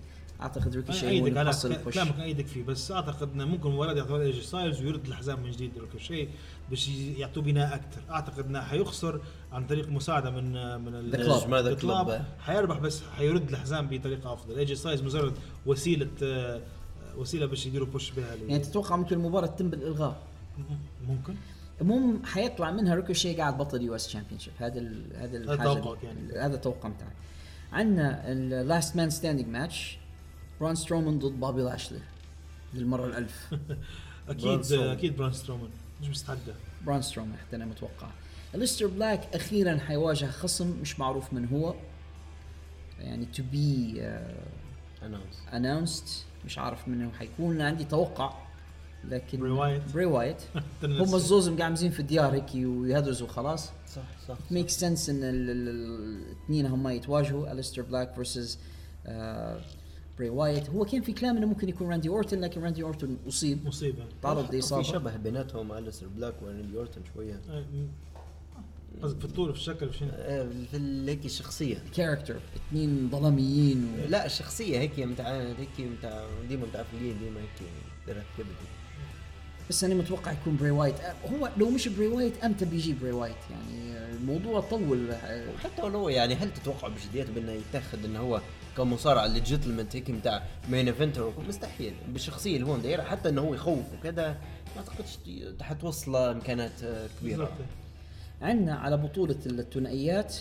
أعتقد 0.42 0.76
ريكوشي 0.76 1.06
هو 1.06 1.10
أيدك 1.10 1.28
اللي 1.28 1.40
على 1.40 1.50
محصل 1.50 1.72
ال 1.72 1.76
push 1.76 1.94
كلامك 1.94 2.20
أيدك 2.20 2.48
فيه 2.48 2.64
بس 2.64 2.92
أعتقد 2.92 3.32
إنه 3.34 3.46
ممكن 3.46 3.70
المباراه 3.70 3.94
دي 3.94 4.00
يعطوها 4.00 4.22
ايجي 4.22 4.42
ستايلز 4.42 4.82
ويرد 4.82 5.06
الحزام 5.08 5.44
من 5.44 5.52
جديد 5.52 5.72
ريكوشي 5.78 6.28
باش 6.70 6.90
يعطوه 6.90 7.44
بناء 7.44 7.76
أكثر. 7.76 8.02
أعتقد 8.10 8.46
إنه 8.46 8.62
حيخسر 8.62 9.22
عن 9.52 9.68
طريق 9.68 9.90
مساعدة 9.90 10.30
من 10.30 10.52
من 10.82 10.96
ال 10.96 11.17
Club. 11.17 12.26
حيربح 12.40 12.78
بس 12.78 13.02
حيرد 13.18 13.50
الحزام 13.50 13.88
بطريقة 13.88 14.34
أفضل. 14.34 14.58
ايجي 14.58 14.76
ستايلز 14.76 15.02
مجرد 15.04 15.34
وسيلة 15.66 16.08
آه، 16.24 16.62
وسيلة 17.18 17.46
باش 17.46 17.66
يديروا 17.66 17.88
push 17.88 18.12
بها 18.12 18.36
لي- 18.36 18.48
يعني 18.48 18.64
تتوقع 18.64 18.96
ممكن 18.96 19.16
المباراة 19.16 19.48
تتم 19.48 19.70
بالإلغاء؟ 19.70 20.22
ممكن. 21.08 21.36
المهم 21.82 22.26
حيطلع 22.26 22.72
منها 22.72 22.96
ريكوشي 22.96 23.34
قاعد 23.36 23.58
بطل 23.58 23.82
US 23.82 24.08
championship 24.08 24.54
هذا 24.58 24.80
ال 24.80 25.06
هذا 25.16 25.38
الحاجة 25.38 25.74
توقعك 25.74 26.00
دي. 26.02 26.08
يعني. 26.08 26.46
هذا 26.46 26.56
التوقع 26.56 26.90
بتاعي 26.90 27.12
عندنا 27.74 28.32
ال 28.32 28.45
last 28.45 28.96
man 28.96 29.10
standing 29.10 29.48
match 29.50 29.98
برون 30.60 30.76
سترومان 30.76 31.20
ضد 31.20 31.40
بوبي 31.40 31.62
لاشلي 31.62 32.00
للمرة 32.74 33.06
الألف. 33.06 33.54
أكيد. 34.30 34.72
أكيد 34.74 35.18
بران 35.18 35.34
سترومان 35.34 35.70
مش 36.02 36.08
مستعدة. 36.10 36.54
برون 36.86 37.02
سترومان 37.02 37.38
حتى 37.38 37.56
أنا 37.56 37.66
متوقع. 37.66 38.08
الستر 38.56 38.88
بلاك 38.88 39.36
أخيرا 39.36 39.78
حيواجه 39.78 40.26
خصم 40.26 40.70
مش 40.82 41.00
معروف 41.00 41.34
من 41.34 41.48
هو. 41.48 41.76
يعني 43.00 43.26
to 43.26 43.44
be 43.52 44.02
announce 45.04 45.36
announced 45.54 46.06
مش 46.46 46.58
عارف 46.60 46.88
منه 46.88 47.12
حيكون. 47.20 47.62
عندي 47.62 47.84
توقع 47.84 48.34
لكن 49.04 49.40
بري 49.40 49.50
وايت. 49.52 49.82
بري 49.94 50.06
وايت 50.06 50.38
هم 50.84 51.16
الزوز 51.16 51.50
مقعمزين 51.50 51.92
في 51.92 52.00
الديار 52.00 52.34
هيك 52.34 52.50
ويهدرزوا 52.56 53.28
خلاص. 53.28 53.70
صح 53.96 54.02
صح 54.28 54.38
make 54.52 54.70
sense 54.70 55.10
إن 55.10 55.24
ال- 55.24 55.50
ال- 55.50 55.70
ال- 55.70 56.26
الاثنين 56.28 56.66
هم 56.66 56.88
يتواجهوا. 56.88 57.52
الستر 57.52 57.82
بلاك 57.82 58.14
versus 58.14 58.60
بري 60.20 60.30
وايت 60.30 60.70
هو 60.70 60.86
كان 60.86 61.02
في 61.02 61.14
كلام 61.14 61.38
إنه 61.38 61.48
ممكن 61.48 61.70
يكون 61.70 61.90
راندي 61.90 62.10
أورتن 62.10 62.40
لكن 62.42 62.62
راندي 62.62 62.84
أورتن 62.84 63.18
أصيب. 63.28 63.66
مصيبة. 63.66 64.04
تعرض 64.22 64.46
في 64.46 64.56
لاصابه 64.56 64.84
شبه 64.84 65.16
بيناتهم 65.16 65.72
الستر 65.72 66.08
بلاك 66.08 66.42
وريندي 66.42 66.78
أورتن 66.78 67.02
شوية. 67.14 67.42
آه، 67.50 67.64
قصدك 69.04 69.20
في 69.20 69.26
الطول 69.26 69.54
في 69.54 69.60
الشكل 69.60 69.90
في 69.90 69.98
شنو؟ 69.98 70.10
آه، 70.14 70.50
في 70.72 71.04
هيك 71.08 71.26
الشخصيه 71.26 71.84
character 71.96 72.36
اثنين 72.56 73.10
ظلاميين 73.12 73.84
و... 73.86 74.10
لا 74.10 74.26
الشخصيه 74.26 74.80
هيك 74.80 75.00
متاع 75.00 75.38
هيك 75.38 75.70
متاع 75.98 76.28
ديما 76.50 76.66
متعفلين 76.66 77.20
ديما 77.20 77.40
هيك 77.40 77.70
درت 78.08 78.26
كبد 78.38 78.48
بس 79.70 79.84
أنا 79.84 79.96
متوقع 79.96 80.32
يكون 80.32 80.58
بري 80.58 80.72
وايت 80.72 80.96
هو 81.34 81.50
لو 81.58 81.70
مش 81.70 81.88
بري 81.88 82.08
وايت 82.08 82.44
أمتى 82.44 82.66
بيجي 82.66 82.94
بري 82.94 83.12
وايت 83.12 83.36
يعني 83.52 83.98
الموضوع 84.16 84.60
طول. 84.62 85.14
حتى 85.64 85.82
ولو 85.82 86.10
يعني 86.10 86.36
هل 86.36 86.54
تتوقع 86.54 86.88
بجديته 86.88 87.34
بأنه 87.34 87.52
يتأخذ 87.52 88.06
إنه 88.06 88.20
هو 88.20 88.42
كمصارع 88.78 89.26
legitimate 89.26 89.96
هيك 89.96 90.10
متاع 90.10 90.44
main 90.70 90.88
eventer 90.88 91.34
مستحيل. 91.48 91.94
بالشخصيه 92.08 92.56
اللي 92.58 92.68
هو 92.68 92.78
دايرها 92.78 93.04
حتى 93.04 93.30
إنه 93.30 93.42
هو 93.42 93.54
يخوف 93.54 93.94
وكذا 94.00 94.28
ما 94.76 94.82
أعتقدش 94.82 95.18
حتوصل 95.62 96.16
امكانات 96.16 96.84
آه، 96.84 97.08
كبيرة. 97.22 97.38
بالضبط. 97.38 97.68
عندنا 98.42 98.76
على 98.76 98.98
بطولة 98.98 99.36
الثنائيات 99.46 100.36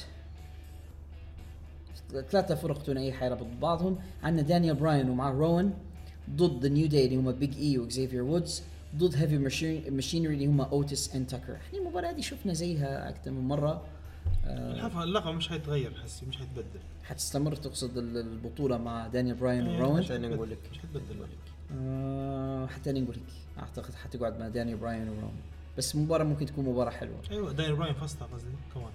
ثلاثة 2.30 2.54
فرق 2.54 2.82
ثنائية 2.82 3.12
حيربط 3.12 3.46
بعضهم. 3.62 3.98
عندنا 4.22 4.42
دانيال 4.42 4.76
براين 4.76 5.10
ومع 5.10 5.30
روان 5.30 5.72
ضد 6.30 6.62
ذا 6.62 6.68
نيو 6.68 6.86
داي 6.86 7.04
اللي 7.04 7.16
هم 7.16 7.32
بيج 7.32 7.58
اي 7.58 7.78
واكزيفير 7.78 8.22
وودز 8.22 8.62
ضد 8.96 9.14
هيفي 9.16 9.38
ماشينري 9.90 10.34
اللي 10.34 10.46
هم 10.46 10.60
اوتس 10.60 11.14
and 11.14 11.26
تاكر 11.26 11.56
إحنا 11.56 11.78
المباراة 11.78 12.12
دي 12.12 12.22
شفنا 12.22 12.52
زيها 12.52 13.08
أكثر 13.08 13.30
من 13.30 13.48
مرة. 13.48 13.84
الحفل 14.50 15.02
اللقب 15.02 15.34
مش 15.34 15.48
حيتغير 15.48 15.94
حسي 16.04 16.26
مش 16.26 16.36
حيتبدل. 16.36 16.80
حتستمر 17.04 17.54
تقصد 17.56 17.98
ال- 17.98 18.16
البطولة 18.16 18.78
مع 18.78 19.06
دانيال 19.06 19.36
براين 19.36 19.66
إيه، 19.66 19.78
وروان 19.78 19.98
مش 19.98 20.04
عشان 20.04 20.30
نقول 20.30 20.50
لك. 20.50 20.58
مش 20.72 20.78
حيتبدل 20.78 21.26
آه 21.78 22.66
حتى 22.66 22.92
نقول 22.92 23.16
لك. 23.16 23.58
أعتقد 23.62 23.94
حتقعد 23.94 24.40
مع 24.40 24.48
دانيال 24.48 24.76
براين 24.78 25.08
وروان 25.08 25.32
بس 25.78 25.96
مباراة 25.96 26.24
ممكن 26.24 26.46
تكون 26.46 26.64
مباراة 26.64 26.90
حلوة. 26.90 27.16
أيوه 27.30 27.52
داين 27.52 27.74
براين 27.76 27.94
فاستها 27.94 28.26
قصدي. 28.26 28.50
كمان 28.74 28.90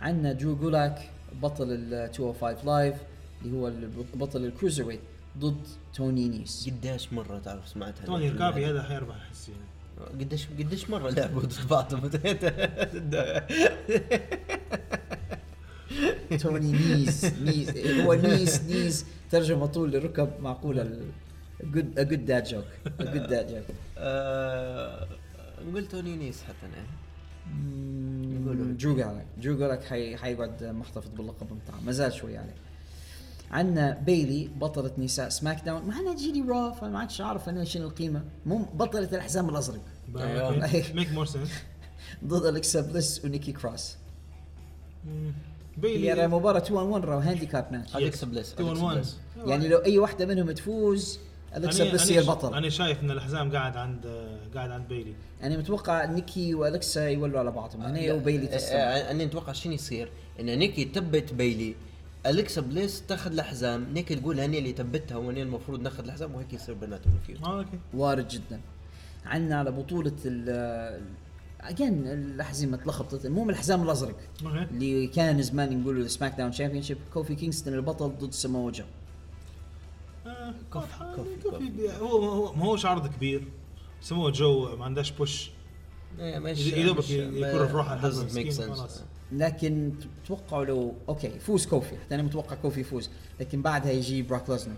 عندنا 0.00 0.32
درو 0.32 0.56
جولاك 0.56 1.10
بطل 1.42 1.72
ال 1.72 1.90
205 1.90 2.64
لايف 2.64 2.96
اللي 3.44 3.56
هو 3.58 3.68
ال- 3.68 3.90
بطل 4.14 4.44
ال 4.44 4.84
cruiserweight 4.84 5.00
ضد 5.38 5.66
توني 5.94 6.28
نيس. 6.28 6.68
قديش 6.70 7.12
مرة 7.12 7.38
تعرف 7.38 7.68
سمعتها؟ 7.68 8.04
توني 8.06 8.28
الكابي 8.28 8.66
هذا 8.66 8.82
حيربح 8.82 9.16
حسي. 9.30 9.52
قديش 10.20 10.46
قديش 10.46 10.90
مرة 10.90 11.10
لعبوا 11.10 11.42
ضد 11.42 11.68
بعض؟ 11.70 11.92
توني 16.40 16.72
نيس 16.72 17.24
نيس. 17.24 17.76
هو 17.76 18.14
نيس 18.14 18.62
نيس. 18.62 19.06
ترجمة 19.30 19.66
طول 19.66 19.90
للركب 19.90 20.30
معقولة. 20.40 21.00
good 21.64 21.98
a 21.98 22.02
good 22.02 22.24
dad 22.24 22.44
joke 22.44 22.64
a 23.00 23.04
good 23.04 23.26
dad 23.26 23.46
joke 23.48 23.64
نقول 25.68 25.86
توني 25.86 26.16
نيس 26.16 26.42
حتى 26.42 26.66
أنا. 26.66 26.86
درو 28.44 28.76
جولاك 28.76 29.26
درو 29.36 29.56
جولاك 29.56 29.84
حي 29.84 30.16
حيقعد 30.16 30.64
محتفظ 30.64 31.08
باللقب 31.08 31.46
بتاعه. 31.46 31.80
ما 31.86 31.92
زال 31.92 32.12
شوي 32.12 32.36
عليه. 32.38 32.54
عندنا 33.52 33.98
بيلي 34.06 34.48
بطلة 34.56 34.90
نساء 34.98 35.28
سماك 35.28 35.64
داون 35.64 35.82
ما 35.82 36.00
أنا 36.00 36.14
تجيني 36.14 36.48
را 36.48 36.70
فما 36.70 36.98
عادش 36.98 37.20
أعرف 37.20 37.48
أنا 37.48 37.64
شنو 37.64 37.86
القيمة. 37.86 38.24
مو 38.46 38.58
بطلة 38.74 39.08
الحزام 39.12 39.48
الأزرق. 39.48 39.80
make 40.94 41.12
more 41.12 41.26
sense 41.26 41.50
ضد 42.24 42.46
الكسا 42.46 42.80
بليس 42.80 43.24
ونيكي 43.24 43.52
كروس. 43.52 43.96
هي 45.06 45.32
بيلي 45.76 46.28
مباراة 46.28 46.58
2 46.58 46.74
1 46.74 46.88
1 46.88 47.04
راو 47.04 47.18
handicap 47.18 47.72
match 47.72 47.96
أليكسا 47.96 48.26
بليس 48.26 48.52
2 48.52 48.68
أليكسا 48.68 48.84
1 48.84 48.96
بليس. 48.96 49.16
يعني 49.46 49.68
لو 49.68 49.78
أي 49.78 49.98
واحدة 49.98 50.26
منهم 50.26 50.50
تفوز 50.50 51.18
الكسا 51.56 51.84
بليس 51.84 52.12
هي 52.12 52.18
البطل 52.18 52.54
أنا 52.54 52.68
شايف 52.68 53.02
إن 53.02 53.10
الحزام 53.10 53.52
قاعد 53.52 53.76
عند 53.76 54.06
قاعد 54.54 54.70
عند 54.70 54.88
بيلي. 54.88 55.14
أنا 55.42 55.56
متوقع 55.56 56.04
نيكي 56.04 56.54
والكسا 56.54 57.08
يولوا 57.08 57.38
على 57.38 57.50
بعضهم 57.50 57.82
هنا 57.82 58.12
وبيلي 58.12 58.46
تستمر. 58.46 58.76
آه، 58.76 59.10
اني 59.10 59.24
أتوقع 59.24 59.52
شنو 59.52 59.72
يصير؟ 59.72 60.10
إن 60.40 60.58
نيكي 60.58 60.84
تبت 60.84 61.32
بيلي 61.32 61.74
أليكسا 62.26 62.60
بليس 62.60 63.02
تاخذ 63.06 63.32
الحزام 63.32 63.86
نيكي 63.94 64.14
تقول 64.16 64.40
هني 64.40 64.58
اللي 64.58 64.72
تبتها 64.72 65.16
وأنا 65.16 65.42
المفروض 65.42 65.80
ناخذ 65.80 66.04
الحزام 66.04 66.34
وهيك 66.34 66.52
يصير 66.52 66.74
بيناتهم 66.74 67.12
ال 67.20 67.24
feud 67.24 67.42
آه 67.42 67.58
okay. 67.58 67.78
وارد 67.94 68.28
جدا. 68.28 68.60
عندنا 69.26 69.58
على 69.58 69.70
بطولة 69.72 70.12
ال 70.24 71.02
اجين 71.60 72.06
الأحزمة 72.06 72.76
تلخبطت. 72.76 73.26
المهم 73.26 73.50
الحزام 73.50 73.82
الأزرق. 73.82 74.16
اللي 74.44 75.06
كان 75.06 75.42
زمان 75.42 75.80
نقول 75.80 76.00
السماك 76.00 76.34
داون 76.38 76.50
تشامبيون 76.50 76.82
شيب 76.82 76.98
كوفي 77.14 77.34
كينغستون 77.34 77.74
البطل 77.74 78.08
ضد 78.20 78.32
سمو 78.32 78.70
جو 78.70 78.84
آه، 80.26 80.54
كوفي- 80.72 80.86
آه، 81.04 81.16
كوفي- 81.16 81.50
كوفي 81.50 81.68
بي- 81.70 81.92
هو 81.92 82.18
هو 82.24 82.52
ما 82.54 82.64
هوش 82.64 82.86
عرض 82.86 83.06
كبير. 83.06 83.44
سموه 84.00 84.30
جو 84.30 84.76
ما 84.76 84.84
عندهاش 84.84 85.10
بوش 85.10 85.50
مش 86.18 86.74
دوبك 86.86 86.98
مش- 86.98 87.10
يكون 87.10 87.66
في 87.66 87.72
روحه 87.72 87.94
sense. 88.56 88.78
خلاص. 88.78 89.00
لكن 89.32 89.92
توقعوا 90.26 90.64
لو 90.64 90.94
أوكي 91.08 91.26
يفوز 91.26 91.66
كوفي 91.66 91.96
حتى 91.98 92.14
أنا 92.14 92.22
متوقع 92.22 92.56
كوفي 92.56 92.80
يفوز 92.80 93.10
لكن 93.40 93.62
بعدها 93.62 93.92
يجي 93.92 94.22
براك 94.22 94.50
لازنر 94.50 94.74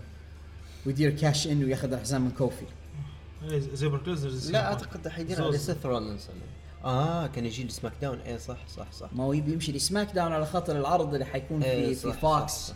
ويدير 0.85 1.11
cash 1.11 1.47
in 1.47 1.63
وياخذ 1.63 1.93
الحزام 1.93 2.21
من 2.21 2.31
كوفي 2.31 2.65
إيه، 3.51 3.59
زي 3.59 3.87
بروك 3.87 4.07
ليزنر 4.07 4.29
زي 4.31 4.51
لا 4.53 4.65
أعتقد 4.65 5.07
حيدير. 5.07 5.43
على 5.43 5.57
سيث 5.57 5.85
رولنز 5.85 6.27
آه 6.83 7.27
كان 7.27 7.45
يجي 7.45 7.63
السماك 7.63 7.93
داون 8.01 8.19
إيه 8.19 8.37
صح 8.37 8.67
صح 8.67 8.91
صح 8.91 9.13
ما 9.13 9.23
هو 9.23 9.33
يبي 9.33 9.53
يمشي 9.53 9.71
لسماك 9.71 10.11
داون 10.15 10.31
على 10.31 10.45
خاطر 10.45 10.77
العرض 10.77 11.13
اللي 11.13 11.25
حيكون 11.25 11.61
في 11.61 11.65
إيه، 11.67 11.93
في 11.93 12.09
صح، 12.09 12.13
فوكس 12.19 12.51
صح، 12.53 12.67
صح. 12.67 12.75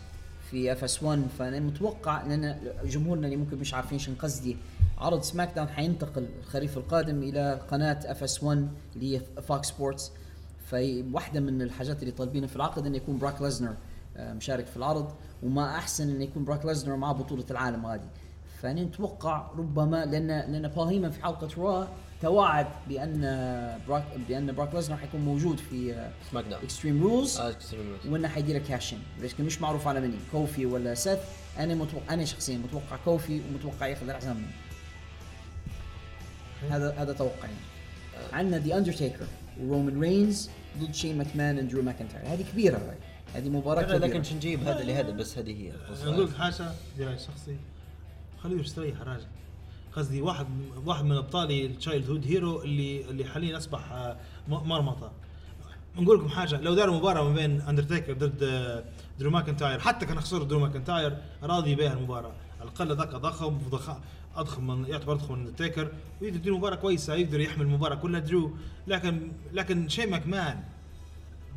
في 0.50 0.72
اف 0.72 0.84
اس 0.84 1.02
1 1.02 1.22
فأنا 1.38 1.60
متوقع 1.60 2.22
لأن 2.26 2.56
جمهورنا 2.84 3.26
اللي 3.26 3.36
ممكن 3.36 3.58
مش 3.58 3.74
عارفين 3.74 3.98
شنو 3.98 4.14
قصدي. 4.22 4.56
عرض 4.98 5.22
سماك 5.22 5.52
داون 5.56 5.68
حينتقل 5.68 6.26
الخريف 6.40 6.76
القادم 6.78 7.22
إلى 7.22 7.60
قناة 7.70 7.98
اف 8.04 8.22
اس 8.22 8.42
1 8.42 8.68
اللي 8.96 9.16
هي 9.16 9.20
فوكس 9.42 9.68
سبورتس 9.68 10.12
فواحده 10.70 11.40
من 11.40 11.62
الحاجات 11.62 12.00
اللي 12.02 12.12
طالبينها 12.12 12.48
في 12.48 12.56
العقد 12.56 12.86
إنه 12.86 12.96
يكون 12.96 13.18
بروك 13.18 13.42
ليزنر 13.42 13.74
آه، 14.16 14.32
مشارك 14.32 14.66
في 14.66 14.76
العرض. 14.76 15.12
وما 15.42 15.76
أحسن 15.76 16.10
إنه 16.10 16.24
يكون 16.24 16.44
براك 16.44 16.66
ليزنر 16.66 16.96
مع 16.96 17.12
بطولة 17.12 17.44
العالم 17.50 17.86
هذه. 17.86 18.08
فأنا 18.62 18.82
نتوقع 18.82 19.50
ربما 19.58 20.04
لأن 20.04 20.26
لأن 20.26 21.10
في 21.10 21.22
حلقة 21.22 21.48
را 21.58 21.88
توعد 22.22 22.66
بأن 22.88 23.20
براك 23.88 24.04
بأن 24.28 24.52
براك 24.52 24.74
ليزنر 24.74 24.96
حيكون 24.96 25.20
موجود 25.20 25.58
في 25.58 26.08
سماك 26.30 26.44
داون 26.44 26.62
اكستريم 26.62 27.02
رولز 27.02 27.38
آه. 27.38 27.54
وإنه 28.08 28.28
حيدير 28.28 28.58
cash 28.58 28.85
in 28.85 28.98
لكن 29.20 29.44
مش 29.44 29.60
معروف 29.60 29.88
على 29.88 30.00
مني. 30.00 30.16
كوفي 30.32 30.66
ولا 30.66 30.94
سيث. 30.94 31.18
أنا 31.58 31.74
متوقع 31.74 32.14
أنا 32.14 32.24
شخصيا 32.24 32.58
متوقع 32.58 32.96
كوفي 33.04 33.40
ومتوقع 33.50 33.86
ياخذ 33.86 34.08
الحزام 34.08 34.36
منه 34.36 34.52
هذا 36.70 36.94
هذا 36.98 37.12
توقعي. 37.12 37.50
عندنا 38.32 38.58
ذا 38.58 38.78
اندرتيكر 38.78 39.26
ورومان 39.60 40.00
رينز 40.00 40.50
ضد 40.78 40.94
شين 40.94 41.18
ماكمان 41.18 41.58
and 41.58 41.70
درو 41.70 41.82
ماكنتاير 41.82 42.26
هذه 42.26 42.44
كبيرة 42.52 42.76
هاي. 42.76 42.96
هذه 43.34 43.48
مباراة 43.48 43.82
لا، 43.82 43.98
كبيرة. 43.98 44.06
لكن 44.18 44.36
نجيب 44.36 44.62
هذا 44.62 44.82
لهذا 44.82 45.10
بس 45.10 45.38
هذه 45.38 45.50
هي 45.50 45.72
نقول 46.04 46.26
لك 46.26 46.36
حاجة 46.36 46.72
رأي 46.98 47.18
شخصي 47.18 47.56
خليه 48.42 48.60
يستريح 48.60 49.00
الراجل 49.00 49.26
قصدي 49.96 50.20
واحد 50.22 50.46
واحد 50.84 51.04
من 51.04 51.16
ابطالي 51.16 51.66
ال 51.66 52.10
childhood 52.10 52.26
hero 52.26 52.62
اللي 52.62 53.10
اللي 53.10 53.24
حاليا 53.24 53.56
أصبح 53.56 53.92
آه، 53.92 54.16
مرمطة. 54.48 55.12
نقول 55.96 56.18
لكم 56.18 56.28
حاجة 56.28 56.60
لو 56.60 56.74
داروا 56.74 56.96
مباراة 56.96 57.22
ما 57.28 57.34
بين 57.34 57.60
اندرتيكر 57.60 58.12
ضد 58.12 58.42
آه، 58.42 58.84
درو 59.18 59.30
ماكنتاير 59.30 59.78
حتى 59.80 60.06
كان 60.06 60.20
خسر 60.20 60.42
درو 60.42 60.58
ماكنتاير 60.60 61.16
راضي 61.42 61.74
بها 61.74 61.92
المباراة. 61.92 62.32
على 62.60 62.68
الاقل 62.70 62.96
ذاك 62.96 63.08
ضخم 63.14 63.58
أضخم 64.36 64.66
من 64.66 64.86
يعتبر 64.86 65.12
أضخم 65.12 65.34
من 65.34 65.40
اندرتيكر 65.40 65.92
ويقدر 66.22 66.36
يدير 66.38 66.54
مباراة 66.56 66.76
كويسة 66.76 67.14
يقدر 67.14 67.40
يحمل 67.40 67.62
المباراة 67.66 67.94
كلها 67.94 68.20
درو 68.20 68.50
لكن 68.86 69.32
لكن 69.52 69.88
شين 69.88 70.06
ماكمان 70.06 70.60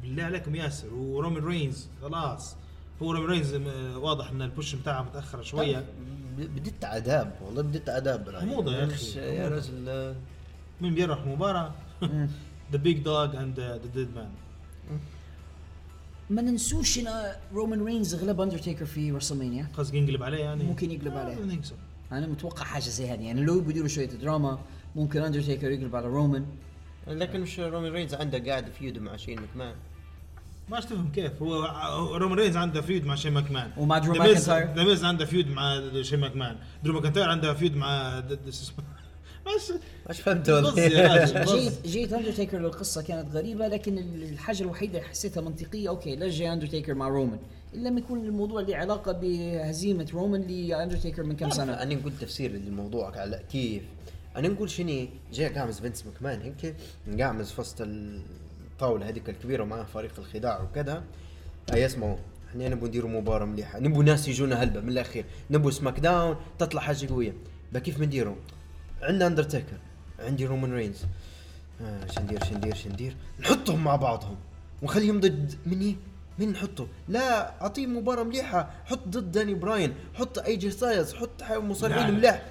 بالله 0.02 0.24
عليكم 0.24 0.56
ياسر 0.56 0.94
ورومان 0.94 1.44
رينز 1.46 1.88
خلاص. 2.02 2.56
هو 3.02 3.12
رومان 3.12 3.30
رينز 3.30 3.56
م- 3.56 3.68
واضح 3.98 4.30
إن 4.30 4.42
ال 4.42 4.49
push 4.49 4.76
بتاعه 4.76 5.02
متأخر 5.04 5.42
شوية. 5.44 5.86
بدت 6.38 6.86
عذاب 6.86 7.36
والله 7.46 7.62
بدت 7.62 7.90
عذاب. 7.90 8.36
حموضة 8.36 8.76
يا 8.78 8.86
أخي، 8.86 8.94
مش- 8.94 9.16
يا. 9.16 9.50
رجل 9.50 9.90
آه، 9.90 10.16
مين 10.82 10.94
بيربح 10.96 11.22
المباراه؟ 11.24 11.72
the 12.72 12.78
Big 12.78 12.98
Dog 12.98 13.40
and 13.40 13.60
the 13.60 13.78
Dead 13.96 14.16
Man 14.16 14.30
ما 16.30 16.42
ننسوش 16.42 17.00
إن 17.00 17.08
رومان 17.54 17.86
رينز 17.86 18.16
غلب 18.16 18.42
اندرتيكر 18.42 18.86
في 18.86 19.12
WrestleMania 19.12 19.68
قصدي 19.78 19.98
ينقلب 19.98 20.24
عليه 20.24 20.38
يعني 20.44 20.64
ممكن 20.64 20.92
يقلب 20.92 21.18
عليه. 21.18 21.34
آه،. 21.34 22.18
أنا 22.18 22.28
متوقع 22.28 22.64
حاجة 22.66 22.84
زي 22.84 23.10
هذه 23.10 23.22
يعني 23.26 23.42
لو 23.42 23.62
بيديروا 23.62 23.88
شوية 23.88 24.06
دراما 24.10 24.60
ممكن 24.96 25.22
اندرتيكر 25.22 25.72
يقلب 25.72 25.96
على 25.96 26.08
رومان 26.08 26.46
لكن 27.08 27.40
مش 27.42 27.60
رومان 27.60 27.90
رينز 27.90 28.14
عنده 28.14 28.40
قاعد 28.50 28.66
feud 28.80 28.98
مع 28.98 29.16
شين 29.18 29.40
مكمان 29.42 29.76
ما 30.70 30.80
تفهم 30.80 31.12
كيف. 31.12 31.42
هو 31.42 32.16
رومان 32.16 32.40
رينز 32.40 32.58
عنده 32.58 32.82
feud 32.82 33.06
مع 33.06 33.16
شين 33.16 33.34
ماكمان. 33.34 33.72
ومع 33.78 33.98
درو 33.98 34.14
ماكنتاير. 34.14 34.74
The 34.76 34.84
Miz 34.84 35.04
عنده 35.04 35.26
feud 35.26 35.48
مع 35.48 35.82
شين 36.02 36.20
ماكمان. 36.20 36.58
درو 36.84 36.94
ماكنتاير 36.94 37.30
عنده 37.30 37.54
فيود 37.54 37.76
مع 37.76 38.20
بس 39.48 39.74
مش 40.10 40.22
فهمت. 40.22 40.50
جيت 41.54 41.88
جيت 41.88 42.14
اندرتيكر 42.14 42.60
للقصة 42.60 43.02
كانت 43.02 43.36
غريبة 43.36 43.68
لكن 43.68 43.98
الحاجة 43.98 44.62
الوحيده 44.62 44.98
اللي 45.00 45.10
حسيتها 45.10 45.42
منطقية 45.42 45.90
okay 45.90 46.16
ليش 46.16 46.36
جاي 46.36 46.54
اندرتيكر 46.54 46.94
مع 46.94 47.08
رومان. 47.08 47.40
الا 47.74 47.90
لما 47.90 48.00
يكون 48.00 48.26
الموضوع 48.26 48.62
له 48.62 48.76
علاقة 48.76 49.12
بهزيمة 49.12 50.08
رومان 50.14 50.42
لاندرتيكر 50.42 51.24
من 51.24 51.36
كم 51.36 51.50
سنة؟ 51.50 51.74
أنا 51.74 51.96
نقول 51.96 52.12
تفسير 52.22 52.52
للموضوع 52.52 53.20
على 53.20 53.40
كيف. 53.52 53.84
أنا 54.36 54.48
نقول 54.48 54.70
شنو 54.70 55.08
جاي 55.34 55.50
قعمز 55.50 55.80
فينس 55.80 56.06
مكمان 56.08 56.42
هيك 56.42 56.76
قعمز 57.22 57.52
في 57.52 57.62
وسط 57.62 57.82
ال 57.82 58.22
الطاولة 58.74 59.10
هذيك 59.10 59.30
الكبيرة 59.30 59.64
ومعاه 59.64 59.84
فريق 59.84 60.12
الخداع 60.18 60.62
وكذا. 60.62 61.04
هيا 61.74 61.86
اسمعوا 61.86 62.18
إحنا 62.50 62.70
نبغى 62.70 62.88
نديروا 62.88 63.12
مباراة 63.12 63.46
مليحة. 63.46 63.80
نبغوا 63.80 64.04
ناس 64.04 64.28
يجونا 64.28 64.64
هلبة 64.64 64.82
من 64.82 64.90
الأخير. 64.90 65.26
نبغوا 65.52 65.72
SmackDown 65.72 66.36
تطلع 66.60 66.82
حاجة 66.82 67.08
قوية. 67.08 67.34
كيف 67.84 68.00
بنديروا 68.00 68.36
عندنا 69.02 69.28
اندرتيكر 69.28 69.78
عندي 70.20 70.46
رومان 70.46 70.74
رينز 70.74 71.06
آه 71.82 72.08
شندير 72.08 72.44
شندير 72.44 72.76
شندير 72.76 73.16
نحطهم 73.40 73.84
مع 73.84 73.96
بعضهم. 73.96 74.36
ونخليهم 74.82 75.20
ضد 75.20 75.56
مني؟ 75.66 75.96
مين 76.40 76.52
نحطه؟ 76.52 76.88
لا 77.10 77.62
أعطيه 77.62 77.88
مباراة 77.88 78.24
مليحة، 78.24 78.70
حط 78.86 79.08
ضد 79.08 79.32
داني 79.32 79.54
براين، 79.54 79.94
حط 80.14 80.40
أي 80.40 80.56
جي 80.56 80.72
ستايلز، 80.72 81.14
حط 81.14 81.44
مصارعين 81.52 82.08
لا. 82.08 82.12
مليح 82.12 82.46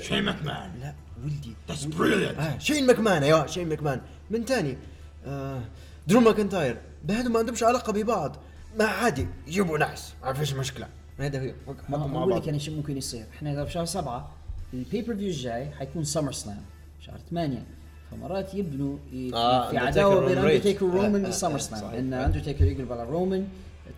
شين 0.00 0.22
ماكمان. 0.22 0.70
لا 0.80 0.94
ولدي. 1.24 1.54
ولدي. 1.68 1.96
brilliant. 1.96 2.40
آه 2.40 2.58
شين 2.58 2.86
ماكمان 2.86 3.22
أيوه 3.22 3.46
شين 3.46 3.68
ماكمان. 3.68 4.00
من 4.30 4.44
تاني؟ 4.44 4.78
آه 5.26 5.60
درو 6.06 6.20
ماكنتاير 6.20 6.78
بهذا 7.04 7.28
ما 7.28 7.38
عندهمش 7.38 7.62
علاقة 7.62 7.92
ببعض. 7.92 8.36
ما 8.78 8.84
عادي 8.84 9.26
يجيبوا 9.46 9.78
ناس 9.78 10.12
ما 10.24 10.32
فيش 10.32 10.54
مشكلة. 10.54 10.88
هذا 11.18 11.40
هي 11.40 11.54
بعض. 11.88 12.28
لك 12.32 12.46
يعني 12.46 12.58
شو 12.58 12.72
ممكن 12.72 12.96
يصير. 12.96 13.24
إحنا 13.36 13.64
في 13.64 13.72
شهر 13.72 13.84
سبعة 13.84 14.30
ال 14.74 15.16
pay-per-view 15.16 15.28
الجاي 15.28 15.70
حيكون 15.70 16.04
SummerSlam 16.04 16.62
شهر 17.00 17.18
ثمانية. 17.30 17.64
فمرات 18.10 18.54
يبنوا 18.54 18.96
آه، 19.34 19.70
في 19.70 19.78
عداوة 19.78 20.26
بين. 20.26 20.38
اندرتيكر 20.38 20.84
ورومان 20.84 21.22
بسمر 21.22 21.54
آه، 21.54 21.58
Slam. 21.58 21.94
إن 21.94 22.12
اندرتيكر 22.14 22.64
يقلب 22.64 22.92
على 22.92 23.04
رومان 23.04 23.48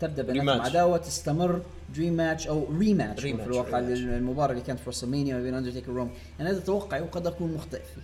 تبدأ 0.00 0.34
Rematch. 0.34 0.60
عداوة 0.60 0.98
تستمر 0.98 1.62
dream 1.94 2.12
match 2.12 2.48
أو 2.48 2.66
rematch 2.78 3.22
في 3.22 3.42
الواقع. 3.42 3.78
المباراه 3.78 4.52
اللي 4.52 4.62
كانت 4.62 4.80
في 4.80 4.90
WrestleMania 4.90 5.34
ما 5.34 5.42
بين 5.42 5.54
اندرتيكر 5.54 5.90
ورومان 5.90 6.12
أنا 6.40 6.50
هذا 6.50 6.60
توقعي 6.60 7.00
وقد 7.00 7.26
اكون 7.26 7.54
مخطئ 7.54 7.78
فيه 7.94 8.02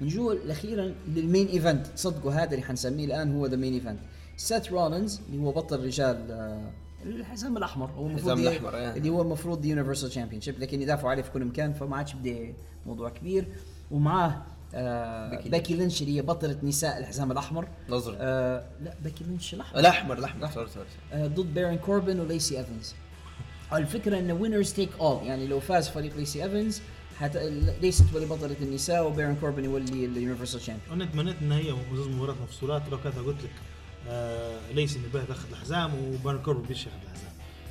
نجو 0.00 0.32
الاخيرا 0.32 0.94
لل 1.08 1.21
main 1.21 1.46
event 1.48 1.86
صدقوا 1.96 2.32
هذا 2.32 2.50
اللي 2.50 2.62
حنسميه 2.62 3.04
الآن 3.04 3.34
هو 3.36 3.46
the 3.46 3.56
main 3.56 3.72
event 3.74 3.98
سيث 4.36 4.72
رولينز 4.72 5.20
اللي 5.28 5.42
هو 5.42 5.52
بطل 5.52 5.84
رجال 5.84 6.30
آه، 6.30 6.70
الحزام 7.04 7.56
الأحمر. 7.56 7.90
هو 7.90 8.06
المفروض 8.06 8.30
الحزام 8.38 8.38
ي- 8.52 8.56
الأحمر، 8.56 8.76
إيه. 8.76 8.92
اللي 8.96 9.08
هو 9.10 9.22
المفروض 9.22 9.64
Universal 9.64 10.08
Championship 10.08 10.58
لكن 10.58 10.82
يدافعوا 10.82 11.10
عليه 11.10 11.22
في 11.22 11.30
كل 11.30 11.44
مكان 11.44 11.72
فما 11.72 11.96
عادش 11.96 12.12
بدا 12.14 12.52
موضوع 12.86 13.10
كبير. 13.10 13.46
ومعاه 13.90 14.42
آه 14.74 15.30
بيكي 15.30 15.48
باكي 15.48 15.74
لينش 15.74 16.02
اللي 16.02 16.16
هي 16.16 16.22
بطلة 16.22 16.56
نساء 16.62 16.98
الحزام 16.98 17.32
الأحمر. 17.32 17.68
نظر 17.88 18.16
آه 18.20 18.64
لا 18.84 18.94
باكي 19.04 19.24
لينش 19.24 19.54
الأحمر. 19.54 19.80
الأحمر 19.80 20.18
الأحمر. 20.18 20.48
sorry 20.50 20.68
sorry 20.74 20.86
آه 21.12 21.26
ضد 21.26 21.54
بارون 21.54 21.76
كوربن 21.78 22.20
وليسي 22.20 22.58
إيفنز. 22.58 22.94
الفكرة 23.72 24.18
انه 24.18 24.34
winners 24.34 24.72
take 24.72 24.88
all 25.00 25.26
يعني 25.26 25.46
لو 25.46 25.60
فاز 25.60 25.88
فريق 25.88 26.16
ليسي 26.16 26.44
إيفنز 26.44 26.80
حت... 27.20 27.36
ليست 27.82 28.04
تولي 28.12 28.26
بطلة 28.26 28.56
النساء 28.62 29.06
وبارون 29.06 29.36
كوربن 29.36 29.64
يولي 29.64 30.04
ال 30.04 30.10
Universal 30.10 30.60
Champion 30.60 30.92
أنا 30.92 31.04
تمنيت 31.04 31.36
ان 31.42 31.52
هي 31.52 31.74
زوز 31.94 32.08
مباريات 32.08 32.36
مفصولات 32.42 32.82
لو 32.90 32.98
كانت 33.00 33.18
قلت 33.18 33.42
لك 33.42 33.50
آه 34.08 34.70
ليس 34.74 34.96
اللي 34.96 35.08
باه 35.08 35.24
تاخذ 35.24 35.50
الحزام 35.50 35.90
وبارن 35.94 36.38
كوربن 36.38 36.62
بيش 36.62 36.86
ياخذ 36.86 36.96
الحزام 37.02 37.30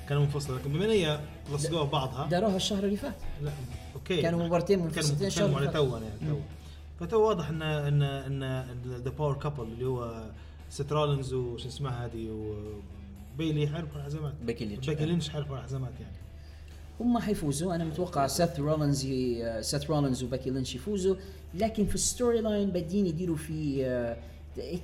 كانوا 0.10 0.24
منفصل 0.24 0.56
لكن 0.58 0.74
بما 0.74 0.86
ان 0.86 0.90
هي 0.90 1.20
لصقوها 1.54 1.84
ببعضها 1.84 2.28
داروها 2.28 2.56
الشهر 2.56 2.84
اللي 2.84 2.98
فات 2.98 3.16
لا 3.42 3.52
okay 3.96 4.22
كانوا 4.22 4.46
مباراتين 4.46 4.80
منفصلتين 4.80 5.28
الشهر 5.28 5.46
اللي 5.46 5.60
فات. 5.60 5.74
تو 5.74 5.98
يعني 5.98 6.30
تو 6.30 6.40
فتو 7.00 7.22
واضح 7.22 7.50
ان 7.50 7.62
ان 7.62 8.04
ان 8.44 8.74
the 9.04 9.10
power 9.10 9.34
couple 9.34 9.64
اللي 9.64 9.86
هو 9.86 10.30
سيت 10.70 10.92
رولينز 10.92 11.34
وش 11.34 11.66
اسمها 11.66 12.06
هذه 12.06 12.30
وبيلي 13.36 13.68
حيربحوا 13.68 14.00
الحزامات 14.00 14.34
بيكي 14.44 14.66
لينش. 14.66 14.90
بيكي 14.90 15.06
لينش 15.06 15.30
حيربحوا 15.30 15.58
الحزامات 15.58 15.94
يعني 16.00 16.16
هم 17.00 17.18
حيفوزوا 17.20 17.76
أنا 17.76 17.84
متوقع 17.84 18.28
سيث 18.28 18.60
رولينز. 18.60 19.08
سيث 19.62 19.90
رولينز 19.90 20.24
وباكي 20.24 20.50
لينش 20.50 20.76
يفوزوا 20.76 21.16
لكن 21.54 21.86
في 21.86 21.96
ال 21.96 22.42
storyline 22.42 22.70
بعدين 22.70 23.08
يديروا 23.08 23.36
في 23.36 23.86
آه، 23.86 24.18
هيك 24.58 24.82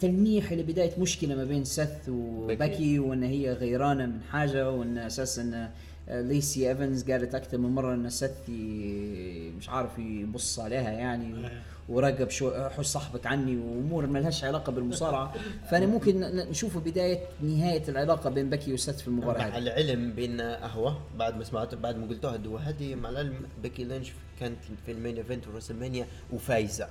تلميح 0.00 0.52
لبدايه 0.52 0.90
مشكلة 1.00 1.34
ما 1.34 1.44
بين 1.44 1.64
سيث 1.64 2.08
وباكي 2.08 2.98
وإن 2.98 3.22
هي 3.22 3.52
غيرانة 3.52 4.06
من 4.06 4.20
حاجة 4.30 4.70
وإن 4.70 4.98
أساسا 4.98 5.70
ليسي 6.08 6.68
إيفنز 6.68 7.10
قالت 7.10 7.34
أكثر 7.34 7.58
من 7.58 7.70
مرة 7.70 7.94
إن 7.94 8.10
سيث 8.10 8.30
ي- 8.48 9.50
مش 9.58 9.68
عارف 9.68 9.98
يبص 9.98 10.58
عليها 10.58 10.90
يعني 10.90 11.48
وراقب 11.88 12.30
شو 12.30 12.68
حش 12.68 12.86
صاحبك 12.86 13.26
عني 13.26 13.56
وأمور 13.56 14.06
ما 14.06 14.18
لهاش 14.18 14.44
علاقة 14.44 14.72
بالمصارعة. 14.72 15.34
فأنا 15.70 15.86
ممكن 15.86 16.20
نشوف 16.20 16.78
بداية 16.78 17.18
نهاية 17.42 17.82
العلاقة 17.88 18.30
بين 18.30 18.50
باكي 18.50 18.72
وسيث 18.72 19.00
في 19.00 19.08
المباراة 19.08 19.38
مع 19.38 19.44
هذه. 19.46 19.58
العلم 19.58 20.10
بأن 20.12 20.40
قهوه 20.40 20.98
بعد 21.18 21.36
ما 21.36 21.44
سمعت 21.44 21.74
بعد 21.74 21.96
ما 21.96 22.06
قلتوها 22.06 22.36
دو 22.36 22.56
هذه 22.56 22.94
مع 22.94 23.08
العلم 23.08 23.34
بيكي 23.62 23.84
لينش 23.84 24.12
كانت 24.40 24.56
في 24.86 24.92
ال 24.92 24.97
main 24.97 25.16
event 25.16 25.44
في 25.44 26.04
وفايزة. 26.32 26.88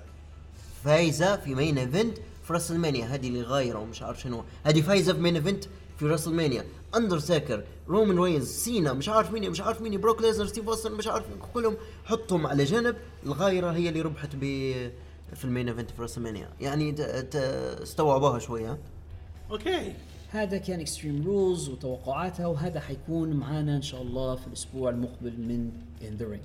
فايزة 0.84 1.38
في 1.38 1.56
main 1.56 1.78
event 1.78 2.18
في 2.44 2.54
WrestleMania 2.54 3.06
هذه 3.06 3.28
اللي 3.28 3.42
غايرة 3.42 3.80
ومش 3.80 4.02
عارف 4.02 4.22
شنو. 4.22 4.44
هذه 4.64 4.82
فايزة 4.82 5.14
في 5.14 5.20
main 5.20 5.36
event 5.36 5.64
في 6.00 6.06
WrestleMania 6.06 6.66
اندرتيكر 6.98 7.64
رومان 7.88 8.20
رينز 8.20 8.48
سينا 8.48 8.94
مش 8.94 9.10
عارف 9.10 9.32
مين 9.32 9.50
مش 9.52 9.62
عارف 9.62 9.82
مين 9.82 10.02
بروك 10.02 10.22
ليسنر 10.22 10.46
ستيف 10.46 10.68
اوستن 10.70 10.92
مش 10.92 11.08
عارف 11.08 11.30
مين 11.30 11.38
كلهم 11.54 11.78
حطهم 12.06 12.48
على 12.48 12.64
جنب. 12.64 12.96
الغايرة 13.26 13.72
هي 13.72 13.90
اللي 13.90 14.02
ربحت 14.02 14.36
ب 14.36 14.40
في 15.36 15.46
ال 15.46 15.50
main 15.50 15.70
event 15.70 15.92
في 15.92 16.02
WrestleMania. 16.02 16.50
يعني 16.62 16.92
ت- 16.92 17.02
ت- 17.02 17.36
استوعبوها 17.82 18.40
شوية. 18.40 18.78
okay. 19.52 19.94
هذا 20.30 20.58
كان 20.58 20.80
Extreme 20.80 21.26
Rules 21.26 21.70
وتوقعاتها 21.70 22.48
وهذا 22.48 22.80
حيكون 22.80 23.34
معانا 23.34 23.76
إن 23.76 23.82
شاء 23.82 24.02
الله 24.02 24.36
في 24.36 24.48
الأسبوع 24.48 24.90
المقبل 24.90 25.32
من 25.38 25.72
In 26.08 26.16
The 26.16 26.26
Ring 26.26 26.42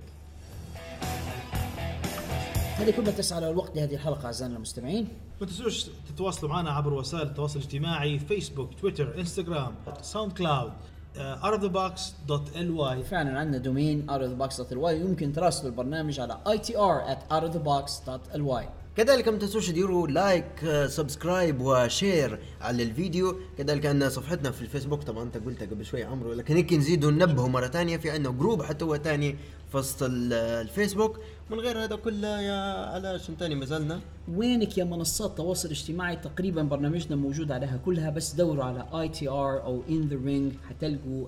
هذه 2.80 2.90
كلها 2.90 3.10
تسعى 3.10 3.36
على 3.36 3.50
الوقت 3.50 3.76
لهذه 3.76 3.94
الحلقة 3.94 4.26
أعزائنا 4.26 4.56
المستمعين. 4.56 5.08
ما 5.40 5.46
تنسوش 5.46 5.86
تتواصلوا 6.14 6.52
معنا 6.52 6.70
عبر 6.70 6.94
وسائل 6.94 7.26
التواصل 7.26 7.58
الاجتماعي 7.58 8.18
فيسبوك 8.18 8.70
تويتر 8.80 9.18
انستغرام 9.18 9.74
SoundCloud 10.02 10.72
Out 11.16 11.52
of 11.52 11.62
the 11.62 11.68
Box 11.68 12.14
dot 12.28 12.56
LY 12.56 13.04
فعلا 13.04 13.38
عندنا 13.38 13.58
domain 13.58 14.06
outofthebox.ly 14.10 14.88
يمكن 14.88 15.32
تراسلوا 15.32 15.70
البرنامج 15.70 16.20
على 16.20 16.38
itr 16.48 17.12
at 17.14 17.32
outofthebox.ly 17.32 18.64
كذلك 18.96 19.28
ما 19.28 19.38
تنسوش 19.38 19.68
تديروا 19.68 20.08
like 20.08 20.84
subscribe 20.86 21.60
و 21.60 21.73
share 21.73 22.38
على 22.60 22.82
الفيديو. 22.82 23.36
كذلك 23.58 23.86
عندنا 23.86 24.08
صفحتنا 24.08 24.50
في 24.50 24.62
الفيسبوك. 24.62 25.02
طبعا 25.02 25.22
أنت 25.22 25.36
قلتها 25.36 25.66
قبل 25.66 25.84
شوي 25.84 26.04
عمرو 26.04 26.32
لكن 26.32 26.56
هيك 26.56 26.72
نزيدوا 26.72 27.10
ننبهوا 27.10 27.48
مرة 27.48 27.66
ثانية 27.66 27.96
في 27.96 28.10
عندنا 28.10 28.32
group 28.32 28.62
حتى 28.62 28.84
هو 28.84 28.96
ثاني 28.96 29.36
في 29.70 29.76
وسط 29.76 30.02
ال- 30.02 30.32
الفيسبوك. 30.32 31.18
من 31.50 31.60
غير 31.60 31.84
هذا 31.84 31.96
كله 31.96 32.40
يا 32.40 32.86
على 32.86 33.18
شن 33.18 33.34
ثاني 33.38 33.54
ما 33.54 33.64
زلنا 33.64 34.00
وينك 34.28 34.78
يا 34.78 34.84
منصات 34.84 35.36
تواصل 35.36 35.70
اجتماعي 35.70 36.16
تقريبا 36.16 36.62
برنامجنا 36.62 37.16
موجود 37.16 37.52
عليها 37.52 37.76
كلها 37.76 38.10
بس 38.10 38.32
دوروا 38.34 38.64
على 38.64 38.86
ITR 38.94 39.62
أو 39.62 39.82
In 39.88 40.08
The 40.08 40.16
Ring 40.24 40.52
حتلقوا 40.68 41.26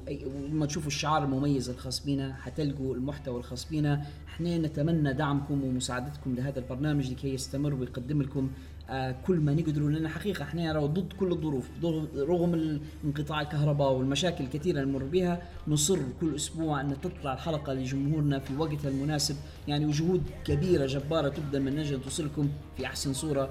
لما 0.48 0.66
تشوفوا 0.66 0.88
الشعار 0.88 1.24
المميز 1.24 1.70
الخاص 1.70 2.06
بنا 2.06 2.34
حتلقوا 2.34 2.94
المحتوى 2.94 3.38
الخاص 3.38 3.66
بنا. 3.70 4.04
إحنا 4.28 4.58
نتمنى 4.58 5.12
دعمكم 5.12 5.64
ومساعدتكم 5.64 6.34
لهذا 6.34 6.58
البرنامج 6.58 7.10
لكي 7.10 7.34
يستمر 7.34 7.74
ويقدم 7.74 8.22
لكم 8.22 8.50
كل 9.26 9.36
ما 9.36 9.54
نقدروا 9.54 9.90
لأن 9.90 10.08
حقيقة 10.08 10.42
إحنا 10.42 10.86
ضد 10.86 11.12
كل 11.20 11.32
الظروف 11.32 11.64
رغم 12.16 12.80
انقطاع 13.04 13.40
الكهرباء 13.40 13.92
والمشاكل 13.92 14.44
الكثيرة 14.44 14.80
اللي 14.80 14.90
نمر 14.92 15.04
بها 15.04 15.42
نصر 15.68 15.98
كل 16.20 16.34
أسبوع 16.36 16.80
أن 16.80 16.96
تطلع 17.02 17.32
الحلقة 17.32 17.72
لجمهورنا 17.72 18.38
في 18.38 18.56
وقتها 18.56 18.88
المناسب. 18.88 19.36
يعني 19.68 19.86
وجهود 19.86 20.22
كبيرة 20.44 20.86
جبارة 20.86 21.28
تبذل 21.28 21.62
من 21.62 21.76
نجل 21.76 22.00
توصلكم 22.02 22.48
في 22.76 22.86
أحسن 22.86 23.12
صورة. 23.12 23.48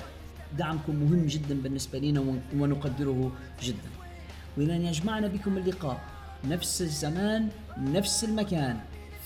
دعمكم 0.57 0.95
مهم 0.95 1.25
جدا 1.27 1.61
بالنسبة 1.63 1.99
لنا 1.99 2.19
ون- 2.19 2.41
ونقدره 2.59 3.31
جدا. 3.63 3.89
وإلى 4.57 4.75
أن 4.75 4.81
يجمعنا 4.81 5.27
بكم 5.27 5.57
اللقاء 5.57 6.01
نفس 6.49 6.81
الزمان 6.81 7.47
نفس 7.77 8.23
المكان 8.23 8.77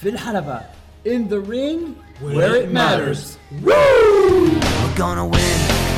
في 0.02 0.10
الحلبة 0.10 0.60
in 1.08 1.30
the 1.30 1.40
ring 1.50 1.80
where 2.24 2.56
it 2.64 2.72
matters. 2.74 3.38
We're 3.64 4.98
gonna 4.98 5.26
win. 5.34 5.95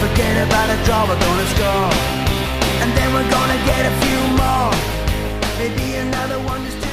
Forget 0.00 0.46
about 0.46 0.68
a 0.68 0.76
draw, 0.84 1.08
we're 1.08 1.18
gonna 1.18 1.46
score. 1.54 1.90
And 2.82 2.90
then 2.96 3.08
we're 3.14 3.30
gonna 3.30 3.60
get 3.64 3.82
a 3.86 3.94
few 4.04 4.20
more. 4.40 4.70
Maybe 5.58 5.96
another 5.96 6.38
one 6.40 6.64
just 6.66 6.85